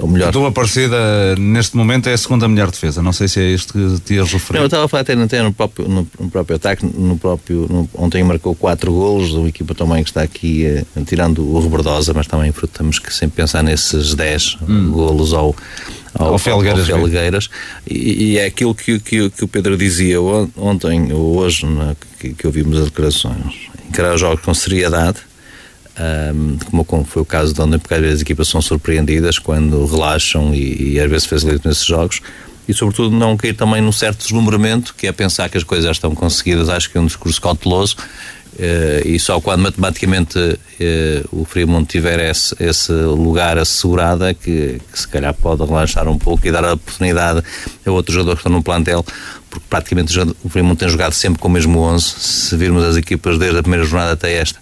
ou 0.00 0.08
melhor. 0.08 0.32
Do 0.32 0.44
Aparecida, 0.46 1.36
neste 1.36 1.76
momento, 1.76 2.08
é 2.08 2.12
a 2.12 2.18
segunda 2.18 2.48
melhor 2.48 2.72
defesa. 2.72 3.00
Não 3.00 3.12
sei 3.12 3.28
se 3.28 3.40
é 3.40 3.50
isto 3.50 3.72
que 3.72 4.00
te 4.00 4.14
ias 4.14 4.32
referir. 4.32 4.58
Não, 4.58 4.64
eu 4.64 4.66
estava 4.66 4.84
a 4.84 4.88
falar 4.88 5.02
até, 5.02 5.12
até 5.12 5.42
no, 5.42 5.52
próprio, 5.52 5.88
no, 5.88 6.08
no, 6.18 6.28
próprio 6.28 6.56
ataque, 6.56 6.84
no 6.84 7.16
próprio, 7.16 7.68
no, 7.70 7.88
ontem 7.94 8.24
marcou 8.24 8.54
quatro 8.54 8.92
golos, 8.92 9.32
uma 9.32 9.48
equipa 9.48 9.76
também 9.76 10.02
que 10.02 10.10
está 10.10 10.22
aqui, 10.22 10.66
eh, 10.66 10.84
tirando 11.06 11.48
o 11.48 11.60
Rebordosa, 11.60 12.12
mas 12.12 12.26
também 12.26 12.52
temos 12.72 12.98
que 12.98 13.14
sempre 13.14 13.36
pensar 13.36 13.62
nesses 13.62 14.14
10 14.14 14.58
hum. 14.68 14.90
golos 14.90 15.32
ao, 15.32 15.54
ao, 16.14 16.32
ao 16.32 16.38
Felgueiras. 16.38 16.88
Ao 16.90 16.98
Felgueiras. 16.98 17.50
E, 17.86 18.24
e, 18.24 18.38
é 18.38 18.46
aquilo 18.46 18.74
que, 18.74 18.98
que, 18.98 19.30
que, 19.30 19.44
o 19.44 19.48
Pedro 19.48 19.76
dizia 19.76 20.20
ontem 20.20 21.12
ou 21.12 21.38
hoje, 21.38 21.66
na, 21.66 21.96
que, 22.18 22.34
que 22.34 22.46
ouvimos 22.46 22.78
as 22.78 22.84
declarações. 22.86 23.68
Encarar 23.88 24.14
os 24.14 24.20
jogos 24.20 24.44
com 24.44 24.54
seriedade, 24.54 25.18
Um, 25.96 26.58
como 26.86 27.04
foi 27.04 27.22
o 27.22 27.24
caso 27.24 27.54
de 27.54 27.60
ontem, 27.60 27.78
porque 27.78 27.94
às 27.94 28.00
vezes 28.00 28.16
as 28.16 28.22
equipas 28.22 28.48
são 28.48 28.60
surpreendidas 28.60 29.38
quando 29.38 29.86
relaxam 29.86 30.52
e, 30.52 30.94
e 30.94 31.00
às 31.00 31.08
vezes 31.08 31.24
facilitam 31.24 31.70
nesses 31.70 31.86
jogos 31.86 32.20
e 32.68 32.74
sobretudo 32.74 33.14
não 33.14 33.36
cair 33.36 33.54
também 33.54 33.80
num 33.80 33.92
certo 33.92 34.18
deslumbramento 34.18 34.94
que 34.96 35.06
é 35.06 35.12
pensar 35.12 35.48
que 35.48 35.56
as 35.56 35.62
coisas 35.62 35.84
já 35.84 35.92
estão 35.92 36.12
conseguidas 36.12 36.68
acho 36.68 36.90
que 36.90 36.98
é 36.98 37.00
um 37.00 37.06
discurso 37.06 37.40
cauteloso 37.40 37.96
e 39.04 39.18
só 39.18 39.40
quando 39.40 39.62
matematicamente 39.62 40.38
uh, 40.38 41.40
o 41.40 41.44
Fremont 41.44 41.86
tiver 41.86 42.30
esse, 42.30 42.54
esse 42.60 42.92
lugar 42.92 43.58
assegurado 43.58 44.24
é 44.24 44.32
que, 44.32 44.80
que, 44.92 44.98
se 44.98 45.08
calhar 45.08 45.34
pode 45.34 45.64
relaxar 45.64 46.08
um 46.08 46.18
pouco 46.18 46.46
e 46.46 46.52
dar 46.52 46.64
a 46.64 46.74
oportunidade 46.74 47.42
a 47.84 47.90
outros 47.90 48.14
jogadores 48.14 48.40
que 48.40 48.48
estão 48.48 48.56
no 48.56 48.62
plantel, 48.62 49.04
porque 49.50 49.66
praticamente 49.68 50.16
o 50.42 50.48
Fremont 50.48 50.78
tem 50.78 50.88
jogado 50.88 51.12
sempre 51.12 51.40
com 51.40 51.48
o 51.48 51.50
mesmo 51.50 51.80
11. 51.80 52.04
Se 52.04 52.56
virmos 52.56 52.84
as 52.84 52.96
equipas 52.96 53.38
desde 53.38 53.58
a 53.58 53.62
primeira 53.62 53.84
jornada 53.84 54.12
até 54.12 54.32
esta, 54.34 54.60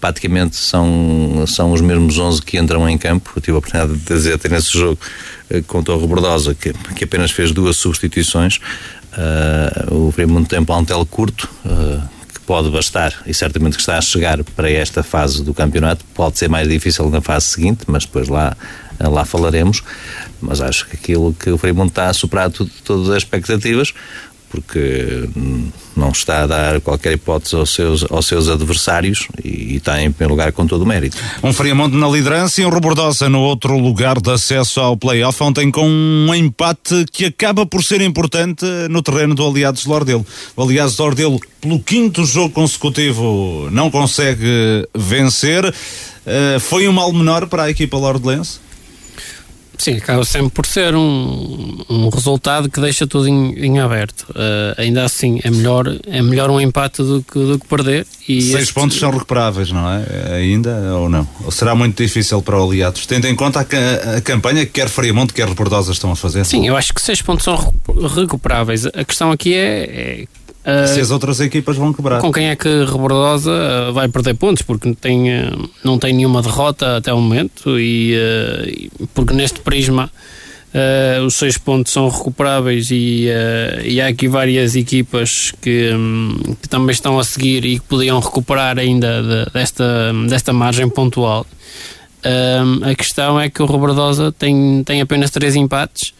praticamente 0.00 0.56
são, 0.56 1.44
são 1.46 1.72
os 1.72 1.80
mesmos 1.80 2.18
11 2.18 2.42
que 2.42 2.58
entram 2.58 2.88
em 2.88 2.96
campo. 2.96 3.32
Eu 3.34 3.42
tive 3.42 3.56
a 3.56 3.58
oportunidade 3.58 3.98
de 3.98 4.04
dizer 4.04 4.34
até 4.34 4.48
nesse 4.48 4.72
jogo 4.72 4.98
uh, 5.50 5.62
contra 5.64 5.94
o 5.94 6.00
Rebordosa 6.00 6.54
que, 6.54 6.72
que 6.94 7.04
apenas 7.04 7.32
fez 7.32 7.50
duas 7.50 7.76
substituições. 7.76 8.60
o 9.90 10.12
Fremont 10.12 10.48
tem 10.48 10.60
um 10.60 10.64
plantel 10.64 11.04
curto 11.06 11.48
pode 12.46 12.70
bastar 12.70 13.14
e 13.26 13.32
certamente 13.32 13.76
que 13.76 13.80
está 13.80 13.98
a 13.98 14.00
chegar 14.00 14.42
para 14.42 14.70
esta 14.70 15.02
fase 15.02 15.42
do 15.42 15.54
campeonato. 15.54 16.04
Pode 16.14 16.38
ser 16.38 16.48
mais 16.48 16.68
difícil 16.68 17.08
na 17.10 17.20
fase 17.20 17.46
seguinte, 17.46 17.84
mas 17.86 18.04
depois 18.04 18.28
lá, 18.28 18.56
lá 19.00 19.24
falaremos. 19.24 19.82
Mas 20.40 20.60
acho 20.60 20.86
que 20.88 20.96
aquilo 20.96 21.34
que 21.34 21.50
o 21.50 21.58
Fremont 21.58 21.88
está 21.88 22.08
a 22.08 22.12
superar 22.12 22.50
tudo, 22.50 22.70
todas 22.84 23.10
as 23.10 23.18
expectativas, 23.18 23.94
porque 24.52 25.26
não 25.96 26.10
está 26.10 26.42
a 26.42 26.46
dar 26.46 26.80
qualquer 26.82 27.14
hipótese 27.14 27.56
aos 27.56 27.74
seus, 27.74 28.04
aos 28.10 28.26
seus 28.26 28.48
adversários 28.48 29.26
e, 29.42 29.72
e 29.72 29.76
está 29.76 30.00
em 30.02 30.12
primeiro 30.12 30.34
lugar 30.34 30.52
com 30.52 30.66
todo 30.66 30.82
o 30.82 30.86
mérito. 30.86 31.16
Um 31.42 31.54
Friamonte 31.54 31.96
na 31.96 32.06
liderança 32.06 32.60
e 32.60 32.66
um 32.66 32.68
Rebordosa 32.68 33.30
no 33.30 33.40
outro 33.40 33.78
lugar 33.78 34.20
de 34.20 34.30
acesso 34.30 34.78
ao 34.78 34.94
play-off, 34.94 35.42
ontem 35.42 35.70
com 35.70 35.88
um 35.88 36.34
empate 36.34 37.06
que 37.10 37.24
acaba 37.24 37.64
por 37.64 37.82
ser 37.82 38.02
importante 38.02 38.66
no 38.90 39.02
terreno 39.02 39.34
do 39.34 39.46
Aliados 39.46 39.82
de 39.82 39.88
Lordelo. 39.88 40.26
O 40.54 40.62
Aliados 40.62 40.96
de 40.96 41.00
Lordelo, 41.00 41.40
pelo 41.58 41.80
quinto 41.80 42.26
jogo 42.26 42.50
consecutivo, 42.50 43.68
não 43.72 43.90
consegue 43.90 44.86
vencer. 44.94 45.64
Uh, 45.64 46.60
foi 46.60 46.86
um 46.86 46.92
mal 46.92 47.10
menor 47.10 47.46
para 47.46 47.64
a 47.64 47.70
equipa 47.70 47.96
lordelense? 47.96 48.60
Sim, 49.82 49.96
acaba 49.96 50.24
sempre 50.24 50.50
por 50.50 50.64
ser 50.64 50.94
um, 50.94 51.84
um 51.90 52.08
resultado 52.08 52.70
que 52.70 52.80
deixa 52.80 53.04
tudo 53.04 53.26
em, 53.26 53.52
em 53.58 53.80
aberto. 53.80 54.24
Uh, 54.30 54.78
ainda 54.80 55.04
assim, 55.04 55.40
é 55.42 55.50
melhor, 55.50 55.86
é 56.06 56.22
melhor 56.22 56.50
um 56.50 56.60
empate 56.60 57.02
do 57.02 57.20
que, 57.20 57.36
do 57.36 57.58
que 57.58 57.66
perder. 57.66 58.06
E 58.28 58.40
Seis 58.40 58.62
este... 58.62 58.74
pontos 58.74 58.96
são 58.96 59.10
recuperáveis, 59.10 59.72
não 59.72 59.84
é? 59.90 60.36
Ainda 60.36 60.70
ou 60.94 61.08
não? 61.08 61.26
Ou 61.44 61.50
será 61.50 61.74
muito 61.74 62.00
difícil 62.00 62.40
para 62.42 62.60
o 62.60 62.68
Aliados, 62.68 63.06
tendo 63.06 63.26
em 63.26 63.34
conta 63.34 63.58
a, 63.58 64.16
a 64.18 64.20
campanha 64.20 64.64
que 64.64 64.70
quer 64.70 64.88
Friamonte, 64.88 65.34
quer 65.34 65.48
Reportosa 65.48 65.90
estão 65.90 66.12
a 66.12 66.16
fazer? 66.16 66.44
Sim, 66.44 66.64
eu 66.68 66.76
acho 66.76 66.94
que 66.94 67.02
seis 67.02 67.20
pontos 67.20 67.42
são 67.42 67.74
recuperáveis. 68.14 68.86
A 68.86 69.04
questão 69.04 69.32
aqui 69.32 69.52
é, 69.52 70.26
é 70.61 70.61
Uh, 70.62 70.86
se 70.86 71.00
as 71.00 71.10
outras 71.10 71.40
equipas 71.40 71.76
vão 71.76 71.92
quebrar. 71.92 72.20
Com 72.20 72.32
quem 72.32 72.48
é 72.48 72.56
que 72.56 72.68
Rebordosa 72.84 73.50
uh, 73.50 73.92
vai 73.92 74.08
perder 74.08 74.34
pontos? 74.34 74.62
Porque 74.62 74.94
tem, 74.94 75.28
uh, 75.28 75.70
não 75.82 75.98
tem 75.98 76.12
nenhuma 76.12 76.40
derrota 76.40 76.98
até 76.98 77.12
o 77.12 77.20
momento 77.20 77.78
e 77.78 78.88
porque 79.12 79.34
neste 79.34 79.60
prisma 79.60 80.10
os 81.26 81.34
seis 81.34 81.58
pontos 81.58 81.92
são 81.92 82.08
recuperáveis 82.08 82.90
e, 82.90 83.26
e 83.84 84.00
há 84.00 84.06
aqui 84.06 84.26
várias 84.26 84.74
equipas 84.74 85.52
que, 85.60 85.92
um, 85.92 86.34
que, 86.62 86.66
também 86.66 86.92
estão 86.92 87.18
a 87.18 87.24
seguir 87.24 87.62
e 87.66 87.78
que 87.78 87.84
podiam 87.84 88.18
recuperar 88.18 88.78
ainda 88.78 89.22
de, 89.22 89.52
desta, 89.52 89.84
desta 90.26 90.50
margem 90.50 90.88
pontual. 90.88 91.44
a 92.24 92.94
questão 92.94 93.38
é 93.38 93.50
que 93.50 93.62
o 93.62 93.66
Rebordosa 93.66 94.32
tem, 94.32 94.82
tem 94.82 95.02
apenas 95.02 95.30
três 95.30 95.54
empates 95.56 96.14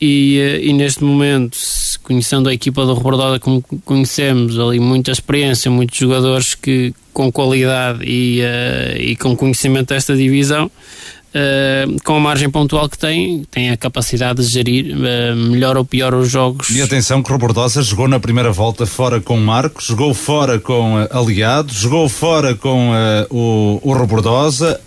e, 0.00 0.60
e 0.60 0.72
neste 0.72 1.04
momento 1.04 1.56
conhecendo 2.04 2.48
a 2.48 2.54
equipa 2.54 2.84
do 2.84 2.94
Rebordosa 2.94 3.40
como 3.40 3.64
conhecemos, 3.84 4.58
ali 4.58 4.78
muita 4.78 5.10
experiência, 5.10 5.70
muitos 5.70 5.98
jogadores 5.98 6.54
que 6.54 6.94
com 7.12 7.32
qualidade 7.32 8.04
e, 8.04 8.40
uh, 8.42 9.00
e 9.00 9.16
com 9.16 9.36
conhecimento 9.36 9.88
desta 9.88 10.16
divisão, 10.16 10.66
uh, 10.66 12.02
com 12.04 12.16
a 12.16 12.20
margem 12.20 12.50
pontual 12.50 12.88
que 12.88 12.98
tem, 12.98 13.44
tem 13.50 13.70
a 13.70 13.76
capacidade 13.76 14.44
de 14.44 14.52
gerir 14.52 14.96
uh, 14.96 15.36
melhor 15.36 15.76
ou 15.76 15.84
pior 15.84 16.12
os 16.14 16.30
jogos. 16.30 16.70
E 16.70 16.82
atenção 16.82 17.22
que 17.22 17.30
o 17.30 17.32
Rebordosa 17.32 17.82
jogou 17.82 18.06
na 18.06 18.20
primeira 18.20 18.52
volta 18.52 18.84
fora 18.84 19.20
com 19.20 19.36
Marcos, 19.36 19.86
jogou 19.86 20.12
fora 20.12 20.58
com 20.58 20.96
Aliados, 21.10 21.76
jogou 21.76 22.08
fora 22.08 22.54
com 22.54 22.90
o, 23.30 23.80
o 23.82 23.92
Rebordosa, 23.94 24.80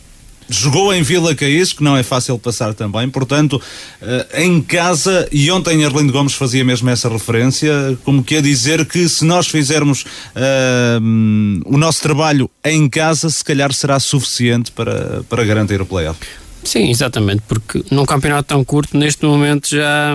jogou 0.49 0.93
em 0.93 1.01
Vila 1.01 1.35
Caís, 1.35 1.73
que 1.73 1.83
não 1.83 1.95
é 1.95 2.03
fácil 2.03 2.37
passar 2.39 2.73
também, 2.73 3.09
portanto, 3.09 3.61
eh, 4.01 4.43
em 4.43 4.61
casa, 4.61 5.27
e 5.31 5.49
ontem 5.51 5.83
Arlindo 5.83 6.11
Gomes 6.11 6.33
fazia 6.33 6.63
mesmo 6.63 6.89
essa 6.89 7.09
referência, 7.09 7.97
como 8.03 8.23
que 8.23 8.37
a 8.37 8.41
dizer 8.41 8.85
que 8.85 9.07
se 9.09 9.25
nós 9.25 9.47
fizermos 9.47 10.03
uh, 10.03 11.63
o 11.65 11.77
nosso 11.77 12.01
trabalho 12.01 12.49
em 12.63 12.87
casa, 12.89 13.29
se 13.29 13.43
calhar 13.43 13.73
será 13.73 13.99
suficiente 13.99 14.71
para, 14.71 15.23
para 15.29 15.43
garantir 15.43 15.81
o 15.81 15.85
playoff. 15.85 16.19
Sim, 16.63 16.89
exatamente, 16.89 17.43
porque 17.47 17.83
num 17.89 18.05
campeonato 18.05 18.49
tão 18.49 18.63
curto, 18.63 18.97
neste 18.97 19.25
momento 19.25 19.69
já 19.69 20.13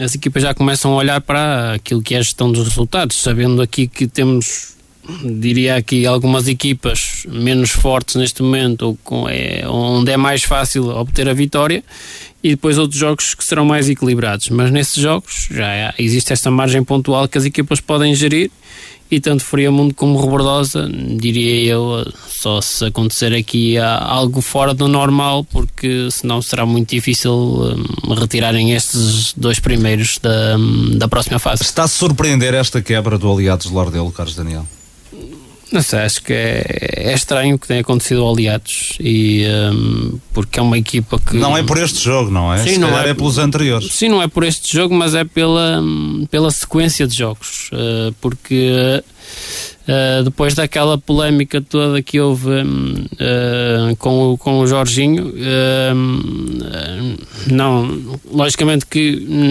as 0.00 0.14
equipas 0.14 0.42
já 0.42 0.52
começam 0.52 0.92
a 0.92 0.96
olhar 0.96 1.20
para 1.20 1.74
aquilo 1.74 2.02
que 2.02 2.14
é 2.14 2.18
a 2.18 2.22
gestão 2.22 2.50
dos 2.50 2.66
resultados, 2.66 3.22
sabendo 3.22 3.62
aqui 3.62 3.86
que 3.86 4.06
temos 4.06 4.73
diria 5.22 5.76
aqui 5.76 6.06
algumas 6.06 6.48
equipas 6.48 7.24
menos 7.28 7.70
fortes 7.70 8.16
neste 8.16 8.42
momento, 8.42 8.98
com, 9.04 9.28
é, 9.28 9.64
onde 9.68 10.10
é 10.10 10.16
mais 10.16 10.42
fácil 10.42 10.88
obter 10.88 11.28
a 11.28 11.32
vitória, 11.32 11.82
e 12.42 12.50
depois 12.50 12.78
outros 12.78 12.98
jogos 12.98 13.34
que 13.34 13.44
serão 13.44 13.64
mais 13.64 13.88
equilibrados. 13.88 14.48
Mas 14.50 14.70
nesses 14.70 14.96
jogos 14.96 15.48
já 15.50 15.94
existe 15.98 16.32
esta 16.32 16.50
margem 16.50 16.84
pontual 16.84 17.28
que 17.28 17.38
as 17.38 17.44
equipas 17.44 17.80
podem 17.80 18.14
gerir, 18.14 18.50
e 19.10 19.20
tanto 19.20 19.44
Friamundo 19.44 19.94
como 19.94 20.20
Rebordosa, 20.20 20.88
diria 20.90 21.72
eu, 21.72 22.04
só 22.26 22.60
se 22.60 22.86
acontecer 22.86 23.34
aqui 23.34 23.76
algo 23.78 24.40
fora 24.40 24.74
do 24.74 24.88
normal, 24.88 25.44
porque 25.44 26.08
senão 26.10 26.42
será 26.42 26.66
muito 26.66 26.90
difícil 26.90 27.32
um, 27.32 28.14
retirarem 28.14 28.72
estes 28.72 29.32
dois 29.36 29.60
primeiros 29.60 30.18
da, 30.18 30.56
da 30.96 31.06
próxima 31.06 31.38
fase. 31.38 31.62
Está 31.62 31.84
a 31.84 31.88
surpreender 31.88 32.54
esta 32.54 32.82
quebra 32.82 33.18
do 33.18 33.30
Aliados 33.30 33.68
de 33.68 33.72
Lordelo, 33.72 34.10
Carlos 34.10 34.34
Daniel? 34.34 34.66
Não 35.74 35.82
sei, 35.82 35.98
acho 35.98 36.22
que 36.22 36.32
é, 36.32 36.64
é 36.98 37.14
estranho 37.14 37.56
o 37.56 37.58
que 37.58 37.66
tem 37.66 37.80
acontecido 37.80 38.22
ao 38.22 38.32
Aliados 38.32 38.96
e 39.00 39.44
um, 39.72 40.20
porque 40.32 40.60
é 40.60 40.62
uma 40.62 40.78
equipa 40.78 41.18
que. 41.18 41.36
Não 41.36 41.56
é 41.56 41.64
por 41.64 41.76
este 41.78 42.00
jogo, 42.00 42.30
não 42.30 42.54
é? 42.54 42.58
Sim, 42.58 42.74
Se 42.74 42.78
não 42.78 42.96
é, 42.96 43.10
é 43.10 43.12
pelos 43.12 43.38
anteriores. 43.38 43.92
Sim, 43.92 44.08
não 44.08 44.22
é 44.22 44.28
por 44.28 44.44
este 44.44 44.72
jogo, 44.72 44.94
mas 44.94 45.16
é 45.16 45.24
pela, 45.24 45.82
pela 46.30 46.52
sequência 46.52 47.08
de 47.08 47.16
jogos. 47.16 47.70
Uh, 47.72 48.14
porque 48.20 49.02
uh, 49.88 50.22
depois 50.22 50.54
daquela 50.54 50.96
polémica 50.96 51.60
toda 51.60 52.00
que 52.00 52.20
houve 52.20 52.50
uh, 52.50 53.96
com, 53.98 54.34
o, 54.34 54.38
com 54.38 54.60
o 54.60 54.66
Jorginho, 54.68 55.34
hum, 55.92 57.16
não, 57.50 58.20
logicamente 58.32 58.86
que 58.86 59.00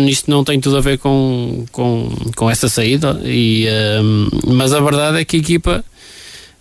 isto 0.07 0.31
não 0.31 0.45
tem 0.45 0.57
tudo 0.61 0.77
a 0.77 0.81
ver 0.81 0.99
com, 0.99 1.65
com, 1.69 2.15
com 2.33 2.49
essa 2.49 2.69
saída, 2.69 3.19
e, 3.25 3.67
hum, 4.01 4.29
mas 4.47 4.71
a 4.71 4.79
verdade 4.79 5.19
é 5.19 5.25
que 5.25 5.35
a 5.35 5.39
equipa 5.39 5.83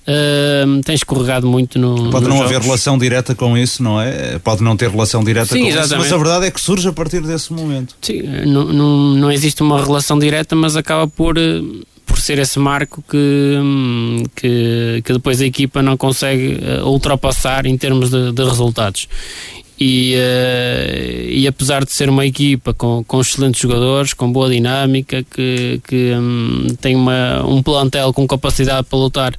Uh, 0.02 0.82
tem 0.82 0.96
escorregado 0.96 1.46
muito 1.46 1.78
no. 1.78 2.10
Pode 2.10 2.26
não 2.26 2.38
jogos. 2.38 2.50
haver 2.50 2.60
relação 2.60 2.98
direta 2.98 3.36
com 3.36 3.56
isso, 3.56 3.82
não 3.82 4.00
é? 4.00 4.36
Pode 4.40 4.60
não 4.62 4.76
ter 4.76 4.90
relação 4.90 5.22
direta 5.22 5.54
Sim, 5.54 5.62
com 5.62 5.68
exatamente. 5.68 5.90
isso, 5.90 5.98
mas 5.98 6.12
a 6.12 6.16
verdade 6.16 6.46
é 6.46 6.50
que 6.50 6.60
surge 6.60 6.88
a 6.88 6.92
partir 6.92 7.20
desse 7.20 7.52
momento. 7.52 7.94
Sim, 8.02 8.22
não, 8.44 8.64
não, 8.64 8.98
não 9.14 9.30
existe 9.30 9.62
uma 9.62 9.80
relação 9.80 10.18
direta, 10.18 10.56
mas 10.56 10.76
acaba 10.76 11.06
por, 11.06 11.38
eh, 11.38 11.60
por 12.04 12.18
ser 12.18 12.38
esse 12.40 12.58
marco 12.58 13.02
que, 13.08 13.16
hum, 13.16 14.24
que, 14.34 15.02
que 15.04 15.12
depois 15.12 15.40
a 15.40 15.46
equipa 15.46 15.80
não 15.80 15.96
consegue 15.96 16.58
eh, 16.60 16.82
ultrapassar 16.82 17.64
em 17.64 17.76
termos 17.78 18.10
de, 18.10 18.32
de 18.32 18.42
resultados. 18.42 19.06
E, 19.84 20.14
uh, 20.14 21.28
e 21.28 21.46
apesar 21.48 21.84
de 21.84 21.92
ser 21.92 22.08
uma 22.08 22.24
equipa 22.24 22.72
com, 22.72 23.02
com 23.02 23.20
excelentes 23.20 23.60
jogadores, 23.60 24.14
com 24.14 24.30
boa 24.30 24.48
dinâmica, 24.48 25.24
que, 25.24 25.80
que 25.88 26.12
um, 26.12 26.68
tem 26.80 26.94
uma, 26.94 27.44
um 27.44 27.60
plantel 27.60 28.12
com 28.12 28.24
capacidade 28.26 28.86
para 28.88 28.98
lutar 28.98 29.34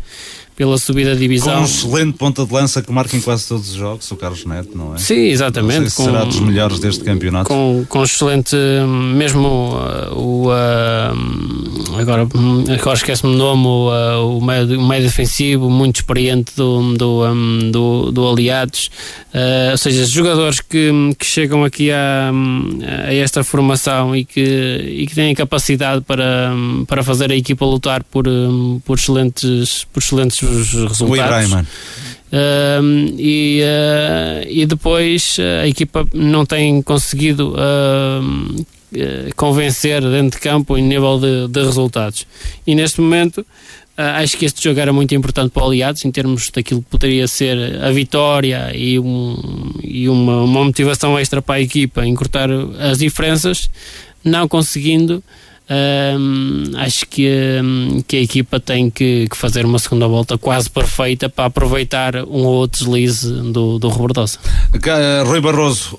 pela 0.56 0.78
subida 0.78 1.14
de 1.14 1.20
divisão. 1.22 1.56
Com 1.56 1.62
um 1.62 1.66
excelente 1.66 2.18
ponta 2.18 2.46
de 2.46 2.54
lança 2.54 2.82
que 2.82 2.92
marca 2.92 3.16
em 3.16 3.22
quase 3.22 3.48
todos 3.48 3.70
os 3.70 3.76
jogos, 3.76 4.10
o 4.12 4.16
Carlos 4.16 4.46
Neto, 4.46 4.78
não 4.78 4.96
é? 4.96 4.98
Sim, 4.98 5.28
exatamente. 5.28 5.90
Se 5.90 5.98
com, 5.98 6.06
será 6.06 6.24
dos 6.24 6.40
melhores 6.40 6.80
deste 6.80 7.04
campeonato. 7.04 7.48
Com, 7.48 7.86
com 7.88 8.04
excelente, 8.04 8.56
mesmo 9.16 9.48
uh, 9.48 10.18
o. 10.18 10.48
Uh, 10.48 12.00
agora 12.00 12.28
agora 12.80 12.98
esquece-me 12.98 13.34
o 13.34 13.38
nome, 13.38 13.66
o, 13.66 13.90
uh, 13.90 14.38
o, 14.38 14.42
meio, 14.42 14.80
o 14.80 14.88
meio 14.88 15.04
defensivo, 15.04 15.70
muito 15.70 15.98
experiente 15.98 16.54
do, 16.56 16.94
do, 16.94 17.26
um, 17.26 17.72
do, 17.72 18.12
do 18.12 18.28
Aliados. 18.28 18.90
Uh, 19.34 19.72
ou 19.72 19.78
seja, 19.78 20.06
jogadores 20.06 20.60
que, 20.60 20.92
que 21.18 21.26
chegam 21.26 21.64
aqui 21.64 21.92
a, 21.92 22.32
a 23.08 23.14
esta 23.14 23.44
formação 23.44 24.16
e 24.16 24.24
que, 24.24 24.42
e 24.42 25.08
que 25.08 25.16
têm 25.16 25.34
capacidade 25.34 26.02
para, 26.02 26.52
para 26.88 27.04
fazer 27.04 27.32
a 27.32 27.36
equipa 27.36 27.66
lutar 27.66 28.04
por, 28.04 28.26
por, 28.86 28.98
excelentes, 28.98 29.86
por 29.92 30.02
excelentes 30.02 30.43
resultados. 30.46 31.02
O 31.02 31.16
Ibrahima. 31.16 31.66
Uh, 32.34 33.14
e, 33.20 33.62
uh, 33.62 34.48
e 34.50 34.66
depois 34.66 35.38
a 35.62 35.68
equipa 35.68 36.04
não 36.12 36.48
tem 36.48 36.82
conseguido 36.82 37.54
uh, 37.54 38.66
convencer 39.36 40.02
dentro 40.02 40.40
de 40.40 40.44
campo 40.44 40.76
em 40.76 40.82
nível 40.82 41.20
de, 41.20 41.48
de 41.48 41.64
resultados. 41.64 42.26
E 42.66 42.74
neste 42.74 43.00
momento 43.02 43.46
acho 43.96 44.36
que 44.38 44.46
este 44.46 44.64
jogo 44.64 44.80
era 44.80 44.92
muito 44.92 45.14
importante 45.14 45.52
para 45.52 45.64
o 45.64 45.68
Aliados 45.68 46.04
em 46.04 46.12
termos 46.12 46.50
daquilo 46.50 46.82
que 46.82 46.90
poderia 46.90 47.28
ser 47.28 47.80
a 47.84 47.92
vitória 47.92 48.72
e, 48.76 48.98
um, 48.98 49.72
e 49.84 50.10
uma, 50.10 50.42
uma 50.42 50.64
motivação 50.64 51.18
extra 51.20 51.44
para 51.44 51.56
a 51.56 51.62
equipa, 51.62 52.04
encurtar 52.04 52.50
as 52.80 52.98
diferenças, 52.98 53.70
não 54.24 54.48
conseguindo 54.48 55.24
acho 56.78 57.08
que, 57.08 57.60
que 58.08 58.18
a 58.18 58.22
equipa 58.22 58.60
tem 58.60 58.90
que, 58.90 59.28
que, 59.30 59.38
fazer 59.38 59.66
uma 59.66 59.80
segunda 59.80 60.08
volta 60.08 60.38
quase 60.38 60.70
perfeita 60.70 61.30
para 61.30 61.46
aproveitar 61.46 62.16
um 62.16 62.46
ou 62.46 62.56
outro 62.56 62.80
deslize 62.80 63.32
do, 63.52 63.80
do 63.80 63.90
Robertosa. 63.90 64.40
Rui 65.26 65.42
Barroso, 65.42 65.98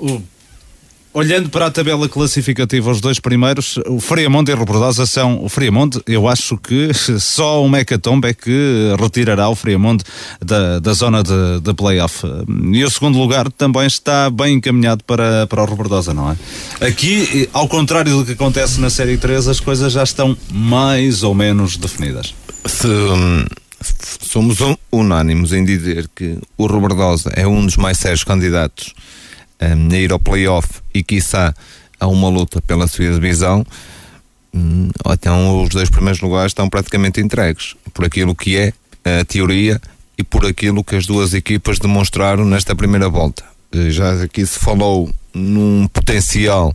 Olhando 1.17 1.49
para 1.49 1.67
a 1.67 1.71
tabela 1.71 2.09
classificativa, 2.09 2.91
os 2.91 3.01
dois 3.01 3.21
primeiros, 3.21 3.79
o 3.87 4.01
Friamonte 4.01 4.51
e 4.51 4.55
a 4.55 4.57
Rebordosa 4.57 5.07
são. 5.07 5.45
O 5.45 5.49
Friamonte, 5.49 6.03
eu 6.09 6.27
acho 6.27 6.59
que 6.59 6.91
só 7.21 7.63
o 7.65 7.69
Mecatombe 7.69 8.27
é 8.27 8.35
que 8.35 8.93
retirará 9.01 9.49
o 9.49 9.55
Friamonte 9.55 10.03
da, 10.45 10.81
da 10.81 10.93
zona 10.93 11.23
de, 11.23 11.61
de 11.63 11.73
playoff. 11.73 12.27
E 12.73 12.83
o 12.83 12.91
segundo 12.91 13.17
lugar 13.17 13.49
também 13.53 13.87
está 13.87 14.29
bem 14.29 14.57
encaminhado 14.57 15.05
para, 15.05 15.47
para 15.47 15.63
o 15.63 15.67
Rebordosa, 15.67 16.13
não 16.13 16.33
é? 16.33 16.37
Aqui, 16.85 17.49
ao 17.53 17.69
contrário 17.69 18.19
do 18.19 18.25
que 18.25 18.33
acontece 18.33 18.81
na 18.81 18.91
Série 18.91 19.17
3, 19.17 19.47
as 19.47 19.61
coisas 19.61 19.93
já 19.93 20.03
estão 20.03 20.37
mais 20.51 21.23
ou 21.23 21.33
menos 21.33 21.77
definidas. 21.77 22.35
Se, 22.67 22.89
somos 24.21 24.59
unânimos 24.91 25.53
em 25.53 25.65
dizer 25.65 26.11
que 26.13 26.39
o 26.59 26.67
Robertosa 26.67 27.31
é 27.37 27.47
um 27.47 27.65
dos 27.65 27.77
mais 27.77 27.99
sérios 27.99 28.25
candidatos 28.25 28.93
um, 29.61 29.95
a 29.95 29.99
ir 29.99 30.13
ao 30.13 30.19
playoff 30.19 30.69
e 30.93 31.03
quiçá 31.03 31.55
a 31.99 32.07
uma 32.07 32.29
luta 32.29 32.61
pela 32.63 32.87
sua 32.87 33.11
divisão, 33.11 33.65
um, 34.55 34.89
então 35.11 35.63
os 35.63 35.69
dois 35.71 35.91
primeiros 35.91 36.21
lugares 36.21 36.51
estão 36.51 36.69
praticamente 36.69 37.21
entregues 37.21 37.75
por 37.93 38.05
aquilo 38.05 38.35
que 38.35 38.57
é 38.57 38.73
a 39.21 39.25
teoria 39.25 39.81
e 40.17 40.23
por 40.23 40.47
aquilo 40.47 40.85
que 40.85 40.97
as 40.97 41.07
duas 41.07 41.35
equipas 41.35 41.79
demonstraram 41.79 42.45
nesta 42.45 42.75
primeira 42.75 43.09
volta. 43.09 43.45
Eh, 43.73 43.91
já 43.91 44.23
aqui 44.23 44.47
se 44.47 44.59
falou 44.59 45.13
num 45.33 45.89
potencial 45.89 46.73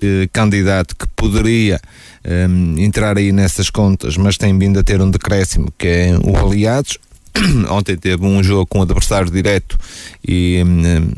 eh, 0.00 0.28
candidato 0.32 0.94
que 0.94 1.06
poderia 1.16 1.80
um, 2.24 2.78
entrar 2.78 3.16
aí 3.16 3.32
nessas 3.32 3.70
contas, 3.70 4.16
mas 4.16 4.36
tem 4.36 4.56
vindo 4.58 4.78
a 4.78 4.82
ter 4.82 5.00
um 5.00 5.10
decréscimo, 5.10 5.72
que 5.78 5.86
é 5.86 6.18
o 6.22 6.36
Aliados. 6.36 6.98
Ontem 7.70 7.96
teve 7.96 8.24
um 8.24 8.42
jogo 8.42 8.66
com 8.66 8.80
o 8.80 8.82
adversário 8.82 9.30
direto 9.30 9.78
e 10.26 10.62
um, 10.64 11.10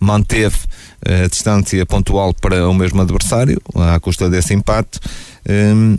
manteve 0.00 0.56
eh, 1.04 1.24
a 1.24 1.28
distância 1.28 1.84
pontual 1.86 2.34
para 2.34 2.68
o 2.68 2.74
mesmo 2.74 3.00
adversário, 3.00 3.60
à 3.74 3.98
custa 4.00 4.28
desse 4.28 4.54
empate. 4.54 5.00
Um, 5.48 5.98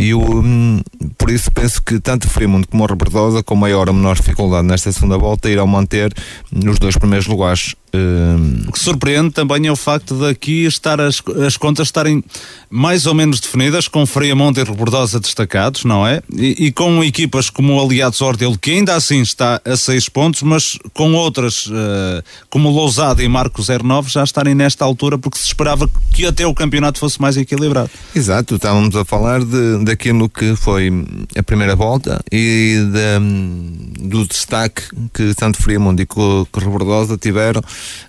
e 0.00 0.08
eu, 0.10 0.18
hum, 0.18 0.80
por 1.18 1.28
isso 1.28 1.52
penso 1.52 1.82
que 1.82 2.00
tanto 2.00 2.26
o 2.26 2.30
Fremont 2.30 2.66
como 2.66 2.82
o 2.82 2.86
Reberdosa, 2.86 3.42
com 3.42 3.54
maior 3.54 3.86
ou 3.86 3.94
menor 3.94 4.16
dificuldade 4.16 4.66
nesta 4.66 4.90
segunda 4.90 5.18
volta, 5.18 5.50
irão 5.50 5.66
manter 5.66 6.10
nos 6.50 6.78
dois 6.78 6.96
primeiros 6.96 7.26
lugares. 7.26 7.74
Hum... 7.92 8.62
O 8.66 8.72
que 8.72 8.78
surpreende 8.78 9.32
também 9.32 9.66
é 9.66 9.70
o 9.70 9.76
facto 9.76 10.14
de 10.14 10.26
aqui 10.28 10.64
estar 10.64 10.98
as, 11.00 11.20
as 11.44 11.58
contas 11.58 11.88
estarem 11.88 12.24
mais 12.70 13.04
ou 13.04 13.12
menos 13.12 13.40
definidas, 13.40 13.88
com 13.88 14.06
Fremont 14.06 14.58
e 14.58 14.64
Rebordosa 14.64 15.20
destacados, 15.20 15.84
não 15.84 16.06
é? 16.06 16.22
E, 16.34 16.66
e, 16.66 16.72
com 16.72 17.02
equipas 17.04 17.50
como 17.50 17.74
o 17.74 17.84
Aliados 17.84 18.22
Ordel, 18.22 18.56
que 18.56 18.70
ainda 18.70 18.94
assim 18.94 19.20
está 19.20 19.60
a 19.64 19.76
seis 19.76 20.08
pontos, 20.08 20.42
mas 20.42 20.78
com 20.94 21.12
outras 21.14 21.66
uh, 21.66 22.22
como 22.48 22.70
Lousada 22.70 23.22
e 23.22 23.28
Marcos 23.28 23.66
09 23.68 24.08
já 24.08 24.24
estarem 24.24 24.54
nesta 24.54 24.84
altura, 24.84 25.18
porque 25.18 25.36
se 25.36 25.44
esperava 25.44 25.90
que 26.12 26.24
até 26.24 26.46
o 26.46 26.54
campeonato 26.54 26.98
fosse 26.98 27.20
mais 27.20 27.36
equilibrado. 27.36 27.90
Exato, 28.14 28.54
estávamos 28.54 28.94
a 28.94 29.04
falar 29.04 29.44
de, 29.44 29.84
daquilo 29.90 30.28
que 30.28 30.54
foi 30.54 30.90
a 31.36 31.42
primeira 31.42 31.74
volta 31.74 32.22
e 32.30 32.76
de, 32.92 34.08
do 34.08 34.24
destaque 34.24 34.82
que 35.12 35.34
tanto 35.34 35.60
Fremont 35.60 36.00
e 36.00 36.06
que 36.06 36.14
Rebordosa 36.54 37.18
tiveram 37.18 37.60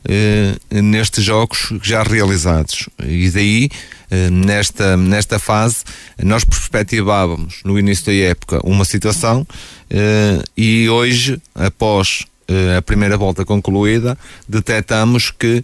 eh, 0.07 0.55
nestes 0.81 1.23
jogos 1.23 1.73
já 1.81 2.03
realizados. 2.03 2.87
E 3.03 3.29
daí 3.31 3.69
eh, 4.11 4.29
nesta, 4.29 4.95
nesta 4.95 5.39
fase, 5.39 5.83
nós 6.21 6.43
perspectivávamos 6.43 7.61
no 7.65 7.79
início 7.79 8.05
da 8.05 8.13
época 8.13 8.59
uma 8.63 8.85
situação 8.85 9.45
eh, 9.89 10.43
e 10.55 10.87
hoje, 10.87 11.41
após 11.55 12.25
eh, 12.47 12.77
a 12.77 12.81
primeira 12.81 13.17
volta 13.17 13.43
concluída, 13.43 14.15
detectamos 14.47 15.31
que 15.31 15.63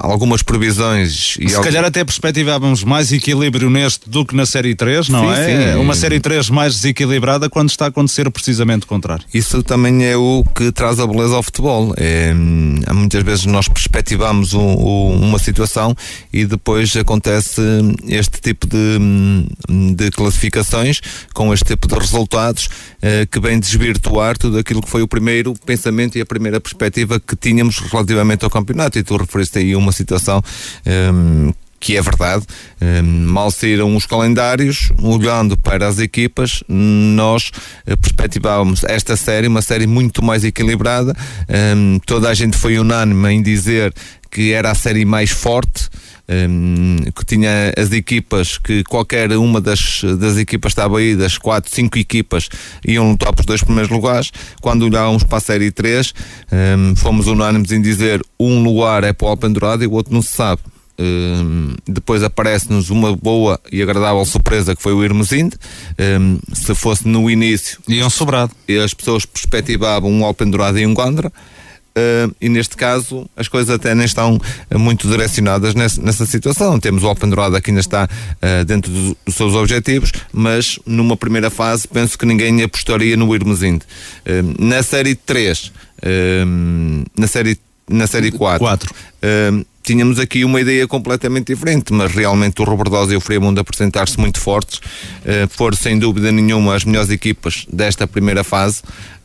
algumas 0.00 0.42
previsões. 0.42 1.36
E 1.38 1.48
Se 1.48 1.56
algum... 1.56 1.68
calhar 1.68 1.84
até 1.84 2.02
perspectivávamos 2.02 2.82
mais 2.82 3.12
equilíbrio 3.12 3.68
neste 3.68 4.08
do 4.08 4.24
que 4.24 4.34
na 4.34 4.46
Série 4.46 4.74
3, 4.74 5.08
não 5.08 5.26
sim, 5.26 5.40
é? 5.40 5.72
Sim. 5.72 5.78
Uma 5.78 5.94
Série 5.94 6.18
3 6.18 6.48
mais 6.50 6.74
desequilibrada 6.74 7.48
quando 7.50 7.68
está 7.68 7.84
a 7.84 7.88
acontecer 7.88 8.28
precisamente 8.30 8.84
o 8.84 8.86
contrário. 8.86 9.24
Isso 9.32 9.62
também 9.62 10.04
é 10.04 10.16
o 10.16 10.44
que 10.54 10.72
traz 10.72 10.98
a 10.98 11.06
beleza 11.06 11.36
ao 11.36 11.42
futebol. 11.42 11.94
É, 11.96 12.32
muitas 12.92 13.22
vezes 13.22 13.44
nós 13.46 13.68
perspectivamos 13.68 14.54
um, 14.54 14.60
um, 14.60 15.22
uma 15.22 15.38
situação 15.38 15.94
e 16.32 16.46
depois 16.46 16.96
acontece 16.96 17.60
este 18.08 18.40
tipo 18.40 18.66
de, 18.66 18.98
de 19.94 20.10
classificações 20.10 21.00
com 21.34 21.52
este 21.52 21.64
tipo 21.64 21.86
de 21.86 21.94
resultados 21.94 22.68
eh, 23.02 23.26
que 23.26 23.40
vem 23.40 23.58
desvirtuar 23.58 24.36
tudo 24.36 24.58
aquilo 24.58 24.82
que 24.82 24.88
foi 24.88 25.02
o 25.02 25.08
primeiro 25.08 25.54
pensamento 25.64 26.16
e 26.16 26.20
a 26.20 26.26
primeira 26.26 26.60
perspectiva 26.60 27.18
que 27.18 27.34
tínhamos 27.36 27.78
relativamente 27.78 28.44
ao 28.44 28.50
campeonato. 28.50 28.98
E 28.98 29.02
tu 29.02 29.16
referiste 29.16 29.58
aí 29.58 29.74
uma 29.74 29.89
uma 29.90 29.92
situação 29.92 30.42
um, 31.12 31.52
que 31.80 31.96
é 31.96 32.02
verdade, 32.02 32.44
um, 32.80 33.26
mal 33.26 33.50
saíram 33.50 33.96
os 33.96 34.04
calendários, 34.04 34.92
olhando 35.02 35.56
para 35.56 35.88
as 35.88 35.98
equipas, 35.98 36.62
nós 36.68 37.50
uh, 37.88 37.96
perspectivávamos 37.96 38.84
esta 38.84 39.16
série, 39.16 39.48
uma 39.48 39.62
série 39.62 39.86
muito 39.86 40.22
mais 40.22 40.44
equilibrada. 40.44 41.16
Um, 41.74 41.98
toda 42.04 42.28
a 42.28 42.34
gente 42.34 42.56
foi 42.56 42.78
unânime 42.78 43.30
em 43.30 43.42
dizer 43.42 43.94
que 44.30 44.52
era 44.52 44.70
a 44.70 44.74
série 44.74 45.04
mais 45.04 45.30
forte. 45.30 45.88
Um, 46.32 46.98
que 47.10 47.24
tinha 47.24 47.74
as 47.76 47.90
equipas 47.90 48.56
que 48.56 48.84
qualquer 48.84 49.32
uma 49.32 49.60
das, 49.60 50.02
das 50.16 50.36
equipas 50.36 50.70
estava 50.70 50.98
aí, 50.98 51.16
das 51.16 51.36
quatro, 51.36 51.74
cinco 51.74 51.98
equipas 51.98 52.48
iam 52.86 53.10
lutar 53.10 53.34
os 53.36 53.44
dois 53.44 53.64
primeiros 53.64 53.90
lugares. 53.90 54.30
Quando 54.60 54.84
olhávamos 54.84 55.24
para 55.24 55.38
a 55.38 55.40
série 55.40 55.72
3, 55.72 56.14
um, 56.78 56.94
fomos 56.94 57.26
unânimes 57.26 57.72
em 57.72 57.82
dizer 57.82 58.24
um 58.38 58.62
lugar 58.62 59.02
é 59.02 59.12
para 59.12 59.26
o 59.26 59.28
Alpendurado 59.28 59.82
e 59.82 59.88
o 59.88 59.92
outro 59.92 60.14
não 60.14 60.22
se 60.22 60.32
sabe. 60.32 60.62
Um, 61.00 61.76
depois 61.88 62.22
aparece-nos 62.22 62.90
uma 62.90 63.16
boa 63.16 63.58
e 63.72 63.80
agradável 63.80 64.22
surpresa 64.26 64.76
que 64.76 64.82
foi 64.82 64.92
o 64.92 65.02
Irmesinde. 65.02 65.56
Um, 65.98 66.38
se 66.52 66.74
fosse 66.74 67.08
no 67.08 67.30
início, 67.30 67.80
iam 67.88 68.10
sobrado. 68.10 68.52
As 68.84 68.92
pessoas 68.92 69.24
perspectivavam 69.24 70.10
um 70.10 70.24
Alpendurado 70.24 70.78
e 70.78 70.86
um 70.86 70.92
Gondra. 70.92 71.32
Uh, 71.90 72.32
e 72.40 72.48
neste 72.48 72.76
caso 72.76 73.28
as 73.36 73.48
coisas 73.48 73.74
até 73.74 73.94
nem 73.96 74.06
estão 74.06 74.36
uh, 74.36 74.78
muito 74.78 75.08
direcionadas 75.08 75.74
nessa, 75.74 76.00
nessa, 76.00 76.24
situação. 76.24 76.78
Temos 76.78 77.02
o 77.02 77.08
Alpendurada 77.08 77.60
que 77.60 77.70
ainda 77.70 77.80
está 77.80 78.04
uh, 78.06 78.64
dentro 78.64 78.92
do, 78.92 79.16
dos 79.26 79.34
seus 79.34 79.54
objetivos, 79.54 80.12
mas 80.32 80.78
numa 80.86 81.16
primeira 81.16 81.50
fase 81.50 81.88
penso 81.88 82.16
que 82.16 82.24
ninguém 82.24 82.62
apostaria 82.62 83.16
no 83.16 83.34
Irmesinde. 83.34 83.84
na 84.58 84.82
série 84.82 85.16
3, 85.16 85.72
na 87.16 87.26
série 87.26 87.58
na 87.88 88.06
série 88.06 88.30
4, 88.30 88.60
4 88.60 88.94
tínhamos 89.82 90.20
aqui 90.20 90.44
uma 90.44 90.60
ideia 90.60 90.86
completamente 90.86 91.48
diferente, 91.48 91.92
mas 91.92 92.12
realmente 92.12 92.60
o 92.60 92.64
Robordosa 92.64 93.12
e 93.12 93.16
o 93.16 93.20
Fremundo 93.20 93.60
apresentar-se 93.60 94.18
muito 94.20 94.40
fortes, 94.40 94.78
uh, 94.78 95.48
foram 95.48 95.76
sem 95.76 95.98
dúvida 95.98 96.30
nenhuma 96.30 96.74
as 96.74 96.84
melhores 96.84 97.10
equipas 97.10 97.66
desta 97.72 98.06
primeira 98.06 98.44
fase, 98.44 98.82
uh, 98.82 99.19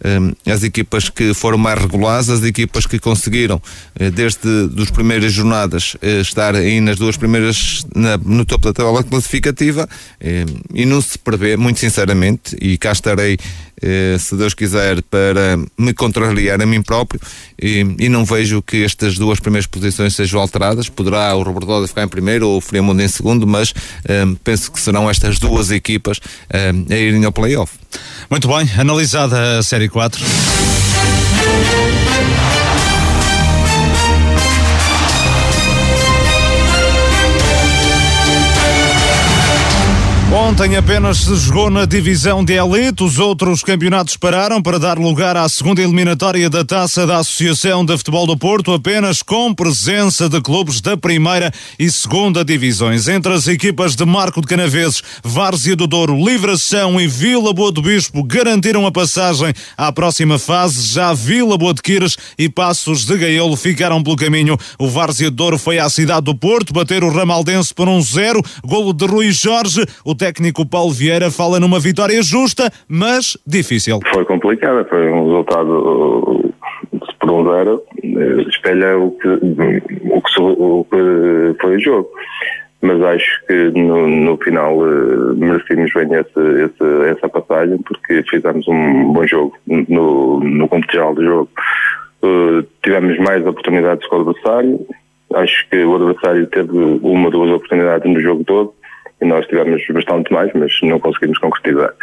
as 0.46 0.64
equipas 0.64 1.10
que 1.10 1.34
foram 1.34 1.58
mais 1.58 1.80
regulares, 1.80 2.30
as 2.30 2.44
equipas 2.44 2.86
que 2.86 3.00
conseguiram, 3.00 3.58
uh, 3.58 4.12
desde 4.12 4.68
dos 4.68 4.90
primeiras 4.90 5.34
jornadas, 5.34 5.96
estar 6.22 6.56
aí 6.56 6.80
nas 6.80 6.98
duas 6.98 7.18
primeiras, 7.18 7.86
na, 7.96 8.18
no 8.18 8.46
topo 8.46 8.66
da 8.66 8.74
tabela 8.74 9.04
classificativa, 9.04 9.88
e 10.74 10.86
não 10.86 11.02
se 11.02 11.18
prevê, 11.18 11.58
muito 11.58 11.80
sinceramente, 11.80 12.56
e 12.62 12.78
cá 12.78 12.92
estarei 12.92 13.38
se 14.20 14.36
Deus 14.36 14.54
quiser, 14.54 15.02
para 15.04 15.60
me 15.78 15.94
contrariar 15.94 16.62
a 16.62 16.66
mim 16.66 16.82
próprio 16.82 17.20
e, 17.62 17.86
e, 18.00 18.10
não 18.10 18.26
vejo 18.26 18.62
que 18.62 18.84
estas 18.84 19.18
duas 19.18 19.40
primeiras 19.40 19.68
posições 19.68 20.16
sejam 20.16 20.40
alteradas. 20.40 20.90
Poderá 20.90 21.34
o 21.36 21.44
Roberto 21.44 21.88
ficar 21.88 22.04
em 22.04 22.08
primeiro 22.08 22.48
ou 22.48 22.58
o 22.58 22.62
Friamundo 22.62 23.02
em 23.02 23.08
segundo, 23.08 23.46
mas 23.46 23.74
um, 24.26 24.36
penso 24.36 24.72
que 24.72 24.80
serão 24.80 25.10
estas 25.10 25.40
duas 25.40 25.72
equipas 25.72 26.20
a 26.50 26.96
irem 26.96 27.26
ao 27.26 27.32
playoff. 27.32 27.74
Muito 28.30 28.48
bem, 28.48 28.70
analisada 28.78 29.60
a 29.60 29.64
Série 29.64 29.90
4. 29.90 30.24
Ontem 40.48 40.76
apenas 40.78 41.18
se 41.18 41.36
jogou 41.38 41.72
na 41.72 41.86
divisão 41.86 42.46
de 42.46 42.54
elite, 42.54 43.04
os 43.04 43.18
outros 43.18 43.64
campeonatos 43.64 44.16
pararam 44.16 44.62
para 44.62 44.78
dar 44.78 45.00
lugar 45.00 45.36
à 45.36 45.50
segunda 45.50 45.82
eliminatória 45.82 46.48
da 46.52 46.64
taça 46.64 47.06
da 47.06 47.18
Associação 47.18 47.84
de 47.84 47.98
Futebol 47.98 48.28
do 48.28 48.38
Porto, 48.38 48.72
apenas 48.72 49.24
com 49.24 49.56
presença 49.56 50.30
de 50.30 50.40
clubes 50.40 50.82
da 50.82 50.96
primeira 50.96 51.52
e 51.80 51.90
segunda 51.90 52.46
divisões. 52.46 53.08
Entre 53.08 53.34
as 53.34 53.48
equipas 53.48 53.96
de 53.96 54.06
Marco 54.06 54.40
de 54.40 54.46
Canaveses, 54.46 55.02
Várzea 55.24 55.76
do 55.76 55.88
Douro, 55.88 56.16
Livração 56.16 57.02
e 57.02 57.08
Vila 57.08 57.52
Boa 57.52 57.72
do 57.72 57.82
Bispo 57.82 58.24
garantiram 58.24 58.86
a 58.86 58.92
passagem 58.92 59.52
à 59.76 59.92
próxima 59.92 60.38
fase. 60.38 60.94
Já 60.94 61.12
Vila 61.12 61.58
Boa 61.58 61.74
de 61.74 61.82
Quires 61.82 62.18
e 62.38 62.48
Passos 62.48 63.04
de 63.04 63.18
Gaiolo 63.18 63.56
ficaram 63.56 64.02
pelo 64.04 64.16
caminho. 64.16 64.56
O 64.78 64.88
Várzea 64.88 65.32
do 65.32 65.38
Douro 65.38 65.58
foi 65.58 65.80
à 65.80 65.90
cidade 65.90 66.26
do 66.26 66.36
Porto 66.36 66.72
bater 66.72 67.04
o 67.04 67.10
Ramaldense 67.10 67.74
por 67.74 67.90
um 67.90 68.00
zero, 68.00 68.44
golo 68.64 68.94
de 68.94 69.08
Rui 69.08 69.32
Jorge. 69.32 69.84
O 70.04 70.14
técnico 70.14 70.35
Paulo 70.66 70.92
Vieira 70.92 71.32
fala 71.32 71.60
numa 71.60 71.80
vitória 71.80 72.22
justa, 72.22 72.72
mas 72.88 73.38
difícil. 73.46 74.00
Foi 74.14 74.26
complicada, 74.26 74.86
foi 74.86 75.10
um 75.10 75.26
resultado 75.26 76.54
por 77.20 77.32
um 77.32 77.52
zero, 77.52 77.82
eh, 78.04 78.50
espelha 78.50 78.98
o 78.98 79.12
que, 79.12 79.28
o 79.28 80.22
que, 80.22 80.42
o 80.42 80.86
que 80.86 81.62
foi 81.62 81.76
o 81.78 81.80
jogo. 81.80 82.10
Mas 82.82 83.02
acho 83.02 83.46
que 83.48 83.72
no, 83.72 84.08
no 84.08 84.38
final 84.38 84.78
uh, 84.78 85.36
merecemos 85.36 85.92
bem 85.94 86.08
esse, 86.14 86.64
esse, 86.66 87.10
essa 87.10 87.28
passagem 87.28 87.80
porque 87.80 88.22
fizemos 88.30 88.68
um 88.68 89.12
bom 89.12 89.26
jogo 89.26 89.58
no, 89.66 90.40
no 90.40 90.70
geral 90.92 91.16
do 91.16 91.24
jogo. 91.24 91.50
Tivemos 92.84 93.18
mais 93.20 93.46
oportunidades 93.46 94.08
com 94.08 94.18
o 94.18 94.22
adversário. 94.22 94.80
Acho 95.34 95.68
que 95.70 95.84
o 95.84 95.96
adversário 95.96 96.46
teve 96.48 96.78
uma, 97.02 97.32
duas 97.32 97.50
oportunidades 97.50 98.12
no 98.12 98.20
jogo 98.22 98.44
todo 98.44 98.74
nós 99.26 99.46
tivemos 99.48 99.82
bastante 99.94 100.32
mais, 100.32 100.52
mas 100.54 100.72
não 100.84 101.00
conseguimos 101.00 101.38
concretizar. 101.40 101.94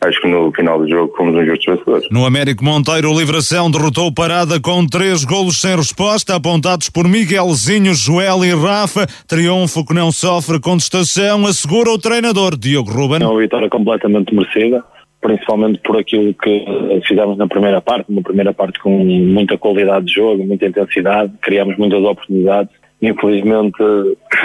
Acho 0.00 0.20
que 0.20 0.28
no 0.28 0.52
final 0.52 0.78
do 0.78 0.88
jogo 0.88 1.12
fomos 1.16 1.34
um 1.34 1.44
justo 1.44 1.72
vencedor. 1.72 2.02
No 2.12 2.24
Américo 2.24 2.64
Monteiro, 2.64 3.10
o 3.10 3.18
Livração 3.18 3.68
derrotou 3.68 4.12
Parada 4.12 4.60
com 4.60 4.86
três 4.86 5.24
golos 5.24 5.60
sem 5.60 5.74
resposta, 5.74 6.36
apontados 6.36 6.88
por 6.88 7.08
Miguelzinho, 7.08 7.92
Joel 7.94 8.44
e 8.44 8.54
Rafa. 8.54 9.06
Triunfo 9.26 9.84
que 9.84 9.92
não 9.92 10.12
sofre 10.12 10.60
contestação, 10.60 11.44
assegura 11.46 11.90
o 11.90 11.98
treinador 11.98 12.56
Diogo 12.56 12.92
Ruben. 12.92 13.22
É 13.22 13.26
uma 13.26 13.40
vitória 13.40 13.68
completamente 13.68 14.32
merecida, 14.32 14.84
principalmente 15.20 15.80
por 15.80 15.98
aquilo 15.98 16.32
que 16.32 16.64
fizemos 17.04 17.36
na 17.36 17.48
primeira 17.48 17.80
parte, 17.80 18.08
uma 18.08 18.22
primeira 18.22 18.54
parte 18.54 18.78
com 18.78 19.04
muita 19.04 19.58
qualidade 19.58 20.06
de 20.06 20.14
jogo, 20.14 20.46
muita 20.46 20.64
intensidade, 20.66 21.32
criamos 21.42 21.76
muitas 21.76 22.00
oportunidades 22.04 22.77
Infelizmente, 23.00 23.80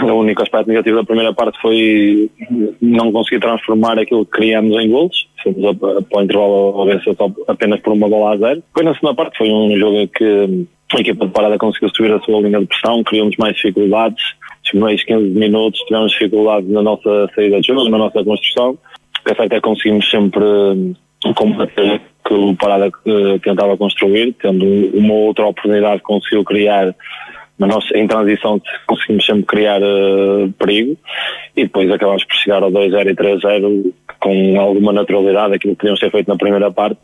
o 0.04 0.14
único 0.14 0.44
aspecto 0.44 0.68
negativo 0.68 0.98
da 0.98 1.04
primeira 1.04 1.34
parte 1.34 1.60
foi 1.60 2.30
não 2.82 3.12
conseguir 3.12 3.40
transformar 3.40 3.98
aquilo 3.98 4.26
que 4.26 4.32
criamos 4.32 4.80
em 4.80 4.90
gols. 4.90 5.28
Fomos 5.44 5.78
para 5.78 6.20
o 6.20 6.22
intervalo 6.22 6.82
a 6.82 6.86
vencer 6.86 7.16
apenas 7.48 7.80
por 7.82 7.94
uma 7.94 8.08
bola 8.08 8.34
a 8.34 8.38
zero. 8.38 8.64
Foi 8.74 8.84
na 8.84 8.94
segunda 8.94 9.16
parte, 9.16 9.38
foi 9.38 9.50
um 9.50 9.76
jogo 9.78 10.08
que 10.08 10.68
a 10.94 11.00
equipa 11.00 11.26
de 11.26 11.32
parada 11.32 11.58
conseguiu 11.58 11.90
subir 11.90 12.14
a 12.14 12.20
sua 12.20 12.42
linha 12.42 12.60
de 12.60 12.68
pressão, 12.68 13.04
criamos 13.04 13.36
mais 13.38 13.56
dificuldades. 13.56 14.24
Nos 14.62 14.70
primeiros 14.70 15.04
15 15.04 15.24
minutos 15.30 15.80
tivemos 15.82 16.12
dificuldades 16.12 16.70
na 16.70 16.84
nossa 16.84 17.30
saída 17.34 17.60
de 17.60 17.68
jogo, 17.68 17.90
na 17.90 17.98
nossa 17.98 18.24
construção. 18.24 18.72
O 18.72 19.26
que 19.26 19.32
é 19.32 19.36
certo 19.36 19.54
é 19.54 19.56
que 19.56 19.62
conseguimos 19.62 20.10
sempre 20.10 20.44
combater 21.36 22.02
que 22.26 22.34
o 22.34 22.56
Parada 22.56 22.92
eh, 23.06 23.40
tentava 23.42 23.78
construir, 23.78 24.34
tendo 24.34 24.66
uma 24.94 25.14
outra 25.14 25.46
oportunidade 25.46 26.02
conseguiu 26.02 26.44
criar 26.44 26.94
na 27.58 27.68
nossa, 27.68 27.96
em 27.98 28.08
transição 28.08 28.62
conseguimos 28.88 29.26
sempre 29.26 29.44
criar 29.44 29.82
uh, 29.82 30.52
perigo 30.58 30.98
e 31.56 31.64
depois 31.64 31.90
acabamos 31.92 32.24
por 32.24 32.36
chegar 32.36 32.64
ao 32.64 32.72
2-0 32.72 33.12
e 33.12 33.16
3-0 33.16 33.94
com 34.20 34.60
alguma 34.60 34.94
naturalidade, 34.94 35.54
aquilo 35.54 35.74
que 35.74 35.80
podíamos 35.80 36.00
ter 36.00 36.10
feito 36.10 36.28
na 36.30 36.38
primeira 36.38 36.72
parte 36.72 36.98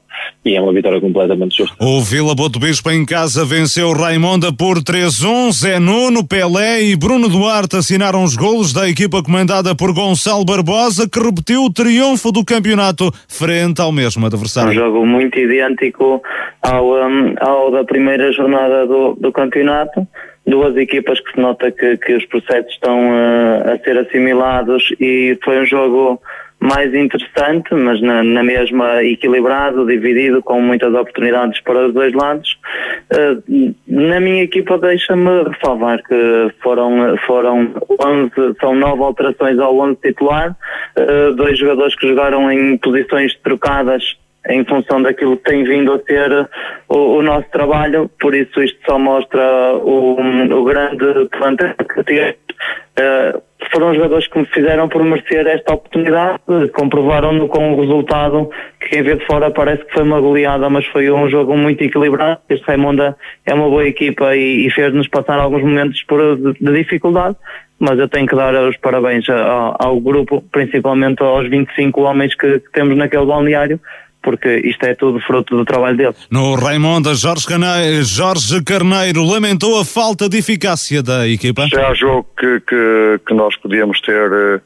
e 0.44 0.56
é 0.56 0.62
uma 0.62 0.72
vitória 0.72 1.02
completamente 1.02 1.58
justa. 1.58 1.76
O 1.80 2.02
Vila 2.02 2.34
Boto 2.34 2.60
Bispo 2.60 2.90
em 2.90 3.06
casa 3.06 3.46
venceu 3.46 3.92
Raimonda 3.92 4.54
por 4.54 4.78
3-1, 4.78 5.52
Zé 5.52 5.80
Nuno, 5.80 6.26
Pelé 6.26 6.84
e 6.84 6.96
Bruno 6.96 7.28
Duarte 7.28 7.76
assinaram 7.76 8.24
os 8.24 8.36
golos 8.36 8.74
da 8.74 8.90
equipa 8.90 9.22
comandada 9.22 9.76
por 9.76 9.94
Gonçalo 9.94 10.46
Barbosa 10.46 11.10
que 11.10 11.20
repetiu 11.20 11.66
o 11.66 11.74
triunfo 11.74 12.32
do 12.32 12.44
campeonato 12.44 13.12
frente 13.28 13.82
ao 13.82 13.92
mesmo 13.92 14.26
adversário. 14.26 14.72
Um 14.72 14.74
jogo 14.74 15.06
muito 15.06 15.38
idêntico 15.38 16.22
ao, 16.62 16.86
um, 16.86 17.36
ao 17.42 17.72
da 17.72 17.84
primeira 17.84 18.32
jornada 18.32 18.88
do, 18.88 19.16
do 19.16 19.32
campeonato 19.32 20.08
duas 20.50 20.76
equipas 20.76 21.20
que 21.20 21.32
se 21.32 21.40
nota 21.40 21.72
que, 21.72 21.98
que 21.98 22.14
os 22.14 22.26
processos 22.26 22.72
estão 22.74 23.10
uh, 23.10 23.72
a 23.72 23.78
ser 23.84 23.98
assimilados 23.98 24.84
e 25.00 25.38
foi 25.44 25.62
um 25.62 25.66
jogo 25.66 26.22
mais 26.60 26.94
interessante, 26.94 27.74
mas 27.74 28.02
na, 28.02 28.22
na, 28.22 28.44
mesma 28.44 29.02
equilibrado, 29.02 29.86
dividido, 29.86 30.44
com 30.44 30.62
muitas 30.62 30.94
oportunidades 30.94 31.62
para 31.62 31.88
os 31.88 31.94
dois 31.94 32.14
lados. 32.14 32.58
Uh, 33.14 33.74
na 33.88 34.20
minha 34.20 34.44
equipa 34.44 34.78
deixa-me 34.78 35.44
ressalvar 35.44 36.04
que 36.04 36.52
foram, 36.62 37.16
foram 37.26 37.74
11, 38.02 38.32
são 38.60 38.76
nove 38.76 39.04
alterações 39.04 39.58
ao 39.58 39.78
11 39.80 40.00
titular, 40.02 40.54
uh, 40.98 41.34
dois 41.34 41.58
jogadores 41.58 41.96
que 41.96 42.08
jogaram 42.10 42.52
em 42.52 42.78
posições 42.78 43.34
trocadas 43.42 44.04
em 44.48 44.64
função 44.66 45.02
daquilo 45.02 45.38
que 45.38 45.44
tem 45.44 45.64
vindo 45.64 45.94
a 45.94 46.00
ser 46.00 46.50
o, 46.88 47.18
o 47.18 47.22
nosso 47.22 47.50
trabalho, 47.52 48.10
por 48.20 48.34
isso 48.34 48.62
isto 48.64 48.80
só 48.86 48.98
mostra 48.98 49.76
o, 49.76 50.18
o 50.20 50.64
grande 50.64 51.28
plantel 51.30 51.76
que 51.76 52.04
temos. 52.04 52.36
Uh, 53.00 53.42
foram 53.72 53.94
jogadores 53.94 54.28
que 54.28 54.40
me 54.40 54.46
fizeram 54.48 54.88
por 54.88 55.04
merecer 55.04 55.46
esta 55.48 55.74
oportunidade, 55.74 56.40
comprovaram-no 56.74 57.48
com 57.48 57.74
o 57.74 57.82
resultado 57.82 58.50
que 58.80 58.90
quem 58.90 59.04
vê 59.04 59.16
de 59.16 59.26
fora 59.26 59.52
parece 59.52 59.86
que 59.86 59.94
foi 59.94 60.04
uma 60.04 60.20
goleada, 60.20 60.70
mas 60.70 60.86
foi 60.88 61.12
um 61.12 61.30
jogo 61.30 61.56
muito 61.58 61.84
equilibrado. 61.84 62.40
Este 62.50 62.66
Raimonda 62.66 63.16
é 63.46 63.54
uma 63.54 63.70
boa 63.70 63.88
equipa 63.88 64.36
e, 64.36 64.66
e 64.66 64.72
fez-nos 64.72 65.08
passar 65.08 65.40
alguns 65.40 65.62
momentos 65.62 66.02
por, 66.04 66.36
de, 66.36 66.54
de, 66.54 66.74
dificuldade, 66.74 67.36
mas 67.78 68.00
eu 68.00 68.08
tenho 68.08 68.28
que 68.28 68.36
dar 68.36 68.54
os 68.56 68.78
parabéns 68.78 69.30
ao, 69.30 69.76
ao 69.80 70.00
grupo, 70.00 70.44
principalmente 70.52 71.22
aos 71.22 71.48
25 71.48 72.02
homens 72.02 72.36
que, 72.36 72.60
que 72.60 72.72
temos 72.72 72.98
naquele 72.98 73.26
balneário, 73.26 73.80
porque 74.22 74.58
isto 74.66 74.84
é 74.86 74.94
tudo 74.96 75.20
fruto 75.22 75.56
do 75.56 75.66
trabalho 75.66 75.98
dele. 75.98 76.16
No 76.30 76.56
Raimonda, 76.56 77.14
Jorge, 77.16 77.46
Carneiro, 77.46 78.04
Jorge 78.04 78.64
Carneiro 78.64 79.24
lamentou 79.24 79.80
a 79.80 79.86
falta 79.86 80.28
de 80.28 80.38
eficácia 80.38 81.02
da 81.02 81.28
equipa. 81.28 81.68
Já 81.68 81.94
jogo 81.94 82.28
que, 82.38 82.60
que, 82.62 83.20
que 83.26 83.34
nós 83.34 83.56
podíamos 83.58 84.00
ter 84.02 84.62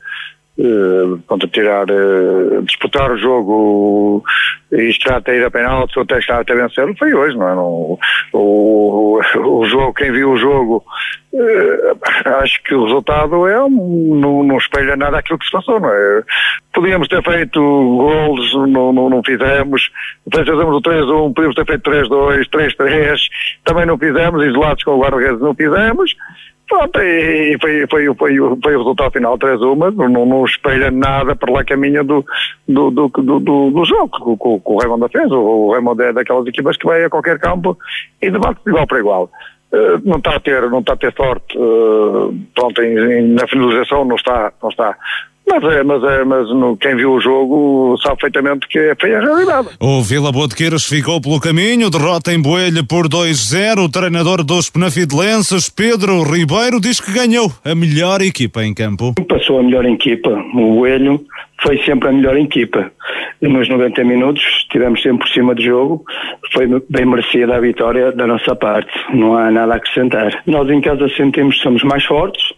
uh, 0.57 1.47
tirar, 1.51 1.89
uh, 1.89 2.61
disputar 2.63 3.11
o 3.11 3.17
jogo 3.17 4.23
e 4.71 4.89
estar 4.89 5.17
até 5.17 5.37
ir 5.37 5.45
a 5.45 5.51
penalti 5.51 5.97
ou 5.97 6.03
até 6.03 6.19
estar 6.19 6.39
até 6.39 6.55
vencer, 6.55 6.85
não 6.85 6.95
foi 6.95 7.13
hoje, 7.13 7.37
não 7.37 7.49
é? 7.49 7.55
Não, 7.55 7.99
o, 8.33 9.19
o, 9.37 9.65
jogo, 9.65 9.93
quem 9.93 10.11
viu 10.11 10.31
o 10.31 10.37
jogo, 10.37 10.83
acho 12.41 12.61
que 12.63 12.73
o 12.73 12.83
resultado 12.83 13.47
é, 13.47 13.55
não, 13.55 14.43
não 14.43 14.57
espelha 14.57 14.95
nada 14.95 15.19
aquilo 15.19 15.39
que 15.39 15.45
se 15.45 15.51
passou, 15.51 15.79
não 15.79 15.89
é? 15.89 16.23
Podíamos 16.73 17.07
ter 17.07 17.23
feito 17.23 17.59
gols, 17.59 18.53
não, 18.53 18.91
não, 18.91 19.09
não 19.09 19.23
fizemos, 19.23 19.91
depois 20.25 20.49
fizemos 20.49 20.75
o 20.75 20.81
3-1, 20.81 21.33
podíamos 21.33 21.55
ter 21.55 21.65
feito 21.65 21.89
3-2, 21.89 22.49
3-3, 22.49 23.19
também 23.63 23.85
não 23.85 23.97
fizemos, 23.97 24.43
isolados 24.43 24.83
com 24.83 24.91
o 24.91 25.01
guarda-redes 25.01 25.39
não 25.39 25.53
fizemos, 25.53 26.15
Pronto, 26.67 26.99
e 27.01 27.57
foi, 27.59 27.85
foi, 27.87 28.15
foi, 28.15 28.37
foi 28.37 28.75
o 28.75 28.77
resultado 28.77 29.11
final 29.11 29.37
3-1, 29.37 29.75
mas 29.75 29.95
não, 29.95 30.25
não 30.25 30.45
espelha 30.45 30.89
nada 30.89 31.35
para 31.35 31.51
lá 31.51 31.63
caminho 31.63 32.03
do, 32.03 32.25
do, 32.67 32.89
do, 32.89 33.09
do, 33.09 33.39
do, 33.69 33.85
jogo 33.85 34.09
que, 34.09 34.43
que, 34.43 34.59
que 34.59 34.71
o 34.71 34.77
Raimundo 34.77 35.09
fez. 35.09 35.29
O, 35.31 35.39
o 35.39 35.71
Raimundo 35.73 36.01
é 36.01 36.13
daquelas 36.13 36.47
equipas 36.47 36.77
que 36.77 36.85
vai 36.85 37.03
a 37.03 37.09
qualquer 37.09 37.37
campo 37.37 37.77
e 38.21 38.31
debate 38.31 38.59
de 38.63 38.69
igual 38.71 38.87
para 38.87 38.99
igual. 38.99 39.31
Uh, 39.71 40.01
não 40.05 40.17
está 40.17 40.35
a 40.35 40.39
ter, 40.39 40.69
não 40.69 40.79
está 40.79 40.93
a 40.93 40.97
ter 40.97 41.13
sorte, 41.13 41.57
uh, 41.57 42.33
pronto, 42.55 42.81
em, 42.81 42.97
em, 42.97 43.27
na 43.33 43.47
finalização 43.47 44.05
não 44.05 44.15
está, 44.15 44.53
não 44.61 44.69
está 44.69 44.95
mas, 45.47 45.63
é, 45.63 45.83
mas, 45.83 46.03
é, 46.03 46.23
mas 46.23 46.49
no, 46.49 46.77
quem 46.77 46.95
viu 46.95 47.13
o 47.13 47.19
jogo 47.19 47.97
sabe 48.01 48.15
perfeitamente 48.15 48.67
que 48.67 48.79
é 48.79 48.95
feia 48.95 49.19
a 49.19 49.21
realidade. 49.21 49.69
O 49.79 50.01
Vila 50.01 50.31
Botequeiras 50.31 50.85
ficou 50.85 51.21
pelo 51.21 51.39
caminho, 51.39 51.89
derrota 51.89 52.33
em 52.33 52.41
Boelho 52.41 52.85
por 52.85 53.07
2-0. 53.07 53.83
O 53.83 53.89
treinador 53.89 54.43
dos 54.43 54.69
Penafidelenses, 54.69 55.69
Pedro 55.69 56.23
Ribeiro, 56.23 56.79
diz 56.79 56.99
que 56.99 57.11
ganhou 57.11 57.51
a 57.63 57.75
melhor 57.75 58.21
equipa 58.21 58.63
em 58.63 58.73
campo. 58.73 59.13
Passou 59.27 59.59
a 59.59 59.63
melhor 59.63 59.85
equipa. 59.85 60.29
O 60.29 60.75
Boelho 60.75 61.23
foi 61.61 61.77
sempre 61.83 62.09
a 62.09 62.11
melhor 62.11 62.37
equipa. 62.37 62.91
Nos 63.41 63.67
90 63.69 64.03
minutos 64.03 64.43
estivemos 64.59 65.01
sempre 65.01 65.25
por 65.25 65.33
cima 65.33 65.55
do 65.55 65.61
jogo, 65.61 66.03
foi 66.51 66.67
bem 66.89 67.05
merecida 67.05 67.55
a 67.55 67.59
vitória 67.59 68.11
da 68.11 68.27
nossa 68.27 68.55
parte, 68.55 68.91
não 69.13 69.35
há 69.35 69.49
nada 69.49 69.73
a 69.73 69.77
acrescentar. 69.77 70.43
Nós 70.45 70.69
em 70.69 70.81
casa 70.81 71.07
sentimos 71.15 71.57
que 71.57 71.63
somos 71.63 71.83
mais 71.83 72.03
fortes, 72.05 72.53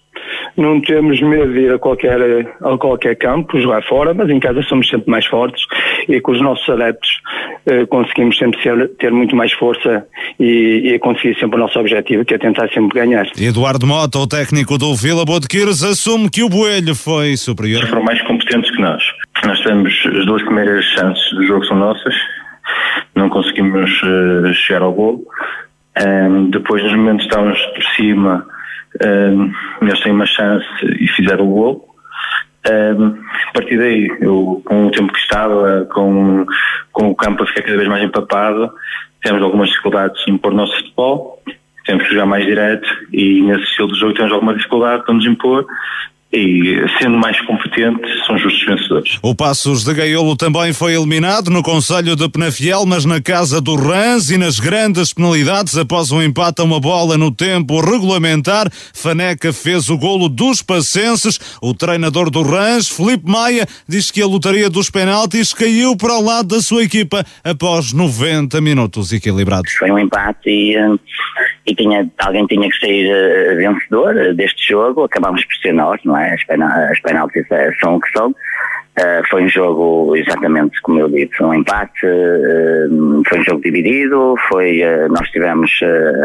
não 0.58 0.80
temos 0.82 1.20
medo 1.22 1.54
de 1.54 1.60
ir 1.62 1.74
a 1.74 1.80
qualquer, 1.80 2.20
a 2.62 2.78
qualquer 2.78 3.16
campo, 3.16 3.60
jogar 3.60 3.84
fora, 3.84 4.14
mas 4.14 4.30
em 4.30 4.40
casa 4.40 4.62
somos 4.64 4.88
sempre 4.88 5.10
mais 5.10 5.26
fortes 5.26 5.64
e 6.08 6.20
com 6.22 6.32
os 6.32 6.42
nossos 6.42 6.68
adeptos 6.70 7.10
eh, 7.66 7.86
conseguimos 7.86 8.38
sempre 8.38 8.62
ser, 8.62 8.90
ter 9.00 9.12
muito 9.12 9.36
mais 9.36 9.52
força 9.54 10.06
e, 10.40 10.94
e, 10.94 11.00
conseguir 11.00 11.38
sempre 11.40 11.58
o 11.58 11.60
nosso 11.60 11.80
objetivo, 11.80 12.24
que 12.24 12.34
é 12.34 12.38
tentar 12.38 12.70
sempre 12.70 13.00
ganhar. 13.00 13.26
Eduardo 13.40 13.88
Mota, 13.88 14.20
o 14.20 14.28
técnico 14.28 14.78
do 14.78 14.96
Vila 14.96 15.26
Botequires, 15.26 15.84
assume 15.84 16.30
que 16.30 16.44
o 16.44 16.50
Boelho 16.50 16.96
foi 16.96 17.36
superior. 17.36 17.86
Foram 17.88 18.04
mais 18.04 18.22
competentes 18.22 18.70
que 18.72 18.82
nós. 18.82 19.04
nós 19.46 19.60
tivemos 19.60 19.94
as 20.06 20.26
duas 20.26 20.44
primeiras 20.44 20.86
chances 20.86 21.30
do 21.32 21.44
jogo 21.46 21.66
são 21.66 21.78
nossas, 21.78 22.14
não 23.16 23.30
conseguimos 23.30 23.90
uh, 24.04 24.54
chegar 24.54 24.82
ao 24.82 24.94
gol. 24.94 25.24
Um, 25.98 26.50
depois, 26.50 26.84
nos 26.84 26.94
momentos 26.94 27.26
que 27.26 27.30
estávamos 27.32 27.60
por 27.68 27.84
cima, 27.96 28.46
um, 29.04 29.52
eles 29.82 30.00
têm 30.02 30.12
uma 30.12 30.26
chance 30.26 30.66
e 31.00 31.08
fizeram 31.10 31.46
o 31.46 31.54
gol. 31.54 31.96
Um, 32.68 33.16
a 33.50 33.52
partir 33.54 33.78
daí, 33.78 34.12
eu, 34.22 34.62
com 34.66 34.88
o 34.88 34.92
tempo 34.92 35.14
que 35.14 35.20
estava, 35.20 35.86
com, 35.94 36.46
com 36.92 37.10
o 37.10 37.16
campo 37.16 37.44
a 37.44 37.48
ficar 37.48 37.62
cada 37.62 37.78
vez 37.78 37.88
mais 37.88 38.04
empapado, 38.04 38.72
temos 39.22 39.42
algumas 39.42 39.70
dificuldades 39.70 40.22
em 40.28 40.32
impor 40.32 40.54
o 40.54 40.56
nosso 40.56 40.76
futebol, 40.78 41.42
temos 41.86 42.04
que 42.04 42.14
jogar 42.14 42.26
mais 42.26 42.46
direto 42.46 42.88
e 43.12 43.42
nesse 43.44 43.64
estilo 43.64 43.92
de 43.92 44.00
jogo 44.00 44.14
temos 44.14 44.32
alguma 44.32 44.56
dificuldade 44.56 45.04
para 45.04 45.14
nos 45.14 45.26
impor 45.26 45.66
e 46.34 46.84
sendo 47.00 47.18
mais 47.18 47.40
competente 47.42 48.02
são 48.26 48.38
justos 48.38 48.66
vencedores. 48.66 49.20
O 49.22 49.34
Passos 49.34 49.84
de 49.84 49.94
Gaiolo 49.94 50.36
também 50.36 50.74
foi 50.74 50.94
eliminado 50.94 51.50
no 51.50 51.64
Conselho 51.64 52.16
de 52.16 52.28
Penafiel, 52.28 52.86
mas 52.86 53.06
na 53.06 53.22
casa 53.22 53.62
do 53.62 53.76
Rans 53.76 54.30
e 54.30 54.38
nas 54.38 54.60
grandes 54.60 55.14
penalidades 55.14 55.78
após 55.78 56.12
um 56.12 56.22
empate 56.22 56.62
a 56.62 56.66
uma 56.66 56.80
bola 56.80 57.18
no 57.18 57.32
tempo 57.32 57.80
regulamentar. 57.80 58.68
Faneca 58.94 59.54
fez 59.54 59.90
o 59.90 59.98
golo 59.98 60.28
dos 60.28 60.62
passenses. 60.62 61.40
O 61.62 61.74
treinador 61.74 62.30
do 62.30 62.42
Rans, 62.42 62.90
Felipe 62.90 63.30
Maia, 63.30 63.66
diz 63.88 64.12
que 64.12 64.22
a 64.22 64.28
lotaria 64.28 64.70
dos 64.70 64.90
penaltis 64.90 65.54
caiu 65.54 65.96
para 65.96 66.18
o 66.18 66.22
lado 66.22 66.56
da 66.56 66.62
sua 66.62 66.84
equipa 66.84 67.24
após 67.44 67.94
90 67.94 68.60
minutos 68.60 69.14
equilibrados. 69.14 69.72
Foi 69.74 69.90
um 69.90 70.00
empate 70.00 70.50
e, 70.50 70.76
eh, 70.76 70.96
e 71.68 71.76
tinha, 71.76 72.10
alguém 72.20 72.46
tinha 72.46 72.70
que 72.70 72.78
sair 72.78 73.08
uh, 73.10 73.56
vencedor 73.56 74.34
deste 74.36 74.72
jogo. 74.72 75.04
Acabámos 75.04 75.44
por 75.46 75.56
ser 75.62 75.74
nós, 75.74 76.00
não 76.04 76.15
é? 76.18 76.34
as, 76.34 76.42
as 76.92 77.00
penaltis 77.02 77.46
são 77.80 78.00
que 78.00 78.10
são. 78.18 78.36
Uh, 78.98 79.28
foi 79.30 79.44
um 79.44 79.50
jogo 79.50 80.16
exatamente 80.16 80.82
como 80.82 81.02
eu 81.02 81.10
disse, 81.10 81.44
um 81.44 81.54
empate, 81.54 82.06
uh, 82.06 83.22
foi 83.28 83.40
um 83.40 83.44
jogo 83.44 83.62
dividido, 83.62 84.36
foi, 84.48 84.82
uh, 84.84 85.10
nós 85.10 85.30
tivemos 85.32 85.70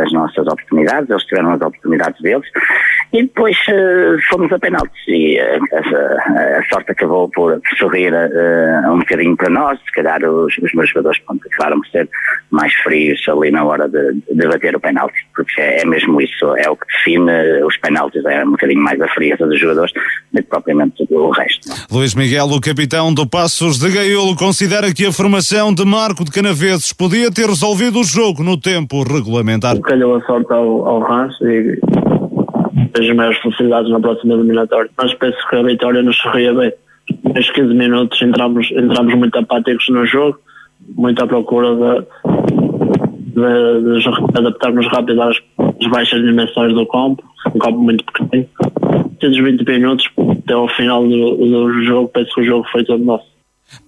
as 0.04 0.12
nossas 0.12 0.46
oportunidades, 0.46 1.10
eles 1.10 1.24
tiveram 1.24 1.50
as 1.50 1.60
oportunidades 1.60 2.22
deles 2.22 2.46
e 3.12 3.22
depois 3.22 3.56
fomos 4.28 4.52
a 4.52 4.58
penaltis 4.60 5.02
e 5.08 5.36
a, 5.40 6.62
sorte 6.72 6.92
acabou 6.92 7.28
por 7.30 7.60
sorrir 7.76 8.12
um 8.88 9.00
bocadinho 9.00 9.36
para 9.36 9.50
nós, 9.50 9.80
se 9.80 9.92
calhar 9.92 10.22
os, 10.22 10.56
os 10.58 10.72
meus 10.72 10.88
jogadores 10.90 11.18
pronto, 11.26 11.44
acabaram 11.48 11.80
por 11.80 11.88
ser 11.88 12.08
mais 12.50 12.72
frios 12.74 13.20
ali 13.28 13.50
na 13.50 13.64
hora 13.64 13.88
de, 13.88 14.12
de 14.32 14.46
bater 14.46 14.76
o 14.76 14.80
penalti, 14.80 15.26
porque 15.34 15.60
é, 15.60 15.82
é, 15.82 15.84
mesmo 15.86 16.20
isso, 16.20 16.54
é 16.56 16.68
o 16.70 16.76
que 16.76 16.86
define 16.86 17.62
os 17.64 17.76
penaltis, 17.78 18.24
é 18.24 18.44
um 18.44 18.52
bocadinho 18.52 18.82
mais 18.82 19.00
a 19.00 19.08
frieza 19.08 19.46
dos 19.46 19.58
jogadores 19.58 19.92
do 20.32 20.42
que 20.42 20.48
propriamente 20.48 21.06
o 21.10 21.30
resto. 21.30 21.68
Luís 21.90 22.14
Miguel, 22.14 22.46
o 22.60 22.62
capitão 22.62 23.14
do 23.14 23.26
Passos 23.26 23.78
de 23.78 23.90
Gaiolo, 23.90 24.36
considera 24.36 24.92
que 24.92 25.06
a 25.06 25.12
formação 25.12 25.72
de 25.72 25.82
Marco 25.82 26.26
de 26.26 26.30
Canaveses 26.30 26.92
podia 26.92 27.32
ter 27.32 27.46
resolvido 27.46 28.00
o 28.00 28.04
jogo 28.04 28.42
no 28.42 28.60
tempo 28.60 29.02
regulamentar. 29.02 29.80
Calhou 29.80 30.16
a 30.16 30.20
sorte 30.26 30.52
ao, 30.52 30.86
ao 30.86 31.00
Rans 31.00 31.34
e 31.40 31.80
as 32.98 33.16
maiores 33.16 33.38
facilidades 33.40 33.90
na 33.90 33.98
próxima 33.98 34.34
eliminatória. 34.34 34.90
Mas 34.94 35.14
penso 35.14 35.38
que 35.48 35.56
a 35.56 35.62
vitória 35.62 36.02
nos 36.02 36.18
sorria 36.18 36.52
bem. 36.52 36.70
Nos 37.34 37.50
15 37.50 37.72
minutos 37.72 38.20
entramos, 38.20 38.70
entramos 38.72 39.14
muito 39.14 39.38
apáticos 39.38 39.88
no 39.88 40.04
jogo, 40.04 40.38
muito 40.96 41.24
à 41.24 41.26
procura 41.26 41.74
de, 41.74 42.04
de, 43.24 44.00
de 44.00 44.38
adaptarmos 44.38 44.86
rápido 44.88 45.22
às, 45.22 45.36
às 45.58 45.90
baixas 45.90 46.22
dimensões 46.22 46.74
do 46.74 46.86
campo, 46.86 47.24
um 47.54 47.58
campo 47.58 47.78
muito 47.78 48.04
pequeno. 48.04 48.46
Temos 49.20 49.38
20 49.38 49.64
minutos, 49.64 50.08
até 50.16 50.54
ao 50.54 50.68
final 50.68 51.06
do, 51.06 51.36
do 51.36 51.84
jogo, 51.84 52.08
penso 52.08 52.34
que 52.34 52.40
o 52.40 52.44
jogo 52.44 52.66
foi 52.72 52.84
todo 52.84 53.04
nosso. 53.04 53.26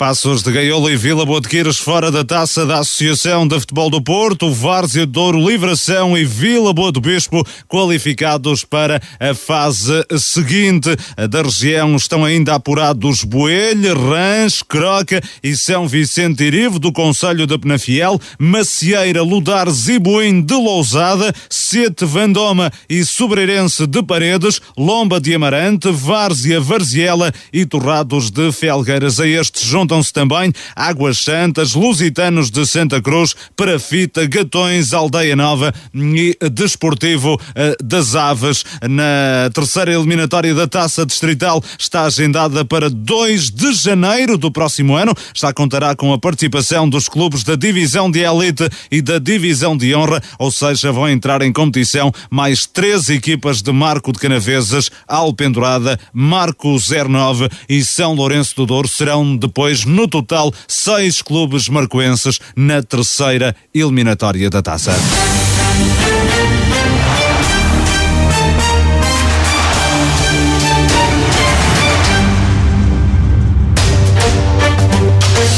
Passos 0.03 0.43
de 0.43 0.51
Gaiolo 0.51 0.91
e 0.91 0.97
Vila 0.97 1.25
Botequeiras 1.25 1.79
fora 1.79 2.11
da 2.11 2.25
taça 2.25 2.67
da 2.67 2.81
Associação 2.81 3.47
de 3.47 3.61
Futebol 3.61 3.89
do 3.89 4.03
Porto, 4.03 4.53
Várzea 4.53 5.07
Douro, 5.07 5.39
Livração 5.39 6.19
e 6.19 6.25
Vila 6.25 6.73
Boa 6.73 6.91
do 6.91 7.01
Bispo 7.01 7.47
qualificados 7.69 8.65
para 8.65 9.01
a 9.21 9.33
fase 9.33 10.05
seguinte. 10.19 10.89
Da 11.31 11.43
região 11.43 11.95
estão 11.95 12.25
ainda 12.25 12.57
apurados 12.57 13.23
Boelho, 13.23 13.95
Rãs, 13.97 14.61
Croca 14.61 15.23
e 15.41 15.55
São 15.55 15.87
Vicente 15.87 16.43
Irivo 16.43 16.81
do 16.81 16.93
Conselho 16.93 17.47
de 17.47 17.57
Penafiel, 17.57 18.21
Macieira, 18.41 19.23
Ludares 19.23 19.87
e 19.87 20.01
Boim 20.01 20.43
de 20.43 20.55
Lousada, 20.55 21.33
Sete, 21.49 22.05
Vandoma 22.05 22.73
e 22.91 23.05
Sobreirense 23.05 23.87
de 23.87 24.03
Paredes, 24.03 24.61
Lomba 24.77 25.21
de 25.21 25.33
Amarante, 25.33 25.93
Várzea, 25.93 26.61
Varziela 26.61 27.33
e 27.53 27.65
Torrados 27.65 28.33
de 28.33 28.51
Felgueiras. 28.51 29.21
A 29.21 29.29
estes 29.29 29.63
juntam-se 29.93 30.13
também 30.13 30.53
Águas 30.75 31.19
Santas, 31.19 31.75
Lusitanos 31.75 32.51
de 32.51 32.67
Santa 32.67 33.03
Cruz, 33.03 33.35
Parafita, 33.55 34.27
Gatões, 34.27 34.93
Aldeia 34.93 35.37
Nova 35.37 35.73
e 35.95 36.37
Desportivo 36.51 37.39
eh, 37.55 37.77
das 37.83 38.15
Aves. 38.15 38.65
Na 38.89 39.51
terceira 39.53 39.93
eliminatória 39.93 40.55
da 40.55 40.67
Taça 40.67 41.05
Distrital 41.05 41.63
está 41.79 42.05
agendada 42.05 42.65
para 42.65 42.89
2 42.89 43.51
de 43.51 43.73
janeiro 43.75 44.39
do 44.39 44.51
próximo 44.51 44.97
ano. 44.97 45.15
Já 45.35 45.53
contará 45.53 45.95
com 45.95 46.13
a 46.13 46.19
participação 46.19 46.89
dos 46.89 47.09
clubes 47.09 47.45
da 47.45 47.55
Divisão 47.55 48.11
de 48.11 48.21
Elite 48.21 48.69
e 48.91 49.03
da 49.03 49.19
Divisão 49.19 49.77
de 49.77 49.95
Honra, 49.95 50.23
ou 50.39 50.51
seja, 50.51 50.91
vão 50.91 51.09
entrar 51.09 51.43
em 51.43 51.53
competição 51.53 52.11
mais 52.31 52.67
três 52.67 53.11
equipas 53.11 53.61
de 53.61 53.73
Marco 53.73 54.13
de 54.13 54.19
Canaveses, 54.19 54.91
Alpendurada, 55.07 55.99
Marco 56.13 56.77
09 56.79 57.49
e 57.69 57.85
São 57.85 58.15
Lourenço 58.15 58.57
do 58.57 58.67
Douro 58.67 58.89
serão 58.89 59.37
depois 59.37 59.82
no 59.85 60.09
total, 60.09 60.53
seis 60.67 61.23
clubes 61.23 61.69
marcoenses 61.69 62.39
na 62.57 62.83
terceira 62.83 63.55
eliminatória 63.75 64.49
da 64.51 64.63
taça. 64.63 64.93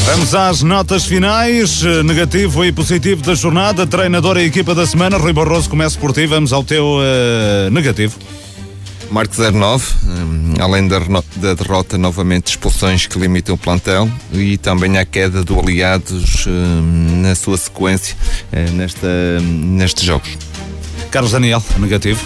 Vamos 0.07 0.35
às 0.35 0.63
notas 0.63 1.05
finais, 1.05 1.83
negativo 2.05 2.65
e 2.65 2.71
positivo 2.71 3.23
da 3.23 3.35
jornada. 3.35 3.87
Treinador 3.87 4.37
e 4.39 4.45
equipa 4.45 4.75
da 4.75 4.87
semana, 4.87 5.19
Rui 5.19 5.33
Barroso, 5.33 5.69
começa 5.69 5.99
por 5.99 6.13
ti. 6.13 6.27
Vamos 6.27 6.53
ao 6.53 6.63
teu 6.63 6.99
uh, 6.99 7.71
negativo. 7.71 8.17
Marco 9.11 9.35
09, 9.37 9.85
hum, 10.05 10.55
além 10.61 10.89
da, 10.89 10.99
da, 11.37 11.55
derrota, 11.55 11.97
novamente 11.97 12.49
expulsões 12.49 13.07
que 13.07 13.19
limitam 13.19 13.55
o 13.55 13.59
plantel 13.59 14.09
e 14.33 14.57
também 14.57 14.99
a 14.99 15.05
queda 15.05 15.43
do 15.45 15.59
Aliados 15.59 16.47
hum, 16.47 17.23
na 17.23 17.35
sua 17.35 17.57
sequência 17.57 18.17
eh, 18.53 18.71
nesta, 18.71 19.09
nestes 19.41 20.05
jogos. 20.05 20.37
Carlos 21.11 21.33
Daniel, 21.33 21.63
negativo. 21.79 22.25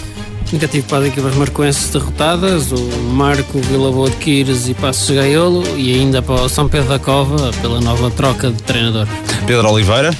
Negativo 0.51 0.87
para 0.87 0.99
as 0.99 1.05
equipas 1.05 1.35
marcoenses 1.35 1.91
derrotadas, 1.91 2.71
o 2.71 2.79
Marco 3.13 3.59
Vila 3.59 3.91
Boa 3.91 4.09
de 4.09 4.15
Quires 4.17 4.67
e 4.67 4.73
Passos 4.73 5.15
Gaiolo 5.15 5.63
e 5.77 5.93
ainda 5.93 6.23
para 6.23 6.41
o 6.41 6.49
São 6.49 6.67
Pedro 6.67 6.89
da 6.89 6.97
Cova 6.97 7.51
pela 7.61 7.79
nova 7.79 8.09
troca 8.09 8.49
de 8.49 8.63
treinador. 8.63 9.07
Pedro 9.45 9.69
Oliveira. 9.69 10.11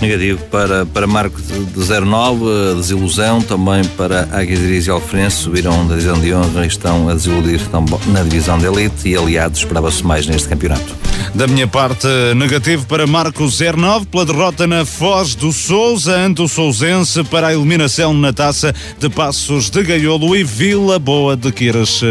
Negativo 0.00 0.42
para, 0.50 0.84
para 0.84 1.06
Marco 1.06 1.40
de 1.40 2.00
09, 2.00 2.74
desilusão 2.76 3.40
também 3.40 3.82
para 3.96 4.28
Águias 4.30 4.86
e 4.86 4.90
Alfrense, 4.90 5.36
subiram 5.36 5.86
da 5.86 5.94
divisão 5.94 6.20
de 6.20 6.34
honra 6.34 6.64
e 6.64 6.68
estão 6.68 7.08
a 7.08 7.14
desiludir 7.14 7.60
na 8.08 8.22
divisão 8.22 8.58
de 8.58 8.66
elite 8.66 9.08
e 9.08 9.16
aliados 9.16 9.60
esperava-se 9.60 10.04
mais 10.04 10.26
neste 10.26 10.48
campeonato. 10.48 10.94
Da 11.34 11.46
minha 11.46 11.66
parte, 11.66 12.06
negativo 12.34 12.86
para 12.86 13.06
Marco 13.06 13.44
09 13.44 14.06
pela 14.06 14.26
derrota 14.26 14.66
na 14.66 14.84
Foz 14.84 15.34
do 15.34 15.52
Souza 15.52 16.16
ante 16.16 16.42
o 16.42 16.48
Sousense 16.48 17.24
para 17.24 17.48
a 17.48 17.54
eliminação 17.54 18.12
na 18.12 18.32
taça 18.32 18.74
de 18.98 19.08
Passos 19.08 19.70
de 19.70 19.82
Gaiolo 19.82 20.36
e 20.36 20.44
Vila 20.44 20.98
Boa 20.98 21.36
de 21.36 21.50
Quiras. 21.52 22.02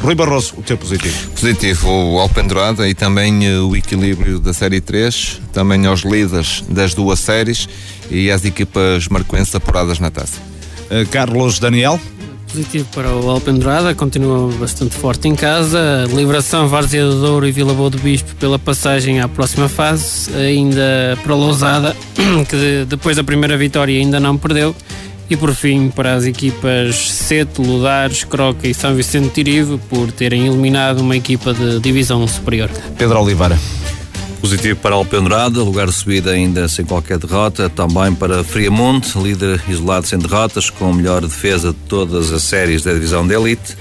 Rui 0.00 0.14
Barroso, 0.14 0.54
o 0.56 0.62
teu 0.62 0.78
positivo. 0.78 1.30
Positivo, 1.30 1.88
o 1.88 2.20
Alpendurada 2.20 2.88
e 2.88 2.94
também 2.94 3.46
eh, 3.46 3.58
o 3.58 3.74
equilíbrio 3.74 4.38
da 4.38 4.52
Série 4.52 4.80
3, 4.80 5.40
também 5.52 5.86
aos 5.86 6.02
líderes 6.02 6.62
das 6.68 6.94
duas 6.94 7.18
séries 7.18 7.68
e 8.10 8.30
às 8.30 8.44
equipas 8.44 9.08
marcoenses 9.08 9.54
apuradas 9.54 9.98
na 9.98 10.10
taça. 10.10 10.40
Uh, 10.90 11.06
Carlos 11.10 11.58
Daniel. 11.58 12.00
Positivo 12.46 12.88
para 12.94 13.10
o 13.10 13.28
Alpendurada, 13.28 13.94
continua 13.94 14.50
bastante 14.52 14.94
forte 14.94 15.28
em 15.28 15.34
casa. 15.34 16.06
Liberação 16.14 16.66
Várzea 16.66 17.04
do 17.04 17.20
Douro 17.20 17.46
e 17.46 17.52
Vila 17.52 17.74
Boa 17.74 17.90
do 17.90 17.98
Bispo 17.98 18.34
pela 18.36 18.58
passagem 18.58 19.20
à 19.20 19.28
próxima 19.28 19.68
fase. 19.68 20.34
Ainda 20.34 21.18
para 21.22 21.34
a 21.34 21.36
Lousada, 21.36 21.96
que 22.48 22.86
depois 22.86 23.16
da 23.16 23.24
primeira 23.24 23.58
vitória 23.58 23.98
ainda 23.98 24.18
não 24.18 24.38
perdeu. 24.38 24.74
E 25.30 25.36
por 25.36 25.54
fim, 25.54 25.90
para 25.90 26.14
as 26.14 26.24
equipas 26.24 26.96
Sete, 27.10 27.60
Ludares, 27.60 28.24
Croca 28.24 28.66
e 28.66 28.72
São 28.72 28.94
Vicente 28.94 29.28
Tirivo, 29.28 29.78
por 29.78 30.10
terem 30.10 30.46
eliminado 30.46 31.00
uma 31.00 31.16
equipa 31.16 31.52
de 31.52 31.78
divisão 31.80 32.26
superior. 32.26 32.70
Pedro 32.96 33.20
Oliveira. 33.20 33.58
Positivo 34.40 34.78
para 34.80 34.94
Alpendurada, 34.94 35.62
lugar 35.62 35.88
de 35.88 35.92
subida 35.92 36.30
ainda 36.30 36.66
sem 36.68 36.84
qualquer 36.84 37.18
derrota. 37.18 37.68
Também 37.68 38.14
para 38.14 38.42
Friamonte, 38.42 39.18
líder 39.18 39.60
isolado 39.68 40.06
sem 40.06 40.18
derrotas, 40.18 40.70
com 40.70 40.90
a 40.90 40.94
melhor 40.94 41.20
defesa 41.20 41.72
de 41.72 41.78
todas 41.88 42.32
as 42.32 42.42
séries 42.42 42.82
da 42.82 42.92
divisão 42.94 43.26
de 43.26 43.34
elite. 43.34 43.76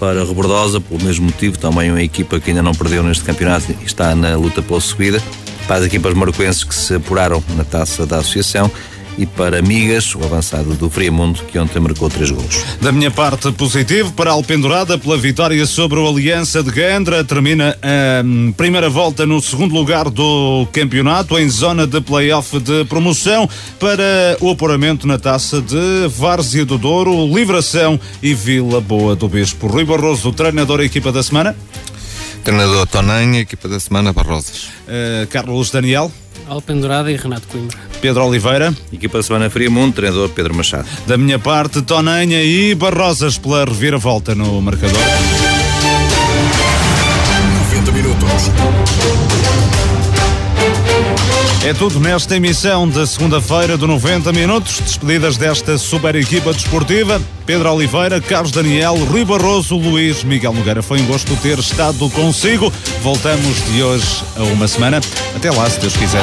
para 0.00 0.24
Rebordosa, 0.24 0.80
pelo 0.80 1.02
mesmo 1.02 1.26
motivo, 1.26 1.58
também 1.58 1.90
uma 1.90 2.02
equipa 2.02 2.40
que 2.40 2.50
ainda 2.50 2.62
não 2.62 2.72
perdeu 2.72 3.02
neste 3.02 3.24
campeonato 3.24 3.72
e 3.72 3.84
está 3.84 4.14
na 4.14 4.36
luta 4.36 4.62
pela 4.62 4.80
subida. 4.80 5.20
Para 5.66 5.80
as 5.80 5.84
equipas 5.84 6.14
marcoenses 6.14 6.64
que 6.64 6.74
se 6.74 6.94
apuraram 6.94 7.42
na 7.56 7.64
taça 7.64 8.06
da 8.06 8.18
Associação 8.18 8.70
e 9.18 9.26
para 9.26 9.60
Migas, 9.60 10.14
o 10.14 10.24
avançado 10.24 10.74
do 10.74 10.88
Friamundo, 10.88 11.42
que 11.42 11.58
ontem 11.58 11.80
marcou 11.80 12.08
três 12.08 12.30
gols. 12.30 12.64
Da 12.80 12.92
minha 12.92 13.10
parte, 13.10 13.50
positivo 13.50 14.12
para 14.12 14.30
a 14.30 14.32
Alpendurada 14.32 14.96
pela 14.96 15.18
vitória 15.18 15.66
sobre 15.66 15.98
o 15.98 16.08
Aliança 16.08 16.62
de 16.62 16.70
Gandra. 16.70 17.24
Termina 17.24 17.76
a 17.82 18.24
hum, 18.24 18.54
primeira 18.56 18.88
volta 18.88 19.26
no 19.26 19.42
segundo 19.42 19.74
lugar 19.74 20.08
do 20.08 20.66
campeonato, 20.72 21.36
em 21.36 21.48
zona 21.48 21.84
de 21.84 22.00
play-off 22.00 22.60
de 22.60 22.84
promoção, 22.84 23.50
para 23.80 24.36
o 24.40 24.50
apuramento 24.50 25.06
na 25.06 25.18
taça 25.18 25.60
de 25.60 26.06
Várzea 26.08 26.64
do 26.64 26.78
Douro, 26.78 27.26
Livração 27.26 27.98
e 28.22 28.32
Vila 28.32 28.80
Boa 28.80 29.16
do 29.16 29.28
Bispo. 29.28 29.66
Rui 29.66 29.84
Barroso, 29.84 30.32
treinador 30.32 30.80
e 30.80 30.84
equipa 30.84 31.10
da 31.10 31.24
semana. 31.24 31.56
Treinador 32.44 32.86
Tonanha, 32.86 33.40
equipa 33.40 33.68
da 33.68 33.80
semana, 33.80 34.12
Barrosas. 34.12 34.68
Uh, 34.86 35.26
Carlos 35.28 35.70
Daniel. 35.70 36.10
Alpendurada 36.46 37.10
e 37.10 37.16
Renato 37.16 37.48
Coimbra. 37.48 37.76
Pedro 38.00 38.24
Oliveira. 38.26 38.74
Equipa 38.92 39.18
da 39.18 39.22
Semana 39.22 39.50
Fria 39.50 39.70
Mundo, 39.70 39.94
treinador 39.94 40.28
Pedro 40.30 40.54
Machado. 40.54 40.86
Da 41.06 41.16
minha 41.18 41.38
parte, 41.38 41.82
Tonanha 41.82 42.42
e 42.42 42.74
Barrosas 42.74 43.38
pela 43.38 43.64
reviravolta 43.64 44.34
no 44.34 44.60
marcador. 44.60 44.98
90 47.70 47.92
minutos. 47.92 48.87
É 51.68 51.74
tudo 51.74 52.00
nesta 52.00 52.34
emissão 52.34 52.88
da 52.88 53.06
segunda-feira 53.06 53.76
do 53.76 53.86
90 53.86 54.32
Minutos. 54.32 54.80
Despedidas 54.80 55.36
desta 55.36 55.76
super 55.76 56.16
equipa 56.16 56.50
desportiva. 56.50 57.20
Pedro 57.44 57.70
Oliveira, 57.70 58.22
Carlos 58.22 58.50
Daniel, 58.50 58.94
Rui 59.04 59.22
Barroso, 59.22 59.76
Luís 59.76 60.24
Miguel 60.24 60.54
Nogueira. 60.54 60.82
Foi 60.82 60.98
um 60.98 61.04
gosto 61.04 61.36
ter 61.42 61.58
estado 61.58 62.08
consigo. 62.08 62.72
Voltamos 63.02 63.62
de 63.70 63.82
hoje 63.82 64.24
a 64.36 64.44
uma 64.44 64.66
semana. 64.66 64.98
Até 65.36 65.50
lá, 65.50 65.68
se 65.68 65.78
Deus 65.78 65.94
quiser. 65.94 66.22